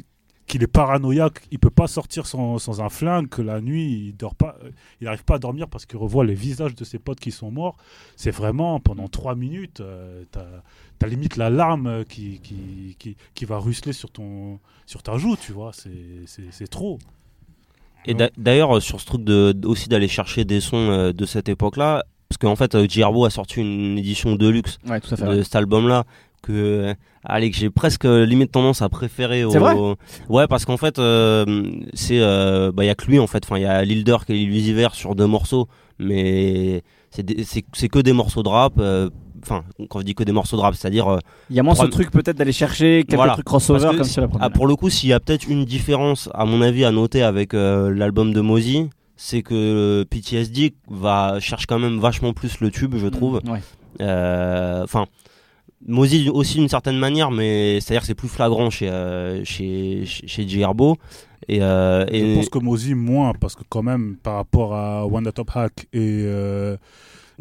qu'il 0.51 0.63
est 0.63 0.67
paranoïaque, 0.67 1.43
il 1.51 1.59
peut 1.59 1.71
pas 1.71 1.87
sortir 1.87 2.27
sans, 2.27 2.59
sans 2.59 2.81
un 2.81 2.89
flingue, 2.89 3.29
que 3.29 3.41
la 3.43 3.61
nuit, 3.61 4.09
il 4.09 4.13
dort 4.17 4.35
pas, 4.35 4.57
il 5.01 5.07
arrive 5.09 5.25
pas 5.25 5.37
à 5.37 5.39
dormir 5.39 5.69
parce 5.69 5.87
qu'il 5.87 5.99
revoit 5.99 6.25
les 6.25 6.35
visages 6.35 6.75
de 6.75 6.85
ses 6.85 6.99
potes 6.99 7.21
qui 7.21 7.31
sont 7.31 7.51
morts. 7.51 7.77
C'est 8.17 8.31
vraiment, 8.31 8.81
pendant 8.81 9.09
trois 9.09 9.35
minutes, 9.35 9.81
euh, 9.81 10.25
t'as 10.33 10.45
as 11.03 11.07
limite 11.07 11.37
la 11.37 11.49
larme 11.49 12.05
qui, 12.05 12.41
qui, 12.41 12.97
qui, 12.99 13.17
qui 13.35 13.45
va 13.47 13.59
ruisseler 13.59 13.95
sur, 13.95 14.11
ton, 14.11 14.59
sur 14.85 15.03
ta 15.03 15.17
joue, 15.17 15.37
tu 15.37 15.53
vois, 15.53 15.73
c'est- 15.73 15.91
c'est 16.27 16.45
c'est 16.51 16.69
trop. 16.69 16.99
Et 18.07 18.15
d'a- 18.15 18.31
d'ailleurs, 18.37 18.81
sur 18.83 19.01
ce 19.01 19.07
truc 19.07 19.25
de, 19.25 19.55
aussi 19.65 19.89
d'aller 19.89 20.09
chercher 20.09 20.45
des 20.45 20.61
sons 20.61 20.77
euh, 20.91 21.13
de 21.13 21.25
cette 21.27 21.49
époque-là, 21.49 22.05
parce 22.29 22.39
qu'en 22.39 22.57
fait, 22.57 22.75
euh, 22.75 22.87
Djerbo 22.89 23.25
a 23.25 23.31
sorti 23.31 23.61
une 23.61 23.99
édition 23.99 24.37
de 24.37 24.49
luxe 24.49 24.79
Ouais, 24.87 25.01
tout 25.01 25.13
à 25.13 25.17
fait. 25.17 25.25
de 25.25 25.29
ouais. 25.39 25.43
cet 25.45 25.57
album-là 25.57 26.05
que, 26.43 26.53
euh, 26.53 26.95
allez, 27.25 27.51
que 27.51 27.57
j'ai 27.57 27.71
presque 27.71 28.05
euh, 28.05 28.25
limite 28.25 28.53
tendance 28.53 28.83
à 28.83 28.89
préférer. 28.89 29.45
Au... 29.45 29.51
Vrai 29.51 29.75
Ouais, 30.29 30.47
parce 30.47 30.65
qu'en 30.65 30.77
fait, 30.77 30.99
euh, 30.99 31.45
c'est, 31.95 32.21
euh, 32.21 32.73
bah, 32.73 32.85
il 32.85 32.87
y 32.87 32.91
a 32.91 32.95
que 32.95 33.07
lui 33.07 33.19
en 33.19 33.27
fait. 33.27 33.45
Enfin, 33.45 33.59
il 33.59 33.63
y 33.63 33.67
a 33.67 33.85
Lil 33.85 34.05
Durk 34.05 34.29
et 34.31 34.35
Lil 34.35 34.89
sur 34.93 35.15
deux 35.15 35.27
morceaux, 35.27 35.69
mais 35.99 36.83
c'est 37.11 37.25
c'est 37.73 37.89
que 37.89 37.99
des 37.99 38.13
morceaux 38.13 38.43
de 38.43 38.49
rap. 38.49 38.75
euh, 38.79 39.09
Enfin, 39.43 39.65
quand 39.89 40.01
je 40.01 40.05
dis 40.05 40.15
que 40.15 40.23
des 40.23 40.33
morceaux 40.33 40.59
de 40.59 40.61
rap, 40.61 40.75
c'est-à-dire 40.75 41.09
euh, 41.09 41.19
Il 41.49 41.57
y 41.57 41.61
a 41.61 41.63
moins 41.63 41.75
ce 41.75 41.87
truc 41.87 42.11
peut-être 42.11 42.37
d'aller 42.37 42.53
chercher 42.53 43.05
quelques 43.09 43.15
Voilà. 43.15 43.33
trucs 43.33 43.47
crossover 43.47 43.89
que 43.93 43.97
comme 43.97 44.05
si- 44.05 44.13
ça 44.13 44.21
la 44.21 44.29
première. 44.29 44.47
Ah, 44.47 44.51
pour 44.51 44.67
le 44.67 44.77
coup, 44.77 44.91
s'il 44.91 45.09
y 45.09 45.15
a 45.15 45.19
peut-être 45.21 45.49
une 45.49 45.65
différence, 45.65 46.29
à 46.35 46.45
mon 46.45 46.61
avis, 46.61 46.85
à 46.85 46.91
noter 46.93 47.23
avec 47.23 47.55
euh, 47.55 47.91
l'album 47.91 48.35
de 48.35 48.41
Mozy, 48.43 48.91
c'est 49.17 49.41
que 49.41 50.03
PTSD 50.11 50.75
va 50.91 51.41
cherche 51.41 51.65
quand 51.65 51.79
même 51.79 51.99
vachement 52.01 52.35
plus 52.35 52.61
le 52.61 52.71
tube, 52.71 52.97
je 52.99 53.07
trouve. 53.07 53.41
Ouais. 53.49 53.61
Euh, 54.03 54.85
Mozy 55.87 56.29
aussi 56.29 56.59
d'une 56.59 56.69
certaine 56.69 56.99
manière, 56.99 57.31
mais 57.31 57.81
c'est-à-dire 57.81 58.03
que 58.03 58.07
c'est 58.07 58.15
plus 58.15 58.29
flagrant 58.29 58.69
chez 58.71 58.89
euh, 58.91 59.45
chez 59.45 60.05
chez, 60.05 60.47
euh, 61.63 62.07
Je 62.13 62.35
pense 62.35 62.49
que 62.49 62.59
Mozy 62.59 62.95
moins, 62.95 63.33
parce 63.33 63.55
que 63.55 63.63
quand 63.69 63.83
même, 63.83 64.17
par 64.23 64.35
rapport 64.35 64.75
à 64.75 65.07
One 65.07 65.31
Top 65.33 65.51
Hack 65.55 65.87
et 65.93 66.25
euh, 66.27 66.77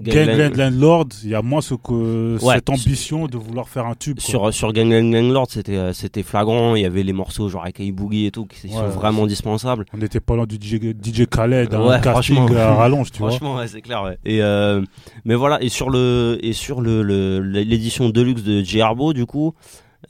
Gangland 0.01 0.51
Landlord, 0.55 1.07
il 1.23 1.29
y 1.29 1.35
a 1.35 1.41
moins 1.41 1.61
ce 1.61 1.73
que, 1.75 2.37
Ouais. 2.43 2.55
cette 2.55 2.69
ambition 2.69 3.27
de 3.27 3.37
vouloir 3.37 3.67
faire 3.69 3.85
un 3.85 3.95
tube. 3.95 4.17
quoi. 4.19 4.23
Sur, 4.29 4.53
sur 4.53 4.73
Gang 4.73 4.89
Gang 4.89 5.11
Gang 5.11 5.31
Lord, 5.31 5.47
c'était 5.49 5.75
euh, 5.77 5.93
c'était 5.93 6.23
flagrant. 6.23 6.75
Il 6.75 6.81
y 6.81 6.85
avait 6.85 7.03
les 7.03 7.13
morceaux 7.13 7.49
genre 7.49 7.63
avec 7.63 7.79
Boogie 7.93 8.25
et 8.25 8.31
tout 8.31 8.45
qui 8.45 8.69
sont 8.69 8.87
vraiment 8.89 9.27
dispensables. 9.27 9.85
On 9.93 9.97
n'était 9.97 10.19
pas 10.19 10.35
loin 10.35 10.45
du 10.45 10.55
DJ, 10.55 10.79
DJ 11.01 11.25
Khaled, 11.27 11.73
un 11.73 11.81
Ouais, 11.85 12.01
casting 12.01 12.35
franchement. 12.37 12.57
à 12.59 12.75
rallonge, 12.75 13.11
tu 13.11 13.19
vois. 13.19 13.29
Franchement, 13.31 13.57
c'est 13.67 13.81
clair. 13.81 14.03
Ouais. 14.03 14.17
Et 14.25 14.41
euh, 14.41 14.81
mais 15.25 15.35
voilà. 15.35 15.61
Et 15.61 15.69
sur 15.69 15.89
le 15.89 16.37
et 16.41 16.53
sur 16.53 16.81
le 16.81 17.39
l'édition 17.41 18.09
deluxe 18.09 18.43
de 18.43 18.61
J-Arbo, 18.61 19.13
du 19.13 19.25
coup, 19.25 19.53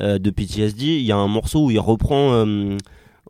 euh, 0.01 0.19
de 0.19 0.29
PTSD, 0.29 0.85
il 0.85 1.01
y 1.05 1.11
a 1.11 1.17
un 1.17 1.27
morceau 1.27 1.65
où 1.65 1.71
il 1.71 1.79
reprend 1.79 2.31
euh, 2.33 2.77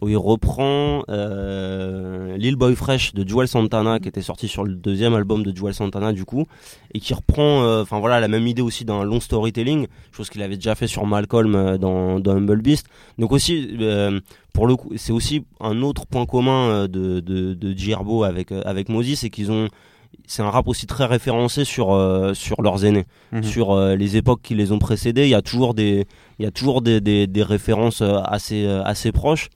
où 0.02 0.08
il 0.08 0.18
reprend 0.18 1.04
euh, 1.10 2.38
Lil 2.38 2.56
Boy 2.56 2.76
Fresh 2.76 3.14
de 3.14 3.28
Joel 3.28 3.48
Santana 3.48 4.00
qui 4.00 4.08
était 4.08 4.22
sorti 4.22 4.48
sur 4.48 4.64
le 4.64 4.74
deuxième 4.74 5.14
album 5.14 5.44
de 5.44 5.56
Joel 5.56 5.74
Santana 5.74 6.14
du 6.14 6.26
coup 6.26 6.46
et 6.94 7.00
qui 7.00 7.14
reprend 7.14 7.64
euh, 7.64 7.82
enfin 7.82 8.00
voilà 8.00 8.20
la 8.20 8.28
même 8.28 8.48
idée 8.48 8.62
aussi 8.62 8.86
d'un 8.86 9.04
long 9.04 9.20
storytelling 9.20 9.88
chose 10.12 10.30
qu'il 10.30 10.42
avait 10.42 10.56
déjà 10.56 10.76
fait 10.76 10.88
sur 10.88 11.06
Malcolm 11.06 11.56
euh, 11.56 11.78
dans, 11.78 12.20
dans 12.20 12.36
Humble 12.36 12.62
Beast. 12.62 12.88
Donc 13.18 13.32
aussi 13.32 13.76
euh, 13.82 14.20
pour 14.54 14.68
le 14.68 14.76
coup 14.76 14.92
c'est 14.96 15.12
aussi 15.12 15.46
un 15.60 15.82
autre 15.82 16.06
point 16.06 16.26
commun 16.26 16.88
de 16.88 17.20
de, 17.20 17.54
de 17.54 18.24
avec 18.24 18.52
avec 18.52 18.88
c'est 19.16 19.30
qu'ils 19.30 19.52
ont 19.52 19.68
c'est 20.26 20.42
un 20.42 20.50
rap 20.50 20.68
aussi 20.68 20.88
très 20.88 21.06
référencé 21.06 21.66
sur 21.66 21.94
euh, 21.94 22.34
sur 22.34 22.62
leurs 22.62 22.86
aînés 22.86 23.06
Mhm. 23.32 23.44
sur 23.44 23.72
euh, 23.72 23.96
les 23.96 24.18
époques 24.18 24.42
qui 24.42 24.56
les 24.56 24.72
ont 24.72 24.80
précédés 24.80 25.24
il 25.24 25.30
y 25.30 25.36
a 25.36 25.42
toujours 25.42 25.74
des 25.74 26.06
il 26.40 26.46
y 26.46 26.48
a 26.48 26.52
toujours 26.52 26.82
des, 26.82 27.00
des, 27.02 27.28
des 27.28 27.44
références 27.44 28.02
assez 28.02 28.66
assez 28.66 29.12
proches 29.12 29.50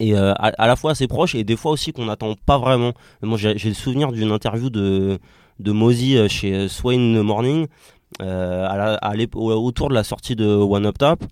et 0.00 0.14
euh, 0.14 0.32
à, 0.38 0.66
la 0.66 0.76
fois 0.76 0.92
assez 0.92 1.06
proches 1.06 1.34
et 1.34 1.44
des 1.44 1.56
fois 1.56 1.72
aussi 1.72 1.92
qu'on 1.92 2.06
n'attend 2.06 2.34
pas 2.46 2.58
vraiment. 2.58 2.92
Moi 3.22 3.38
j'ai 3.38 3.54
le 3.54 3.74
souvenir 3.74 4.12
d'une 4.12 4.30
interview 4.30 4.70
de 4.70 5.18
de 5.60 5.72
euh, 5.72 6.28
chez 6.28 6.68
Swain 6.68 7.22
Morning 7.22 7.66
euh, 8.22 8.66
à 9.00 9.14
autour 9.36 9.88
de 9.88 9.94
la 9.94 10.04
sortie 10.04 10.36
de 10.36 10.46
One 10.46 10.86
Up 10.86 10.98
Top. 10.98 11.24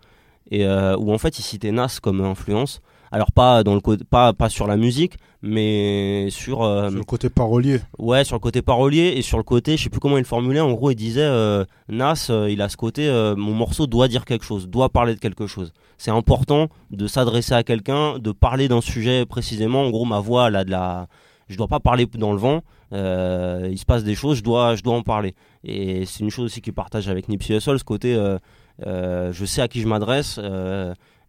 Et 0.51 0.67
euh, 0.67 0.97
où 0.97 1.13
en 1.13 1.19
fait 1.19 1.39
il 1.39 1.43
citait 1.43 1.73
Nas 1.73 1.99
comme 2.03 2.21
influence 2.21 2.83
alors 3.13 3.31
pas 3.31 3.63
dans 3.63 3.75
le 3.75 3.81
pas 4.05 4.33
pas 4.33 4.49
sur 4.49 4.67
la 4.67 4.77
musique 4.77 5.19
mais 5.43 6.29
sur 6.31 6.63
euh, 6.63 6.89
Sur 6.89 6.99
le 6.99 7.05
côté 7.05 7.29
parolier. 7.29 7.81
Ouais, 7.99 8.25
sur 8.25 8.37
le 8.37 8.41
côté 8.41 8.63
parolier 8.63 9.15
et 9.17 9.23
sur 9.23 9.39
le 9.39 9.45
côté, 9.45 9.77
je 9.77 9.85
sais 9.85 9.91
plus 9.91 10.01
comment 10.01 10.17
il 10.17 10.21
le 10.21 10.27
formulait. 10.27 10.61
En 10.61 10.73
gros, 10.73 10.93
il 10.93 10.95
disait 10.95 11.21
euh, 11.23 11.65
Nas, 11.89 12.29
euh, 12.31 12.49
il 12.49 12.63
a 12.63 12.69
ce 12.69 12.77
côté, 12.77 13.11
mon 13.37 13.53
morceau 13.53 13.87
doit 13.89 14.09
dire 14.09 14.25
quelque 14.25 14.45
chose, 14.45 14.69
doit 14.69 14.89
parler 14.89 15.15
de 15.15 15.21
quelque 15.21 15.47
chose. 15.47 15.73
C'est 15.99 16.13
important 16.13 16.69
de 16.91 17.07
s'adresser 17.07 17.55
à 17.55 17.65
quelqu'un, 17.65 18.19
de 18.19 18.33
parler 18.33 18.69
d'un 18.69 18.81
sujet 18.81 19.27
précisément. 19.27 19.83
En 19.83 19.91
gros, 19.91 20.05
ma 20.05 20.21
voix, 20.21 20.49
là, 20.49 20.65
de 20.65 20.71
la, 20.71 21.09
je 21.49 21.57
dois 21.57 21.69
pas 21.69 21.81
parler 21.81 22.07
dans 22.07 22.33
le 22.33 22.39
vent. 22.39 22.63
euh, 22.93 23.69
il 23.71 23.79
se 23.79 23.85
passe 23.85 24.05
des 24.05 24.15
choses, 24.15 24.39
je 24.39 24.43
dois, 24.43 24.75
je 24.75 24.83
dois 24.83 24.95
en 24.95 25.03
parler. 25.03 25.35
Et 25.65 26.05
c'est 26.07 26.21
une 26.21 26.31
chose 26.31 26.47
aussi 26.47 26.61
qu'il 26.61 26.73
partage 26.73 27.09
avec 27.09 27.29
Nipsey 27.29 27.57
Hussle, 27.57 27.79
ce 27.79 27.85
côté, 27.85 28.15
euh, 28.15 28.39
euh, 28.87 29.33
je 29.33 29.45
sais 29.45 29.63
à 29.63 29.69
qui 29.69 29.81
je 29.81 29.89
m'adresse. 29.89 30.39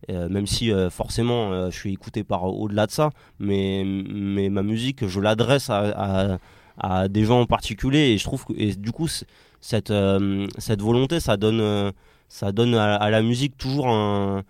Euh, 0.10 0.28
même 0.30 0.48
si 0.48 0.72
euh, 0.72 0.90
forcément 0.90 1.52
euh, 1.52 1.72
je 1.72 1.78
suis 1.78 1.94
écouté 1.94 2.24
par 2.24 2.44
au-delà 2.44 2.88
de 2.88 2.92
ça, 2.92 3.12
mais, 3.40 3.84
mais 3.86 4.50
ma 4.50 4.64
musique, 4.64 5.08
je 5.08 5.20
l'adresse 5.20 5.70
à, 5.70 6.40
à, 6.78 7.08
des 7.08 7.24
gens 7.24 7.42
en 7.42 7.46
particulier 7.46 8.12
et 8.12 8.18
je 8.18 8.24
trouve 8.24 8.46
que 8.46 8.54
et 8.58 8.76
du 8.76 8.92
coup 8.92 9.08
cette, 9.62 9.94
cette 10.58 10.82
volonté, 10.82 11.20
ça 11.20 11.38
donne, 11.38 11.94
ça 12.28 12.52
donne 12.52 12.76
à, 12.76 13.10
la 13.10 13.22
musique 13.22 13.58
toujours 13.58 13.88
un, 13.88 14.44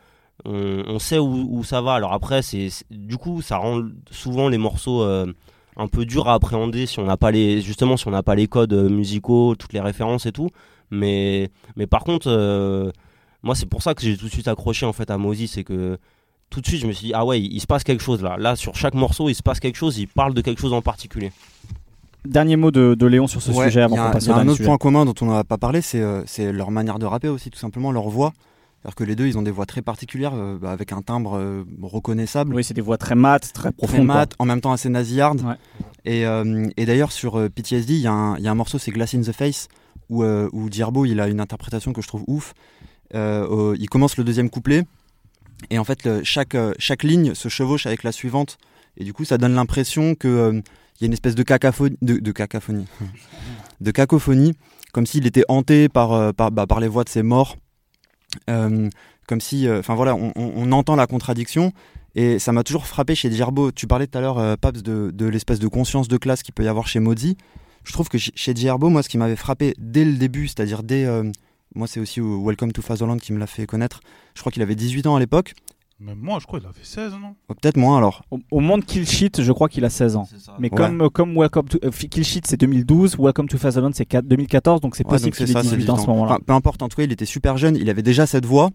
on, 0.46 1.00
sait 1.00 1.20
où, 1.20 1.48
où 1.52 1.64
ça 1.64 1.82
va. 1.82 1.94
Alors 1.94 2.14
après, 2.14 2.42
c'est 2.42 2.70
du 2.90 3.18
coup, 3.18 3.42
ça 3.42 3.58
rend 3.58 3.84
souvent 4.10 4.50
les 4.50 4.58
morceaux 4.58 5.04
un 5.04 5.88
peu 5.88 6.06
durs 6.06 6.30
à 6.30 6.36
appréhender 6.36 6.86
si 6.88 7.00
on 7.00 7.06
n'a 7.06 7.18
pas 7.18 7.32
les 7.32 7.62
justement 7.62 7.98
si 7.98 8.08
on 8.08 8.12
n'a 8.12 8.24
pas 8.24 8.36
les 8.36 8.48
codes 8.48 8.74
musicaux, 8.74 9.56
toutes 9.56 9.74
les 9.74 9.82
références 9.82 10.26
et 10.26 10.32
tout. 10.32 10.50
Mais 10.90 11.52
mais 11.76 11.88
par 11.88 12.04
contre, 12.04 12.30
moi 13.44 13.56
c'est 13.56 13.66
pour 13.68 13.82
ça 13.84 13.94
que 13.94 14.02
j'ai 14.02 14.18
tout 14.18 14.26
de 14.26 14.32
suite 14.32 14.48
accroché 14.48 14.86
en 14.86 14.94
fait 14.94 15.10
à 15.12 15.18
Mozy, 15.18 15.48
c'est 15.48 15.64
que 15.64 15.98
tout 16.50 16.62
de 16.62 16.68
suite 16.68 16.82
je 16.82 16.88
me 16.88 16.92
suis 16.94 17.08
dit 17.08 17.14
ah 17.14 17.26
ouais 17.26 17.40
il, 17.42 17.54
il 17.54 17.60
se 17.60 17.68
passe 17.68 17.84
quelque 17.84 18.02
chose 18.04 18.22
là. 18.24 18.36
Là 18.38 18.56
sur 18.56 18.76
chaque 18.76 18.94
morceau 18.94 19.30
il 19.30 19.36
se 19.36 19.44
passe 19.44 19.60
quelque 19.60 19.76
chose, 19.78 19.98
il 19.98 20.08
parle 20.08 20.34
de 20.34 20.42
quelque 20.42 20.60
chose 20.62 20.74
en 20.74 20.82
particulier. 20.82 21.32
Dernier 22.26 22.56
mot 22.56 22.72
de, 22.72 22.96
de 22.96 23.06
Léon 23.06 23.28
sur 23.28 23.42
ce 23.42 23.52
Ouais, 23.52 23.66
sujet 23.66 23.82
avant 23.82 23.98
qu'on 23.98 24.12
passe 24.12 24.24
il 24.26 24.30
y 24.30 24.32
a 24.32 24.32
au 24.32 24.36
un 24.36 24.38
dernier 24.40 24.52
autre 24.52 24.58
sujet. 24.58 24.68
point 24.70 24.78
commun 24.78 25.04
dont 25.06 25.14
on 25.22 25.26
n'a 25.26 25.44
pas 25.44 25.58
parlé, 25.58 25.82
c'est 25.82 26.00
euh, 26.02 26.24
c'est 26.26 26.54
leur 26.54 26.72
manière 26.72 26.98
de 27.00 27.06
rapper 27.06 27.28
aussi, 27.28 27.50
tout 27.50 27.60
simplement, 27.60 27.92
leur 27.92 28.08
voix. 28.08 28.32
C'est-à-dire 28.82 28.96
que 28.96 29.04
les 29.04 29.16
deux, 29.18 29.28
ils 29.28 29.38
ont 29.38 29.42
des 29.42 29.52
voix 29.52 29.66
très 29.66 29.82
particulières, 29.82 30.32
euh, 30.34 30.58
bah, 30.58 30.72
avec 30.72 30.94
un 30.94 31.02
timbre 31.02 31.38
euh, 31.38 31.64
reconnaissable. 31.82 32.56
Oui, 32.56 32.64
c'est 32.64 32.74
des 32.74 32.82
voix 32.82 32.98
très 32.98 33.16
mates, 33.16 33.52
très 33.54 33.72
très 33.72 33.72
profondes. 33.74 34.06
quoi. 34.08 34.16
mat, 34.16 34.34
en 34.40 34.46
même 34.46 34.62
temps 34.62 34.72
assez 34.72 34.88
nasillarde. 34.88 35.42
Ouais. 35.42 35.56
Et, 36.06 36.26
euh, 36.26 36.70
et 36.78 36.86
d'ailleurs, 36.86 37.12
sur 37.12 37.38
euh, 37.38 37.50
PTSD, 37.50 37.94
il 37.96 38.00
y, 38.02 38.08
a 38.08 38.14
un- 38.14 38.38
il 38.38 38.44
y 38.44 38.48
a 38.48 38.52
un 38.52 38.56
morceau, 38.56 38.78
c'est 38.78 38.92
Glass 38.92 39.14
in 39.16 39.22
the 39.22 39.32
Face, 39.34 39.68
où, 40.10 40.24
euh, 40.24 40.50
où 40.54 40.70
Djerbo, 40.72 41.06
il 41.06 41.20
a 41.20 41.28
une 41.28 41.42
interprétation 41.42 41.92
que 41.92 42.02
je 42.02 42.08
trouve 42.08 42.24
ouf. 42.28 42.54
Euh, 43.14 43.76
il 43.80 43.90
commence 43.90 44.18
le 44.18 44.24
deuxième 44.24 44.50
couplet, 44.50 44.84
et 45.70 45.80
en 45.80 45.84
fait, 45.84 46.24
chaque, 46.24 46.56
euh, 46.56 46.74
chaque 46.78 47.04
ligne 47.04 47.34
se 47.34 47.50
chevauche 47.50 47.86
avec 47.86 48.04
la 48.04 48.12
suivante. 48.12 48.58
Et 48.98 49.04
du 49.04 49.14
coup, 49.14 49.26
ça 49.26 49.38
donne 49.38 49.56
l'impression 49.56 50.16
que 50.16 50.28
euh, 50.28 50.62
y 51.02 51.06
a 51.06 51.08
une 51.08 51.14
espèce 51.14 51.36
de 51.36 51.44
cacophonie, 51.44 51.98
de, 52.02 52.32
cacophonie, 52.32 52.86
de 53.82 53.92
cacophonie, 53.92 54.54
comme 54.92 55.06
s'il 55.06 55.26
était 55.26 55.46
hanté 55.48 55.90
par, 55.90 56.34
bah, 56.34 56.68
par 56.68 56.80
les 56.80 56.88
voix 56.88 57.04
de 57.04 57.10
ses 57.10 57.24
morts. 57.24 57.58
Comme 58.48 59.40
si, 59.40 59.70
enfin 59.70 59.96
voilà, 59.96 60.16
on, 60.16 60.72
entend 60.72 60.96
la 60.96 61.08
contradiction. 61.08 61.72
Et 62.14 62.38
ça 62.40 62.52
m'a 62.52 62.64
toujours 62.64 62.86
frappé 62.86 63.16
chez 63.16 63.32
Djerbo. 63.32 63.72
Tu 63.72 63.88
parlais 63.88 64.06
tout 64.06 64.18
à 64.18 64.22
l'heure, 64.22 64.58
Paps, 64.58 64.84
de, 64.84 65.26
l'espèce 65.26 65.60
de 65.60 65.68
conscience 65.68 66.08
de 66.08 66.18
classe 66.18 66.44
qu'il 66.44 66.54
peut 66.54 66.64
y 66.64 66.68
avoir 66.68 66.88
chez 66.88 67.00
Modi. 67.00 67.38
Je 67.84 67.94
trouve 67.94 68.10
que 68.10 68.18
ch- 68.18 68.32
chez 68.36 68.54
Djerbo, 68.54 68.90
moi, 68.90 69.02
ce 69.02 69.10
qui 69.10 69.18
m'avait 69.18 69.36
frappé 69.36 69.74
dès 69.80 70.06
le 70.06 70.14
début, 70.14 70.48
c'est-à-dire 70.48 70.84
dès. 70.84 71.08
Euh, 71.76 71.80
moi, 71.80 71.88
c'est 71.88 72.00
aussi 72.00 72.20
euh, 72.20 72.38
Welcome 72.44 72.72
to 72.72 72.82
Fatherland 72.82 73.20
qui 73.20 73.34
me 73.34 73.40
l'a 73.40 73.48
fait 73.48 73.66
connaître. 73.66 74.02
Je 74.36 74.42
crois 74.42 74.52
qu'il 74.52 74.62
avait 74.62 74.76
18 74.76 75.08
ans 75.08 75.16
à 75.16 75.20
l'époque. 75.20 75.54
Même 76.00 76.18
moi, 76.20 76.40
je 76.42 76.48
crois 76.48 76.60
qu'il 76.60 76.68
avait 76.68 76.80
16, 76.84 77.14
non? 77.14 77.36
Oh, 77.50 77.54
Peut-être 77.54 77.78
moins 77.78 77.98
alors. 77.98 78.24
Au, 78.32 78.40
au 78.52 78.60
monde 78.60 78.84
Kill 78.84 79.08
Shit, 79.08 79.42
je 79.42 79.52
crois 79.54 79.70
qu'il 79.70 79.86
a 79.86 79.90
16 79.90 80.16
ans. 80.18 80.28
Mais 80.60 80.70
Ouais. 80.70 80.76
comme, 80.78 81.10
comme 81.12 81.38
Welcome 81.38 81.70
to 81.70 81.78
euh, 81.84 81.92
Kill 81.92 82.26
Shit, 82.26 82.46
c'est 82.48 82.58
2012, 82.60 83.16
Welcome 83.20 83.48
to 83.48 83.58
Fatherland, 83.58 83.94
c'est 83.94 84.06
4 84.06 84.26
2014, 84.26 84.82
donc 84.82 84.96
c'est 84.96 85.06
Ouais, 85.06 85.12
possible 85.12 85.36
qu'il 85.36 85.50
ait 85.50 85.54
ça, 85.54 85.64
c'est 85.64 85.78
18 85.78 85.90
ans 85.92 85.94
à 85.94 85.98
ce 85.98 86.02
18 86.02 86.10
ans. 86.10 86.14
moment-là. 86.16 86.32
Enfin, 86.34 86.42
peu 86.46 86.54
importe, 86.54 86.82
en 86.82 86.90
tout 86.90 86.98
cas, 86.98 87.04
il 87.04 87.12
était 87.12 87.26
super 87.26 87.58
jeune. 87.58 87.78
Il 87.78 87.90
avait 87.90 88.02
déjà 88.02 88.26
cette 88.26 88.46
voix. 88.46 88.72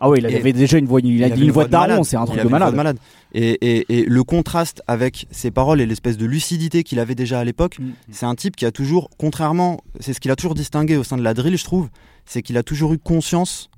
Ah 0.00 0.10
oui, 0.10 0.18
il 0.20 0.26
Et- 0.26 0.36
avait 0.36 0.52
déjà 0.52 0.78
une 0.78 0.86
voix, 0.86 1.00
il, 1.02 1.22
a 1.24 1.30
dit 1.30 1.42
une 1.42 1.50
voix 1.50 1.64
de 1.64 1.70
daron, 1.70 2.02
c'est 2.04 2.16
un 2.16 2.24
truc 2.26 2.40
de 2.42 2.48
malade. 2.48 2.98
Et, 3.32 3.50
et- 3.60 3.98
et 4.00 4.04
le 4.04 4.24
contraste 4.24 4.82
avec 4.86 5.26
ses 5.30 5.50
paroles 5.50 5.80
et 5.80 5.86
l'espèce 5.86 6.16
de 6.16 6.26
lucidité 6.26 6.82
qu'il 6.82 6.98
avait 6.98 7.14
déjà 7.14 7.40
à 7.40 7.44
l'époque, 7.44 7.78
Mm. 7.78 7.90
c'est 8.10 8.26
un 8.26 8.34
type 8.34 8.56
qui 8.56 8.64
a 8.66 8.70
toujours, 8.72 9.08
contrairement, 9.18 9.80
c'est 10.00 10.12
ce 10.12 10.20
qu'il 10.20 10.30
a 10.30 10.36
toujours 10.36 10.54
distingué 10.54 10.96
au 10.96 11.04
sein 11.04 11.16
de 11.16 11.22
la 11.22 11.34
drill, 11.34 11.56
je 11.56 11.64
trouve, 11.64 11.88
c'est 12.26 12.42
qu'il 12.42 12.56
a 12.58 12.62
toujours 12.62 12.92
eu 12.92 12.98
conscience 12.98 13.70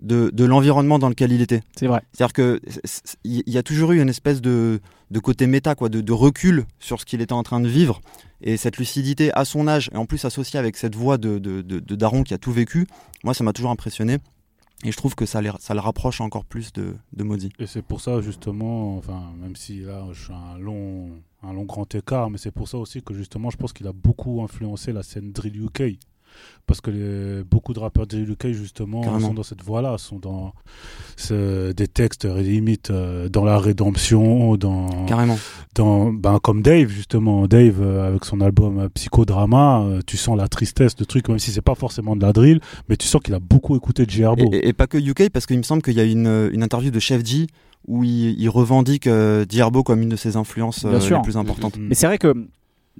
de, 0.00 0.30
de 0.32 0.44
l'environnement 0.44 0.98
dans 0.98 1.08
lequel 1.08 1.32
il 1.32 1.40
était. 1.40 1.62
C'est 1.76 1.86
vrai. 1.86 2.02
C'est-à-dire 2.12 2.32
que 2.32 2.60
c'est- 2.68 2.80
c'est- 2.84 3.16
il 3.24 3.42
y 3.46 3.58
a 3.58 3.62
toujours 3.62 3.92
eu 3.92 4.00
une 4.00 4.08
espèce 4.08 4.40
de, 4.40 4.80
de 5.10 5.18
côté 5.20 5.46
méta, 5.46 5.74
quoi, 5.74 5.88
de, 5.88 6.00
de 6.00 6.12
recul 6.12 6.64
sur 6.78 7.00
ce 7.00 7.04
qu'il 7.04 7.20
était 7.20 7.32
en 7.32 7.42
train 7.42 7.60
de 7.60 7.68
vivre. 7.68 8.00
Et 8.40 8.56
cette 8.56 8.76
lucidité 8.78 9.32
à 9.34 9.44
son 9.44 9.66
âge, 9.66 9.90
et 9.92 9.96
en 9.96 10.06
plus 10.06 10.24
associée 10.24 10.58
avec 10.58 10.76
cette 10.76 10.94
voix 10.94 11.18
de, 11.18 11.38
de, 11.38 11.62
de- 11.62 11.80
de 11.80 11.94
Daron 11.96 12.22
qui 12.22 12.32
a 12.34 12.38
tout 12.38 12.52
vécu, 12.52 12.86
moi 13.24 13.34
ça 13.34 13.42
m'a 13.42 13.52
toujours 13.52 13.72
impressionné. 13.72 14.18
Et 14.84 14.92
je 14.92 14.96
trouve 14.96 15.14
que 15.16 15.26
ça, 15.26 15.42
le 15.42 15.80
rapproche 15.80 16.20
encore 16.20 16.44
plus 16.44 16.72
de, 16.72 16.94
de 17.12 17.24
Modi. 17.24 17.50
Et 17.58 17.66
c'est 17.66 17.82
pour 17.82 18.00
ça, 18.00 18.20
justement, 18.20 18.96
enfin, 18.96 19.32
même 19.40 19.56
si 19.56 19.80
là, 19.80 20.06
je 20.12 20.24
suis 20.24 20.32
un 20.32 20.56
long, 20.58 21.10
un 21.42 21.52
long 21.52 21.64
grand 21.64 21.92
écart, 21.94 22.30
mais 22.30 22.38
c'est 22.38 22.52
pour 22.52 22.68
ça 22.68 22.78
aussi 22.78 23.02
que, 23.02 23.12
justement, 23.12 23.50
je 23.50 23.56
pense 23.56 23.72
qu'il 23.72 23.88
a 23.88 23.92
beaucoup 23.92 24.40
influencé 24.42 24.92
la 24.92 25.02
scène 25.02 25.32
drill 25.32 25.64
UK. 25.64 25.98
Parce 26.66 26.82
que 26.82 26.90
les- 26.90 27.44
beaucoup 27.44 27.72
de 27.72 27.78
rappeurs 27.78 28.06
drill 28.06 28.28
UK, 28.30 28.48
justement, 28.52 29.00
Carrément. 29.00 29.28
sont 29.28 29.34
dans 29.34 29.42
cette 29.42 29.62
voie-là, 29.62 29.96
sont 29.96 30.18
dans 30.18 30.52
ce- 31.16 31.72
des 31.72 31.88
textes 31.88 32.24
limite 32.26 32.90
euh, 32.90 33.28
dans 33.30 33.44
la 33.44 33.58
rédemption, 33.58 34.56
dans, 34.56 35.06
Carrément. 35.06 35.38
dans 35.74 36.12
ben, 36.12 36.38
comme 36.42 36.60
Dave, 36.62 36.88
justement. 36.88 37.46
Dave, 37.46 37.80
euh, 37.80 38.06
avec 38.08 38.24
son 38.24 38.40
album 38.40 38.78
euh, 38.80 38.88
Psychodrama, 38.90 39.80
euh, 39.82 40.00
tu 40.06 40.16
sens 40.16 40.36
la 40.36 40.48
tristesse 40.48 40.94
de 40.96 41.04
truc, 41.04 41.28
même 41.28 41.38
si 41.38 41.50
c'est 41.52 41.62
pas 41.62 41.74
forcément 41.74 42.16
de 42.16 42.22
la 42.22 42.32
drill, 42.32 42.60
mais 42.88 42.96
tu 42.96 43.06
sens 43.06 43.22
qu'il 43.22 43.34
a 43.34 43.40
beaucoup 43.40 43.74
écouté 43.76 44.04
de 44.04 44.10
Gerbo. 44.10 44.50
Et, 44.52 44.56
et- 44.56 44.68
et 44.68 44.72
pas 44.74 44.86
que 44.86 44.98
UK, 44.98 45.30
parce 45.30 45.46
qu'il 45.46 45.56
me 45.58 45.62
semble 45.62 45.82
qu'il 45.82 45.94
y 45.94 46.00
a 46.00 46.04
une, 46.04 46.50
une 46.52 46.62
interview 46.62 46.90
de 46.90 46.98
Chef 47.00 47.24
G 47.24 47.46
où 47.86 48.04
il, 48.04 48.38
il 48.38 48.48
revendique 48.50 49.06
euh, 49.06 49.44
Dierbo 49.46 49.82
comme 49.82 50.02
une 50.02 50.08
de 50.10 50.16
ses 50.16 50.36
influences 50.36 50.84
euh, 50.84 50.98
les 50.98 51.22
plus 51.22 51.36
importantes. 51.38 51.78
Mm. 51.78 51.86
Mais 51.88 51.94
c'est 51.94 52.06
vrai 52.06 52.18
que 52.18 52.34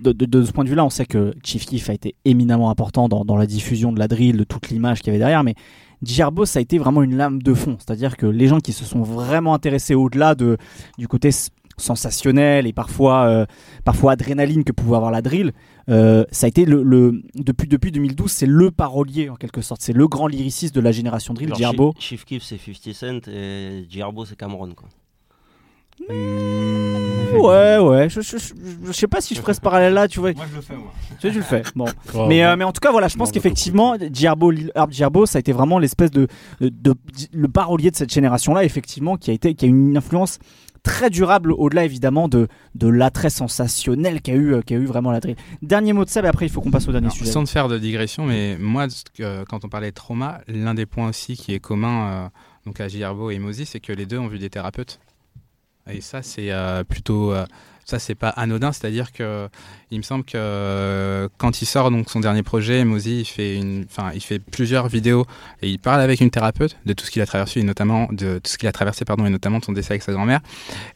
de, 0.02 0.12
de- 0.12 0.24
de 0.26 0.44
ce 0.44 0.52
point 0.52 0.64
de 0.64 0.68
vue-là, 0.70 0.84
on 0.84 0.90
sait 0.90 1.06
que 1.06 1.32
Chief 1.44 1.64
Keef 1.66 1.90
a 1.90 1.94
été 1.94 2.14
éminemment 2.24 2.70
important 2.70 3.08
dans, 3.08 3.24
dans 3.24 3.36
la 3.36 3.46
diffusion 3.46 3.92
de 3.92 3.98
la 3.98 4.08
drill, 4.08 4.36
de 4.36 4.44
toute 4.44 4.68
l'image 4.70 4.98
qu'il 5.00 5.08
y 5.08 5.10
avait 5.10 5.18
derrière, 5.18 5.44
mais 5.44 5.54
Djerbo, 6.02 6.44
ça 6.46 6.60
a 6.60 6.62
été 6.62 6.78
vraiment 6.78 7.02
une 7.02 7.16
lame 7.16 7.42
de 7.42 7.54
fond. 7.54 7.76
C'est-à-dire 7.78 8.16
que 8.16 8.26
les 8.26 8.46
gens 8.46 8.60
qui 8.60 8.72
se 8.72 8.84
sont 8.84 9.02
vraiment 9.02 9.52
intéressés 9.54 9.94
au-delà 9.96 10.34
de, 10.34 10.56
du 10.96 11.08
côté 11.08 11.30
sensationnel 11.76 12.66
et 12.66 12.72
parfois, 12.72 13.24
euh, 13.26 13.46
parfois 13.84 14.12
adrénaline 14.12 14.64
que 14.64 14.72
pouvait 14.72 14.96
avoir 14.96 15.10
la 15.10 15.22
drill, 15.22 15.52
euh, 15.88 16.24
ça 16.30 16.46
a 16.46 16.48
été 16.48 16.64
le, 16.64 16.82
le- 16.82 17.22
depuis, 17.34 17.68
depuis 17.68 17.92
2012, 17.92 18.30
c'est 18.30 18.46
le 18.46 18.70
parolier 18.70 19.28
en 19.30 19.36
quelque 19.36 19.60
sorte. 19.60 19.80
C'est 19.82 19.92
le 19.92 20.06
grand 20.08 20.26
lyriciste 20.26 20.74
de 20.74 20.80
la 20.80 20.92
génération 20.92 21.34
drill, 21.34 21.50
Djerbo. 21.54 21.94
Chief, 21.98 22.20
Chief 22.20 22.24
Keef 22.24 22.42
c'est 22.42 22.58
50 22.58 22.94
Cent 23.24 23.28
et 23.30 23.86
Djerbo 23.88 24.24
c'est 24.24 24.36
Cameron 24.36 24.72
quoi. 24.74 24.88
Ouais, 26.08 27.78
ouais, 27.78 28.08
je, 28.08 28.20
je, 28.20 28.38
je- 28.38 28.54
je 28.86 28.92
sais 28.92 29.06
pas 29.06 29.20
si 29.20 29.34
je 29.34 29.40
ferais 29.40 29.54
ce 29.54 29.60
parallèle-là, 29.60 30.08
tu 30.08 30.20
vois. 30.20 30.32
Moi 30.32 30.44
je 30.50 30.56
le 30.56 30.62
fais 30.62 30.74
moi. 30.76 30.92
Tu 31.20 31.26
vois, 31.26 31.30
tu 31.30 31.36
le 31.38 31.42
fais. 31.44 31.62
Bon. 31.74 31.84
Oh, 32.14 32.26
mais, 32.26 32.42
euh, 32.44 32.56
mais 32.56 32.64
en 32.64 32.72
tout 32.72 32.80
cas, 32.80 32.90
voilà, 32.90 33.08
je 33.08 33.16
pense 33.16 33.30
qu'effectivement, 33.32 33.96
Djerbo, 34.12 34.52
Djerbo, 34.90 35.26
ça 35.26 35.38
a 35.38 35.40
été 35.40 35.52
vraiment 35.52 35.78
l'espèce 35.78 36.10
de, 36.10 36.26
de, 36.60 36.68
de- 36.70 36.94
le 37.32 37.48
parolier 37.48 37.90
de 37.90 37.96
cette 37.96 38.12
génération-là, 38.12 38.64
effectivement, 38.64 39.16
qui 39.16 39.30
a 39.30 39.34
été, 39.34 39.54
qui 39.54 39.66
a 39.66 39.68
une 39.68 39.96
influence 39.96 40.38
très 40.82 41.10
durable 41.10 41.52
au-delà 41.52 41.84
évidemment 41.84 42.28
de, 42.28 42.48
de 42.74 42.88
l'attrait 42.88 43.30
sensationnel 43.30 44.22
qu'a 44.22 44.32
eu, 44.34 44.54
euh, 44.54 44.62
qu'a 44.62 44.76
eu 44.76 44.86
vraiment 44.86 45.10
la 45.10 45.20
drill. 45.20 45.36
Dernier 45.60 45.92
mot 45.92 46.04
de 46.04 46.10
ça, 46.10 46.20
et 46.22 46.26
après 46.26 46.46
il 46.46 46.48
faut 46.50 46.60
qu'on 46.60 46.70
passe 46.70 46.88
au 46.88 46.92
dernier 46.92 47.06
Alors, 47.08 47.16
sujet. 47.16 47.30
sans 47.30 47.44
te 47.44 47.50
faire 47.50 47.68
de 47.68 47.78
digression, 47.78 48.24
mais 48.24 48.56
moi, 48.58 48.86
quand 49.48 49.64
on 49.64 49.68
parlait 49.68 49.90
de 49.90 49.94
trauma, 49.94 50.40
l'un 50.48 50.74
des 50.74 50.86
points 50.86 51.08
aussi 51.08 51.36
qui 51.36 51.52
est 51.52 51.60
commun 51.60 52.08
euh, 52.10 52.28
donc 52.64 52.80
à 52.80 52.88
Gierbo 52.88 53.30
et 53.30 53.38
Mozi, 53.38 53.66
c'est 53.66 53.80
que 53.80 53.92
les 53.92 54.06
deux 54.06 54.18
ont 54.18 54.28
vu 54.28 54.38
des 54.38 54.50
thérapeutes. 54.50 54.98
Et 55.90 56.00
ça, 56.00 56.22
c'est 56.22 56.50
euh, 56.50 56.84
plutôt. 56.84 57.34
Euh, 57.88 57.90
ça, 57.90 57.98
c'est 57.98 58.14
pas 58.14 58.28
anodin, 58.28 58.72
c'est-à-dire 58.72 59.12
que 59.12 59.48
il 59.90 59.98
me 59.98 60.02
semble 60.02 60.24
que 60.24 60.32
euh, 60.36 61.28
quand 61.38 61.62
il 61.62 61.66
sort 61.66 61.90
donc 61.90 62.10
son 62.10 62.20
dernier 62.20 62.42
projet, 62.42 62.84
Mozi, 62.84 63.20
il 63.20 63.24
fait 63.24 63.56
une, 63.56 63.86
enfin, 63.90 64.10
il 64.14 64.20
fait 64.20 64.38
plusieurs 64.38 64.88
vidéos 64.88 65.24
et 65.62 65.68
il 65.70 65.78
parle 65.78 66.02
avec 66.02 66.20
une 66.20 66.30
thérapeute 66.30 66.76
de 66.84 66.92
tout 66.92 67.06
ce 67.06 67.10
qu'il 67.10 67.22
a 67.22 67.26
traversé, 67.26 67.60
et 67.60 67.62
notamment 67.62 68.08
de 68.12 68.38
tout 68.38 68.50
ce 68.50 68.58
qu'il 68.58 68.68
a 68.68 68.72
traversé, 68.72 69.04
pardon, 69.04 69.24
et 69.24 69.30
notamment 69.30 69.58
de 69.58 69.64
son 69.64 69.72
décès 69.72 69.92
avec 69.92 70.02
sa 70.02 70.12
grand-mère. 70.12 70.40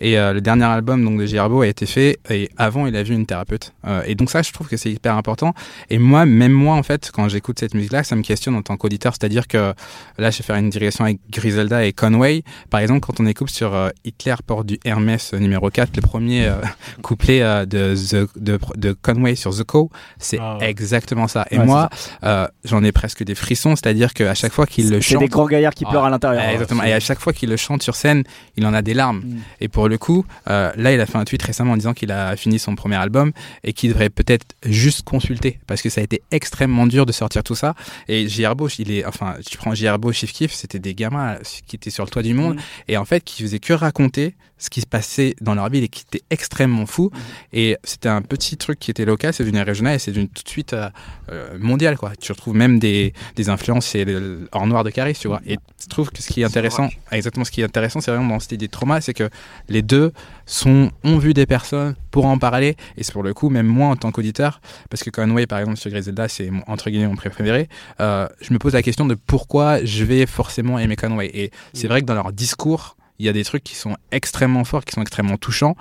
Et 0.00 0.18
euh, 0.18 0.34
le 0.34 0.40
dernier 0.42 0.64
album 0.64 1.02
donc 1.04 1.18
de 1.18 1.24
Gierbo 1.24 1.62
a 1.62 1.66
été 1.66 1.86
fait 1.86 2.18
et 2.28 2.50
avant, 2.56 2.86
il 2.86 2.94
a 2.96 3.02
vu 3.02 3.14
une 3.14 3.26
thérapeute. 3.26 3.72
Euh, 3.86 4.02
et 4.06 4.14
donc 4.14 4.30
ça, 4.30 4.42
je 4.42 4.52
trouve 4.52 4.68
que 4.68 4.76
c'est 4.76 4.90
hyper 4.90 5.16
important. 5.16 5.54
Et 5.88 5.98
moi, 5.98 6.26
même 6.26 6.52
moi, 6.52 6.76
en 6.76 6.82
fait, 6.82 7.10
quand 7.12 7.28
j'écoute 7.28 7.58
cette 7.58 7.74
musique-là, 7.74 8.04
ça 8.04 8.16
me 8.16 8.22
questionne 8.22 8.54
en 8.54 8.62
tant 8.62 8.76
qu'auditeur. 8.76 9.14
C'est-à-dire 9.18 9.48
que 9.48 9.72
là, 10.18 10.30
je 10.30 10.38
vais 10.38 10.44
faire 10.44 10.56
une 10.56 10.70
digression 10.70 11.04
avec 11.04 11.18
Griselda 11.30 11.86
et 11.86 11.92
Conway. 11.92 12.42
Par 12.70 12.80
exemple, 12.80 13.00
quand 13.00 13.20
on 13.20 13.26
écoute 13.26 13.50
sur 13.50 13.74
euh, 13.74 13.88
Hitler 14.04 14.34
porte 14.46 14.66
du 14.66 14.78
Hermès 14.84 15.32
euh, 15.32 15.38
numéro 15.38 15.70
4, 15.70 15.96
le 15.96 16.02
premier 16.02 16.52
couplet 17.02 17.42
euh, 17.42 17.64
de, 17.66 17.94
The- 17.94 18.28
de, 18.38 18.58
de 18.76 18.92
Conway 18.92 19.34
sur 19.34 19.56
The 19.56 19.64
Co, 19.64 19.90
c'est 20.18 20.38
Ah 20.40 20.58
ouais. 20.58 20.70
exactement 20.70 21.28
ça. 21.28 21.46
Et 21.50 21.58
Ouais, 21.58 21.64
moi, 21.66 21.88
euh, 22.24 22.46
j'en 22.64 22.82
ai 22.82 22.92
presque 22.92 23.22
des 23.24 23.34
frissons. 23.34 23.76
C'est-à-dire 23.76 24.12
qu'à 24.14 24.34
chaque 24.34 24.52
fois 24.52 24.66
qu'il 24.66 24.90
le 24.90 25.00
C'est 25.00 25.14
chante... 25.14 25.22
des 25.22 25.28
grands 25.28 25.46
gaillards 25.46 25.74
qui 25.74 25.84
Ah, 25.86 25.90
pleurent 25.90 26.04
à 26.04 26.10
l'intérieur. 26.10 26.42
Exactement. 26.44 26.82
Et 26.82 26.92
à 26.92 27.00
chaque 27.00 27.20
fois 27.20 27.32
qu'il 27.32 27.48
le 27.50 27.56
chante 27.56 27.82
sur 27.82 27.94
scène, 27.94 28.24
il 28.56 28.66
en 28.66 28.74
a 28.74 28.82
des 28.82 28.94
larmes. 28.94 29.18
Mm. 29.24 29.38
Et 29.60 29.68
pour 29.68 29.88
le 29.88 29.98
coup, 29.98 30.24
euh, 30.48 30.72
là, 30.76 30.92
il 30.92 31.00
a 31.00 31.06
fait 31.06 31.18
un 31.18 31.24
tweet 31.24 31.42
récemment 31.42 31.72
en 31.72 31.76
disant 31.76 31.94
qu'il 31.94 32.10
a 32.12 32.36
fini 32.36 32.58
son 32.58 32.74
premier 32.74 32.96
album 32.96 33.32
et 33.64 33.72
qu'il 33.72 33.90
devrait 33.90 34.10
peut-être 34.10 34.46
juste 34.64 35.02
consulter 35.02 35.58
parce 35.66 35.82
que 35.82 35.88
ça 35.90 36.00
a 36.00 36.04
été 36.04 36.22
extrêmement 36.30 36.86
dur 36.86 37.06
de 37.06 37.12
sortir 37.12 37.42
tout 37.42 37.54
ça. 37.54 37.74
Et 38.08 38.28
JRBO, 38.28 38.68
il 38.78 38.90
est, 38.90 39.04
enfin, 39.04 39.34
tu 39.48 39.56
prends 39.58 39.74
JRBO, 39.74 40.12
Chief 40.12 40.52
c'était 40.52 40.78
des 40.78 40.94
gamins 40.94 41.36
qui 41.66 41.76
étaient 41.76 41.90
sur 41.90 42.04
le 42.04 42.10
toit 42.10 42.22
du 42.22 42.34
monde 42.34 42.54
Mm. 42.56 42.58
et 42.88 42.96
en 42.96 43.04
fait 43.04 43.22
qui 43.22 43.42
faisaient 43.42 43.58
que 43.60 43.72
raconter 43.72 44.34
ce 44.58 44.70
qui 44.70 44.80
se 44.80 44.86
passait 44.86 45.34
dans 45.40 45.54
leur 45.54 45.68
ville 45.68 45.84
et 45.84 45.88
qui 45.88 46.04
était 46.08 46.22
extrêmement 46.30 46.71
extrêmement 46.72 46.86
fou. 46.86 47.10
Et 47.52 47.76
c'était 47.84 48.08
un 48.08 48.22
petit 48.22 48.56
truc 48.56 48.78
qui 48.78 48.90
était 48.90 49.04
local, 49.04 49.32
c'est 49.32 49.44
devenu 49.44 49.62
régional 49.62 49.94
et 49.94 49.98
c'est 49.98 50.10
devenu 50.10 50.28
tout 50.28 50.42
de 50.42 50.48
suite 50.48 50.72
euh, 50.72 50.88
euh, 51.30 51.58
mondial. 51.58 51.96
Quoi. 51.96 52.12
Tu 52.20 52.32
retrouves 52.32 52.54
même 52.54 52.78
des, 52.78 53.12
des 53.36 53.48
influences 53.48 53.96
hors 54.52 54.66
noir 54.66 54.84
de 54.84 54.90
Caris, 54.90 55.14
tu 55.14 55.28
vois. 55.28 55.40
Et 55.46 55.58
je 55.80 55.88
trouve 55.88 56.10
que 56.10 56.22
ce 56.22 56.28
qui 56.28 56.42
est 56.42 56.44
intéressant, 56.44 56.88
exactement 57.10 57.44
ce 57.44 57.50
qui 57.50 57.60
est 57.60 57.64
intéressant, 57.64 58.00
c'est 58.00 58.10
vraiment 58.10 58.34
dans 58.34 58.40
cette 58.40 58.52
idée 58.52 58.66
de 58.66 58.72
trauma, 58.72 59.00
c'est 59.00 59.14
que 59.14 59.28
les 59.68 59.82
deux 59.82 60.12
sont, 60.46 60.90
ont 61.04 61.18
vu 61.18 61.34
des 61.34 61.46
personnes 61.46 61.94
pour 62.10 62.26
en 62.26 62.38
parler. 62.38 62.76
Et 62.96 63.04
c'est 63.04 63.12
pour 63.12 63.22
le 63.22 63.34
coup, 63.34 63.50
même 63.50 63.66
moi 63.66 63.88
en 63.88 63.96
tant 63.96 64.10
qu'auditeur, 64.10 64.60
parce 64.90 65.02
que 65.02 65.10
Conway, 65.10 65.46
par 65.46 65.58
exemple, 65.58 65.78
sur 65.78 65.90
Griselda, 65.90 66.28
c'est 66.28 66.50
entre 66.66 66.90
guillemets 66.90 67.08
mon 67.08 67.16
préféré, 67.16 67.68
euh, 68.00 68.28
je 68.40 68.52
me 68.52 68.58
pose 68.58 68.74
la 68.74 68.82
question 68.82 69.06
de 69.06 69.14
pourquoi 69.14 69.84
je 69.84 70.04
vais 70.04 70.26
forcément 70.26 70.78
aimer 70.78 70.96
Conway. 70.96 71.30
Et 71.34 71.50
c'est 71.72 71.88
vrai 71.88 72.00
que 72.00 72.06
dans 72.06 72.14
leur 72.14 72.32
discours, 72.32 72.96
il 73.18 73.26
y 73.26 73.28
a 73.28 73.32
des 73.32 73.44
trucs 73.44 73.62
qui 73.62 73.76
sont 73.76 73.96
extrêmement 74.10 74.64
forts, 74.64 74.84
qui 74.84 74.92
sont 74.94 75.02
extrêmement 75.02 75.36
touchants. 75.36 75.76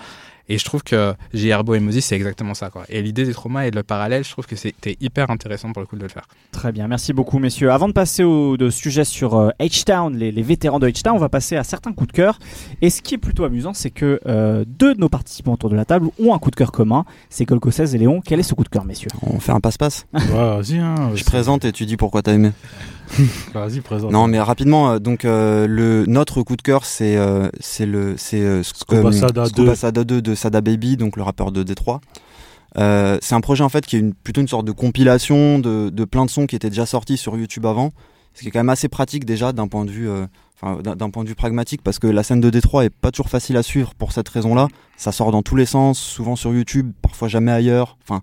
Et 0.53 0.57
je 0.57 0.65
trouve 0.65 0.83
que 0.83 1.13
J.R.B. 1.33 1.75
et 1.75 1.79
Moses, 1.79 1.99
c'est 2.01 2.15
exactement 2.15 2.53
ça. 2.53 2.69
Quoi. 2.69 2.83
Et 2.89 3.01
l'idée 3.01 3.23
des 3.25 3.31
traumas 3.33 3.65
et 3.67 3.71
le 3.71 3.83
parallèle, 3.83 4.25
je 4.25 4.31
trouve 4.31 4.45
que 4.45 4.55
c'était 4.57 4.97
hyper 4.99 5.29
intéressant 5.29 5.71
pour 5.71 5.79
le 5.81 5.87
coup 5.87 5.95
de 5.95 6.01
le 6.01 6.09
faire. 6.09 6.27
Très 6.51 6.71
bien, 6.73 6.87
merci 6.89 7.13
beaucoup 7.13 7.39
messieurs. 7.39 7.71
Avant 7.71 7.87
de 7.87 7.93
passer 7.93 8.23
au 8.23 8.57
de 8.57 8.69
sujet 8.69 9.05
sur 9.05 9.35
euh, 9.35 9.49
H-Town, 9.61 10.13
les, 10.17 10.31
les 10.33 10.41
vétérans 10.41 10.79
de 10.79 10.89
H-Town, 10.89 11.13
on 11.15 11.19
va 11.19 11.29
passer 11.29 11.55
à 11.55 11.63
certains 11.63 11.93
coups 11.93 12.09
de 12.09 12.13
cœur. 12.13 12.37
Et 12.81 12.89
ce 12.89 13.01
qui 13.01 13.13
est 13.15 13.17
plutôt 13.17 13.45
amusant, 13.45 13.73
c'est 13.73 13.91
que 13.91 14.19
euh, 14.27 14.65
deux 14.67 14.93
de 14.93 14.99
nos 14.99 15.09
participants 15.09 15.53
autour 15.53 15.69
de 15.69 15.75
la 15.75 15.85
table 15.85 16.09
ont 16.19 16.33
un 16.33 16.39
coup 16.39 16.51
de 16.51 16.55
cœur 16.57 16.73
commun. 16.73 17.05
C'est 17.29 17.45
Colco 17.45 17.71
16 17.71 17.95
et 17.95 17.97
Léon. 17.97 18.19
Quel 18.19 18.39
est 18.41 18.43
ce 18.43 18.53
coup 18.53 18.63
de 18.65 18.69
cœur, 18.69 18.83
messieurs? 18.83 19.09
On 19.21 19.39
fait 19.39 19.53
un 19.53 19.61
passe-passe. 19.61 20.05
Ouais, 20.13 20.21
vas-y, 20.57 20.77
hein, 20.79 21.11
Je 21.15 21.23
présente 21.23 21.63
et 21.65 21.71
tu 21.71 21.85
dis 21.85 21.95
pourquoi 21.97 22.21
t'as 22.21 22.33
aimé. 22.33 22.51
Vas-y, 23.53 23.81
présente. 23.81 24.11
Non, 24.11 24.27
mais 24.27 24.39
rapidement, 24.39 24.91
euh, 24.91 24.99
donc 24.99 25.25
euh, 25.25 25.67
le 25.67 26.05
notre 26.07 26.43
coup 26.43 26.55
de 26.55 26.61
cœur, 26.61 26.85
c'est 26.85 27.17
euh, 27.17 27.49
c'est 27.59 27.85
le 27.85 28.15
c'est 28.17 28.39
euh, 28.41 28.61
Sc- 28.61 28.77
Scuba 28.77 29.11
Sada 29.11 29.45
Scuba 29.47 29.71
2. 29.71 29.75
Sada 29.75 30.03
2 30.05 30.21
de 30.21 30.33
Sada 30.41 30.61
Baby, 30.61 30.97
donc 30.97 31.15
le 31.17 31.23
rappeur 31.23 31.51
de 31.51 31.63
Détroit. 31.63 32.01
Euh, 32.77 33.17
c'est 33.21 33.35
un 33.35 33.41
projet 33.41 33.63
en 33.63 33.69
fait 33.69 33.85
qui 33.85 33.97
est 33.97 33.99
une, 33.99 34.13
plutôt 34.13 34.41
une 34.41 34.47
sorte 34.47 34.65
de 34.65 34.71
compilation 34.71 35.59
de, 35.59 35.89
de 35.89 36.05
plein 36.05 36.25
de 36.25 36.29
sons 36.29 36.45
qui 36.47 36.55
étaient 36.55 36.69
déjà 36.69 36.85
sortis 36.85 37.17
sur 37.17 37.37
YouTube 37.37 37.65
avant, 37.65 37.91
ce 38.33 38.41
qui 38.41 38.47
est 38.47 38.51
quand 38.51 38.59
même 38.59 38.69
assez 38.69 38.87
pratique 38.87 39.25
déjà 39.25 39.51
d'un 39.51 39.67
point 39.67 39.83
de 39.83 39.91
vue, 39.91 40.09
euh, 40.09 40.25
enfin, 40.61 40.81
d'un 40.81 41.09
point 41.09 41.23
de 41.23 41.29
vue 41.29 41.35
pragmatique 41.35 41.81
parce 41.83 41.99
que 41.99 42.07
la 42.07 42.23
scène 42.23 42.39
de 42.39 42.49
Détroit 42.49 42.85
est 42.85 42.89
pas 42.89 43.11
toujours 43.11 43.27
facile 43.29 43.57
à 43.57 43.63
suivre 43.63 43.93
pour 43.95 44.13
cette 44.13 44.29
raison-là. 44.29 44.67
Ça 44.95 45.11
sort 45.11 45.31
dans 45.31 45.41
tous 45.41 45.57
les 45.57 45.65
sens, 45.65 45.99
souvent 45.99 46.37
sur 46.37 46.53
YouTube, 46.53 46.93
parfois 47.01 47.27
jamais 47.27 47.51
ailleurs. 47.51 47.97
Enfin, 48.07 48.21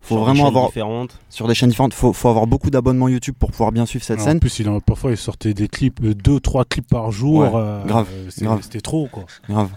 faut 0.00 0.14
Sur 0.14 0.24
vraiment 0.24 0.46
avoir 0.46 0.68
différentes. 0.68 1.20
sur 1.28 1.46
des 1.46 1.54
chaînes 1.54 1.68
différentes. 1.68 1.92
Faut, 1.92 2.14
faut 2.14 2.28
avoir 2.30 2.46
beaucoup 2.46 2.70
d'abonnements 2.70 3.08
YouTube 3.08 3.34
pour 3.38 3.50
pouvoir 3.50 3.70
bien 3.70 3.84
suivre 3.84 4.02
cette 4.02 4.20
En 4.20 4.24
scène. 4.24 4.40
plus, 4.40 4.58
il 4.60 4.68
en- 4.70 4.80
parfois, 4.80 5.10
il 5.10 5.18
sortait 5.18 5.52
des 5.52 5.68
clips, 5.68 6.00
euh, 6.02 6.14
deux, 6.14 6.40
trois 6.40 6.64
clips 6.64 6.88
par 6.88 7.10
jour. 7.10 7.40
Ouais, 7.40 7.50
euh, 7.54 7.84
grave, 7.84 8.06
c'était- 8.30 8.46
grave. 8.46 8.60
C'était 8.62 8.80
trop, 8.80 9.08
quoi. 9.12 9.24
Grave. 9.46 9.68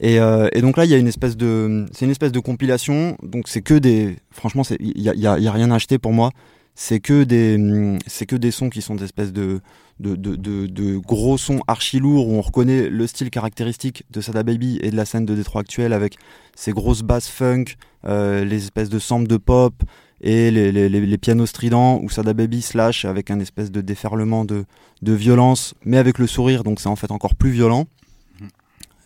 Et, 0.00 0.20
euh, 0.20 0.48
et 0.52 0.60
donc 0.60 0.76
là, 0.76 0.84
il 0.84 0.90
y 0.90 0.94
a 0.94 0.98
une 0.98 1.08
espèce 1.08 1.36
de, 1.36 1.86
c'est 1.92 2.04
une 2.04 2.10
espèce 2.10 2.32
de 2.32 2.40
compilation. 2.40 3.16
Donc 3.22 3.48
c'est 3.48 3.62
que 3.62 3.74
des, 3.74 4.16
franchement, 4.30 4.62
il 4.78 5.00
y 5.00 5.26
a, 5.26 5.34
rien 5.34 5.70
à 5.70 5.74
acheter 5.74 5.98
pour 5.98 6.12
moi. 6.12 6.30
C'est 6.74 7.00
que 7.00 7.24
des, 7.24 7.56
hum, 7.56 7.98
c'est 8.06 8.26
que 8.26 8.36
des 8.36 8.52
sons 8.52 8.70
qui 8.70 8.82
sont 8.82 8.94
des 8.94 9.04
espèces 9.04 9.32
de, 9.32 9.60
de, 9.98 10.96
gros 10.98 11.36
sons 11.36 11.60
archi 11.66 11.98
lourds 11.98 12.28
où 12.28 12.34
on 12.34 12.40
reconnaît 12.40 12.88
le 12.88 13.06
style 13.08 13.30
caractéristique 13.30 14.04
de 14.10 14.20
Sada 14.20 14.44
Baby 14.44 14.78
et 14.82 14.92
de 14.92 14.96
la 14.96 15.04
scène 15.04 15.26
de 15.26 15.34
Détroit 15.34 15.62
actuelle 15.62 15.92
avec 15.92 16.14
ces 16.54 16.70
grosses 16.70 17.02
basses 17.02 17.28
funk, 17.28 17.64
euh, 18.06 18.44
les 18.44 18.62
espèces 18.62 18.90
de 18.90 19.00
samples 19.00 19.26
de 19.26 19.38
pop 19.38 19.74
et 20.20 20.52
les 20.52 21.18
pianos 21.18 21.46
stridents 21.46 22.00
où 22.00 22.10
Sada 22.10 22.32
Baby 22.32 22.62
slash 22.62 23.04
avec 23.04 23.32
un 23.32 23.40
espèce 23.40 23.72
de 23.72 23.80
déferlement 23.80 24.44
de, 24.44 24.64
de 25.02 25.12
violence, 25.12 25.74
mais 25.84 25.96
avec 25.98 26.18
le 26.18 26.28
sourire, 26.28 26.62
donc 26.62 26.78
c'est 26.78 26.88
en 26.88 26.96
fait 26.96 27.10
encore 27.10 27.34
plus 27.34 27.50
violent. 27.50 27.86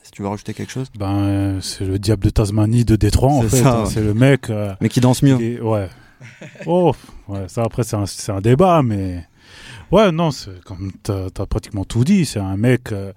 Si 0.03 0.11
tu 0.11 0.23
veux 0.23 0.29
rajouter 0.29 0.53
quelque 0.55 0.73
chose. 0.73 0.89
Ben, 0.99 1.59
c'est 1.61 1.85
le 1.85 1.99
diable 1.99 2.25
de 2.25 2.31
Tasmanie 2.31 2.85
de 2.85 2.97
Détroit, 2.97 3.31
en 3.33 3.43
fait. 3.43 3.63
hein. 3.65 3.83
ouais. 3.85 3.87
C'est 3.91 4.03
le 4.03 4.15
mec. 4.15 4.51
euh, 4.51 4.75
Mais 4.81 4.89
qui 4.89 5.01
danse 5.01 5.23
mieux. 5.23 5.37
qui 5.37 5.61
ouais. 5.61 5.89
Oh, 6.67 6.93
ouais, 7.29 7.45
ça 7.49 7.63
après, 7.65 7.83
c'est 7.85 7.97
un, 7.97 8.05
un 8.29 8.41
débat, 8.41 8.83
mais. 8.83 9.25
Ouais, 9.91 10.11
non, 10.13 10.31
c'est 10.31 10.63
comme 10.65 10.91
t'as 11.03 11.27
as 11.39 11.47
pratiquement 11.47 11.85
tout 11.85 12.05
dit. 12.05 12.25
C'est 12.25 12.39
un 12.41 12.57
mec 12.57 12.93
euh, 12.93 13.13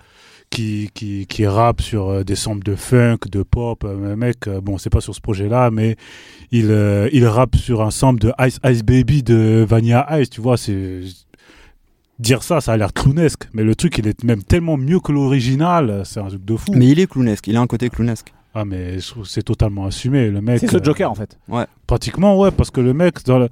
qui, 0.49 0.89
qui, 0.93 1.25
qui 1.27 1.47
rappe 1.47 1.81
sur 1.81 2.09
euh, 2.09 2.23
des 2.23 2.35
samples 2.35 2.63
de 2.63 2.75
funk, 2.75 3.17
de 3.31 3.43
pop. 3.43 3.83
euh, 3.83 4.13
un 4.13 4.15
mec, 4.15 4.47
euh, 4.47 4.59
bon, 4.61 4.77
c'est 4.77 4.89
pas 4.89 5.01
sur 5.01 5.15
ce 5.15 5.21
projet-là, 5.21 5.71
mais 5.71 5.95
il, 6.51 6.65
il 7.13 7.25
rappe 7.27 7.55
sur 7.55 7.81
un 7.81 7.91
sample 7.91 8.19
de 8.19 8.33
Ice 8.45 8.59
Ice 8.65 8.83
Baby 8.83 9.23
de 9.23 9.65
Vanilla 9.67 10.07
Ice, 10.19 10.29
tu 10.29 10.41
vois. 10.41 10.57
c'est 10.57 11.01
Dire 12.17 12.43
ça, 12.43 12.61
ça 12.61 12.73
a 12.73 12.77
l'air 12.77 12.93
clownesque, 12.93 13.49
mais 13.53 13.63
le 13.63 13.75
truc, 13.75 13.97
il 13.97 14.07
est 14.07 14.23
même 14.23 14.41
tellement 14.43 14.77
mieux 14.77 14.99
que 15.01 15.11
l'original, 15.11 16.03
c'est 16.05 16.19
un 16.21 16.27
truc 16.27 16.45
de 16.45 16.55
fou. 16.55 16.71
Mais 16.73 16.87
il 16.87 16.99
est 16.99 17.07
clownesque, 17.11 17.47
il 17.47 17.57
a 17.57 17.61
un 17.61 17.67
côté 17.67 17.89
clownesque. 17.89 18.33
Ah, 18.53 18.63
mais 18.63 18.99
c'est 19.25 19.43
totalement 19.43 19.85
assumé. 19.85 20.29
Le 20.29 20.39
mec. 20.39 20.59
C'est 20.59 20.67
ce 20.71 20.77
euh, 20.77 20.83
Joker 20.83 21.11
en 21.11 21.15
fait. 21.15 21.37
Pratiquement, 21.87 22.39
ouais, 22.39 22.51
parce 22.51 22.71
que 22.71 22.79
le 22.79 22.93
mec, 22.93 23.25
dans, 23.25 23.37
le- 23.39 23.49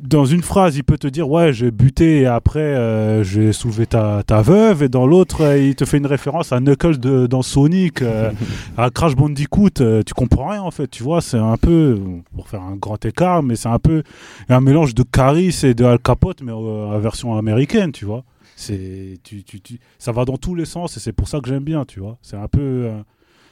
dans 0.00 0.24
une 0.24 0.42
phrase, 0.42 0.76
il 0.76 0.84
peut 0.84 0.96
te 0.98 1.06
dire, 1.08 1.28
ouais, 1.28 1.52
j'ai 1.52 1.70
buté 1.70 2.20
et 2.20 2.26
après, 2.26 2.60
euh, 2.60 3.22
j'ai 3.24 3.52
soulevé 3.52 3.86
ta, 3.86 4.22
ta 4.24 4.42
veuve, 4.42 4.82
et 4.84 4.88
dans 4.88 5.06
l'autre, 5.06 5.42
euh, 5.42 5.58
il 5.58 5.74
te 5.74 5.84
fait 5.84 5.98
une 5.98 6.06
référence 6.06 6.52
à 6.52 6.60
Knuckles 6.60 6.98
de, 6.98 7.26
dans 7.26 7.42
Sonic, 7.42 8.02
euh, 8.02 8.30
à 8.76 8.90
Crash 8.90 9.16
Bandicoot, 9.16 9.70
tu 10.04 10.14
comprends 10.14 10.48
rien, 10.50 10.62
en 10.62 10.70
fait, 10.70 10.88
tu 10.88 11.02
vois, 11.02 11.20
c'est 11.20 11.36
un 11.38 11.56
peu, 11.56 11.98
pour 12.34 12.48
faire 12.48 12.62
un 12.62 12.76
grand 12.76 13.04
écart, 13.04 13.42
mais 13.42 13.56
c'est 13.56 13.68
un 13.68 13.78
peu 13.80 14.02
un 14.48 14.60
mélange 14.60 14.94
de 14.94 15.02
Caris 15.02 15.56
et 15.64 15.74
de 15.74 15.84
Al 15.84 15.98
Capote, 15.98 16.42
mais 16.42 16.52
en 16.52 16.98
version 16.98 17.36
américaine, 17.36 17.92
tu 17.92 18.04
vois. 18.04 18.24
C'est, 18.56 19.18
tu, 19.22 19.42
tu, 19.44 19.60
tu- 19.60 19.78
ça 19.98 20.12
va 20.12 20.24
dans 20.24 20.36
tous 20.36 20.54
les 20.54 20.64
sens, 20.64 20.96
et 20.96 21.00
c'est 21.00 21.12
pour 21.12 21.28
ça 21.28 21.40
que 21.40 21.48
j'aime 21.48 21.64
bien, 21.64 21.84
tu 21.84 22.00
vois. 22.00 22.18
C'est 22.22 22.36
un 22.36 22.48
peu... 22.48 22.88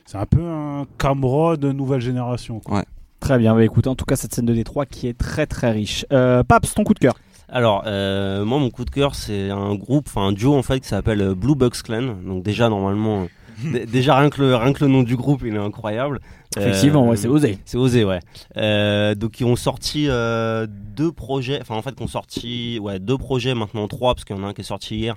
c'est 0.04 0.18
un 0.18 0.26
peu 0.26 0.42
un 0.42 0.84
Cameron 0.98 1.56
de 1.56 1.70
nouvelle 1.72 2.00
génération. 2.00 2.60
quoi. 2.60 2.78
Très 3.20 3.38
bien, 3.38 3.54
bah, 3.54 3.64
écoute, 3.64 3.86
en 3.86 3.94
tout 3.94 4.04
cas 4.04 4.16
cette 4.16 4.34
scène 4.34 4.46
de 4.46 4.54
Détroit 4.54 4.86
qui 4.86 5.08
est 5.08 5.16
très 5.16 5.46
très 5.46 5.70
riche. 5.72 6.04
Euh, 6.12 6.42
Paps, 6.44 6.74
ton 6.74 6.84
coup 6.84 6.94
de 6.94 6.98
cœur 6.98 7.14
Alors, 7.48 7.82
euh, 7.86 8.44
moi, 8.44 8.58
mon 8.58 8.70
coup 8.70 8.84
de 8.84 8.90
cœur, 8.90 9.14
c'est 9.14 9.50
un 9.50 9.74
groupe, 9.74 10.06
enfin 10.08 10.28
un 10.28 10.32
duo 10.32 10.54
en 10.54 10.62
fait, 10.62 10.80
qui 10.80 10.88
s'appelle 10.88 11.20
euh, 11.22 11.34
Blue 11.34 11.54
Bucks 11.56 11.82
Clan. 11.82 12.16
Donc 12.24 12.42
déjà, 12.42 12.68
normalement, 12.68 13.26
euh, 13.64 13.86
déjà 13.86 14.16
rien 14.16 14.30
que, 14.30 14.42
le, 14.42 14.54
rien 14.54 14.72
que 14.72 14.84
le 14.84 14.90
nom 14.90 15.02
du 15.02 15.16
groupe, 15.16 15.42
il 15.44 15.54
est 15.54 15.58
incroyable. 15.58 16.20
Effectivement, 16.58 17.04
Euh, 17.04 17.10
ouais, 17.10 17.16
c'est 17.16 17.28
osé. 17.28 17.58
C'est 17.64 17.76
osé, 17.78 18.04
ouais. 18.04 18.20
Euh, 18.56 19.14
donc 19.14 19.40
ils 19.40 19.44
ont 19.44 19.56
sorti 19.56 20.06
deux 20.06 21.12
projets, 21.12 21.58
enfin 21.60 21.74
en 21.74 21.82
fait, 21.82 22.00
ont 22.00 22.06
sorti 22.06 22.78
ouais, 22.80 22.98
deux 22.98 23.18
projets, 23.18 23.54
maintenant 23.54 23.88
trois, 23.88 24.14
parce 24.14 24.24
qu'il 24.24 24.36
y 24.36 24.38
en 24.38 24.44
a 24.44 24.48
un 24.48 24.52
qui 24.52 24.60
est 24.60 24.64
sorti 24.64 24.96
hier. 24.96 25.16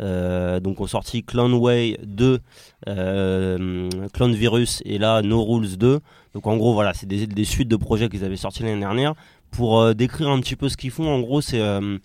Euh, 0.00 0.60
donc 0.60 0.80
on 0.80 0.86
sorti 0.86 1.22
Clonway 1.22 1.98
2, 2.04 2.38
euh, 2.88 3.88
Clone 4.12 4.34
Virus 4.34 4.82
et 4.84 4.98
là 4.98 5.22
No 5.22 5.44
Rules 5.44 5.76
2. 5.76 6.00
Donc 6.34 6.46
en 6.46 6.56
gros 6.56 6.72
voilà, 6.74 6.94
c'est 6.94 7.06
des, 7.06 7.44
suites 7.44 7.68
de 7.68 7.76
projets 7.76 8.08
qu'ils 8.08 8.24
avaient 8.24 8.36
sortis 8.36 8.62
l'année 8.62 8.80
dernière. 8.80 9.14
Pour 9.50 9.80
euh, 9.80 9.94
décrire 9.94 10.30
un 10.30 10.40
petit 10.40 10.56
peu 10.56 10.68
ce 10.68 10.76
qu'ils 10.76 10.90
font, 10.90 11.08
en 11.08 11.20
gros 11.20 11.40
c'est 11.40 11.58
de 11.58 11.98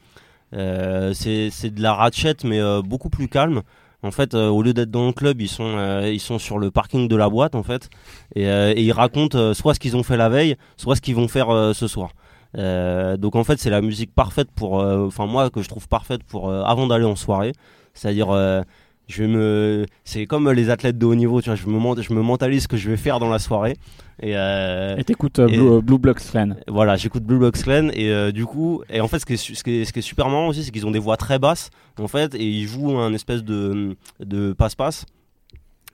la 1.82 1.93
ratchet 1.93 2.36
mais 2.43 2.60
beaucoup 2.84 3.10
plus 3.10 3.28
calme. 3.28 3.62
En 4.04 4.12
fait, 4.12 4.36
au 4.36 4.62
lieu 4.62 4.74
d'être 4.74 4.91
dans 4.91 5.08
le 5.08 5.14
club, 5.14 5.41
ils 5.41 5.50
sont, 5.50 6.04
ils 6.06 6.20
sont 6.20 6.38
sur 6.38 6.60
le 6.60 6.70
parking 6.70 7.08
de 7.08 7.16
la 7.16 7.28
boîte 7.28 7.56
en 7.56 7.64
fait, 7.64 7.89
et, 8.36 8.46
ils 8.80 8.91
racontent 8.91 9.56
soit 9.56 9.74
ce 9.74 9.80
qu'ils 9.80 9.96
ont 9.98 10.04
fait 10.04 10.18
la 10.18 10.30
veille, 10.30 10.58
soit 10.78 10.96
ce 10.96 11.02
qu'ils 11.02 11.16
vont 11.16 11.28
faire 11.28 11.72
ce 11.74 11.88
soir. 11.88 12.12
Donc 12.56 13.36
en 13.36 13.43
fait, 13.43 13.58
c'est 13.58 13.72
la 13.72 13.82
musique 13.82 14.14
parfaite 14.14 14.50
pour, 14.56 14.74
enfin 14.76 15.26
moi 15.26 15.50
que 15.50 15.64
je 15.64 15.70
trouve 15.70 15.88
parfaite 15.88 16.24
pour 16.24 16.52
avant 16.52 16.86
d'aller 16.86 17.06
en 17.06 17.16
soirée. 17.16 17.54
C'est-à-dire, 17.96 18.30
euh, 18.30 18.62
je 19.08 19.24
vais 19.24 19.28
me, 19.28 19.86
c'est 20.04 20.28
comme 20.28 20.52
les 20.52 20.70
athlètes 20.70 20.98
de 21.00 21.06
haut 21.06 21.16
niveau, 21.16 21.41
tu 21.41 21.50
vois, 21.50 21.56
je 21.56 21.66
me, 21.68 22.02
je 22.02 22.14
me 22.14 22.22
mentalise 22.22 22.64
ce 22.64 22.68
que 22.68 22.78
je 22.78 22.89
vais 22.89 22.98
faire 22.98 23.20
dans 23.20 23.30
la 23.30 23.39
soirée. 23.39 23.78
Et, 24.22 24.36
euh, 24.38 25.02
t'écoutes 25.04 25.39
euh, 25.39 25.48
Blue, 25.48 25.60
euh, 25.74 25.82
Blue 25.82 25.98
Blocks 25.98 26.22
Clan. 26.32 26.52
voilà, 26.68 26.96
j'écoute 26.96 27.24
Blue 27.24 27.38
Box 27.39 27.64
Clan 27.64 27.89
et 27.93 28.10
euh, 28.12 28.32
du 28.32 28.46
coup, 28.46 28.82
et 28.89 29.02
en 29.02 29.08
fait, 29.08 29.20
ce 29.20 29.26
qui 29.26 29.34
est, 29.34 29.38
ce 29.38 29.64
qui 29.64 29.72
est, 29.82 29.86
ce 29.86 29.91
qui 29.91 30.00
est 30.00 30.02
super 30.02 30.30
marrant 30.30 30.48
aussi, 30.48 30.64
c'est 30.64 30.72
qu'ils 30.72 30.86
ont 30.88 30.91
des 30.91 31.00
voix 31.00 31.18
très 31.18 31.38
basses 31.39 31.70
en 32.00 32.08
fait, 32.08 32.34
et 32.36 32.43
ils 32.46 32.66
jouent 32.68 32.98
un 32.98 33.14
espèce 33.14 33.43
de 33.43 33.96
de 34.22 34.54
passe-passe. 34.54 35.06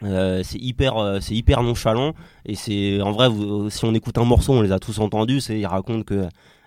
Euh, 0.03 0.41
c'est 0.43 0.57
hyper, 0.57 0.97
euh, 0.97 1.19
c'est 1.19 1.35
hyper 1.35 1.61
nonchalant 1.61 2.13
et 2.45 2.55
c'est 2.55 2.99
en 3.01 3.11
vrai, 3.11 3.29
vous- 3.29 3.69
si 3.69 3.85
on 3.85 3.93
écoute 3.93 4.17
un 4.17 4.23
morceau, 4.25 4.53
on 4.53 4.61
les 4.63 4.71
a 4.71 4.79
tous 4.79 4.99
entendus. 4.99 5.41
C'est 5.41 5.59
ils 5.59 5.65
racontent 5.67 6.01
que 6.03 6.15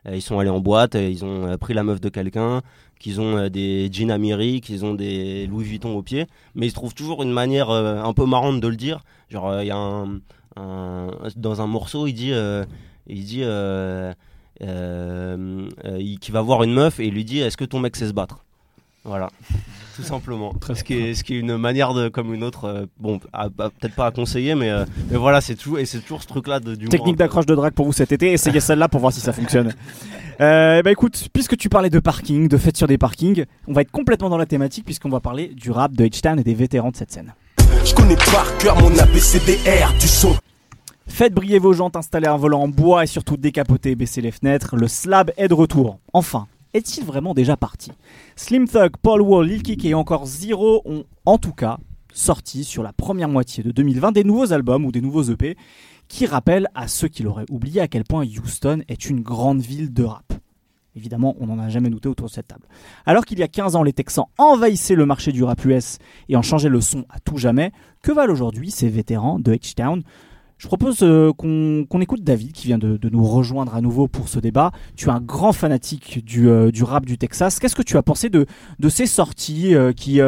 euh, 0.06 0.14
ils 0.14 0.22
sont 0.22 0.38
allés 0.38 0.50
en 0.50 0.60
boîte, 0.60 0.94
ils 0.94 1.24
ont 1.24 1.56
pris 1.58 1.74
la 1.74 1.82
meuf 1.82 2.00
de 2.00 2.08
quelqu'un, 2.10 2.62
qu'ils 2.98 3.20
ont 3.20 3.36
euh, 3.36 3.48
des 3.48 3.88
jeans 3.92 4.10
Amiri, 4.10 4.60
qu'ils 4.60 4.84
ont 4.84 4.94
des 4.94 5.46
Louis 5.46 5.64
Vuitton 5.64 5.96
au 5.96 6.02
pied, 6.02 6.26
mais 6.54 6.66
ils 6.66 6.72
trouvent 6.72 6.94
toujours 6.94 7.22
une 7.22 7.32
manière 7.32 7.70
euh, 7.70 8.02
un 8.02 8.12
peu 8.12 8.26
marrante 8.26 8.60
de 8.60 8.68
le 8.68 8.76
dire. 8.76 9.04
Genre, 9.28 9.48
euh, 9.48 9.64
il 9.64 9.68
y 9.68 9.70
a 9.70 9.76
un, 9.76 10.20
dans 11.36 11.60
un 11.60 11.66
morceau, 11.66 12.06
il 12.06 12.12
dit, 12.12 12.32
il 13.06 13.24
dit, 13.24 13.42
qu'il 16.20 16.32
va 16.32 16.42
voir 16.42 16.62
une 16.62 16.72
meuf 16.72 17.00
et 17.00 17.06
il 17.06 17.14
lui 17.14 17.24
dit, 17.24 17.40
est-ce 17.40 17.56
que 17.56 17.64
ton 17.64 17.80
mec 17.80 17.96
sait 17.96 18.08
se 18.08 18.12
battre? 18.12 18.44
Voilà, 19.04 19.28
tout 19.96 20.02
simplement. 20.02 20.54
Ce 20.74 20.82
qui, 20.82 20.94
est, 20.94 21.14
ce 21.14 21.22
qui 21.24 21.34
est 21.36 21.40
une 21.40 21.56
manière 21.58 21.92
de, 21.92 22.08
comme 22.08 22.32
une 22.32 22.42
autre, 22.42 22.64
euh, 22.64 22.86
bon, 22.98 23.20
à- 23.32 23.44
à- 23.44 23.48
peut-être 23.70 23.94
pas 23.94 24.06
à 24.06 24.10
conseiller, 24.10 24.54
mais, 24.54 24.70
euh, 24.70 24.84
mais 25.10 25.18
voilà, 25.18 25.40
c'est 25.42 25.54
toujours, 25.56 25.78
et 25.78 25.84
c'est 25.84 26.00
toujours 26.00 26.22
ce 26.22 26.26
truc-là 26.26 26.58
de, 26.60 26.74
du 26.74 26.88
Technique 26.88 27.16
d'accroche 27.16 27.44
de 27.46 27.54
drague 27.54 27.74
pour 27.74 27.84
vous 27.86 27.92
cet 27.92 28.12
été, 28.12 28.32
essayez 28.32 28.60
celle-là 28.60 28.88
pour 28.88 29.00
voir 29.00 29.12
si 29.12 29.20
ça 29.20 29.32
fonctionne. 29.34 29.74
Euh, 30.40 30.82
bah 30.82 30.90
écoute, 30.90 31.28
puisque 31.32 31.56
tu 31.56 31.68
parlais 31.68 31.90
de 31.90 32.00
parking, 32.00 32.48
de 32.48 32.56
fêtes 32.56 32.76
sur 32.76 32.86
des 32.88 32.98
parkings, 32.98 33.44
on 33.68 33.72
va 33.72 33.82
être 33.82 33.90
complètement 33.92 34.28
dans 34.30 34.38
la 34.38 34.46
thématique 34.46 34.84
puisqu'on 34.84 35.10
va 35.10 35.20
parler 35.20 35.48
du 35.48 35.70
rap 35.70 35.92
de 35.92 36.04
H-Town 36.06 36.40
et 36.40 36.42
des 36.42 36.54
vétérans 36.54 36.90
de 36.90 36.96
cette 36.96 37.12
scène. 37.12 37.34
Je 37.84 37.94
connais 37.94 38.16
par 38.16 38.56
cœur 38.58 38.80
mon 38.80 38.90
ABCDR 38.98 39.92
du 40.00 40.08
son. 40.08 40.34
Faites 41.06 41.34
briller 41.34 41.58
vos 41.60 41.72
jantes, 41.72 41.94
installez 41.96 42.26
un 42.26 42.36
volant 42.36 42.62
en 42.62 42.68
bois 42.68 43.04
et 43.04 43.06
surtout 43.06 43.36
décapotez 43.36 43.90
et 43.90 43.94
baissez 43.94 44.20
les 44.22 44.32
fenêtres. 44.32 44.74
Le 44.76 44.88
slab 44.88 45.30
est 45.36 45.46
de 45.48 45.54
retour. 45.54 45.98
Enfin, 46.12 46.48
est-il 46.74 47.04
vraiment 47.04 47.32
déjà 47.32 47.56
parti? 47.56 47.92
Slim 48.36 48.68
Thug, 48.68 48.96
Paul 49.00 49.22
Wall, 49.22 49.46
Lil 49.46 49.62
Kik 49.62 49.84
et 49.84 49.94
encore 49.94 50.26
Zero 50.26 50.82
ont 50.84 51.04
en 51.24 51.38
tout 51.38 51.52
cas 51.52 51.78
sorti 52.12 52.64
sur 52.64 52.82
la 52.82 52.92
première 52.92 53.28
moitié 53.28 53.62
de 53.62 53.70
2020 53.70 54.12
des 54.12 54.24
nouveaux 54.24 54.52
albums 54.52 54.84
ou 54.84 54.92
des 54.92 55.00
nouveaux 55.00 55.22
EP 55.22 55.56
qui 56.08 56.26
rappellent 56.26 56.68
à 56.74 56.88
ceux 56.88 57.08
qui 57.08 57.22
l'auraient 57.22 57.50
oublié 57.50 57.80
à 57.80 57.88
quel 57.88 58.04
point 58.04 58.24
Houston 58.24 58.82
est 58.88 59.08
une 59.08 59.20
grande 59.20 59.60
ville 59.60 59.92
de 59.92 60.04
rap. 60.04 60.32
Évidemment, 60.96 61.34
on 61.40 61.46
n'en 61.46 61.58
a 61.58 61.68
jamais 61.68 61.90
douté 61.90 62.08
autour 62.08 62.28
de 62.28 62.32
cette 62.32 62.46
table. 62.46 62.66
Alors 63.04 63.24
qu'il 63.24 63.38
y 63.38 63.42
a 63.42 63.48
15 63.48 63.74
ans, 63.74 63.82
les 63.82 63.92
Texans 63.92 64.26
envahissaient 64.38 64.94
le 64.94 65.06
marché 65.06 65.32
du 65.32 65.42
rap 65.42 65.64
US 65.64 65.98
et 66.28 66.36
en 66.36 66.42
changeaient 66.42 66.68
le 66.68 66.80
son 66.80 67.04
à 67.08 67.18
tout 67.18 67.36
jamais, 67.36 67.72
que 68.02 68.12
valent 68.12 68.32
aujourd'hui 68.32 68.70
ces 68.70 68.88
vétérans 68.88 69.40
de 69.40 69.54
H-Town? 69.54 70.02
Je 70.64 70.66
propose 70.66 71.02
euh, 71.02 71.30
qu'on 71.34 72.00
écoute 72.00 72.24
David 72.24 72.52
qui 72.52 72.68
vient 72.68 72.78
de, 72.78 72.98
nous 73.10 73.22
rejoindre 73.22 73.74
à 73.74 73.82
nouveau 73.82 74.08
pour 74.08 74.30
ce 74.30 74.38
débat. 74.38 74.72
Tu 74.96 75.08
es 75.08 75.12
un 75.12 75.20
grand 75.20 75.52
fanatique 75.52 76.24
du, 76.24 76.48
euh, 76.48 76.70
rap 76.80 77.04
du 77.04 77.18
Texas. 77.18 77.58
Qu'est-ce 77.58 77.76
que 77.76 77.82
tu 77.82 77.98
as 77.98 78.02
pensé 78.02 78.30
de, 78.30 78.46
ces 78.88 79.04
sorties 79.04 79.74
euh, 79.74 79.92
qui, 79.92 80.22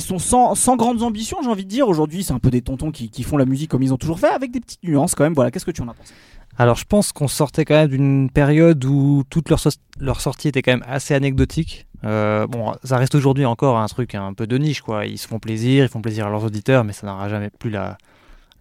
sont 0.00 0.18
sans, 0.18 0.76
grandes 0.76 1.04
ambitions, 1.04 1.38
j'ai 1.44 1.48
envie 1.48 1.62
de 1.62 1.68
dire? 1.68 1.86
Aujourd'hui, 1.86 2.24
c'est 2.24 2.32
un 2.32 2.40
peu 2.40 2.50
des 2.50 2.60
tontons 2.60 2.90
qui, 2.90 3.22
font 3.22 3.36
la 3.36 3.44
musique 3.44 3.70
comme 3.70 3.84
ils 3.84 3.94
ont 3.94 3.98
toujours 3.98 4.18
fait, 4.18 4.30
avec 4.30 4.50
des 4.50 4.58
petites 4.58 4.82
nuances 4.82 5.14
quand 5.14 5.22
même. 5.22 5.34
Voilà, 5.34 5.52
qu'est-ce 5.52 5.64
que 5.64 5.70
tu 5.70 5.82
en 5.82 5.88
as 5.88 5.94
pensé? 5.94 6.12
Alors 6.58 6.76
je 6.76 6.84
pense 6.84 7.12
qu'on 7.12 7.28
sortait 7.28 7.64
quand 7.64 7.74
même 7.74 7.88
d'une 7.88 8.30
période 8.30 8.84
où 8.84 9.22
toutes 9.30 9.48
leurs 9.48 9.60
so- 9.60 9.70
leurs 10.00 10.20
sorties 10.20 10.48
étaient 10.48 10.60
quand 10.60 10.72
même 10.72 10.84
assez 10.88 11.14
anecdotiques. 11.14 11.86
Bon, 12.02 12.72
ça 12.82 12.98
reste 12.98 13.14
aujourd'hui 13.14 13.44
encore 13.44 13.78
un 13.78 13.86
truc 13.86 14.16
un 14.16 14.34
peu 14.34 14.48
de 14.48 14.58
niche. 14.58 14.82
Ils 15.06 15.18
se 15.18 15.28
font 15.28 15.38
plaisir, 15.38 15.84
ils 15.84 15.88
font 15.88 16.02
plaisir 16.02 16.26
à 16.26 16.30
leurs 16.30 16.42
auditeurs, 16.42 16.82
mais 16.82 16.92
ça 16.92 17.06
n'aura 17.06 17.28
jamais 17.28 17.48
plus 17.48 17.70
la, 17.70 17.96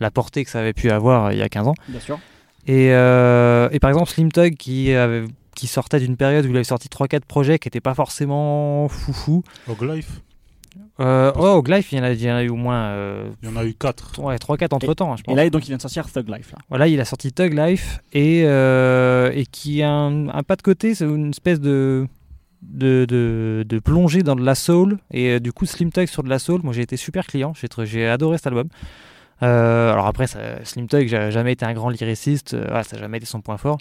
la 0.01 0.11
portée 0.11 0.43
que 0.43 0.49
ça 0.51 0.59
avait 0.59 0.73
pu 0.73 0.89
avoir 0.91 1.27
euh, 1.27 1.33
il 1.33 1.39
y 1.39 1.41
a 1.41 1.49
15 1.49 1.67
ans. 1.69 1.75
Bien 1.87 1.99
sûr. 1.99 2.19
Et, 2.67 2.93
euh, 2.93 3.69
et 3.71 3.79
par 3.79 3.89
exemple, 3.89 4.09
Slim 4.09 4.31
Tug 4.31 4.55
qui, 4.55 4.91
avait- 4.93 5.25
qui 5.55 5.67
sortait 5.67 5.99
d'une 5.99 6.17
période 6.17 6.45
où 6.45 6.49
il 6.49 6.55
avait 6.55 6.63
sorti 6.63 6.89
3-4 6.89 7.21
projets 7.25 7.57
qui 7.59 7.67
n'étaient 7.67 7.79
pas 7.81 7.93
forcément 7.95 8.87
foufou. 8.89 9.43
Hog 9.67 9.81
Life, 9.83 10.21
Euh, 10.99 11.31
oh, 11.35 11.47
au 11.57 11.63
Glyph, 11.63 11.91
il 11.91 11.97
y 11.97 12.01
en 12.01 12.03
a, 12.03 12.11
il 12.11 12.21
y 12.21 12.31
en 12.31 12.35
a 12.35 12.43
eu 12.43 12.49
au 12.49 12.55
moins 12.55 12.83
euh, 12.89 13.27
il 13.41 13.49
y 13.49 13.51
en 13.51 13.55
a 13.55 13.65
eu 13.65 13.73
4. 13.73 14.19
ouais, 14.21 14.35
3-4 14.37 14.73
entre 14.75 14.93
temps, 14.93 15.15
je 15.17 15.23
pense. 15.23 15.33
Et 15.33 15.35
là, 15.35 15.49
donc, 15.49 15.63
il 15.65 15.67
vient 15.69 15.77
de 15.77 15.81
sortir 15.81 16.09
Thug 16.11 16.29
Life. 16.29 16.51
Là. 16.51 16.59
Voilà, 16.69 16.87
il 16.87 16.99
a 17.01 17.05
sorti 17.05 17.31
Tug 17.33 17.53
Life 17.57 17.99
et, 18.13 18.43
euh, 18.45 19.31
et 19.33 19.45
qui 19.47 19.81
a 19.81 19.89
un, 19.89 20.29
un 20.29 20.43
pas 20.43 20.55
de 20.55 20.61
côté, 20.61 20.93
c'est 20.93 21.05
une 21.05 21.31
espèce 21.31 21.59
de, 21.59 22.07
de, 22.61 23.05
de, 23.09 23.65
de 23.67 23.79
plongée 23.79 24.21
dans 24.21 24.35
de 24.35 24.45
la 24.45 24.53
soul. 24.55 24.99
Et 25.11 25.31
euh, 25.31 25.39
du 25.39 25.51
coup, 25.51 25.65
Slim 25.65 25.91
Tug 25.91 26.07
sur 26.07 26.21
de 26.23 26.29
la 26.29 26.37
soul, 26.39 26.61
moi 26.63 26.71
j'ai 26.73 26.83
été 26.83 26.97
super 26.97 27.25
client, 27.25 27.53
j'ai 27.59 27.67
j'ai 27.85 28.07
adoré 28.07 28.37
cet 28.37 28.47
album. 28.47 28.67
Euh, 29.43 29.91
alors 29.91 30.07
après, 30.07 30.27
ça, 30.27 30.39
Slim 30.63 30.87
Tug, 30.87 31.07
j'ai 31.07 31.31
jamais 31.31 31.53
été 31.53 31.65
un 31.65 31.73
grand 31.73 31.89
lyriciste, 31.89 32.53
euh, 32.53 32.63
voilà, 32.67 32.83
ça 32.83 32.95
n'a 32.95 33.01
jamais 33.01 33.17
été 33.17 33.25
son 33.25 33.41
point 33.41 33.57
fort. 33.57 33.77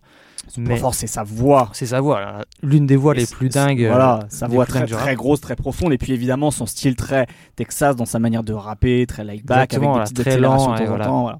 Son 0.48 0.62
Mais- 0.62 0.68
point 0.68 0.76
fort, 0.78 0.94
c'est 0.94 1.06
sa 1.06 1.22
voix. 1.22 1.68
C'est 1.74 1.86
sa 1.86 2.00
voix, 2.00 2.42
l'une 2.62 2.86
des 2.86 2.96
voix 2.96 3.14
Et 3.14 3.20
les 3.20 3.26
plus 3.26 3.50
dingues. 3.50 3.86
Voilà, 3.86 4.20
euh, 4.20 4.26
sa 4.30 4.48
voix 4.48 4.64
très, 4.64 4.86
très 4.86 5.14
grosse, 5.14 5.40
très 5.40 5.56
profonde. 5.56 5.92
Et 5.92 5.98
puis 5.98 6.12
évidemment, 6.12 6.50
son 6.50 6.64
style 6.66 6.96
très 6.96 7.26
Texas 7.56 7.94
dans 7.94 8.06
sa 8.06 8.18
manière 8.18 8.42
de 8.42 8.54
rapper, 8.54 9.06
très 9.06 9.22
laid 9.22 9.42
back, 9.44 9.74
avec 9.74 9.88
des 9.88 10.00
petites 10.00 10.20
très 10.22 10.38
lent, 10.38 10.56
de 10.56 10.58
temps 10.58 10.76
et 10.76 10.82
en 10.84 10.88
voilà. 10.88 11.04
temps, 11.04 11.22
voilà. 11.22 11.38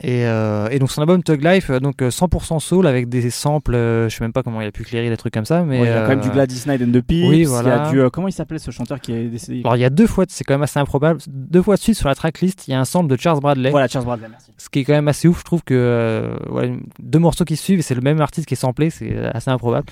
Et, 0.00 0.26
euh, 0.26 0.68
et 0.70 0.78
donc 0.78 0.92
son 0.92 1.00
album 1.00 1.24
Tug 1.24 1.42
Life, 1.42 1.70
euh, 1.70 1.80
donc 1.80 2.02
euh, 2.02 2.10
100% 2.10 2.60
soul 2.60 2.86
avec 2.86 3.08
des 3.08 3.30
samples, 3.30 3.74
euh, 3.74 4.08
je 4.08 4.14
sais 4.16 4.22
même 4.22 4.32
pas 4.32 4.44
comment 4.44 4.60
il 4.60 4.66
a 4.68 4.70
pu 4.70 4.84
clairer 4.84 5.08
des 5.10 5.16
trucs 5.16 5.34
comme 5.34 5.44
ça, 5.44 5.64
mais 5.64 5.80
Ouais, 5.80 5.86
il 5.86 5.90
y 5.90 5.92
a 5.92 6.02
quand 6.02 6.10
même 6.10 6.20
euh, 6.20 6.22
du 6.22 6.30
Gladys 6.30 6.62
Knight 6.66 6.80
and 6.82 6.92
the 6.92 7.00
Pips. 7.00 7.28
oui, 7.28 7.42
voilà. 7.44 7.90
euh, 7.92 8.08
comment 8.08 8.28
il 8.28 8.32
s'appelait 8.32 8.60
ce 8.60 8.70
chanteur 8.70 9.00
qui 9.00 9.12
est 9.12 9.24
décédé 9.24 9.60
Alors 9.64 9.74
il 9.74 9.80
y 9.80 9.84
a 9.84 9.90
deux 9.90 10.06
fois, 10.06 10.24
c'est 10.28 10.44
quand 10.44 10.54
même 10.54 10.62
assez 10.62 10.78
improbable, 10.78 11.18
deux 11.26 11.62
fois 11.62 11.74
de 11.74 11.80
suite 11.80 11.96
sur 11.96 12.08
la 12.08 12.14
tracklist, 12.14 12.68
il 12.68 12.70
y 12.70 12.74
a 12.74 12.80
un 12.80 12.84
sample 12.84 13.08
de 13.10 13.20
Charles 13.20 13.40
Bradley, 13.40 13.70
Voilà, 13.70 13.88
Charles 13.88 14.04
Bradley, 14.04 14.28
merci. 14.30 14.52
ce 14.56 14.68
qui 14.68 14.78
est 14.78 14.84
quand 14.84 14.92
même 14.92 15.08
assez 15.08 15.26
ouf, 15.26 15.40
je 15.40 15.44
trouve 15.44 15.64
que 15.64 15.74
euh, 15.74 16.76
deux 17.02 17.18
morceaux 17.18 17.44
qui 17.44 17.56
suivent 17.56 17.80
et 17.80 17.82
c'est 17.82 17.96
le 17.96 18.00
même 18.00 18.20
artiste 18.20 18.46
qui 18.46 18.54
est 18.54 18.56
samplé, 18.56 18.90
c'est 18.90 19.12
euh, 19.12 19.30
assez 19.34 19.50
improbable. 19.50 19.86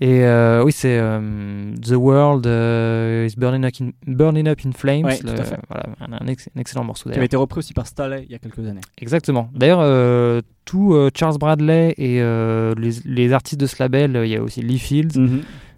Et 0.00 0.24
euh, 0.24 0.64
oui, 0.64 0.72
c'est 0.72 0.98
euh, 0.98 1.74
The 1.82 1.92
World 1.96 2.46
euh, 2.46 3.28
is 3.30 3.34
burning 3.36 3.64
up, 3.66 3.74
in, 3.80 3.90
burning 4.06 4.48
up 4.48 4.58
in 4.64 4.72
Flames, 4.72 5.04
Ouais, 5.04 5.18
tout 5.18 5.28
à 5.28 5.44
fait. 5.44 5.58
voilà, 5.68 5.84
un, 6.00 6.12
un 6.24 6.26
ex- 6.28 6.48
un 6.56 6.60
excellent 6.60 6.84
morceau 6.84 7.04
Qui 7.04 7.08
d'ailleurs. 7.10 7.18
avait 7.18 7.26
été 7.26 7.36
repris 7.36 7.58
aussi 7.58 7.74
par 7.74 7.86
Staley 7.86 8.24
il 8.26 8.32
y 8.32 8.34
a 8.34 8.38
quelques 8.38 8.66
années. 8.66 8.80
Exactement. 8.98 9.50
D'ailleurs, 9.54 9.80
euh, 9.82 10.40
tout 10.64 10.96
Charles 11.14 11.36
Bradley 11.38 11.94
et 11.98 12.20
les, 12.20 12.90
les 13.04 13.32
artistes 13.34 13.60
de 13.60 13.66
ce 13.66 13.76
label, 13.82 14.18
il 14.24 14.30
y 14.30 14.36
a 14.36 14.42
aussi 14.42 14.62
Lee 14.62 14.78
Fields 14.78 15.18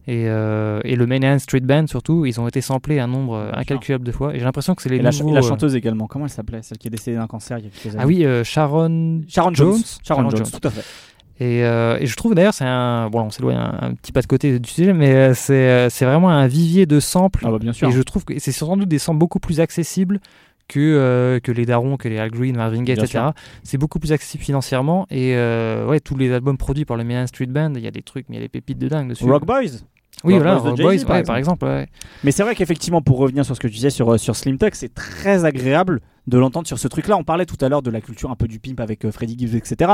et, 0.06 0.28
euh, 0.28 0.80
et 0.84 0.96
le 0.96 1.06
Main 1.06 1.38
Street 1.38 1.60
Band 1.60 1.86
surtout, 1.86 2.26
ils 2.26 2.38
ont 2.38 2.46
été 2.46 2.60
samplés 2.60 3.00
un 3.00 3.06
nombre 3.06 3.36
euh, 3.36 3.50
incalculable 3.54 4.04
de 4.04 4.12
fois. 4.12 4.34
Et 4.34 4.38
j'ai 4.38 4.44
l'impression 4.44 4.74
que 4.74 4.82
c'est 4.82 4.90
les 4.90 4.96
Et 4.98 5.02
la, 5.02 5.10
ch- 5.12 5.22
nouveaux, 5.22 5.34
la 5.34 5.40
chanteuse 5.40 5.74
également, 5.74 6.06
comment 6.06 6.26
elle 6.26 6.30
s'appelait 6.30 6.60
Celle 6.62 6.76
qui 6.78 6.88
est 6.88 6.90
décédée 6.90 7.16
d'un 7.16 7.26
cancer 7.26 7.58
il 7.58 7.64
y 7.64 7.68
a 7.68 7.70
quelques 7.70 7.94
années. 7.94 8.04
Ah 8.04 8.06
oui, 8.06 8.24
euh, 8.24 8.44
Sharon. 8.44 9.22
Sharon 9.26 9.54
Jones. 9.54 9.72
Jones. 9.72 9.82
Sharon, 10.06 10.20
Sharon 10.20 10.30
Jones, 10.30 10.44
Jones. 10.44 10.60
tout 10.60 10.68
à 10.68 10.70
fait. 10.70 10.84
Et, 11.40 11.64
euh, 11.64 11.98
et 11.98 12.06
je 12.06 12.16
trouve 12.16 12.34
d'ailleurs, 12.34 12.54
c'est 12.54 12.64
un. 12.64 13.10
Bon, 13.10 13.22
on 13.22 13.30
s'éloigne 13.30 13.56
un, 13.56 13.78
un 13.80 13.94
petit 13.94 14.12
pas 14.12 14.22
de 14.22 14.26
côté 14.26 14.58
du 14.58 14.70
sujet, 14.70 14.92
mais 14.92 15.12
euh, 15.14 15.34
c'est 15.34 15.52
euh, 15.54 15.90
c'est 15.90 16.04
vraiment 16.04 16.30
un 16.30 16.46
vivier 16.46 16.86
de 16.86 17.00
samples. 17.00 17.44
Ah 17.44 17.50
bah 17.50 17.58
bien 17.58 17.72
sûr. 17.72 17.88
Et 17.88 17.92
je 17.92 18.02
trouve 18.02 18.24
que 18.24 18.38
c'est 18.38 18.52
sans 18.52 18.76
doute 18.76 18.88
des 18.88 19.00
samples 19.00 19.18
beaucoup 19.18 19.40
plus 19.40 19.60
accessibles 19.60 20.20
que, 20.68 20.78
euh, 20.80 21.40
que 21.40 21.52
les 21.52 21.66
Darons, 21.66 21.96
que 21.96 22.08
les 22.08 22.18
Al 22.18 22.30
Green, 22.30 22.56
Marvin 22.56 22.82
Gaye, 22.82 22.98
etc. 22.98 23.24
C'est 23.62 23.78
beaucoup 23.78 23.98
plus 23.98 24.12
accessible 24.12 24.44
financièrement. 24.44 25.06
Et 25.10 25.34
euh, 25.34 25.86
ouais, 25.86 26.00
tous 26.00 26.16
les 26.16 26.32
albums 26.32 26.56
produits 26.56 26.84
par 26.84 26.96
le 26.96 27.04
Main 27.04 27.26
Street 27.26 27.46
Band, 27.46 27.72
il 27.74 27.82
y 27.82 27.86
a 27.86 27.90
des 27.90 28.02
trucs, 28.02 28.28
mais 28.28 28.36
il 28.36 28.38
y 28.38 28.42
a 28.42 28.46
des 28.46 28.48
pépites 28.48 28.78
de 28.78 28.88
dingue 28.88 29.08
dessus. 29.08 29.24
Rock 29.24 29.44
Boys? 29.44 29.80
oui, 30.22 30.34
Rock 30.34 30.42
voilà, 30.42 30.58
Boys 30.60 30.70
Rock 30.70 30.80
Boys, 30.80 31.04
par 31.04 31.16
ouais, 31.16 31.22
par 31.24 31.36
exemple. 31.36 31.64
ouais. 31.64 31.88
Mais 32.22 32.30
c'est 32.30 32.44
vrai 32.44 32.54
qu'effectivement, 32.54 33.02
pour 33.02 33.18
revenir 33.18 33.44
sur 33.44 33.54
ce 33.54 33.60
que 33.60 33.66
tu 33.66 33.74
disais 33.74 33.90
sur, 33.90 34.18
sur 34.18 34.36
Slim 34.36 34.58
Tug, 34.58 34.70
c'est 34.74 34.94
très 34.94 35.44
agréable 35.44 36.00
de 36.26 36.38
l'entendre 36.38 36.66
sur 36.66 36.78
ce 36.78 36.88
truc-là. 36.88 37.16
On 37.16 37.24
parlait 37.24 37.46
tout 37.46 37.62
à 37.62 37.68
l'heure 37.68 37.82
de 37.82 37.90
la 37.90 38.00
culture 38.00 38.30
un 38.30 38.36
peu 38.36 38.48
du 38.48 38.58
pimp 38.58 38.80
avec 38.80 39.10
Freddie 39.10 39.36
Gibbs, 39.38 39.56
etc. 39.56 39.92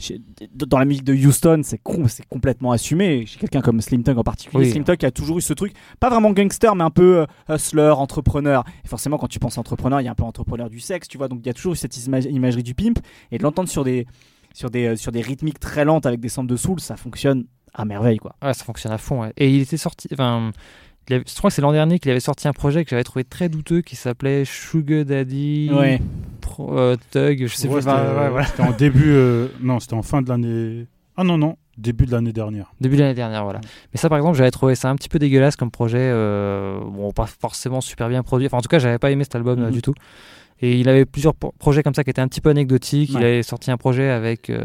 Chez- 0.00 0.20
Dans 0.54 0.78
la 0.78 0.84
musique 0.84 1.04
de 1.04 1.14
Houston, 1.14 1.60
c'est 1.62 1.80
c'est 2.08 2.26
complètement 2.26 2.72
assumé. 2.72 3.26
Chez 3.26 3.38
quelqu'un 3.38 3.60
comme 3.60 3.80
Slim 3.80 4.02
Tug 4.02 4.16
en 4.18 4.22
particulier, 4.24 4.64
Oui. 4.64 4.70
Slim 4.70 4.82
Tug 4.84 5.04
a 5.04 5.10
toujours 5.10 5.38
eu 5.38 5.42
ce 5.42 5.52
truc, 5.52 5.74
pas 6.00 6.08
vraiment 6.10 6.30
gangster, 6.30 6.74
mais 6.74 6.84
un 6.84 6.90
peu 6.90 7.20
euh, 7.50 7.54
hustler, 7.56 7.90
entrepreneur. 7.90 8.64
Et 8.84 8.88
forcément, 8.88 9.18
quand 9.18 9.28
tu 9.28 9.38
penses 9.38 9.58
entrepreneur, 9.58 10.00
il 10.00 10.04
y 10.04 10.08
a 10.08 10.10
un 10.10 10.14
peu 10.14 10.24
entrepreneur 10.24 10.70
du 10.70 10.80
sexe, 10.80 11.06
tu 11.06 11.18
vois. 11.18 11.28
Donc 11.28 11.40
il 11.42 11.46
y 11.46 11.50
a 11.50 11.54
toujours 11.54 11.74
eu 11.74 11.76
cette 11.76 11.94
ima- 11.96 12.20
imagerie 12.28 12.62
du 12.62 12.74
pimp. 12.74 12.98
Et 13.30 13.38
de 13.38 13.42
l'entendre 13.42 13.68
sur 13.68 13.84
des, 13.84 14.06
sur, 14.54 14.70
des, 14.70 14.86
euh, 14.86 14.96
sur 14.96 15.12
des 15.12 15.20
rythmiques 15.20 15.60
très 15.60 15.84
lentes 15.84 16.06
avec 16.06 16.18
des 16.20 16.28
samples 16.28 16.50
de 16.50 16.56
soul, 16.56 16.80
ça 16.80 16.96
fonctionne 16.96 17.44
à 17.74 17.84
merveille, 17.84 18.18
quoi. 18.18 18.34
Ouais, 18.42 18.54
ça 18.54 18.64
fonctionne 18.64 18.92
à 18.92 18.98
fond. 18.98 19.20
ouais. 19.22 19.32
Et 19.36 19.48
il 19.54 19.60
était 19.60 19.76
sorti. 19.76 20.08
Enfin, 20.12 20.50
il 21.10 21.14
avait- 21.14 21.24
je 21.28 21.34
crois 21.36 21.50
que 21.50 21.54
c'est 21.54 21.62
l'an 21.62 21.72
dernier 21.72 21.98
qu'il 21.98 22.10
avait 22.10 22.20
sorti 22.20 22.46
un 22.46 22.52
projet 22.52 22.84
que 22.84 22.90
j'avais 22.90 23.02
trouvé 23.04 23.24
très 23.24 23.48
douteux 23.48 23.80
qui 23.82 23.96
s'appelait 23.96 24.44
Sugar 24.44 25.04
Daddy 25.04 25.70
Ouais. 25.72 26.00
Pro- 26.40 26.78
euh, 26.78 26.96
Thug. 27.10 27.46
Je 27.46 27.54
sais 27.54 27.66
Ouais, 27.68 27.74
plus. 27.74 27.82
c'était, 27.82 27.92
enfin, 27.92 28.30
ouais, 28.30 28.44
c'était 28.44 28.62
en 28.62 28.70
début. 28.72 29.10
euh, 29.10 29.48
non, 29.60 29.80
c'était 29.80 29.94
en 29.94 30.02
fin 30.02 30.22
de 30.22 30.28
l'année. 30.28 30.86
Ah 31.16 31.24
non, 31.24 31.36
non, 31.36 31.56
début 31.76 32.06
de 32.06 32.12
l'année 32.12 32.32
dernière. 32.32 32.72
Début 32.80 32.96
de 32.96 33.02
l'année 33.02 33.14
dernière, 33.14 33.42
voilà. 33.44 33.60
Mais 33.92 33.98
ça, 34.00 34.08
par 34.08 34.18
exemple, 34.18 34.38
j'avais 34.38 34.50
trouvé 34.52 34.74
ça 34.74 34.88
un 34.88 34.96
petit 34.96 35.08
peu 35.08 35.18
dégueulasse 35.18 35.56
comme 35.56 35.70
projet. 35.70 35.98
euh, 36.00 36.78
bon, 36.80 37.10
pas 37.12 37.26
forcément 37.26 37.80
super 37.80 38.08
bien 38.08 38.22
produit. 38.22 38.46
Enfin, 38.46 38.58
en 38.58 38.62
tout 38.62 38.68
cas, 38.68 38.78
j'avais 38.78 38.98
pas 38.98 39.10
aimé 39.10 39.24
cet 39.24 39.34
album 39.34 39.60
euh, 39.60 39.66
Mhm. 39.66 39.72
du 39.72 39.82
tout. 39.82 39.94
Et 40.62 40.78
il 40.78 40.88
avait 40.88 41.06
plusieurs 41.06 41.34
pro- 41.34 41.52
projets 41.58 41.82
comme 41.82 41.94
ça 41.94 42.04
qui 42.04 42.10
étaient 42.10 42.20
un 42.20 42.28
petit 42.28 42.40
peu 42.42 42.50
anecdotiques. 42.50 43.10
Il 43.12 43.16
avait 43.24 43.42
sorti 43.42 43.70
un 43.70 43.76
projet 43.78 44.10
avec 44.10 44.50
euh, 44.50 44.62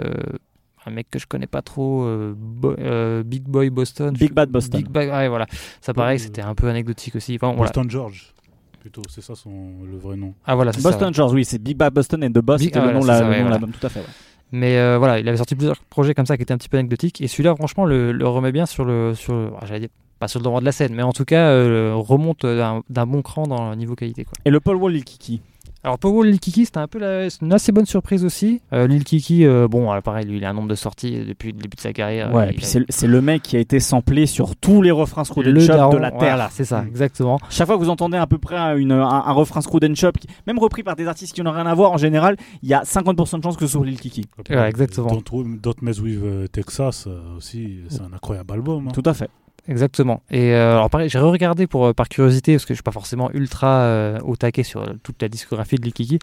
un 0.85 0.91
mec 0.91 1.07
que 1.09 1.19
je 1.19 1.25
connais 1.27 1.47
pas 1.47 1.61
trop, 1.61 2.03
euh, 2.03 2.33
Bo- 2.37 2.75
euh, 2.79 3.23
Big 3.23 3.43
Boy 3.43 3.69
Boston. 3.69 4.13
Big 4.13 4.31
Bad 4.33 4.49
Boston. 4.49 4.81
Big 4.81 4.89
Bad- 4.89 5.09
ouais, 5.09 5.27
voilà. 5.27 5.47
Ça, 5.81 5.93
pareil, 5.93 6.17
Euh, 6.19 6.23
c'était 6.23 6.41
un 6.41 6.55
peu 6.55 6.67
anecdotique 6.69 7.15
aussi. 7.15 7.35
Enfin, 7.35 7.47
voilà. 7.55 7.63
Boston 7.71 7.89
George, 7.89 8.33
plutôt, 8.79 9.01
c'est 9.09 9.21
ça 9.21 9.35
son, 9.35 9.49
le 9.89 9.97
vrai 9.97 10.15
nom. 10.15 10.33
Ah, 10.45 10.55
voilà, 10.55 10.71
ça, 10.73 10.81
Boston 10.81 11.07
ouais. 11.07 11.13
George, 11.13 11.33
oui, 11.33 11.45
c'est 11.45 11.57
Big 11.61 11.75
Bad 11.77 11.93
Boston 11.93 12.23
and 12.23 12.29
the 12.31 12.39
Boss, 12.43 12.61
c'était 12.61 12.79
ah, 12.79 12.85
le 12.85 12.93
nom 12.93 12.99
de 12.99 13.05
voilà. 13.05 13.49
l'album, 13.49 13.71
tout 13.71 13.85
à 13.85 13.89
fait. 13.89 13.99
ouais. 14.01 14.05
Mais 14.51 14.77
euh, 14.77 14.97
voilà, 14.99 15.19
il 15.19 15.27
avait 15.27 15.37
sorti 15.37 15.55
plusieurs 15.55 15.79
projets 15.85 16.13
comme 16.13 16.27
ça 16.27 16.37
qui 16.37 16.43
étaient 16.43 16.53
un 16.53 16.57
petit 16.57 16.69
peu 16.69 16.77
anecdotiques. 16.77 17.19
Et 17.19 17.27
celui-là, 17.27 17.55
franchement, 17.55 17.83
le, 17.85 18.11
le 18.11 18.27
remet 18.27 18.51
bien 18.51 18.65
sur 18.67 18.85
le. 18.85 19.13
Sur, 19.15 19.33
ah, 19.59 19.65
j'allais 19.65 19.79
dire, 19.81 19.89
pas 20.19 20.27
sur 20.27 20.39
le 20.39 20.43
devant 20.45 20.59
de 20.59 20.65
la 20.65 20.71
scène, 20.71 20.93
mais 20.93 21.01
en 21.03 21.11
tout 21.11 21.25
cas, 21.25 21.47
euh, 21.49 21.93
remonte 21.95 22.45
d'un 22.45 23.05
bon 23.07 23.21
cran 23.23 23.47
dans 23.47 23.71
le 23.71 23.75
niveau 23.75 23.95
qualité. 23.95 24.23
Quoi. 24.23 24.33
Et 24.45 24.51
le 24.51 24.59
Paul 24.59 24.75
Wall, 24.77 24.93
Lil 24.93 25.03
Kiki. 25.03 25.41
Alors, 25.85 25.99
Powell 25.99 26.31
Lil 26.31 26.39
Kiki, 26.39 26.65
c'était 26.65 26.79
un 26.79 26.87
peu 26.87 26.97
la- 26.97 27.29
c'est 27.29 27.41
une 27.43 27.53
assez 27.53 27.71
bonne 27.71 27.85
surprise 27.85 28.25
aussi. 28.25 28.59
Euh, 28.73 28.87
Lil 28.87 29.03
Kiki, 29.03 29.45
euh, 29.45 29.67
bon, 29.67 29.91
alors, 29.91 30.01
pareil, 30.01 30.25
lui, 30.25 30.37
il 30.37 30.43
a 30.43 30.49
un 30.49 30.53
nombre 30.53 30.67
de 30.67 30.73
sorties 30.73 31.19
depuis 31.27 31.51
le 31.51 31.59
début 31.59 31.75
de 31.75 31.79
sa 31.81 31.93
carrière. 31.93 32.33
Ouais, 32.33 32.45
Euh, 32.45 32.49
et 32.49 32.53
puis 32.53 32.65
a- 32.65 32.81
c'est 32.89 33.05
le- 33.05 33.21
mec 33.21 33.43
qui 33.43 33.55
a 33.55 33.59
été 33.59 33.79
samplé 33.79 34.25
sur 34.25 34.55
tous 34.55 34.81
les 34.81 34.89
refrains 34.89 35.23
Screwed 35.25 35.47
and 35.47 35.51
le 35.51 35.59
Chop 35.59 35.75
daron, 35.75 35.93
de 35.93 35.97
la 35.99 36.09
Terre. 36.09 36.19
Voilà, 36.21 36.49
c'est 36.51 36.65
ça, 36.65 36.81
Mm. 36.81 36.87
exactement. 36.87 37.39
Chaque 37.51 37.67
fois 37.67 37.77
que 37.77 37.83
vous 37.83 37.89
entendez 37.91 38.17
à 38.17 38.25
peu 38.25 38.39
près 38.39 38.57
une- 38.81 38.93
un, 38.93 39.03
un 39.07 39.31
refrain 39.33 39.61
Screwed 39.61 39.85
and 39.85 39.93
Chop, 39.93 40.17
qui- 40.17 40.27
même 40.47 40.57
repris 40.57 40.81
par 40.81 40.95
des 40.95 41.05
artistes 41.07 41.35
qui 41.35 41.43
n'ont 41.43 41.51
rien 41.51 41.67
à 41.67 41.73
voir 41.75 41.91
en 41.91 41.97
général, 41.97 42.35
il 42.63 42.69
y 42.69 42.73
a 42.73 42.83
50% 42.83 43.37
de 43.37 43.43
chances 43.43 43.55
que 43.55 43.67
ce 43.67 43.73
soit 43.73 43.85
Lil 43.85 43.99
Kiki. 43.99 44.25
Ouais, 44.49 44.67
exactement. 44.67 45.09
Don't, 45.09 45.59
Don't 45.61 45.75
Mess 45.83 45.99
With 46.01 46.19
euh, 46.23 46.47
Texas 46.47 47.05
euh, 47.05 47.19
aussi, 47.37 47.81
c'est 47.89 48.01
un 48.01 48.11
incroyable 48.11 48.53
album. 48.53 48.87
hein. 48.87 48.91
Tout 48.91 49.03
à 49.05 49.13
fait. 49.13 49.29
Exactement. 49.67 50.21
Et 50.29 50.53
euh, 50.53 50.73
alors 50.73 50.89
pareil, 50.91 51.09
j'ai 51.09 51.17
re-regardé 51.17 51.65
pour 51.65 51.87
euh, 51.87 51.93
par 51.93 52.07
curiosité 52.07 52.53
parce 52.53 52.65
que 52.65 52.73
je 52.73 52.77
suis 52.77 52.83
pas 52.83 52.91
forcément 52.91 53.31
ultra 53.33 53.79
euh, 53.81 54.19
au 54.23 54.35
taquet 54.35 54.61
sur 54.63 54.83
euh, 54.83 54.93
toute 55.01 55.19
la 55.21 55.27
discographie 55.27 55.77
de 55.77 55.83
Lil 55.83 55.93
Kiki. 55.93 56.19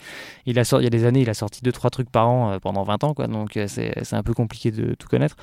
Il 0.47 0.59
a 0.61 0.64
sorti, 0.64 0.82
il 0.82 0.84
y 0.84 0.86
a 0.86 0.90
des 0.90 1.05
années, 1.05 1.22
il 1.22 1.30
a 1.30 1.34
sorti 1.34 1.61
deux 1.62 1.72
trois 1.72 1.90
trucs 1.90 2.09
par 2.09 2.28
an 2.28 2.53
euh, 2.53 2.59
pendant 2.61 2.84
20 2.84 3.03
ans 3.05 3.14
quoi. 3.14 3.26
Donc 3.26 3.59
c'est 3.66 3.93
c'est 4.03 4.14
un 4.14 4.22
peu 4.22 4.32
compliqué 4.32 4.70
de 4.70 4.95
tout 4.95 5.09
connaître. 5.09 5.36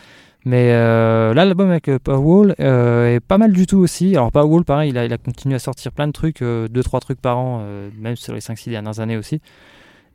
Mais 0.45 0.71
là 0.71 1.33
l'album 1.33 1.69
avec 1.69 1.91
Powell 1.97 2.55
est 2.57 3.19
pas 3.19 3.37
mal 3.37 3.51
du 3.51 3.67
tout 3.67 3.79
aussi. 3.79 4.15
Alors 4.15 4.31
Powell 4.31 4.63
pareil, 4.63 4.91
il 4.91 4.97
a, 4.97 5.03
il 5.03 5.11
a 5.11 5.17
continué 5.17 5.55
à 5.55 5.59
sortir 5.59 5.91
plein 5.91 6.07
de 6.07 6.13
trucs, 6.13 6.41
deux 6.41 6.83
trois 6.83 7.01
trucs 7.01 7.19
par 7.19 7.37
an 7.37 7.61
même 7.99 8.15
sur 8.15 8.33
les 8.33 8.39
5 8.39 8.57
6 8.57 8.69
dernières 8.69 9.01
années 9.01 9.17
aussi. 9.17 9.41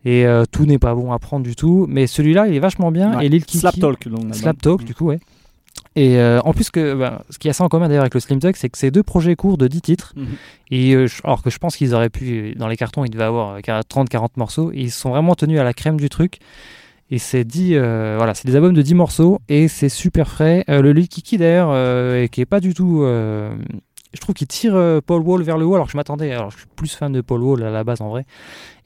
Et 0.07 0.24
tout 0.51 0.64
n'est 0.64 0.78
pas 0.78 0.95
bon 0.95 1.12
à 1.12 1.18
prendre 1.18 1.45
du 1.45 1.55
tout. 1.55 1.85
Mais 1.91 2.07
celui-là, 2.07 2.49
il 2.49 2.55
est 2.55 2.59
vachement 2.61 2.91
bien. 2.91 3.18
Ouais. 3.18 3.26
Et 3.26 3.28
Lil 3.28 3.45
Kiki. 3.45 3.59
Slap 3.59 3.78
Talk. 3.78 4.09
donc, 4.09 4.35
Slap. 4.35 4.61
Talk, 4.62 4.82
du 4.85 4.95
coup, 4.95 5.07
ouais. 5.07 5.20
Et 5.97 6.19
euh, 6.19 6.41
en 6.41 6.53
plus, 6.53 6.71
que, 6.71 6.95
bah, 6.95 7.23
ce 7.31 7.39
qui 7.39 7.49
a 7.49 7.53
ça 7.53 7.65
en 7.65 7.69
commun 7.69 7.89
d'ailleurs 7.89 8.03
avec 8.03 8.15
le 8.15 8.21
Slim 8.21 8.41
Tug, 8.41 8.57
c'est 8.57 8.69
que 8.69 8.79
c'est 8.79 8.91
deux 8.91 9.03
projets 9.03 9.37
courts 9.37 9.59
de 9.59 9.69
10 9.69 9.81
titres. 9.81 10.13
Mhm. 10.17 10.27
Et 10.71 10.95
euh, 10.95 11.07
alors 11.23 11.43
que 11.43 11.51
je 11.51 11.59
pense 11.59 11.77
qu'ils 11.77 11.95
auraient 11.95 12.11
pu, 12.11 12.55
dans 12.57 12.69
les 12.69 12.77
cartons, 12.77 13.05
ils 13.05 13.11
devaient 13.11 13.25
avoir 13.25 13.59
30-40 13.61 14.31
morceaux. 14.37 14.73
Et 14.73 14.81
ils 14.81 14.91
sont 14.91 15.11
vraiment 15.11 15.35
tenus 15.35 15.61
à 15.61 15.65
la 15.65 15.73
crème 15.73 15.99
du 15.99 16.09
truc. 16.09 16.41
Et 17.11 17.19
c'est 17.19 17.45
10, 17.45 17.75
euh, 17.75 18.15
voilà, 18.17 18.35
c'est 18.35 18.47
des 18.47 18.57
albums 18.57 18.73
de 18.73 18.83
10 18.83 18.95
morceaux 18.95 19.39
et 19.49 19.69
c'est 19.69 19.89
super 19.89 20.29
frais. 20.29 20.65
Euh, 20.69 20.81
le 20.81 20.93
Lil 20.93 21.09
Kiki 21.09 21.37
d'ailleurs, 21.37 21.69
euh, 21.71 22.27
qui 22.27 22.41
est 22.41 22.47
pas 22.47 22.61
du 22.61 22.73
tout. 22.75 23.07
Je 24.15 24.21
trouve 24.21 24.35
qu'il 24.35 24.47
tire 24.47 24.75
euh, 24.77 25.01
Paul 25.05 25.21
Wall 25.23 25.43
vers 25.43 25.59
le 25.59 25.67
haut, 25.67 25.75
alors 25.75 25.87
que 25.87 25.93
je 25.93 25.97
m'attendais. 25.97 26.33
Alors 26.33 26.51
je 26.51 26.59
suis 26.59 26.67
plus 26.77 26.95
fan 26.95 27.12
de 27.12 27.21
Paul 27.21 27.43
Wall 27.43 27.62
à 27.65 27.71
la 27.71 27.85
base 27.85 28.01
en 28.01 28.09
vrai. 28.09 28.25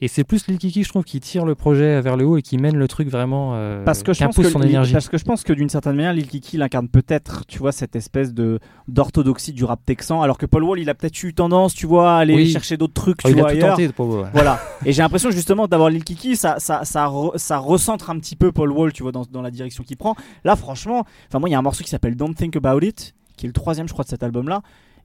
Et 0.01 0.07
c'est 0.07 0.23
plus 0.23 0.47
Lil 0.47 0.57
Kiki, 0.57 0.83
je 0.83 0.89
trouve, 0.89 1.03
qui 1.03 1.19
tire 1.19 1.45
le 1.45 1.55
projet 1.55 1.99
vers 2.01 2.15
le 2.15 2.25
haut 2.25 2.37
et 2.37 2.41
qui 2.41 2.57
mène 2.57 2.77
le 2.77 2.87
truc 2.87 3.09
vraiment. 3.09 3.51
euh, 3.55 3.83
Parce 3.83 4.01
que, 4.01 4.13
je 4.13 4.23
pense 4.23 4.35
que 4.35 4.43
son 4.43 4.59
Lil- 4.59 4.69
énergie. 4.69 4.93
parce 4.93 5.09
que 5.09 5.17
je 5.17 5.25
pense 5.25 5.43
que 5.43 5.51
d'une 5.53 5.67
certaine 5.69 5.95
manière, 5.95 6.13
Lil 6.13 6.27
Kiki 6.27 6.55
il 6.55 6.61
incarne 6.61 6.87
peut-être, 6.87 7.45
tu 7.47 7.59
vois, 7.59 7.71
cette 7.73 7.95
espèce 7.95 8.33
de 8.33 8.59
d'orthodoxie 8.87 9.53
du 9.53 9.63
rap 9.65 9.79
texan, 9.85 10.21
alors 10.21 10.37
que 10.37 10.45
Paul 10.45 10.63
Wall, 10.63 10.79
il 10.79 10.89
a 10.89 10.95
peut-être 10.95 11.21
eu 11.23 11.33
tendance, 11.33 11.73
tu 11.73 11.85
vois, 11.85 12.13
à 12.13 12.17
aller 12.19 12.35
Oui. 12.35 12.49
chercher 12.49 12.77
d'autres 12.77 12.93
trucs, 12.93 13.19
Oh, 13.23 13.27
tu 13.27 13.33
il 13.35 13.39
a 13.39 13.41
vois, 13.43 13.51
tout 13.51 13.57
ailleurs. 13.57 13.69
tenté, 13.75 13.89
Paul 13.89 14.07
Wall. 14.09 14.19
ouais. 14.21 14.29
Voilà. 14.33 14.59
Et 14.85 14.93
j'ai 14.93 15.01
l'impression 15.01 15.31
justement 15.31 15.67
d'avoir 15.67 15.89
Lil 15.89 16.03
Kiki, 16.03 16.35
ça, 16.35 16.55
ça, 16.59 16.85
ça, 16.85 17.05
re- 17.07 17.37
ça 17.37 17.57
recentre 17.57 18.09
un 18.09 18.17
petit 18.19 18.35
peu 18.35 18.51
Paul 18.51 18.71
Wall, 18.71 18.93
tu 18.93 19.03
vois, 19.03 19.11
dans, 19.11 19.23
dans 19.29 19.41
la 19.41 19.51
direction 19.51 19.83
qu'il 19.83 19.97
prend. 19.97 20.15
Là, 20.43 20.55
franchement, 20.55 21.03
enfin 21.27 21.39
moi, 21.39 21.49
il 21.49 21.51
y 21.51 21.55
a 21.55 21.59
un 21.59 21.63
morceau 21.63 21.83
qui 21.83 21.89
s'appelle 21.89 22.15
Don't 22.15 22.33
Think 22.33 22.55
About 22.55 22.79
It, 22.81 23.13
qui 23.37 23.45
est 23.45 23.49
le 23.49 23.53
troisième, 23.53 23.87
je 23.87 23.93
crois, 23.93 24.03
de 24.05 24.09
cet 24.09 24.23
album-là. 24.23 24.61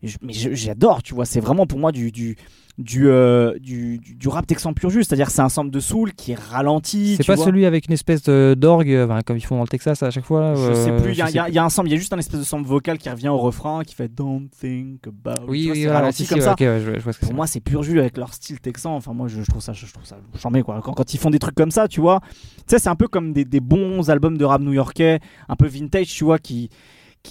Je- 0.06 0.18
mais 0.22 0.32
j'adore, 0.32 1.02
tu 1.02 1.14
vois, 1.14 1.24
c'est 1.24 1.40
vraiment 1.40 1.66
pour 1.66 1.78
moi 1.78 1.92
du 1.92 2.10
du 2.12 2.36
du, 2.76 3.06
euh, 3.08 3.56
du, 3.60 4.00
rap 4.26 4.46
texan 4.48 4.72
pur 4.74 4.90
jus, 4.90 5.04
c'est-à-dire 5.04 5.30
c'est 5.30 5.42
un 5.42 5.48
sample 5.48 5.70
de 5.70 5.78
soul 5.78 6.12
qui 6.12 6.32
est 6.32 6.38
ralenti. 6.38 7.14
C'est 7.16 7.24
pas 7.26 7.36
vois. 7.36 7.44
celui 7.44 7.66
avec 7.66 7.86
une 7.86 7.92
espèce 7.94 8.24
d'orgue, 8.24 8.90
euh, 8.90 9.04
enfin, 9.04 9.20
comme 9.22 9.36
ils 9.36 9.44
font 9.44 9.54
dans 9.56 9.62
le 9.62 9.68
Texas 9.68 10.02
à 10.02 10.10
chaque 10.10 10.24
fois. 10.24 10.54
Je 10.56 10.74
sais 10.74 10.90
euh, 10.90 11.00
plus, 11.00 11.12
il 11.12 11.18
y, 11.18 11.22
a- 11.22 11.48
y 11.48 11.52
y 11.52 11.58
un 11.58 11.68
sample, 11.68 11.88
il 11.88 11.92
y 11.92 11.94
a 11.94 11.98
juste 11.98 12.12
un 12.12 12.18
espèce 12.18 12.40
de 12.40 12.44
sample 12.44 12.66
vocal 12.66 12.98
qui 12.98 13.08
revient 13.08 13.28
au 13.28 13.38
refrain 13.38 13.84
qui 13.84 13.94
fait 13.94 14.12
Don't 14.12 14.48
think 14.60 15.06
about. 15.06 15.44
Oui, 15.46 15.66
vois, 15.66 15.72
oui, 15.74 15.80
c'est 15.82 15.84
voilà, 15.84 15.98
ralenti 16.00 16.16
si, 16.16 16.22
si, 16.24 16.28
comme 16.30 16.38
ouais, 16.40 16.44
ça. 16.44 16.52
ok, 16.54 16.60
ouais, 16.60 16.80
je, 16.84 17.12
je 17.12 17.18
Pour 17.20 17.34
moi, 17.34 17.46
c'est 17.46 17.60
pur 17.60 17.84
jus 17.84 18.00
avec 18.00 18.16
leur 18.16 18.34
style 18.34 18.58
texan. 18.58 18.96
Enfin, 18.96 19.12
moi, 19.12 19.28
je, 19.28 19.40
je 19.42 19.48
trouve 19.50 19.62
ça, 19.62 19.72
je, 19.72 19.86
trouve 19.86 20.04
ça 20.04 20.16
charmé 20.36 20.62
quoi. 20.64 20.80
Quand, 20.82 20.94
quand 20.94 21.14
ils 21.14 21.18
font 21.18 21.30
des 21.30 21.38
trucs 21.38 21.54
comme 21.54 21.70
ça, 21.70 21.86
tu 21.86 22.00
vois, 22.00 22.20
tu 22.32 22.40
sais, 22.66 22.80
c'est 22.80 22.88
un 22.88 22.96
peu 22.96 23.06
comme 23.06 23.32
des, 23.32 23.44
des 23.44 23.60
bons 23.60 24.10
albums 24.10 24.36
de 24.36 24.44
rap 24.44 24.60
new-yorkais, 24.60 25.20
un 25.48 25.54
peu 25.54 25.68
vintage, 25.68 26.08
tu 26.08 26.24
vois, 26.24 26.40
qui 26.40 26.70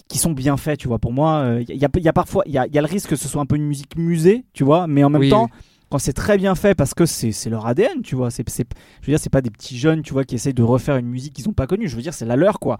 qui, 0.09 0.17
sont 0.17 0.31
bien 0.31 0.57
faits, 0.57 0.79
tu 0.79 0.87
vois. 0.87 0.99
Pour 0.99 1.13
moi, 1.13 1.57
il 1.69 1.75
y, 1.75 1.85
a, 1.85 1.89
y 1.95 2.07
a 2.07 2.13
parfois, 2.13 2.43
il 2.47 2.51
y 2.53 2.57
a, 2.57 2.65
y 2.67 2.77
a 2.77 2.81
le 2.81 2.87
risque 2.87 3.09
que 3.09 3.15
ce 3.15 3.27
soit 3.27 3.41
un 3.41 3.45
peu 3.45 3.55
une 3.55 3.65
musique 3.67 3.95
musée, 3.95 4.43
tu 4.53 4.63
vois, 4.63 4.87
mais 4.87 5.03
en 5.03 5.09
même 5.09 5.21
Oui, 5.21 5.29
temps. 5.29 5.45
oui. 5.53 5.59
Quand 5.89 5.99
c'est 5.99 6.13
très 6.13 6.37
bien 6.37 6.55
fait, 6.55 6.73
parce 6.73 6.95
que 6.95 7.05
c'est 7.05 7.31
c'est 7.31 7.51
leur 7.51 7.67
ADN, 7.67 8.01
tu 8.03 8.15
vois. 8.15 8.31
C'est, 8.31 8.47
c'est- 8.49 8.65
je 9.01 9.05
veux 9.05 9.11
dire, 9.11 9.19
c'est 9.19 9.29
pas 9.29 9.41
des 9.41 9.51
petits 9.51 9.77
jeunes, 9.77 10.01
tu 10.01 10.11
vois, 10.13 10.23
qui 10.23 10.33
essayent 10.33 10.55
de 10.55 10.63
refaire 10.63 10.97
une 10.97 11.05
musique 11.05 11.33
qu'ils 11.33 11.47
ont 11.47 11.53
pas 11.53 11.67
connue. 11.67 11.87
Je 11.87 11.95
veux 11.95 12.01
dire, 12.01 12.15
c'est 12.15 12.25
la 12.25 12.35
leur, 12.35 12.59
quoi. 12.59 12.79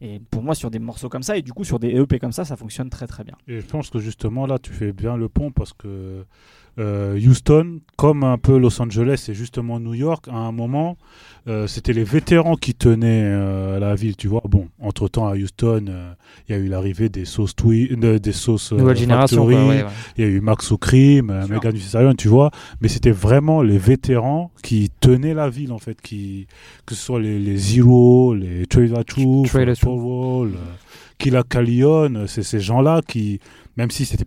Et 0.00 0.20
pour 0.30 0.42
moi, 0.42 0.54
sur 0.54 0.70
des 0.70 0.78
morceaux 0.78 1.10
comme 1.10 1.22
ça, 1.22 1.36
et 1.36 1.42
du 1.42 1.52
coup, 1.52 1.64
sur 1.64 1.78
des 1.78 1.88
EP 1.90 2.18
comme 2.18 2.32
ça, 2.32 2.46
ça 2.46 2.56
fonctionne 2.56 2.88
très 2.88 3.06
très 3.06 3.22
bien. 3.22 3.34
Et 3.48 3.60
je 3.60 3.66
pense 3.66 3.90
que 3.90 3.98
justement 3.98 4.46
là, 4.46 4.58
tu 4.58 4.72
fais 4.72 4.92
bien 4.94 5.16
le 5.18 5.28
pont 5.28 5.50
parce 5.52 5.74
que 5.74 6.24
euh, 6.78 7.18
Houston, 7.18 7.80
comme 7.96 8.24
un 8.24 8.38
peu 8.38 8.58
Los 8.58 8.80
Angeles 8.82 9.26
et 9.28 9.34
justement 9.34 9.78
New 9.80 9.94
York, 9.94 10.26
à 10.28 10.36
un 10.36 10.52
moment, 10.52 10.96
euh, 11.46 11.66
c'était 11.66 11.92
les 11.92 12.04
vétérans 12.04 12.56
qui 12.56 12.74
tenaient 12.74 13.22
euh, 13.24 13.78
la 13.78 13.94
ville, 13.94 14.16
tu 14.16 14.28
vois. 14.28 14.42
Bon, 14.48 14.68
entre 14.80 15.08
temps 15.08 15.28
à 15.28 15.34
Houston, 15.36 15.84
euh, 15.88 16.12
il 16.48 16.52
y 16.54 16.58
a 16.58 16.58
eu 16.58 16.68
l'arrivée 16.68 17.08
des 17.08 17.24
sauces 17.24 17.54
Twi- 17.54 17.90
euh, 18.02 18.18
des 18.18 18.32
sauces 18.32 18.72
euh, 18.72 18.76
Nouvelle 18.78 18.96
génération, 18.96 19.44
ouais, 19.44 19.54
ouais. 19.54 19.84
il 20.16 20.24
y 20.24 20.26
a 20.26 20.30
eu 20.30 20.40
Max 20.40 20.72
O'Crim, 20.72 21.30
euh, 21.30 21.44
Sûr. 21.46 21.54
Megan 21.54 21.72
Thee 21.74 22.16
tu 22.16 22.28
vois. 22.28 22.50
Mais 22.80 22.88
c'était 22.88 23.10
vraiment 23.10 23.62
les 23.62 23.78
vétérans 23.78 24.50
qui 24.62 24.90
tenaient 25.00 25.34
la 25.34 25.48
ville, 25.50 25.72
en 25.72 25.78
fait, 25.78 26.00
qui, 26.00 26.46
que 26.86 26.94
ce 26.94 27.02
soit 27.02 27.20
les, 27.20 27.38
les 27.38 27.56
Zero, 27.56 28.34
les 28.34 28.66
Trailer 28.66 29.04
Truth, 29.04 29.52
Paul 29.80 29.98
Wall, 30.00 30.48
euh, 30.48 30.74
Killa 31.18 31.42
Callion, 31.48 32.24
c'est 32.26 32.42
ces 32.42 32.58
gens-là 32.60 33.00
qui, 33.06 33.38
même 33.76 33.90
si 33.90 34.04
c'était 34.04 34.24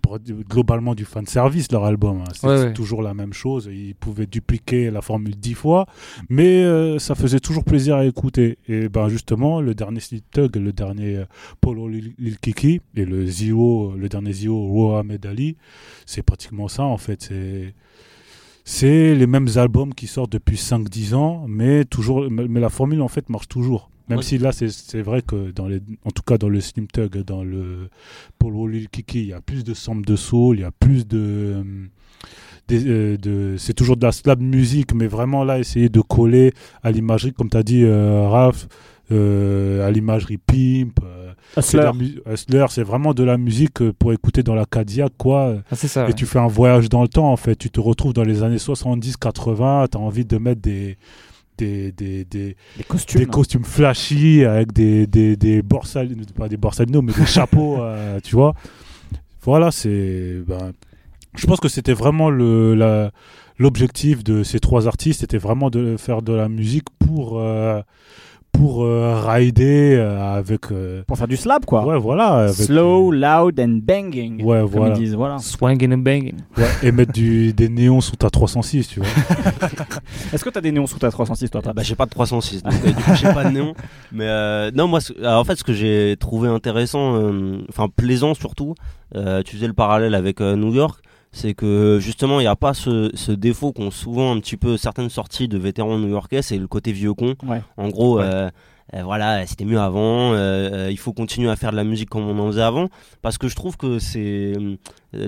globalement 0.50 0.94
du 0.96 1.06
fan 1.06 1.26
service 1.26 1.72
leur 1.72 1.86
album, 1.86 2.20
hein, 2.22 2.24
c'est 2.34 2.48
Ouais, 2.48 2.58
c'est 2.58 2.64
ouais. 2.66 2.74
toujours 2.74 3.02
la 3.02 3.14
même 3.14 3.34
chose, 3.34 3.70
ils 3.72 3.96
pouvaient 3.96 4.26
dupliquer 4.26 4.92
la 4.92 5.02
formule 5.02 5.36
dix 5.36 5.54
fois, 5.54 5.86
mais 6.30 6.64
euh, 6.64 7.00
ça 7.00 7.16
faisait 7.16 7.40
toujours 7.40 7.64
plaisir 7.64 7.96
à 7.96 8.06
écouter. 8.06 8.58
Et 8.68 8.90
ben 8.90 9.10
justement, 9.10 9.62
le 9.62 9.74
dernier 9.74 10.00
Sneak 10.00 10.30
Tug, 10.32 10.56
le 10.58 10.74
dernier 10.74 11.18
euh, 11.18 11.26
Polo 11.62 11.88
Lil, 11.88 12.14
Kiki 12.42 12.82
et 12.96 13.06
le 13.06 13.26
Zio, 13.26 13.94
le 13.98 14.10
dernier 14.10 14.34
Zio 14.34 14.58
Roa 14.58 15.04
Medali, 15.04 15.58
c'est 16.06 16.24
pratiquement 16.24 16.68
ça 16.68 16.84
en 16.84 16.98
fait. 16.98 17.24
C'est 17.24 17.74
c'est 18.70 19.16
les 19.16 19.28
mêmes 19.28 19.48
albums 19.56 19.94
qui 19.94 20.08
sortent 20.08 20.34
depuis 20.34 20.58
5-10 20.58 21.16
ans, 21.16 21.46
mais 21.48 21.86
toujours, 21.86 22.30
mais 22.30 22.60
la 22.60 22.70
formule 22.70 23.02
en 23.02 23.08
fait 23.08 23.30
marche 23.30 23.48
toujours. 23.48 23.90
Même 24.10 24.20
Ouais. 24.20 24.24
si 24.24 24.38
là, 24.38 24.52
c'est 24.54 25.02
vrai 25.02 25.22
que 25.22 25.52
dans 25.52 25.68
les, 25.68 25.82
en 26.06 26.12
tout 26.12 26.24
cas 26.24 26.38
dans 26.38 26.50
le 26.50 26.62
Slim 26.62 26.88
Tug, 26.88 27.18
dans 27.24 27.44
le 27.44 27.90
Polo 28.40 28.68
Lil 28.68 28.88
Kiki, 28.90 29.20
il 29.20 29.28
y 29.28 29.34
a 29.34 29.42
plus 29.42 29.64
de 29.64 29.74
samples 29.74 30.06
de 30.08 30.16
soul, 30.16 30.58
il 30.58 30.62
y 30.62 30.64
a 30.64 30.72
plus 30.72 31.06
de, 31.08 31.18
euh, 31.20 31.64
euh, 32.72 33.18
de 33.18 33.56
c'est 33.58 33.74
toujours 33.74 33.98
de 33.98 34.06
la 34.06 34.12
slab 34.12 34.42
musique, 34.42 34.94
mais 34.94 35.08
vraiment 35.08 35.44
là, 35.44 35.60
essayer 35.60 35.90
de 35.90 36.02
coller 36.02 36.54
à 36.84 36.92
l'imagerie, 36.92 37.34
comme 37.34 37.50
tu 37.50 37.58
as 37.58 37.64
dit, 37.64 37.84
euh, 37.84 38.28
Raph, 38.30 38.68
euh, 39.12 39.86
à 39.88 39.92
l'imagerie 39.92 40.38
Pimp. 40.38 41.00
euh, 41.04 41.34
Hustler, 42.34 42.66
c'est 42.70 42.84
vraiment 42.84 43.14
de 43.14 43.24
la 43.24 43.38
musique 43.38 43.92
pour 43.92 44.12
écouter 44.14 44.44
dans 44.44 44.54
la 44.56 44.66
Cadillac, 44.66 45.14
quoi. 45.18 45.56
Ah, 45.72 45.76
c'est 45.76 45.88
ça. 45.88 46.04
Et 46.04 46.08
ouais. 46.08 46.14
tu 46.14 46.26
fais 46.26 46.40
un 46.40 46.48
voyage 46.48 46.90
dans 46.90 47.02
le 47.02 47.08
temps, 47.08 47.32
en 47.32 47.38
fait. 47.38 47.56
Tu 47.56 47.70
te 47.70 47.80
retrouves 47.80 48.14
dans 48.14 48.24
les 48.24 48.44
années 48.44 48.58
70-80, 48.58 49.88
tu 49.92 49.98
as 49.98 50.02
envie 50.02 50.26
de 50.26 50.38
mettre 50.38 50.62
des, 50.62 50.98
des, 51.58 51.92
des, 51.92 52.26
des, 52.26 52.56
Les 52.78 52.84
costumes. 52.84 53.20
des 53.20 53.26
costumes 53.28 53.64
flashy 53.64 54.46
avec 54.46 54.72
des, 54.74 55.08
des, 55.08 55.36
des 55.36 55.62
borsalinos, 55.62 56.26
pas 56.36 56.48
des 56.50 56.58
borsalinos, 56.58 57.02
mais 57.04 57.14
des 57.14 57.26
chapeaux, 57.26 57.78
euh, 57.82 58.20
tu 58.24 58.36
vois. 58.36 58.54
Voilà, 59.44 59.72
c'est. 59.72 60.40
Ben, 60.48 60.74
je 61.36 61.46
pense 61.46 61.60
que 61.60 61.68
c'était 61.70 61.94
vraiment 61.94 62.30
le, 62.30 62.74
la, 62.76 63.12
l'objectif 63.58 64.24
de 64.24 64.44
ces 64.44 64.60
trois 64.60 64.88
artistes, 64.88 65.22
c'était 65.22 65.38
vraiment 65.38 65.70
de 65.70 65.98
faire 65.98 66.22
de 66.22 66.34
la 66.34 66.50
musique 66.50 66.90
pour, 67.00 67.40
euh, 67.40 67.82
pour 68.58 68.84
euh, 68.84 69.22
rider 69.26 69.96
euh, 69.98 70.38
avec. 70.38 70.72
euh, 70.72 71.04
Pour 71.08 71.18
faire 71.18 71.28
du 71.28 71.38
slap, 71.38 71.66
quoi. 71.66 71.86
ouais, 71.86 71.98
voilà. 72.00 72.46
Avec, 72.46 72.56
Slow, 72.56 73.12
loud 73.12 73.60
and 73.60 73.80
banging. 73.84 74.44
Ouais, 74.44 74.60
comme 74.62 74.70
voilà. 74.70 74.96
ils 74.96 75.00
disent. 75.00 75.16
Voilà. 75.16 75.38
Swangin' 75.40 75.94
and 75.94 76.00
banging. 76.00 76.36
Ouais, 76.58 76.66
et 76.84 76.92
mettre 76.92 77.12
du, 77.14 77.54
des 77.58 77.70
néons 77.70 78.02
sous 78.02 78.16
ta 78.16 78.30
306, 78.30 78.88
tu 78.88 79.00
vois. 79.00 79.10
Est-ce 80.34 80.44
que 80.44 80.50
t'as 80.50 80.62
des 80.62 80.72
néons 80.72 80.88
sous 80.88 81.00
ta 81.00 81.12
306, 81.12 81.50
toi, 81.50 81.62
Ah 81.66 81.74
bah, 81.74 81.84
j'ai 81.84 81.96
pas 81.96 82.06
de 82.06 82.10
306, 82.12 82.64
donc 82.64 82.74
euh, 82.74 82.88
du 82.88 82.94
coup 82.96 83.12
j'ai 83.16 83.34
pas 83.34 83.44
de 83.44 83.50
néon. 83.50 83.74
Mais 84.12 84.26
euh, 84.28 84.72
non, 84.74 84.88
moi, 84.88 85.00
alors, 85.20 85.40
en 85.42 85.44
fait, 85.44 85.56
ce 85.56 85.64
que 85.64 85.74
j'ai 85.74 86.16
trouvé 86.20 86.50
intéressant, 86.50 87.16
euh, 87.16 87.60
enfin 87.70 87.88
plaisant 87.94 88.34
surtout, 88.34 88.74
euh, 89.16 89.42
tu 89.44 89.56
faisais 89.56 89.68
le 89.68 89.74
parallèle 89.74 90.16
avec 90.16 90.42
euh, 90.42 90.56
New 90.56 90.74
York, 90.74 91.00
c'est 91.32 91.54
que 91.54 92.00
justement 92.02 92.40
il 92.40 92.44
n'y 92.44 92.48
a 92.48 92.56
pas 92.56 92.74
ce, 92.74 93.12
ce 93.14 93.32
défaut 93.32 93.72
qu'ont 93.74 93.92
souvent 93.92 94.36
un 94.36 94.40
petit 94.40 94.58
peu 94.58 94.78
certaines 94.78 95.10
sorties 95.10 95.48
de 95.48 95.58
vétérans 95.58 95.98
new-yorkais, 96.00 96.42
c'est 96.42 96.58
le 96.58 96.68
côté 96.68 96.92
vieux 96.92 97.14
con. 97.14 97.36
Ouais. 97.46 97.62
En 97.78 97.90
gros, 97.90 98.18
Ouais. 98.18 98.24
euh, 98.26 98.50
euh, 98.94 99.04
voilà, 99.04 99.46
c'était 99.46 99.66
mieux 99.66 99.80
avant, 99.80 100.32
euh, 100.34 100.88
il 100.90 100.98
faut 100.98 101.12
continuer 101.14 101.50
à 101.50 101.56
faire 101.58 101.72
de 101.72 101.76
la 101.76 101.84
musique 101.84 102.10
comme 102.10 102.24
on 102.24 102.40
en 102.40 102.48
faisait 102.48 102.62
avant, 102.62 102.88
parce 103.22 103.38
que 103.38 103.48
je 103.50 103.56
trouve 103.56 103.76
que 103.78 104.00
c'est 104.00 104.54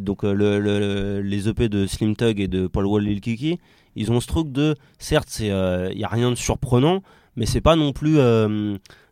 donc 0.01 0.23
le, 0.23 0.59
le- 0.59 1.21
les 1.21 1.49
EP 1.49 1.67
de 1.67 1.85
Slim 1.85 2.15
Tug 2.15 2.39
et 2.39 2.47
de 2.47 2.67
Paul 2.67 2.85
Wall 2.85 3.03
Lil 3.03 3.19
Kiki, 3.19 3.59
ils 3.97 4.11
ont 4.13 4.21
ce 4.21 4.27
truc 4.27 4.51
de, 4.53 4.75
certes, 4.97 5.39
il 5.41 5.47
y 5.47 5.51
a 6.03 6.07
rien 6.09 6.29
de 6.29 6.35
surprenant, 6.35 7.01
mais 7.35 7.45
c'est 7.45 7.59
pas 7.59 7.75
non 7.75 7.91
plus, 7.91 8.17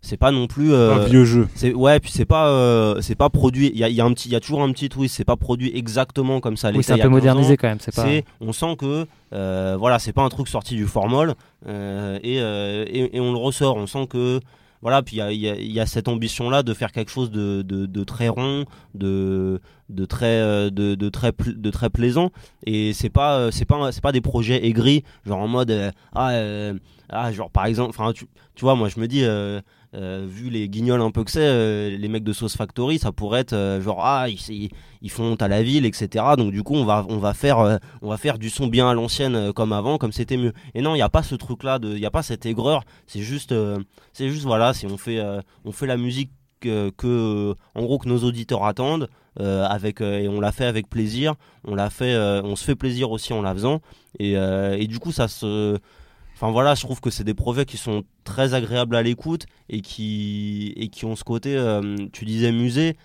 c'est 0.01 0.17
pas 0.17 0.31
non 0.31 0.47
plus. 0.47 0.73
euh, 0.73 0.93
un 0.95 1.05
vieux 1.05 1.25
jeu. 1.25 1.47
c'est 1.55 1.73
ouais, 1.73 1.99
puis 1.99 2.11
c'est 2.11 2.25
pas, 2.25 2.47
euh, 2.49 3.01
c'est 3.01 3.15
pas 3.15 3.29
produit. 3.29 3.71
Il 3.73 3.79
y 3.79 3.83
a, 3.83 3.89
il 3.89 3.95
y 3.95 4.01
a 4.01 4.05
un 4.05 4.13
petit, 4.13 4.29
il 4.29 4.31
y 4.31 4.35
a 4.35 4.39
toujours 4.39 4.61
un 4.63 4.71
petit 4.71 4.89
twist. 4.89 5.15
C'est 5.15 5.25
pas 5.25 5.35
produit 5.35 5.71
exactement 5.75 6.39
comme 6.39 6.57
ça. 6.57 6.71
Oui, 6.73 6.83
c'est 6.83 6.93
un 6.93 6.95
peu 6.97 7.01
15 7.03 7.07
ans. 7.07 7.11
modernisé 7.11 7.57
quand 7.57 7.67
même. 7.67 7.79
C'est 7.79 7.93
pas. 7.95 8.03
On 8.39 8.53
sent 8.53 8.75
que, 8.77 9.05
euh, 9.33 9.75
voilà, 9.79 9.99
c'est 9.99 10.13
pas 10.13 10.23
un 10.23 10.29
truc 10.29 10.47
sorti 10.47 10.75
du 10.75 10.85
formol 10.85 11.33
euh, 11.67 12.19
et, 12.23 12.39
euh, 12.41 12.85
et, 12.87 13.17
et 13.17 13.19
on 13.19 13.31
le 13.31 13.37
ressort. 13.37 13.75
On 13.77 13.87
sent 13.87 14.07
que, 14.07 14.39
voilà, 14.81 15.01
puis 15.01 15.15
il 15.15 15.19
y 15.19 15.21
a, 15.21 15.31
il 15.31 15.65
y 15.71 15.73
y 15.73 15.79
a 15.79 15.85
cette 15.87 16.07
ambition-là 16.07 16.61
de 16.63 16.73
faire 16.73 16.91
quelque 16.91 17.09
chose 17.11 17.31
de, 17.31 17.63
de, 17.63 17.85
de 17.87 18.03
très 18.03 18.29
rond, 18.29 18.65
de, 18.93 19.59
de 19.89 20.05
très, 20.05 20.69
de, 20.71 20.95
de 20.95 21.09
très, 21.09 21.31
pl- 21.31 21.59
de 21.59 21.69
très 21.71 21.89
plaisant. 21.89 22.29
Et 22.65 22.93
c'est 22.93 23.09
pas, 23.09 23.51
c'est 23.51 23.65
pas, 23.65 23.91
c'est 23.91 24.01
pas 24.01 24.11
des 24.11 24.21
projets 24.21 24.65
aigris, 24.65 25.03
genre 25.25 25.39
en 25.39 25.47
mode, 25.47 25.71
euh, 25.71 25.91
ah, 26.13 26.29
euh, 26.31 26.73
ah, 27.09 27.31
genre 27.31 27.49
par 27.49 27.65
exemple, 27.65 27.89
enfin, 27.97 28.11
tu, 28.13 28.25
tu 28.55 28.61
vois, 28.65 28.75
moi 28.75 28.87
je 28.89 28.99
me 28.99 29.07
dis. 29.07 29.23
Euh, 29.93 30.25
vu 30.27 30.49
les 30.49 30.67
guignols 30.69 31.01
un 31.01 31.11
peu 31.11 31.23
que 31.23 31.31
c'est, 31.31 31.39
euh, 31.41 31.97
les 31.97 32.07
mecs 32.09 32.23
de 32.23 32.33
Sauce 32.33 32.55
Factory, 32.57 32.99
ça 32.99 33.11
pourrait 33.11 33.39
être 33.41 33.53
euh, 33.53 33.81
genre 33.81 34.01
ah 34.03 34.27
ils, 34.29 34.69
ils- 35.01 35.09
font 35.09 35.23
honte 35.31 35.41
à 35.41 35.47
la 35.47 35.63
ville, 35.63 35.85
etc. 35.85 36.25
Donc 36.37 36.51
du 36.51 36.61
coup 36.63 36.75
on 36.75 36.83
va 36.85 37.05
on 37.09 37.17
va 37.17 37.33
faire 37.33 37.79
on 38.01 38.09
va 38.09 38.17
faire 38.17 38.37
du 38.37 38.49
son 38.49 38.67
bien 38.67 38.89
à 38.89 38.93
l'ancienne 38.93 39.53
comme 39.53 39.71
avant, 39.73 39.97
comme 39.97 40.11
c'était 40.11 40.37
mieux. 40.37 40.53
Et 40.75 40.81
non, 40.81 40.93
il 40.95 40.97
n'y 40.97 41.01
a 41.03 41.09
pas 41.09 41.23
ce 41.23 41.35
truc 41.35 41.63
là, 41.63 41.79
il 41.81 41.89
n'y 41.95 42.05
a 42.05 42.11
pas 42.11 42.23
cette 42.23 42.45
aigreur. 42.45 42.83
C'est 43.07 43.21
juste 43.21 43.53
c'est 44.13 44.29
juste 44.29 44.43
voilà, 44.43 44.73
si 44.73 44.85
on 44.85 44.97
fait 44.97 45.21
on 45.65 45.71
fait 45.71 45.87
la 45.87 45.97
musique 45.97 46.31
que, 46.59 47.53
en 47.75 47.81
gros 47.83 47.97
que 47.99 48.09
nos 48.09 48.23
auditeurs 48.23 48.65
attendent. 48.65 49.07
avec 49.39 50.01
et 50.01 50.27
on 50.27 50.39
l'a 50.41 50.51
fait 50.51 50.65
avec 50.65 50.89
plaisir 50.89 51.35
on 51.63 51.75
l'a 51.75 51.89
fait 51.91 52.17
on 52.43 52.55
se 52.55 52.63
fait 52.63 52.75
plaisir 52.75 53.11
aussi 53.11 53.31
en 53.33 53.43
la 53.43 53.53
faisant 53.53 53.81
et, 54.19 54.31
et 54.33 54.87
du 54.87 54.97
coup 54.99 55.11
ça 55.11 55.27
se 55.27 55.77
Enfin 56.39 56.51
voilà, 56.51 56.75
je 56.75 56.81
trouve 56.81 57.01
que 57.01 57.09
c'est 57.09 57.23
des 57.23 57.33
projets 57.33 57.65
qui 57.65 57.77
sont 57.77 58.03
très 58.23 58.53
agréables 58.53 58.95
à 58.95 59.01
l'écoute 59.01 59.45
et 59.69 59.81
qui, 59.81 60.71
et 60.77 60.87
qui 60.89 61.05
ont 61.05 61.15
ce 61.15 61.23
côté, 61.23 61.55
euh, 61.57 61.95
tu 62.13 62.25
disais 62.25 62.51
musée, 62.51 62.95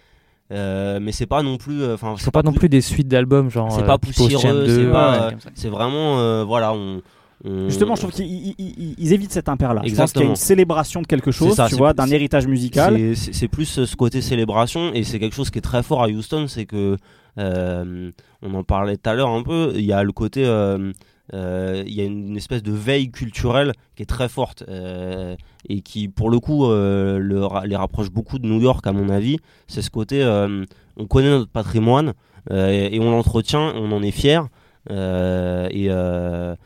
euh, 0.53 0.99
mais 1.01 1.13
c'est 1.13 1.25
pas 1.27 1.43
non 1.43 1.57
plus. 1.57 1.83
euh, 1.83 1.95
Enfin, 1.95 2.15
C'est 2.19 2.31
pas 2.31 2.43
non 2.43 2.53
plus 2.53 2.69
des 2.69 2.83
suites 2.83 3.09
d'albums 3.09 3.51
genre. 3.51 3.73
C'est 3.73 3.83
euh, 3.83 3.87
pas 3.87 3.97
poussiéreux, 3.99 4.67
2, 4.67 4.69
c'est 4.69 4.85
ouais, 4.87 4.93
pas. 4.93 5.31
vraiment, 5.71 6.19
euh, 6.21 6.45
voilà, 6.45 6.75
on. 6.75 7.01
Justement, 7.67 7.97
je 7.97 8.03
trouve 8.03 8.13
qu'ils 8.13 8.27
ils- 8.27 8.55
ils- 8.59 8.95
ils 8.99 9.13
évitent 9.13 9.33
cet 9.33 9.49
impair-là. 9.49 9.83
Je 9.85 9.95
pense 9.97 10.13
qu'il 10.13 10.21
y 10.23 10.25
a 10.25 10.29
une 10.29 10.37
célébration 10.37 11.03
de 11.03 11.09
quelque 11.09 11.33
chose, 11.33 11.55
ça, 11.57 11.69
tu 11.69 11.75
vois, 11.75 11.93
d'un 11.93 12.07
héritage 12.07 12.47
musical. 12.47 13.17
C'est- 13.17 13.49
plus 13.49 13.65
ce 13.65 13.97
côté 13.97 14.21
célébration 14.21 14.93
et 14.95 15.03
c'est 15.03 15.19
quelque 15.19 15.35
chose 15.35 15.51
qui 15.51 15.59
est 15.59 15.63
très 15.63 15.83
fort 15.83 16.05
à 16.05 16.09
Houston, 16.09 16.47
c'est 16.47 16.67
que 16.67 16.97
euh, 17.39 18.11
on 18.43 18.55
en 18.55 18.63
parlait 18.63 18.97
tout 18.97 19.09
à 19.11 19.15
l'heure 19.15 19.31
un 19.31 19.43
peu. 19.43 19.73
Il 19.75 19.85
y 19.85 19.93
a 19.93 20.05
le 20.05 20.13
côté, 20.13 20.45
euh, 20.45 20.93
il 21.33 21.93
y 21.95 22.01
a 22.01 22.05
une 22.05 22.37
espèce 22.37 22.63
de 22.63 22.73
veille 22.73 23.11
culturelle 23.11 23.73
qui 23.97 24.03
est 24.03 24.07
très 24.07 24.29
forte 24.29 24.65
euh, 24.69 25.37
et 25.69 25.81
qui, 25.81 26.09
pour 26.09 26.31
le 26.31 26.41
coup, 26.41 26.67
euh, 26.67 27.19
les 27.65 27.77
rapproche 27.77 28.11
beaucoup 28.11 28.39
de 28.39 28.47
New 28.47 28.61
York 28.61 28.87
à 28.87 28.93
mon 28.93 29.09
avis. 29.09 29.39
C'est 29.67 29.83
ce 29.83 29.91
côté, 29.91 30.23
euh, 30.23 30.65
on 30.97 31.07
connaît 31.07 31.31
notre 31.31 31.51
patrimoine 31.51 32.13
euh, 32.51 32.69
et, 32.91 32.99
on 33.01 33.11
l'entretient, 33.11 33.73
on 33.75 33.93
en 33.93 34.03
est 34.03 34.11
fier. 34.11 34.47
euh, 34.91 35.69
et 35.71 35.87
euh, 35.91 36.57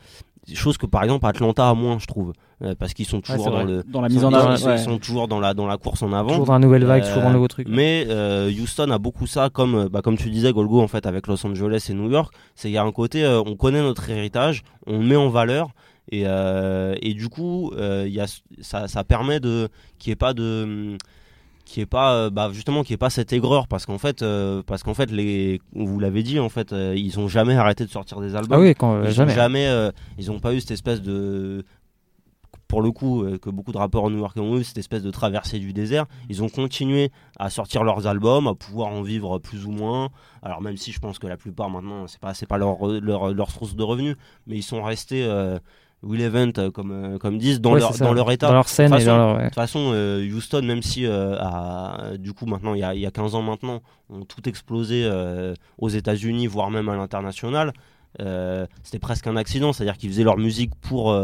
chose 0.55 0.77
que 0.77 0.85
par 0.85 1.03
exemple 1.03 1.25
Atlanta 1.25 1.69
a 1.69 1.73
moins, 1.73 1.99
je 1.99 2.05
trouve, 2.07 2.33
euh, 2.63 2.73
parce 2.77 2.93
qu'ils 2.93 3.05
sont 3.05 3.21
toujours 3.21 3.45
dans 3.45 3.51
vrai. 3.51 3.65
le 3.65 3.83
Dans 3.83 4.01
la 4.01 4.09
mise 4.09 4.23
en 4.23 4.31
avant. 4.33 4.55
ouais. 4.55 4.75
ils 4.75 4.79
sont 4.79 4.97
toujours 4.97 5.27
dans 5.27 5.39
la, 5.39 5.53
dans 5.53 5.67
la 5.67 5.77
course 5.77 6.01
en 6.03 6.13
avant. 6.13 6.29
Toujours 6.29 6.45
dans 6.45 6.53
la 6.53 6.59
nouvelle 6.59 6.85
vague, 6.85 7.03
Euh, 7.03 7.07
toujours 7.07 7.21
dans 7.23 7.29
le 7.29 7.33
nouveau 7.35 7.47
truc. 7.47 7.67
Mais 7.69 8.05
euh, 8.09 8.49
Houston 8.51 8.89
a 8.91 8.97
beaucoup 8.97 9.27
ça, 9.27 9.49
comme, 9.49 9.87
bah, 9.89 10.01
comme 10.01 10.17
tu 10.17 10.29
disais, 10.29 10.51
Golgo, 10.53 10.81
en 10.81 10.87
fait, 10.87 11.05
avec 11.05 11.27
Los 11.27 11.45
Angeles 11.45 11.87
et 11.89 11.93
New 11.93 12.09
York. 12.09 12.33
C'est 12.55 12.69
qu'il 12.69 12.75
y 12.75 12.77
a 12.77 12.83
un 12.83 12.91
côté, 12.91 13.25
on 13.45 13.55
connaît 13.55 13.81
notre 13.81 14.09
héritage, 14.09 14.63
on 14.85 14.99
le 14.99 15.05
met 15.05 15.15
en 15.15 15.29
valeur. 15.29 15.69
Et, 16.11 16.23
et 16.23 17.13
du 17.13 17.27
coup, 17.29 17.71
il 17.77 18.11
y 18.13 18.19
a, 18.21 18.25
ça, 18.61 18.87
ça 18.87 19.03
permet 19.03 19.39
de 19.39 19.67
qu'il 19.99 20.09
n'y 20.11 20.13
ait 20.13 20.15
pas 20.15 20.33
de 20.33 20.97
qui 21.67 21.81
est 21.81 21.85
pas 21.85 22.13
euh, 22.13 22.29
bah 22.29 22.49
justement 22.53 22.81
qui 22.83 22.93
est 22.93 22.97
pas 22.97 23.09
cette 23.09 23.33
aigreur 23.33 23.67
parce 23.67 23.85
qu'en 23.85 23.97
fait 23.97 24.21
euh, 24.21 24.63
parce 24.65 24.83
qu'en 24.83 24.93
fait 24.93 25.11
les 25.11 25.59
vous 25.73 25.99
l'avez 25.99 26.23
dit 26.23 26.39
en 26.39 26.49
fait 26.49 26.71
euh, 26.71 26.95
ils 26.97 27.19
ont 27.19 27.27
jamais 27.27 27.55
arrêté 27.55 27.85
de 27.85 27.89
sortir 27.89 28.21
des 28.21 28.35
albums. 28.35 28.57
Ah 28.57 28.61
oui, 28.61 28.73
quand, 28.73 29.03
ils 29.03 29.11
jamais. 29.11 29.33
ont 29.33 29.35
jamais. 29.35 29.67
euh, 29.67 29.91
ils 30.17 30.31
ont 30.31 30.39
pas 30.39 30.53
eu 30.53 30.61
cette 30.61 30.71
espèce 30.71 31.01
de 31.01 31.65
pour 32.67 32.81
le 32.81 32.91
coup 32.91 33.23
que 33.41 33.49
beaucoup 33.49 33.71
de 33.71 33.77
rappeurs 33.77 34.03
en 34.03 34.09
New 34.09 34.17
York 34.19 34.35
ont 34.37 34.57
eu 34.57 34.63
cette 34.63 34.77
espèce 34.77 35.01
de 35.01 35.11
traversée 35.11 35.57
du 35.59 35.71
désert. 35.71 36.05
Ils 36.29 36.43
ont 36.43 36.49
continué 36.49 37.11
à 37.39 37.49
sortir 37.49 37.83
leurs 37.85 38.07
albums 38.07 38.47
à 38.47 38.55
pouvoir 38.55 38.89
en 38.89 39.03
vivre 39.03 39.39
plus 39.39 39.65
ou 39.65 39.71
moins. 39.71 40.09
Alors 40.43 40.61
même 40.61 40.75
si 40.75 40.91
je 40.91 40.99
pense 40.99 41.17
que 41.17 41.27
la 41.27 41.37
plupart 41.37 41.69
maintenant 41.69 42.07
c'est 42.07 42.19
pas 42.19 42.33
c'est 42.33 42.45
pas 42.45 42.57
leur, 42.57 42.77
leur 43.01 43.33
leur 43.33 43.51
source 43.51 43.75
de 43.75 43.83
revenus 43.83 44.15
mais 44.47 44.55
ils 44.57 44.63
sont 44.63 44.83
restés 44.83 45.25
Will 46.03 46.21
Event 46.21 46.51
euh, 46.59 46.69
comme 46.71 46.91
euh, 46.91 47.17
comme 47.17 47.37
disent 47.37 47.59
dans 47.59 47.73
Ouais, 47.73 47.79
leur 47.79 47.97
dans 47.97 48.13
leur 48.13 48.31
état. 48.31 48.47
Dans 48.47 48.53
leur 48.53 48.69
scène 48.69 48.91
De 48.91 48.95
et 48.95 48.99
toute 48.99 49.07
dans 49.07 49.15
façon- 49.15 49.27
leur. 49.27 49.35
ouais. 49.37 49.41
de 49.43 49.47
toute 49.47 49.55
façon, 49.55 49.89
euh, 49.93 50.29
Houston, 50.31 50.61
même 50.63 50.81
si 50.83 51.05
euh, 51.05 51.35
a- 51.39 52.17
du 52.19 52.33
coup 52.33 52.45
maintenant 52.45 52.73
il 52.75 52.79
y, 52.81 52.83
a, 52.83 52.93
y 52.93 53.05
a 53.05 53.11
15 53.11 53.33
ans 53.35 53.41
maintenant, 53.41 53.81
ont 54.09 54.23
tout 54.23 54.47
explosé 54.47 55.03
euh, 55.05 55.53
aux 55.79 55.89
États-Unis, 55.89 56.45
voire 56.47 56.69
même 56.69 56.87
à 56.89 56.95
l'international, 56.95 57.73
euh, 58.21 58.65
c'était 58.83 58.99
presque 58.99 59.27
un 59.27 59.35
accident, 59.37 59.73
c'est-à-dire 59.73 59.97
qu'ils 59.97 60.09
faisaient 60.09 60.23
leur 60.23 60.37
musique 60.37 60.71
pour 60.81 61.15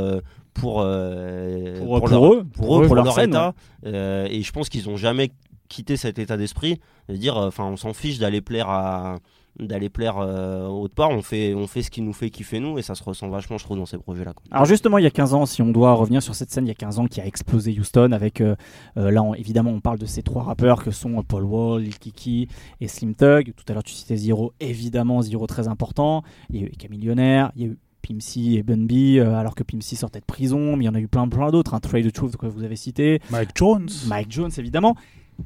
pour 0.53 0.83
Pour- 0.83 0.83
pour, 0.83 1.99
pour 1.99 2.07
leur, 2.09 2.33
eux, 2.33 2.43
pour 2.53 2.79
eux, 2.81 2.85
pour 2.87 2.95
leur 2.95 3.05
leur 3.05 3.13
scène, 3.15 3.29
état, 3.29 3.53
euh, 3.85 4.27
et 4.29 4.41
je 4.41 4.51
pense 4.51 4.69
qu'ils 4.69 4.89
ont 4.89 4.97
jamais 4.97 5.31
quitté 5.69 5.97
cet 5.97 6.19
état 6.19 6.37
d'esprit, 6.37 6.79
de 7.09 7.15
dire, 7.15 7.37
euh, 7.37 7.47
enfin, 7.47 7.63
on 7.65 7.77
s'en 7.77 7.93
fiche 7.93 8.19
d'aller 8.19 8.41
plaire 8.41 8.69
à 8.69 9.17
d'aller 9.59 9.89
plaire 9.89 10.17
euh, 10.17 10.67
autre 10.67 10.95
part, 10.95 11.11
on 11.11 11.21
fait 11.21 11.53
on 11.53 11.67
fait 11.67 11.81
ce 11.84 11.91
qui 11.91 12.01
nous 12.01 12.13
fait 12.13 12.30
kiffer 12.30 12.59
nous, 12.59 12.77
et 12.80 12.81
ça 12.81 12.95
se 12.95 13.03
ressent 13.03 13.30
vachement, 13.30 13.57
je 13.57 13.63
trouve, 13.63 13.77
dans 13.77 13.85
ces 13.85 13.97
projets-là. 13.97 14.34
Alors 14.51 14.65
justement, 14.65 14.97
il 14.97 15.03
y 15.03 15.07
a 15.07 15.11
15 15.11 15.34
ans, 15.34 15.45
si 15.45 15.61
on 15.61 15.69
doit 15.69 15.93
revenir 15.93 16.23
sur 16.23 16.34
cette 16.35 16.49
scène, 16.51 16.65
il 16.65 16.69
y 16.69 16.71
a 16.71 16.75
15 16.75 16.99
ans 16.99 17.05
qui 17.05 17.21
a 17.21 17.25
explosé 17.25 17.75
Houston 17.80 18.11
avec, 18.13 18.41
euh, 18.41 18.55
euh, 18.97 19.11
là 19.11 19.21
on- 19.21 19.34
évidemment 19.35 19.71
on 19.71 19.80
parle 19.80 19.99
de 19.99 20.05
ces 20.05 20.23
trois 20.23 20.43
rappeurs 20.43 20.84
que 20.84 20.91
sont 20.91 21.19
euh, 21.19 21.21
Paul 21.27 21.43
Wall, 21.43 21.81
Lil 21.84 21.99
Kiki 21.99 22.47
et 22.81 22.88
Slim 22.88 23.13
Thug. 23.15 23.53
Tout 23.55 23.63
à 23.69 23.73
l'heure 23.73 23.84
tu 23.84 23.93
citais 23.93 24.17
Zero, 24.17 24.53
évidemment 24.59 25.21
Zero 25.21 25.45
très 25.47 25.67
important. 25.67 26.23
Il 26.49 26.59
y 26.61 26.63
a 26.63 26.67
eu 26.67 26.71
Camillionnaire, 26.71 27.51
il 27.55 27.61
y 27.61 27.65
a 27.65 27.67
eu 27.69 27.77
Pimp 28.01 28.21
C 28.21 28.39
et 28.55 28.63
Bun 28.63 28.85
B, 28.85 29.17
euh, 29.19 29.35
alors 29.35 29.55
que 29.55 29.63
Pimp 29.63 29.81
C 29.84 29.95
sortait 29.95 30.19
de 30.19 30.25
prison, 30.25 30.75
mais 30.75 30.84
il 30.84 30.88
y 30.88 30.89
en 30.89 30.95
a 30.95 30.99
eu 30.99 31.07
plein 31.07 31.27
plein 31.30 31.51
d'autres. 31.51 31.73
Un 31.73 31.80
Trade 31.80 32.05
the 32.05 32.11
Truth 32.11 32.35
que 32.38 32.47
vous 32.47 32.63
avez 32.63 32.75
cité, 32.75 33.21
Mike 33.30 33.51
Jones. 33.55 33.88
Mike 34.07 34.31
Jones 34.31 34.51
évidemment. 34.57 34.95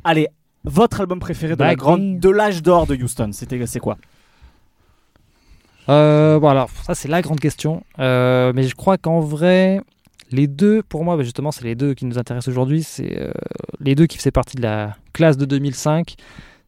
Allez, 0.04 0.28
votre 0.68 1.02
album 1.02 1.20
préféré 1.20 1.56
de 1.56 1.64
la 1.64 1.76
grande, 1.76 2.20
de 2.20 2.30
l'âge 2.30 2.62
d'or 2.62 2.88
de 2.88 2.96
Houston, 2.96 3.30
c'était 3.32 3.66
c'est 3.66 3.80
quoi? 3.80 3.98
Euh, 5.90 6.40
bon, 6.40 6.50
alors, 6.50 6.70
ça, 6.84 6.96
c'est 6.96 7.08
la 7.08 7.22
grande 7.22 7.40
question. 7.40 7.84
Euh, 8.00 8.52
mais 8.54 8.64
je 8.64 8.76
crois 8.76 8.98
qu'en 8.98 9.20
vrai, 9.20 9.82
les 10.32 10.48
deux, 10.48 10.84
pour 10.84 11.04
moi, 11.04 11.16
bah, 11.16 11.24
justement, 11.24 11.52
c'est 11.52 11.64
les 11.64 11.76
deux 11.76 11.94
qui 11.94 12.06
nous 12.06 12.18
intéressent 12.18 12.50
aujourd'hui. 12.50 12.84
C'est 12.84 13.22
euh, 13.22 13.32
les 13.80 13.96
deux 13.96 14.06
qui 14.06 14.18
faisaient 14.18 14.32
partie 14.32 14.58
de 14.58 14.62
la 14.62 14.96
classe 15.14 15.38
de 15.38 15.46
2005. 15.46 16.16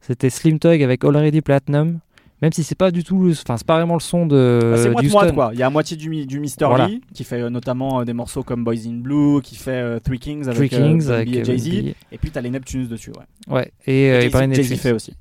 C'était 0.02 0.30
Slim 0.30 0.60
Tug 0.60 0.82
avec 0.82 1.04
Already 1.04 1.42
Platinum. 1.42 2.00
Même 2.41 2.53
si 2.53 2.64
c'est 2.64 2.76
pas 2.76 2.91
du 2.91 3.03
tout, 3.03 3.30
enfin, 3.32 3.57
c'est 3.57 3.68
pas 3.68 3.76
vraiment 3.76 3.95
le 3.95 3.99
son 3.99 4.26
de. 4.26 4.74
Ah, 4.74 4.78
c'est 4.78 5.10
moite 5.11 5.34
quoi. 5.34 5.49
Il 5.53 5.60
y 5.60 5.64
a 5.64 5.68
à 5.68 5.70
moitié 5.70 5.98
du, 5.98 6.26
du 6.26 6.40
Mr. 6.40 6.68
Voilà. 6.68 6.88
Lee 6.88 7.02
qui 7.14 7.24
fait 7.26 7.41
euh, 7.41 7.49
notamment 7.49 7.99
euh, 7.99 8.06
des 8.06 8.14
morceaux 8.14 8.44
comme 8.44 8.64
Boys 8.64 8.88
in 8.88 8.99
Blue, 8.99 9.41
qui 9.41 9.56
fait 9.56 9.72
euh, 9.72 9.99
Three 9.99 10.20
Kings 10.20 10.48
avec, 10.48 10.74
avec 10.74 10.74
et. 10.74 10.80
Bun 10.80 10.98
B. 10.98 11.94
Et 12.11 12.18
puis 12.18 12.32
t'as 12.32 12.41
les 12.41 12.49
Neptunes 12.49 12.88
dessus. 12.88 13.11
Ouais. 13.11 13.56
Ouais. 13.56 13.72
Et, 13.86 14.06
Et 14.07 14.30
de 14.30 14.32
Jay-Z 14.32 14.48
Netflix. 14.48 14.82
fait 14.82 14.91
aussi. 14.91 15.14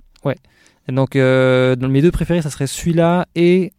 Et 0.90 0.94
donc, 0.94 1.16
dans 1.16 1.88
mes 1.90 2.00
deux 2.00 2.10
préférés, 2.10 2.40
ça 2.40 2.48
serait 2.48 2.66
celui-là 2.66 3.26
et 3.34 3.72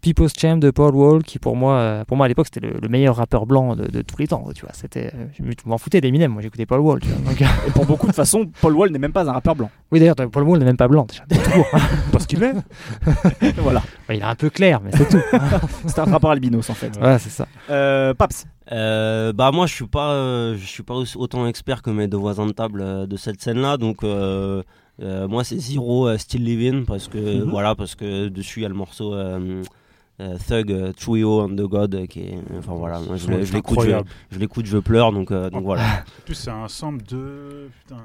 People's 0.00 0.32
Champ 0.38 0.56
de 0.56 0.70
Paul 0.70 0.94
Wall, 0.94 1.22
qui 1.22 1.38
pour 1.38 1.56
moi, 1.56 1.74
euh, 1.74 2.04
pour 2.04 2.16
moi 2.16 2.26
à 2.26 2.28
l'époque, 2.28 2.46
c'était 2.52 2.66
le, 2.66 2.74
le 2.80 2.88
meilleur 2.88 3.16
rappeur 3.16 3.46
blanc 3.46 3.76
de, 3.76 3.86
de 3.86 4.02
tous 4.02 4.16
les 4.18 4.26
temps. 4.28 4.44
Tu 4.54 4.62
vois, 4.62 4.72
c'était, 4.72 5.10
euh, 5.14 5.26
je 5.38 5.42
m'en 5.68 5.78
foutais 5.78 6.00
d'Eminem. 6.00 6.32
Moi, 6.32 6.42
j'écoutais 6.42 6.66
Paul 6.66 6.80
Wall. 6.80 7.00
Tu 7.00 7.08
vois, 7.08 7.30
donc, 7.32 7.40
Et 7.40 7.70
pour 7.72 7.84
beaucoup 7.86 8.06
de 8.06 8.12
façon, 8.12 8.46
Paul 8.60 8.74
Wall 8.74 8.90
n'est 8.90 8.98
même 8.98 9.12
pas 9.12 9.28
un 9.28 9.32
rappeur 9.32 9.54
blanc. 9.56 9.70
oui, 9.92 9.98
d'ailleurs, 10.00 10.16
Paul 10.16 10.42
Wall 10.44 10.58
n'est 10.58 10.64
même 10.64 10.76
pas 10.76 10.88
blanc 10.88 11.06
déjà. 11.08 11.24
Parce 12.12 12.26
qu'il 12.26 12.42
est. 12.42 12.54
voilà. 13.58 13.82
Ouais, 14.08 14.16
il 14.16 14.20
est 14.20 14.24
un 14.24 14.34
peu 14.34 14.50
clair, 14.50 14.80
mais 14.82 14.90
c'est 14.92 15.08
tout. 15.08 15.18
C'est 15.86 15.98
un 15.98 16.04
rappeur 16.04 16.30
albinos 16.30 16.68
en 16.70 16.74
fait. 16.74 16.96
voilà, 16.98 17.18
c'est 17.18 17.30
ça. 17.30 17.46
Euh, 17.70 18.14
Paps. 18.14 18.46
Euh, 18.70 19.32
bah 19.32 19.50
moi 19.50 19.66
je 19.66 19.72
suis 19.72 19.86
pas 19.86 20.10
euh, 20.12 20.54
je 20.58 20.66
suis 20.66 20.82
pas 20.82 20.92
autant 21.16 21.46
expert 21.46 21.80
que 21.80 21.88
mes 21.88 22.06
deux 22.06 22.18
voisins 22.18 22.44
de 22.44 22.52
table 22.52 22.82
euh, 22.82 23.06
de 23.06 23.16
cette 23.16 23.40
scène 23.40 23.60
là 23.62 23.78
donc 23.78 24.04
euh, 24.04 24.62
euh, 25.00 25.26
moi 25.26 25.42
c'est 25.42 25.56
Zero 25.58 26.06
euh, 26.06 26.18
Still 26.18 26.44
Living 26.44 26.84
parce 26.84 27.08
que 27.08 27.16
Mhm. 27.16 27.48
voilà 27.48 27.74
parce 27.74 27.94
que 27.94 28.28
dessus 28.28 28.60
il 28.60 28.64
y 28.64 28.66
a 28.66 28.68
le 28.68 28.74
morceau 28.74 29.14
Thug 30.48 30.72
euh, 30.72 30.92
Trio 30.92 31.42
and 31.42 31.50
the 31.50 31.62
God 31.62 31.94
euh, 31.94 32.06
qui 32.06 32.20
est 32.20 32.38
enfin 32.58 32.74
voilà 32.74 32.98
moi 33.00 33.16
je, 33.16 33.30
l'écoute 33.52 33.78
je, 34.30 34.38
l'écoute 34.38 34.66
je 34.66 34.78
pleure 34.78 35.12
donc 35.12 35.30
euh, 35.30 35.48
donc 35.50 35.64
voilà 35.64 35.82
En 36.20 36.22
plus, 36.24 36.34
c'est 36.34 36.50
un 36.50 36.66
sample 36.68 37.04
de. 37.08 37.68
Putain. 37.80 38.02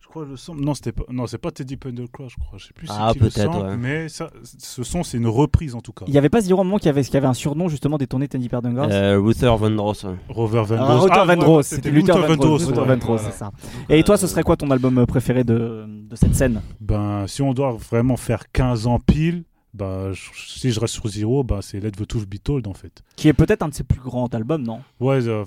Je 0.00 0.06
crois 0.08 0.24
le 0.24 0.36
sample. 0.36 0.60
Non, 0.60 0.74
c'était 0.74 0.92
pas. 0.92 1.02
Non, 1.10 1.26
c'est 1.26 1.38
pas 1.38 1.50
Teddy 1.50 1.76
Pendercross, 1.76 2.30
je 2.32 2.36
crois. 2.36 2.58
Je 2.58 2.66
sais 2.66 2.72
plus. 2.74 2.86
c'est 2.86 2.92
Ah, 2.96 3.12
peut-être, 3.18 3.52
sample, 3.52 3.66
ouais. 3.66 3.76
Mais 3.76 4.08
ça, 4.08 4.30
ce 4.44 4.82
son, 4.84 5.02
c'est 5.02 5.16
une 5.16 5.26
reprise 5.26 5.74
en 5.74 5.80
tout 5.80 5.92
cas. 5.92 6.04
Il 6.08 6.14
y 6.14 6.18
avait 6.18 6.28
pas 6.28 6.40
Zero 6.40 6.62
moment 6.62 6.78
qui 6.78 6.88
avait, 6.88 7.02
qui 7.02 7.16
avait 7.16 7.26
un 7.26 7.34
surnom 7.34 7.68
justement 7.68 7.98
des 7.98 8.06
tournées 8.06 8.28
Tandy 8.28 8.48
Perdengars 8.48 8.88
euh, 8.90 9.20
Luther 9.20 9.56
Vandross. 9.56 10.06
Rover 10.28 10.62
Ah, 10.70 10.76
Dross. 10.76 11.04
Luther 11.04 11.18
Ah, 11.20 11.24
Vandross, 11.24 11.66
c'était 11.66 11.90
Luther 11.90 12.18
Vandross, 12.18 12.62
Vandross, 12.64 12.78
ouais, 12.78 12.84
Vandross, 12.86 13.20
c'est 13.22 13.32
ça. 13.32 13.50
Et 13.88 14.02
toi, 14.04 14.16
ce 14.16 14.26
serait 14.26 14.42
quoi 14.42 14.56
ton 14.56 14.70
album 14.70 15.04
préféré 15.06 15.42
de, 15.42 15.84
de 15.88 16.16
cette 16.16 16.34
scène? 16.34 16.60
Ben, 16.80 17.26
si 17.26 17.42
on 17.42 17.52
doit 17.52 17.72
vraiment 17.72 18.16
faire 18.16 18.50
15 18.52 18.86
ans 18.86 19.00
pile, 19.00 19.44
je- 19.78 20.30
si 20.34 20.70
je 20.72 20.80
reste 20.80 20.94
sur 20.94 21.08
Zero, 21.08 21.44
ben, 21.44 21.60
c'est 21.62 21.80
Let 21.80 21.92
the 21.92 22.06
Truth 22.06 22.28
Be 22.28 22.36
Told 22.42 22.66
en 22.66 22.74
fait. 22.74 23.02
Qui 23.16 23.28
est 23.28 23.32
peut-être 23.32 23.62
un 23.62 23.68
de 23.68 23.74
ses 23.74 23.84
plus 23.84 24.00
grands 24.00 24.26
albums, 24.28 24.62
non? 24.62 24.80
Ouais, 25.00 25.26
euh, 25.26 25.44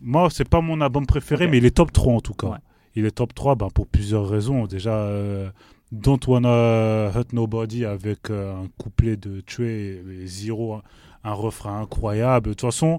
moi, 0.00 0.28
c'est 0.30 0.48
pas 0.48 0.60
mon 0.60 0.80
album 0.80 1.06
préféré, 1.06 1.46
mais 1.48 1.58
il 1.58 1.64
est 1.64 1.70
top 1.76 1.92
3 1.92 2.12
en 2.14 2.20
tout 2.20 2.34
cas. 2.34 2.48
Ouais. 2.48 2.58
Il 2.94 3.04
est 3.06 3.10
top 3.10 3.34
3 3.34 3.54
ben, 3.56 3.68
pour 3.74 3.86
plusieurs 3.86 4.28
raisons. 4.28 4.66
Déjà, 4.66 4.94
euh, 4.94 5.48
Don't 5.92 6.18
Wanna 6.26 7.10
Hurt 7.14 7.32
Nobody 7.32 7.84
avec 7.84 8.30
euh, 8.30 8.54
un 8.54 8.68
couplet 8.78 9.16
de 9.16 9.40
Tuer 9.42 10.02
et 10.22 10.26
Zero, 10.26 10.74
un, 10.74 10.82
un 11.24 11.32
refrain 11.32 11.80
incroyable. 11.80 12.48
De 12.48 12.52
toute 12.54 12.62
façon, 12.62 12.98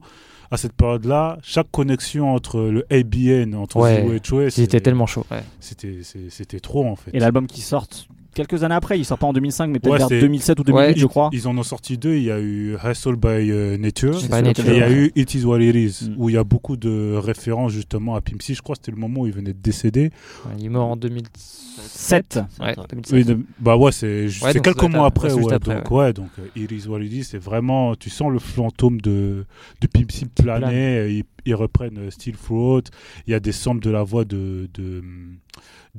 à 0.52 0.56
cette 0.58 0.74
période-là, 0.74 1.38
chaque 1.44 1.70
connexion 1.72 2.34
entre 2.34 2.60
le 2.62 2.86
ABN, 2.90 3.56
entre 3.56 3.78
Ouais. 3.78 3.96
Zero 3.98 4.14
et 4.14 4.20
Tuer, 4.22 4.50
C'était 4.50 4.80
tellement 4.80 5.06
chaud. 5.06 5.26
ouais. 5.32 5.44
c'était 5.60 6.60
trop 6.60 6.86
en 6.88 6.96
fait. 6.96 7.12
Et 7.14 7.20
l'album 7.20 7.48
qui 7.48 7.62
sort 7.62 7.88
quelques 8.38 8.64
années 8.64 8.76
après, 8.76 8.98
il 8.98 9.04
sort 9.06 9.18
pas 9.18 9.28
en 9.28 9.34
2005, 9.34 9.68
mais 9.68 9.80
peut-être 9.80 9.92
Ouais, 9.92 9.98
vers 9.98 10.08
c'est- 10.08 10.20
2007 10.22 10.60
ou 10.60 10.64
2008, 10.64 10.88
Ouais. 10.88 10.94
je 10.96 11.06
crois. 11.08 11.30
Ils 11.34 11.48
en 11.48 11.58
ont 11.58 11.64
sorti 11.64 11.98
deux. 11.98 12.16
Il 12.16 12.24
y 12.24 12.32
a 12.32 12.40
eu 12.40 12.76
Hustle 12.84 13.16
by 13.18 13.28
euh, 13.52 13.78
Nature. 13.78 14.12
By 14.30 14.48
Et 14.50 14.54
il 14.68 14.78
y 14.78 14.82
a 14.82 14.92
eu 14.92 15.12
It 15.16 15.34
Is 15.34 15.44
What 15.44 15.60
It 15.62 15.76
Is, 15.76 16.10
Mm. 16.10 16.14
où 16.18 16.30
il 16.30 16.36
y 16.36 16.38
a 16.38 16.44
beaucoup 16.44 16.78
de 16.78 17.16
références 17.18 17.72
justement 17.74 18.16
à 18.16 18.22
Pimp 18.22 18.42
C. 18.42 18.54
Je 18.54 18.62
crois 18.62 18.76
que 18.76 18.82
c'était 18.84 18.96
le 18.96 19.02
moment 19.02 19.22
où 19.22 19.28
il 19.28 19.34
venait 19.34 19.54
de 19.54 19.60
décéder. 19.62 20.12
Ouais, 20.46 20.52
il 20.60 20.66
est 20.66 20.70
mort 20.70 20.88
en 20.90 20.96
2007. 20.96 21.32
7. 21.80 22.40
Ouais, 22.60 22.68
Ouais. 22.70 22.76
2007. 22.90 23.14
Oui, 23.14 23.24
de- 23.26 23.40
bah 23.60 23.78
ouais, 23.78 23.92
c'est 23.92 24.28
quelques 24.64 24.82
mois 24.84 25.04
à- 25.04 25.08
après. 25.08 25.30
juste 25.30 25.42
Ouais, 25.44 25.54
après, 25.54 25.76
donc, 25.76 25.92
ouais, 25.92 26.14
donc 26.14 26.30
euh, 26.40 26.48
It 26.56 26.72
Is 26.72 26.88
What 26.88 27.02
It 27.02 27.14
Is, 27.14 27.24
c'est 27.26 27.38
vraiment, 27.38 27.96
tu 27.96 28.10
sens 28.10 28.32
le 28.32 28.40
fantôme 28.40 29.00
de, 29.02 29.46
de 29.82 29.88
Pimp 29.88 30.12
C 30.12 30.26
planer. 30.26 31.08
Ils, 31.10 31.24
ils 31.46 31.56
reprennent 31.56 31.98
euh, 32.00 32.10
Steel 32.12 32.36
Throat. 32.36 32.82
Il 33.28 33.32
y 33.32 33.34
a 33.36 33.40
des 33.40 33.52
samples 33.52 33.84
de 33.84 33.92
la 33.92 34.02
voix 34.04 34.26
de, 34.26 34.68
de, 34.74 34.84
de 34.84 35.04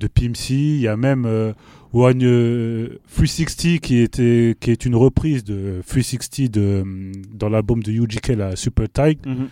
Pimsy. 0.07 0.77
Il 0.77 0.81
y 0.81 0.89
a 0.89 0.97
même 0.97 1.25
euh, 1.27 1.53
One 1.93 2.23
euh, 2.23 2.99
360 3.09 3.81
qui, 3.81 3.99
était, 3.99 4.57
qui 4.61 4.71
est 4.71 4.85
une 4.85 4.95
reprise 4.95 5.45
de 5.45 5.81
360 5.87 6.51
de, 6.51 6.81
hum, 6.83 7.13
dans 7.33 7.49
l'album 7.49 7.83
de 7.83 7.91
UGK, 7.91 8.29
la 8.29 8.57
Super 8.57 8.89
Tight. 8.89 9.25
Mhm. 9.27 9.49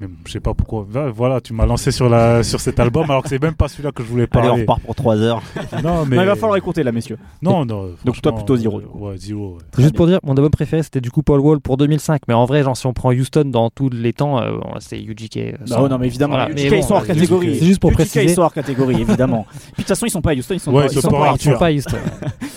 Mais 0.00 0.08
bon, 0.08 0.16
je 0.26 0.32
sais 0.32 0.40
pas 0.40 0.54
pourquoi. 0.54 0.84
Voilà, 1.14 1.40
tu 1.40 1.52
m'as 1.52 1.66
lancé 1.66 1.92
sur, 1.92 2.08
la, 2.08 2.42
sur 2.42 2.60
cet 2.60 2.80
album 2.80 3.08
alors 3.08 3.22
que 3.22 3.28
c'est 3.28 3.40
même 3.40 3.54
pas 3.54 3.68
celui-là 3.68 3.92
que 3.92 4.02
je 4.02 4.08
voulais 4.08 4.26
Allez, 4.32 4.42
on 4.42 4.48
parler. 4.48 4.60
repart 4.62 4.80
pour 4.82 4.94
3 4.96 5.16
heures. 5.20 5.42
non, 5.84 6.04
mais 6.04 6.16
Non, 6.16 6.22
il 6.22 6.26
va 6.26 6.34
falloir 6.34 6.56
écouter 6.56 6.82
là, 6.82 6.90
messieurs. 6.90 7.16
Non, 7.42 7.64
non. 7.64 7.90
Donc 8.04 8.20
toi, 8.20 8.34
plutôt 8.34 8.56
euh, 8.56 8.80
coup. 8.80 8.98
Ouais, 8.98 9.16
zéro. 9.18 9.52
ouais. 9.54 9.58
Juste 9.78 9.94
pour 9.94 10.08
dire, 10.08 10.18
mon 10.24 10.32
album 10.34 10.50
préféré 10.50 10.82
c'était 10.82 11.00
du 11.00 11.12
coup 11.12 11.22
Paul 11.22 11.38
Wall 11.38 11.60
pour 11.60 11.76
2005. 11.76 12.22
Mais 12.26 12.34
en 12.34 12.44
vrai, 12.44 12.64
genre 12.64 12.76
si 12.76 12.86
on 12.86 12.92
prend 12.92 13.12
Houston 13.12 13.44
dans 13.46 13.70
tous 13.70 13.88
les 13.88 14.12
temps, 14.12 14.40
euh, 14.42 14.56
bon, 14.58 14.70
c'est 14.80 14.98
UGK. 15.00 15.36
euh, 15.36 15.52
Non, 15.60 15.66
sans- 15.76 15.88
non, 15.88 15.98
mais 15.98 16.06
évidemment, 16.06 16.34
Voilà, 16.34 16.50
UGK, 16.50 16.54
mais 16.56 16.62
ils 16.64 16.70
bon, 16.70 16.82
sont 16.82 16.94
hors 16.94 17.02
euh, 17.02 17.06
catégorie. 17.06 17.56
C'est 17.60 17.64
juste 17.66 17.80
pour 17.80 17.90
UGK, 17.90 17.96
préciser. 17.96 18.24
ils 18.24 18.30
sont 18.30 18.42
hors 18.42 18.52
catégorie, 18.52 19.00
évidemment. 19.00 19.46
Puis 19.52 19.60
de 19.70 19.76
toute 19.76 19.86
façon, 19.88 20.06
ils 20.06 20.10
sont 20.10 20.22
pas 20.22 20.32
à 20.32 20.34
Houston, 20.34 20.54
ils 20.54 20.60
sont 20.60 20.72
Ouais, 20.72 20.86
pas, 20.86 20.92
ils 20.92 21.00
sont 21.00 21.08
pas 21.10 21.28
à 21.28 21.32
Ils 21.34 21.40
sont 21.40 21.52
pas 21.56 21.70
Houston. 21.72 21.98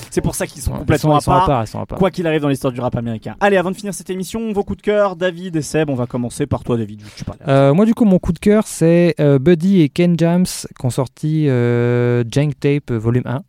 C'est 0.09 0.21
pour 0.21 0.33
ça 0.33 0.47
qu'ils 0.47 0.63
sont 0.63 0.71
complètement 0.71 1.17
ils 1.19 1.21
sont, 1.21 1.31
à 1.31 1.35
ils 1.35 1.39
sont 1.39 1.39
part. 1.39 1.43
à 1.43 1.47
part. 1.47 1.63
Ils 1.63 1.67
sont 1.67 1.79
à 1.81 1.85
part. 1.85 1.99
Quoi 1.99 2.09
qu'il 2.09 2.25
arrive 2.25 2.41
dans 2.41 2.49
l'histoire 2.49 2.73
du 2.73 2.79
rap 2.81 2.95
américain. 2.95 3.35
Allez, 3.39 3.57
avant 3.57 3.69
de 3.69 3.75
finir 3.75 3.93
cette 3.93 4.09
émission, 4.09 4.51
vos 4.51 4.63
coups 4.63 4.77
de 4.77 4.81
cœur, 4.81 5.15
David 5.15 5.55
et 5.55 5.61
Seb, 5.61 5.89
on 5.91 5.95
va 5.95 6.07
commencer 6.07 6.47
par 6.47 6.63
toi, 6.63 6.75
David. 6.77 7.03
Tu 7.15 7.23
Euh, 7.47 7.73
moi, 7.73 7.85
du 7.85 7.93
coup, 7.93 8.05
mon 8.05 8.19
coup 8.19 8.33
de 8.33 8.39
cœur, 8.39 8.63
c'est 8.67 9.15
euh, 9.19 9.39
Buddy 9.39 9.81
et 9.81 9.89
Ken 9.89 10.17
Jams 10.17 10.45
qui 10.45 10.85
ont 10.85 10.89
sorti 10.89 11.47
euh, 11.49 12.23
Jank 12.31 12.59
Tape 12.59 12.91
volume 12.91 13.23
1. 13.25 13.41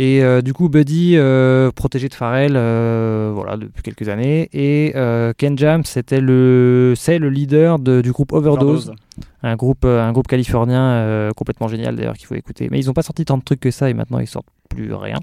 Et 0.00 0.22
du 0.44 0.52
coup, 0.52 0.68
Buddy, 0.68 1.16
protégé 1.74 2.08
de 2.08 2.14
Pharrell, 2.14 2.52
voilà, 2.52 3.56
depuis 3.56 3.82
quelques 3.82 4.08
années. 4.08 4.48
Et 4.52 4.92
Ken 5.38 5.58
Jams, 5.58 5.82
c'était 5.84 6.20
le, 6.20 6.94
c'est 6.96 7.18
le 7.18 7.28
leader 7.30 7.80
de- 7.80 8.00
du 8.00 8.12
groupe 8.12 8.32
Overdose, 8.32 8.92
un 9.42 9.56
groupe, 9.56 9.84
un 9.84 10.12
groupe 10.12 10.28
californien 10.28 11.30
complètement 11.36 11.66
génial 11.66 11.96
d'ailleurs 11.96 12.14
qu'il 12.16 12.26
faut 12.28 12.36
écouter. 12.36 12.68
Mais 12.70 12.78
ils 12.78 12.86
n'ont 12.86 12.92
pas 12.92 13.02
sorti 13.02 13.24
tant 13.24 13.38
de 13.38 13.42
trucs 13.42 13.58
que 13.58 13.72
ça 13.72 13.90
et 13.90 13.94
maintenant 13.94 14.20
ils 14.20 14.28
sortent 14.28 14.46
plus 14.68 14.92
rien. 14.94 15.16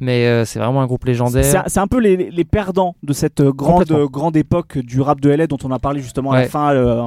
Mais 0.00 0.26
euh, 0.26 0.44
c'est 0.44 0.58
vraiment 0.58 0.80
un 0.82 0.86
groupe 0.86 1.04
légendaire. 1.04 1.44
c'est 1.66 1.80
un 1.80 1.86
peu 1.86 1.98
les, 1.98 2.30
les 2.30 2.44
perdants 2.44 2.94
de 3.02 3.12
cette 3.12 3.42
grande, 3.42 3.84
grande 4.10 4.36
époque 4.36 4.78
du 4.78 5.00
rap 5.00 5.20
de 5.20 5.30
LA 5.30 5.46
dont 5.46 5.58
on 5.64 5.70
a 5.70 5.78
parlé 5.78 6.00
justement 6.00 6.32
à 6.32 6.36
la 6.36 6.48
fin 6.48 6.72
euh, 6.74 7.00
en, 7.00 7.06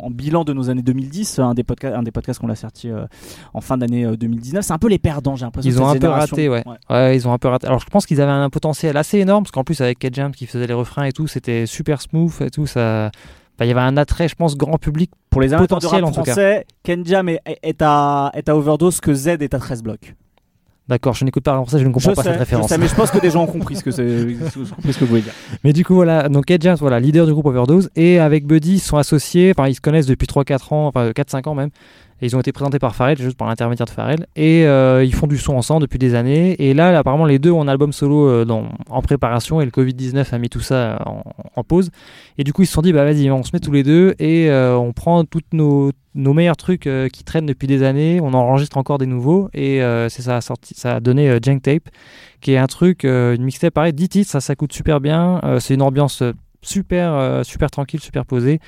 en- 0.00 0.06
en 0.06 0.10
bilan 0.10 0.44
de 0.44 0.52
nos 0.52 0.70
années 0.70 0.82
2010, 0.82 1.38
un 1.38 1.54
des, 1.54 1.64
podcasts, 1.64 1.94
un 1.96 2.02
des 2.02 2.10
podcasts 2.10 2.40
qu'on 2.40 2.48
a 2.50 2.54
sorti 2.54 2.90
euh, 2.90 3.06
en 3.54 3.60
fin 3.60 3.76
d'année 3.78 4.04
euh, 4.04 4.16
2019. 4.16 4.64
C'est 4.64 4.72
un 4.72 4.78
peu 4.78 4.88
les 4.88 4.98
perdants, 4.98 5.36
j'ai 5.36 5.44
l'impression. 5.44 5.70
Ils 5.70 5.80
ont 5.82 5.86
un 5.88 5.94
peu 6.00 6.06
raté, 6.08 6.48
ouais. 6.48 6.64
Ouais, 6.90 7.16
ils 7.16 7.26
ont 7.28 7.32
un 7.32 7.38
peu 7.38 7.48
raté. 7.48 7.66
Alors 7.66 7.80
je 7.80 7.86
pense 7.86 8.06
qu'ils 8.06 8.20
avaient 8.20 8.30
un 8.32 8.50
potentiel 8.50 8.96
assez 8.96 9.18
énorme 9.18 9.44
parce 9.44 9.52
qu'en 9.52 9.64
plus 9.64 9.80
avec 9.80 9.98
Ked 9.98 10.14
James 10.14 10.32
qui 10.32 10.46
faisait 10.46 10.66
les 10.66 10.74
refrains 10.74 11.04
et 11.04 11.12
tout, 11.12 11.26
c'était 11.26 11.66
super 11.66 12.00
smooth 12.00 12.32
et 12.42 12.50
tout. 12.50 12.66
Ça, 12.66 13.10
il 13.60 13.66
y 13.66 13.70
avait 13.70 13.80
un 13.80 13.96
attrait, 13.96 14.28
je 14.28 14.36
pense, 14.36 14.56
grand 14.56 14.78
public. 14.78 15.10
Pour 15.30 15.40
les 15.40 15.52
amateurs 15.52 15.80
de 15.80 15.86
rap 15.86 16.02
en 16.04 16.12
tout 16.12 16.22
cas. 16.22 16.32
français, 16.32 16.66
Ken 16.84 17.04
Jam 17.04 17.28
est, 17.28 17.40
est 17.62 17.82
à, 17.82 18.30
est 18.34 18.48
à 18.48 18.56
Overdose 18.56 19.00
que 19.00 19.12
Z 19.14 19.28
est 19.28 19.52
à 19.54 19.58
13 19.58 19.82
blocs. 19.82 20.14
D'accord, 20.88 21.12
je 21.14 21.24
n'écoute 21.24 21.42
pas 21.44 21.52
en 21.58 21.64
français, 21.66 21.78
je 21.80 21.86
ne 21.86 21.92
comprends 21.92 22.10
je 22.10 22.14
pas 22.16 22.22
sais, 22.22 22.30
cette 22.30 22.38
référence. 22.38 22.68
je 22.68 22.74
sais, 22.74 22.78
mais 22.80 22.88
je 22.88 22.94
pense 22.94 23.10
que 23.10 23.18
des 23.20 23.30
gens 23.30 23.42
ont 23.42 23.46
compris 23.46 23.76
ce 23.76 23.84
que, 23.84 23.90
c'est- 23.90 24.02
ce 24.50 24.98
que 24.98 25.00
vous 25.00 25.06
voulez 25.06 25.20
dire. 25.22 25.34
Mais 25.62 25.74
du 25.74 25.84
coup, 25.84 25.94
voilà, 25.94 26.28
donc 26.30 26.50
Ed 26.50 26.62
James, 26.62 26.78
voilà, 26.80 26.98
leader 26.98 27.26
du 27.26 27.32
groupe 27.34 27.44
Overdose, 27.46 27.90
et 27.94 28.18
avec 28.18 28.46
Buddy, 28.46 28.74
ils 28.76 28.78
sont 28.80 28.96
associés, 28.96 29.52
enfin, 29.56 29.68
ils 29.68 29.74
se 29.74 29.80
connaissent 29.82 30.06
depuis 30.06 30.26
3-4 30.26 30.72
ans, 30.72 30.86
enfin, 30.86 31.10
4-5 31.10 31.46
ans 31.48 31.54
même, 31.54 31.68
ils 32.26 32.36
ont 32.36 32.40
été 32.40 32.52
présentés 32.52 32.78
par 32.78 32.94
Pharrell, 32.94 33.18
juste 33.18 33.36
par 33.36 33.48
l'intermédiaire 33.48 33.86
de 33.86 33.90
Pharrell, 33.90 34.26
et 34.34 34.66
euh, 34.66 35.04
ils 35.04 35.14
font 35.14 35.26
du 35.26 35.38
son 35.38 35.54
ensemble 35.54 35.82
depuis 35.82 35.98
des 35.98 36.14
années, 36.14 36.56
et 36.58 36.74
là, 36.74 36.98
apparemment, 36.98 37.26
les 37.26 37.38
deux 37.38 37.50
ont 37.50 37.62
un 37.62 37.68
album 37.68 37.92
solo 37.92 38.28
euh, 38.28 38.44
en 38.88 39.02
préparation, 39.02 39.60
et 39.60 39.64
le 39.64 39.70
Covid-19 39.70 40.34
a 40.34 40.38
mis 40.38 40.48
tout 40.48 40.60
ça 40.60 40.74
euh, 40.74 40.96
en, 41.54 41.64
pause, 41.64 41.90
et 42.36 42.44
du 42.44 42.52
coup, 42.52 42.62
ils 42.62 42.66
se 42.66 42.72
sont 42.72 42.82
dit, 42.82 42.92
bah 42.92 43.04
vas-y, 43.04 43.30
on 43.30 43.42
se 43.42 43.50
met 43.52 43.60
tous 43.60 43.72
les 43.72 43.82
deux, 43.82 44.14
et 44.18 44.50
on 44.50 44.92
prend 44.92 45.24
toutes 45.24 45.52
nos, 45.52 45.92
meilleurs 46.14 46.56
trucs 46.56 46.88
qui 47.12 47.24
traînent 47.24 47.46
depuis 47.46 47.68
des 47.68 47.82
années, 47.82 48.20
on 48.20 48.34
enregistre 48.34 48.76
encore 48.76 48.98
des 48.98 49.06
nouveaux, 49.06 49.48
et 49.54 49.80
c'est 50.08 50.22
ça 50.22 50.36
a 50.36 50.40
sorti, 50.40 50.74
ça 50.74 50.96
a 50.96 51.00
donné 51.00 51.38
Jank 51.42 51.62
Tape, 51.62 51.88
qui 52.40 52.52
est 52.52 52.58
un 52.58 52.66
truc, 52.66 53.04
une 53.04 53.42
mixtape 53.42 53.74
pareil, 53.74 53.92
10 53.92 54.08
titres, 54.08 54.30
ça, 54.30 54.40
ça 54.40 54.56
coûte 54.56 54.72
super 54.72 55.00
bien, 55.00 55.40
c'est 55.60 55.74
une 55.74 55.82
ambiance 55.82 56.22
super, 56.62 57.12
euh, 57.14 57.42
super 57.42 57.70
tranquille, 57.70 58.00
super 58.00 58.24
posée. 58.24 58.60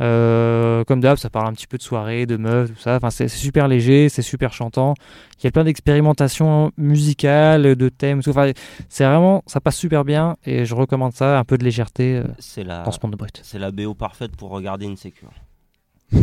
Euh, 0.00 0.82
comme 0.84 1.00
d'hab, 1.00 1.16
ça 1.18 1.30
parle 1.30 1.46
un 1.46 1.52
petit 1.52 1.66
peu 1.66 1.78
de 1.78 1.82
soirée, 1.82 2.26
de 2.26 2.36
meufs, 2.36 2.72
tout 2.72 2.80
ça. 2.80 2.96
Enfin, 2.96 3.10
c'est 3.10 3.28
super 3.28 3.68
léger, 3.68 4.08
c'est 4.08 4.22
super 4.22 4.52
chantant. 4.52 4.94
Il 5.38 5.44
y 5.44 5.46
a 5.46 5.50
plein 5.52 5.64
d'expérimentations 5.64 6.72
musicales, 6.76 7.76
de 7.76 7.88
thèmes. 7.88 8.22
tout. 8.22 8.30
Enfin, 8.30 8.50
c'est 8.88 9.04
vraiment, 9.04 9.42
ça 9.46 9.60
passe 9.60 9.76
super 9.76 10.04
bien 10.04 10.36
et 10.44 10.64
je 10.64 10.74
recommande 10.74 11.12
ça, 11.12 11.38
un 11.38 11.44
peu 11.44 11.58
de 11.58 11.64
légèreté 11.64 12.16
euh, 12.16 12.64
la, 12.64 12.82
dans 12.82 12.90
ce 12.90 12.98
monde 13.02 13.12
de 13.12 13.16
brut. 13.16 13.40
c'est 13.44 13.58
la 13.58 13.70
BO 13.70 13.94
parfaite 13.94 14.36
pour 14.36 14.50
regarder 14.50 14.86
une 14.86 14.96
sécure. 14.96 15.30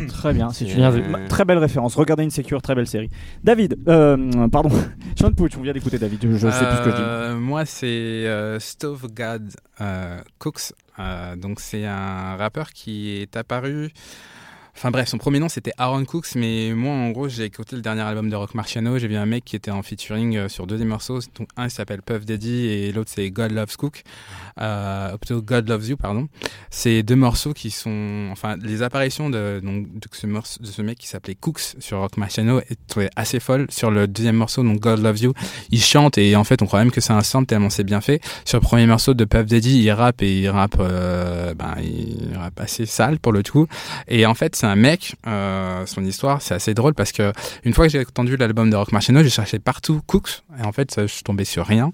Très 0.08 0.34
bien, 0.34 0.52
c'est 0.52 0.66
C'est- 0.66 0.72
une 0.72 0.78
bien 0.78 0.90
vu. 0.90 1.02
Ma- 1.04 1.20
très 1.28 1.46
belle 1.46 1.58
référence. 1.58 1.96
Regardez 1.96 2.24
une 2.24 2.30
sécure, 2.32 2.62
très 2.62 2.76
belle 2.76 2.88
série. 2.88 3.10
David, 3.44 3.78
euh, 3.88 4.48
pardon, 4.50 4.70
Sean 5.20 5.32
Pouch, 5.32 5.52
on 5.58 5.62
vient 5.62 5.74
d'écouter 5.74 5.98
David, 6.00 6.20
je, 6.22 6.32
je 6.32 6.50
sais 6.50 6.66
plus 6.66 6.78
ce 6.78 6.84
que 6.84 6.92
je 6.92 6.96
dis. 6.96 7.02
Euh, 7.02 7.36
Moi, 7.38 7.66
c'est 7.66 7.88
euh, 7.88 8.60
euh, 9.82 10.20
Cooks. 10.40 10.74
Euh, 11.00 11.36
donc, 11.36 11.60
c'est 11.60 11.86
un 11.86 12.36
rappeur 12.36 12.70
qui 12.72 13.12
est 13.22 13.36
apparu. 13.38 13.92
Enfin 14.76 14.92
bref, 14.92 15.10
son 15.10 15.18
premier 15.18 15.40
nom 15.40 15.50
c'était 15.50 15.74
Aaron 15.78 16.06
Cooks, 16.06 16.36
mais 16.36 16.74
moi 16.74 16.94
en 16.94 17.10
gros 17.12 17.28
j'ai 17.28 17.44
écouté 17.44 17.76
le 17.76 17.82
dernier 17.82 18.02
album 18.02 18.30
de 18.30 18.36
Rock 18.36 18.56
Marciano, 18.56 18.98
j'ai 18.98 19.08
vu 19.08 19.16
un 19.16 19.26
mec 19.26 19.44
qui 19.46 19.56
était 19.56 19.72
en 19.72 19.84
featuring 19.84 20.38
euh, 20.38 20.50
sur 20.50 20.68
deux 20.68 20.78
des 20.78 20.86
morceaux, 20.86 21.20
donc 21.38 21.50
un 21.58 21.70
s'appelle 21.70 22.02
Puff 22.02 22.26
Daddy 22.26 22.68
et 22.68 22.92
l'autre 22.92 23.12
c'est 23.14 23.30
God 23.30 23.52
Loves 23.52 23.76
Cook, 23.78 24.04
euh, 24.60 25.18
plutôt 25.18 25.42
God 25.42 25.70
Loves 25.70 25.90
You 25.90 25.98
pardon. 25.98 26.28
C'est 26.70 27.04
deux 27.04 27.16
morceaux 27.16 27.54
qui 27.54 27.70
sont, 27.70 28.30
enfin 28.32 28.58
les 28.62 28.82
apparitions 28.82 29.30
de, 29.30 29.62
donc, 29.64 29.88
de, 29.94 30.08
ce, 30.12 30.82
mec 30.82 30.98
qui 30.98 31.08
s'appelait 31.08 31.36
Cooks 31.36 31.76
sur 31.80 32.00
Rock 32.00 32.18
Marciano 32.18 32.60
étaient 32.70 33.10
assez 33.16 33.40
folles. 33.40 33.68
Sur 33.70 33.92
le 33.92 34.08
deuxième 34.08 34.36
morceau 34.38 34.64
donc 34.64 34.80
God 34.80 35.00
Loves 35.00 35.20
You, 35.20 35.34
il 35.70 35.82
chante 35.82 36.18
et 36.18 36.36
en 36.36 36.44
fait 36.44 36.62
on 36.62 36.66
croit 36.66 36.80
même 36.80 36.92
que 36.92 37.02
c'est 37.02 37.14
un 37.14 37.22
sample 37.22 37.48
tellement 37.48 37.70
c'est 37.70 37.84
bien 37.84 38.02
fait. 38.02 38.22
Sur 38.46 38.60
le 38.60 38.64
premier 38.64 38.86
morceau 38.86 39.14
de 39.14 39.26
Puff 39.26 39.46
Daddy, 39.46 39.82
il 39.82 39.92
rappe 39.92 40.22
et 40.22 40.40
il 40.40 40.50
rappe, 40.50 40.78
euh, 40.80 41.54
ben, 41.54 41.76
il 41.82 42.36
rappe 42.36 42.60
assez 42.60 42.86
sale 42.86 43.20
pour 43.20 43.32
le 43.32 43.44
coup. 43.44 43.68
Et 44.08 44.26
en 44.26 44.34
fait, 44.34 44.56
c'est 44.56 44.68
un 44.72 44.76
mec, 44.76 45.16
euh, 45.28 45.86
son 45.86 46.04
histoire, 46.04 46.42
c'est 46.42 46.54
assez 46.54 46.74
drôle 46.74 46.94
parce 46.94 47.12
que 47.12 47.32
une 47.64 47.74
fois 47.74 47.86
que 47.86 47.92
j'ai 47.92 48.00
entendu 48.00 48.38
l'album 48.38 48.70
de 48.70 48.76
Rock 48.76 48.92
Marciano, 48.92 49.22
j'ai 49.24 49.30
cherché 49.30 49.60
partout 49.60 50.02
Cooks 50.08 50.44
et 50.60 50.66
en 50.66 50.72
fait, 50.72 51.02
je 51.02 51.08
suis 51.08 51.24
tombé 51.24 51.46
sur 51.46 51.66
rien. 51.66 51.92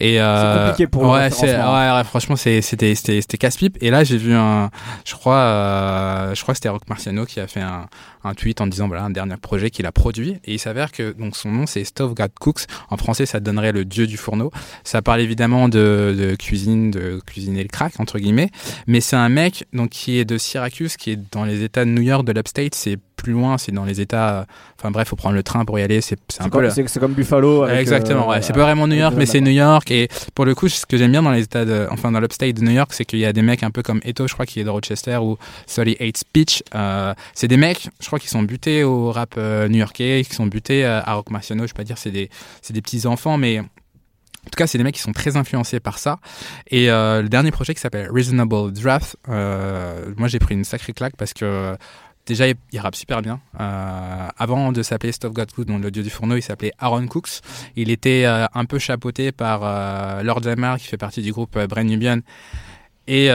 Et 0.00 0.20
euh, 0.20 0.52
C'est 0.52 0.68
compliqué 0.68 0.86
pour 0.86 1.10
ouais, 1.10 1.30
c'est, 1.30 1.56
ouais, 1.56 1.92
ouais, 1.92 2.04
franchement, 2.04 2.36
c'est, 2.36 2.60
c'était, 2.60 2.94
c'était, 2.94 3.20
c'était 3.20 3.38
casse-pipe. 3.38 3.78
Et 3.80 3.90
là, 3.90 4.04
j'ai 4.04 4.18
vu 4.18 4.34
un, 4.34 4.70
je 5.04 5.14
crois, 5.14 5.36
euh, 5.36 6.34
je 6.34 6.42
crois 6.42 6.52
que 6.52 6.58
c'était 6.58 6.68
Rock 6.68 6.88
Marciano 6.88 7.24
qui 7.24 7.40
a 7.40 7.46
fait 7.46 7.60
un, 7.60 7.86
un 8.26 8.34
tweet 8.34 8.60
en 8.60 8.66
disant 8.66 8.88
voilà 8.88 9.04
un 9.04 9.10
dernier 9.10 9.36
projet 9.36 9.70
qu'il 9.70 9.86
a 9.86 9.92
produit. 9.92 10.38
Et 10.44 10.54
il 10.54 10.58
s'avère 10.58 10.92
que 10.92 11.12
donc 11.12 11.36
son 11.36 11.50
nom 11.50 11.66
c'est 11.66 11.84
Stove 11.84 12.14
God 12.14 12.32
Cooks. 12.38 12.62
En 12.90 12.96
français 12.96 13.26
ça 13.26 13.40
donnerait 13.40 13.72
le 13.72 13.84
dieu 13.84 14.06
du 14.06 14.16
fourneau. 14.16 14.50
Ça 14.84 15.02
parle 15.02 15.20
évidemment 15.20 15.68
de, 15.68 16.14
de 16.18 16.34
cuisine 16.36 16.90
de 16.90 17.20
cuisiner 17.26 17.62
le 17.62 17.68
crack 17.68 17.98
entre 18.00 18.18
guillemets. 18.18 18.50
Mais 18.86 19.00
c'est 19.00 19.16
un 19.16 19.28
mec 19.28 19.66
donc 19.72 19.90
qui 19.90 20.18
est 20.18 20.24
de 20.24 20.38
Syracuse 20.38 20.96
qui 20.96 21.12
est 21.12 21.32
dans 21.32 21.44
les 21.44 21.62
États 21.62 21.84
de 21.84 21.90
New 21.90 22.02
York 22.02 22.24
de 22.24 22.32
l'Upstate. 22.32 22.74
C'est 22.74 22.98
plus 23.16 23.32
loin 23.32 23.56
c'est 23.58 23.72
dans 23.72 23.84
les 23.84 24.00
États 24.00 24.46
enfin 24.78 24.90
bref 24.90 25.08
faut 25.08 25.16
prendre 25.16 25.34
le 25.34 25.42
train 25.42 25.64
pour 25.64 25.78
y 25.78 25.82
aller 25.82 26.00
c'est, 26.00 26.16
un 26.38 26.44
C'est 26.44 26.44
peu 26.44 26.50
comme, 26.50 26.70
c'est- 26.70 27.06
Buffalo. 27.08 27.62
avec, 27.62 27.80
Exactement, 27.80 28.24
euh, 28.30 28.34
ouais. 28.36 28.42
C'est 28.42 28.52
pas 28.52 28.60
vraiment 28.62 28.86
New 28.86 28.96
York, 28.96 29.14
mais 29.16 29.26
c'est. 29.26 29.40
New 29.40 29.50
York. 29.50 29.90
Et 29.90 30.08
pour 30.34 30.44
le 30.44 30.54
coup, 30.54 30.68
ce 30.68 30.84
que 30.86 30.96
j'aime 30.96 31.12
bien 31.12 31.22
dans 31.22 31.30
les 31.30 31.42
états 31.42 31.64
de, 31.64 31.86
enfin, 31.90 32.10
dans 32.12 32.20
l'upstate 32.20 32.54
de 32.54 32.62
New 32.62 32.70
York, 32.72 32.92
c'est 32.92 33.04
qu'il 33.04 33.18
y 33.18 33.24
a 33.24 33.32
des 33.32 33.42
mecs 33.42 33.62
un 33.62 33.70
peu 33.70 33.82
comme 33.82 34.00
Eto, 34.04 34.26
je 34.26 34.34
crois, 34.34 34.44
qui 34.46 34.60
est 34.60 34.64
de 34.64 34.70
Rochester, 34.70 35.16
ou 35.16 35.36
38 35.66 36.16
Speech. 36.16 36.62
Euh, 36.74 37.14
c'est 37.34 37.48
des 37.48 37.56
mecs, 37.56 37.88
je 38.00 38.06
crois, 38.06 38.18
qui 38.18 38.28
sont 38.28 38.42
butés 38.42 38.84
au 38.84 39.12
rap 39.12 39.34
euh, 39.38 39.68
new-yorkais, 39.68 40.24
qui 40.28 40.34
sont 40.34 40.46
butés 40.46 40.84
euh, 40.84 41.00
à 41.02 41.14
Rock 41.14 41.30
Marciano. 41.30 41.66
Je 41.66 41.72
peux 41.72 41.78
pas 41.78 41.84
dire, 41.84 41.98
c'est 41.98 42.10
des, 42.10 42.28
c'est 42.62 42.72
des 42.72 42.82
petits 42.82 43.06
enfants, 43.06 43.38
mais 43.38 43.60
en 43.60 43.64
tout 44.50 44.56
cas, 44.56 44.66
c'est 44.66 44.78
des 44.78 44.84
mecs 44.84 44.94
qui 44.94 45.00
sont 45.02 45.12
très 45.12 45.36
influencés 45.36 45.80
par 45.80 45.98
ça. 45.98 46.18
Et 46.70 46.90
euh, 46.90 47.22
le 47.22 47.28
dernier 47.28 47.50
projet 47.50 47.74
qui 47.74 47.80
s'appelle 47.80 48.08
Reasonable 48.12 48.72
Draft, 48.72 49.16
euh, 49.28 50.12
moi 50.16 50.28
j'ai 50.28 50.38
pris 50.38 50.54
une 50.54 50.64
sacrée 50.64 50.92
claque 50.92 51.16
parce 51.16 51.32
que 51.34 51.76
déjà 52.26 52.46
il, 52.48 52.80
rappe 52.80 52.96
super 52.96 53.22
bien. 53.22 53.40
Euh, 53.58 54.28
avant 54.36 54.72
de 54.72 54.82
s'appeler 54.82 55.12
Stove 55.12 55.32
God 55.32 55.52
Cook, 55.52 55.66
dans 55.66 55.78
l'audio 55.78 56.02
du 56.02 56.10
fourneau, 56.10 56.36
il 56.36 56.42
s'appelait 56.42 56.72
Aaron 56.78 57.06
Cooks. 57.06 57.40
Il 57.76 57.90
était 57.90 58.24
euh, 58.26 58.46
un 58.52 58.64
peu 58.64 58.78
chapeauté 58.78 59.32
par 59.32 59.60
euh, 59.62 60.22
Lord 60.22 60.42
Jamar 60.42 60.78
qui 60.78 60.86
fait 60.86 60.96
partie 60.96 61.22
du 61.22 61.32
groupe 61.32 61.58
Brain 61.58 61.84
Nubian. 61.84 62.20
Et 63.08 63.28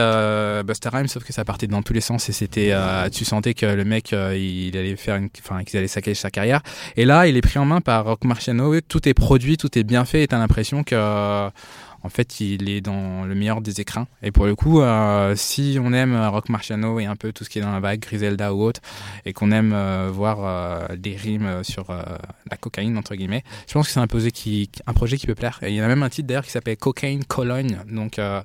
Busta 0.66 0.90
Rhymes, 0.90 1.08
sauf 1.08 1.24
que 1.24 1.32
ça 1.32 1.46
partait 1.46 1.66
dans 1.66 1.80
tous 1.80 1.94
les 1.94 2.02
sens 2.02 2.28
et 2.28 2.32
c'était, 2.32 2.74
tu 3.10 3.24
sentais 3.24 3.54
que 3.54 3.64
le 3.64 3.86
mec, 3.86 4.12
il 4.12 4.76
allait 4.76 4.96
faire 4.96 5.16
une, 5.16 5.30
enfin, 5.38 5.64
qu'ils 5.64 5.78
allaient 5.78 5.88
saccager 5.88 6.14
sa 6.14 6.30
carrière. 6.30 6.60
Et 6.94 7.06
là, 7.06 7.26
il 7.26 7.38
est 7.38 7.40
pris 7.40 7.58
en 7.58 7.64
main 7.64 7.80
par 7.80 8.04
Rock 8.04 8.24
Marciano. 8.24 8.78
Tout 8.82 9.08
est 9.08 9.14
produit, 9.14 9.56
tout 9.56 9.78
est 9.78 9.82
bien 9.82 10.04
fait. 10.04 10.24
Et 10.24 10.28
t'as 10.28 10.36
l'impression 10.36 10.84
que, 10.84 11.48
en 12.02 12.08
fait, 12.08 12.40
il 12.40 12.68
est 12.68 12.80
dans 12.80 13.24
le 13.24 13.34
meilleur 13.34 13.60
des 13.60 13.80
écrins. 13.80 14.06
Et 14.22 14.32
pour 14.32 14.46
le 14.46 14.54
coup, 14.54 14.80
euh, 14.80 15.34
si 15.36 15.78
on 15.80 15.92
aime 15.92 16.16
Rock 16.16 16.48
Marciano 16.48 16.98
et 16.98 17.06
un 17.06 17.16
peu 17.16 17.32
tout 17.32 17.44
ce 17.44 17.50
qui 17.50 17.58
est 17.58 17.62
dans 17.62 17.72
la 17.72 17.80
vague, 17.80 18.00
Griselda 18.00 18.54
ou 18.54 18.62
autre, 18.62 18.80
et 19.24 19.32
qu'on 19.32 19.50
aime 19.52 19.72
euh, 19.72 20.10
voir 20.12 20.38
euh, 20.40 20.96
des 20.96 21.16
rimes 21.16 21.62
sur 21.62 21.90
euh, 21.90 22.02
la 22.50 22.56
cocaïne 22.56 22.96
entre 22.96 23.14
guillemets, 23.14 23.44
je 23.66 23.72
pense 23.74 23.86
que 23.86 23.92
c'est 23.92 24.00
un 24.00 24.06
projet 24.06 24.30
qui, 24.30 24.70
un 24.86 24.92
projet 24.92 25.16
qui 25.16 25.26
peut 25.26 25.34
plaire. 25.34 25.58
Et 25.62 25.70
il 25.70 25.74
y 25.74 25.80
en 25.80 25.84
a 25.84 25.88
même 25.88 26.02
un 26.02 26.08
titre 26.08 26.28
d'ailleurs 26.28 26.44
qui 26.44 26.50
s'appelle 26.50 26.76
Cocaine 26.76 27.24
Cologne. 27.24 27.78
Donc 27.90 28.18
euh, 28.18 28.42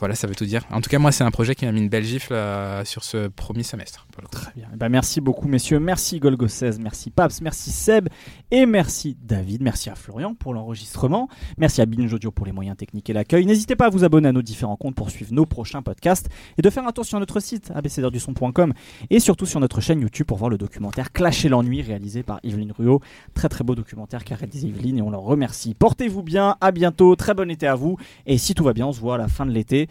voilà, 0.00 0.14
ça 0.14 0.26
veut 0.26 0.34
tout 0.34 0.46
dire. 0.46 0.62
En 0.70 0.80
tout 0.80 0.90
cas, 0.90 0.98
moi, 0.98 1.12
c'est 1.12 1.24
un 1.24 1.30
projet 1.30 1.54
qui 1.54 1.66
m'a 1.66 1.72
mis 1.72 1.80
une 1.80 1.88
belle 1.88 2.04
gifle 2.04 2.32
euh, 2.32 2.84
sur 2.84 3.04
ce 3.04 3.28
premier 3.28 3.62
semestre. 3.62 4.06
Très 4.30 4.52
bien. 4.54 4.68
Eh 4.72 4.76
ben, 4.76 4.88
merci 4.88 5.20
beaucoup, 5.20 5.48
messieurs. 5.48 5.78
Merci 5.78 6.20
Golgo 6.20 6.48
16, 6.48 6.78
merci 6.78 7.10
Paps, 7.10 7.40
merci 7.40 7.70
Seb 7.70 8.08
et 8.50 8.66
merci 8.66 9.16
David. 9.22 9.62
Merci 9.62 9.90
à 9.90 9.94
Florian 9.94 10.34
pour 10.34 10.54
l'enregistrement. 10.54 11.28
Merci 11.58 11.80
à 11.80 11.86
Binge 11.86 12.12
Audio 12.12 12.30
pour 12.30 12.46
les 12.46 12.52
moyens 12.52 12.76
techniques 12.76 13.08
et 13.10 13.12
l'accueil. 13.12 13.46
N'hésitez 13.46 13.76
pas 13.76 13.86
à 13.86 13.88
vous 13.90 14.04
abonner 14.04 14.28
à 14.28 14.32
nos 14.32 14.42
différents 14.42 14.76
comptes 14.76 14.94
pour 14.94 15.10
suivre 15.10 15.32
nos 15.32 15.46
prochains 15.46 15.82
podcasts 15.82 16.28
et 16.58 16.62
de 16.62 16.70
faire 16.70 16.86
un 16.86 16.92
tour 16.92 17.04
sur 17.04 17.18
notre 17.18 17.40
site 17.40 17.70
abcdrduson.com 17.74 18.72
et 19.10 19.20
surtout 19.20 19.46
sur 19.46 19.60
notre 19.60 19.80
chaîne 19.80 20.00
YouTube 20.00 20.26
pour 20.26 20.38
voir 20.38 20.50
le 20.50 20.58
documentaire 20.58 21.12
Clasher 21.12 21.48
l'ennui 21.48 21.82
réalisé 21.82 22.22
par 22.22 22.40
Yveline 22.42 22.72
Ruot. 22.72 23.00
Très 23.34 23.48
très 23.48 23.64
beau 23.64 23.74
documentaire 23.74 24.24
qu'a 24.24 24.36
réalisé 24.36 24.68
Yveline 24.68 24.98
et 24.98 25.02
on 25.02 25.10
leur 25.10 25.22
remercie. 25.22 25.74
Portez-vous 25.74 26.22
bien, 26.22 26.56
à 26.60 26.72
bientôt, 26.72 27.16
très 27.16 27.34
bon 27.34 27.50
été 27.50 27.66
à 27.66 27.74
vous 27.74 27.96
et 28.26 28.38
si 28.38 28.54
tout 28.54 28.64
va 28.64 28.72
bien, 28.72 28.86
on 28.86 28.92
se 28.92 29.00
voit 29.00 29.16
à 29.16 29.18
la 29.18 29.28
fin 29.28 29.46
de 29.46 29.50
l'été 29.50 29.88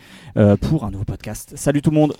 pour 0.61 0.85
un 0.85 0.91
nouveau 0.91 1.05
podcast. 1.05 1.53
Salut 1.55 1.81
tout 1.81 1.91
le 1.91 1.97
monde. 1.97 2.13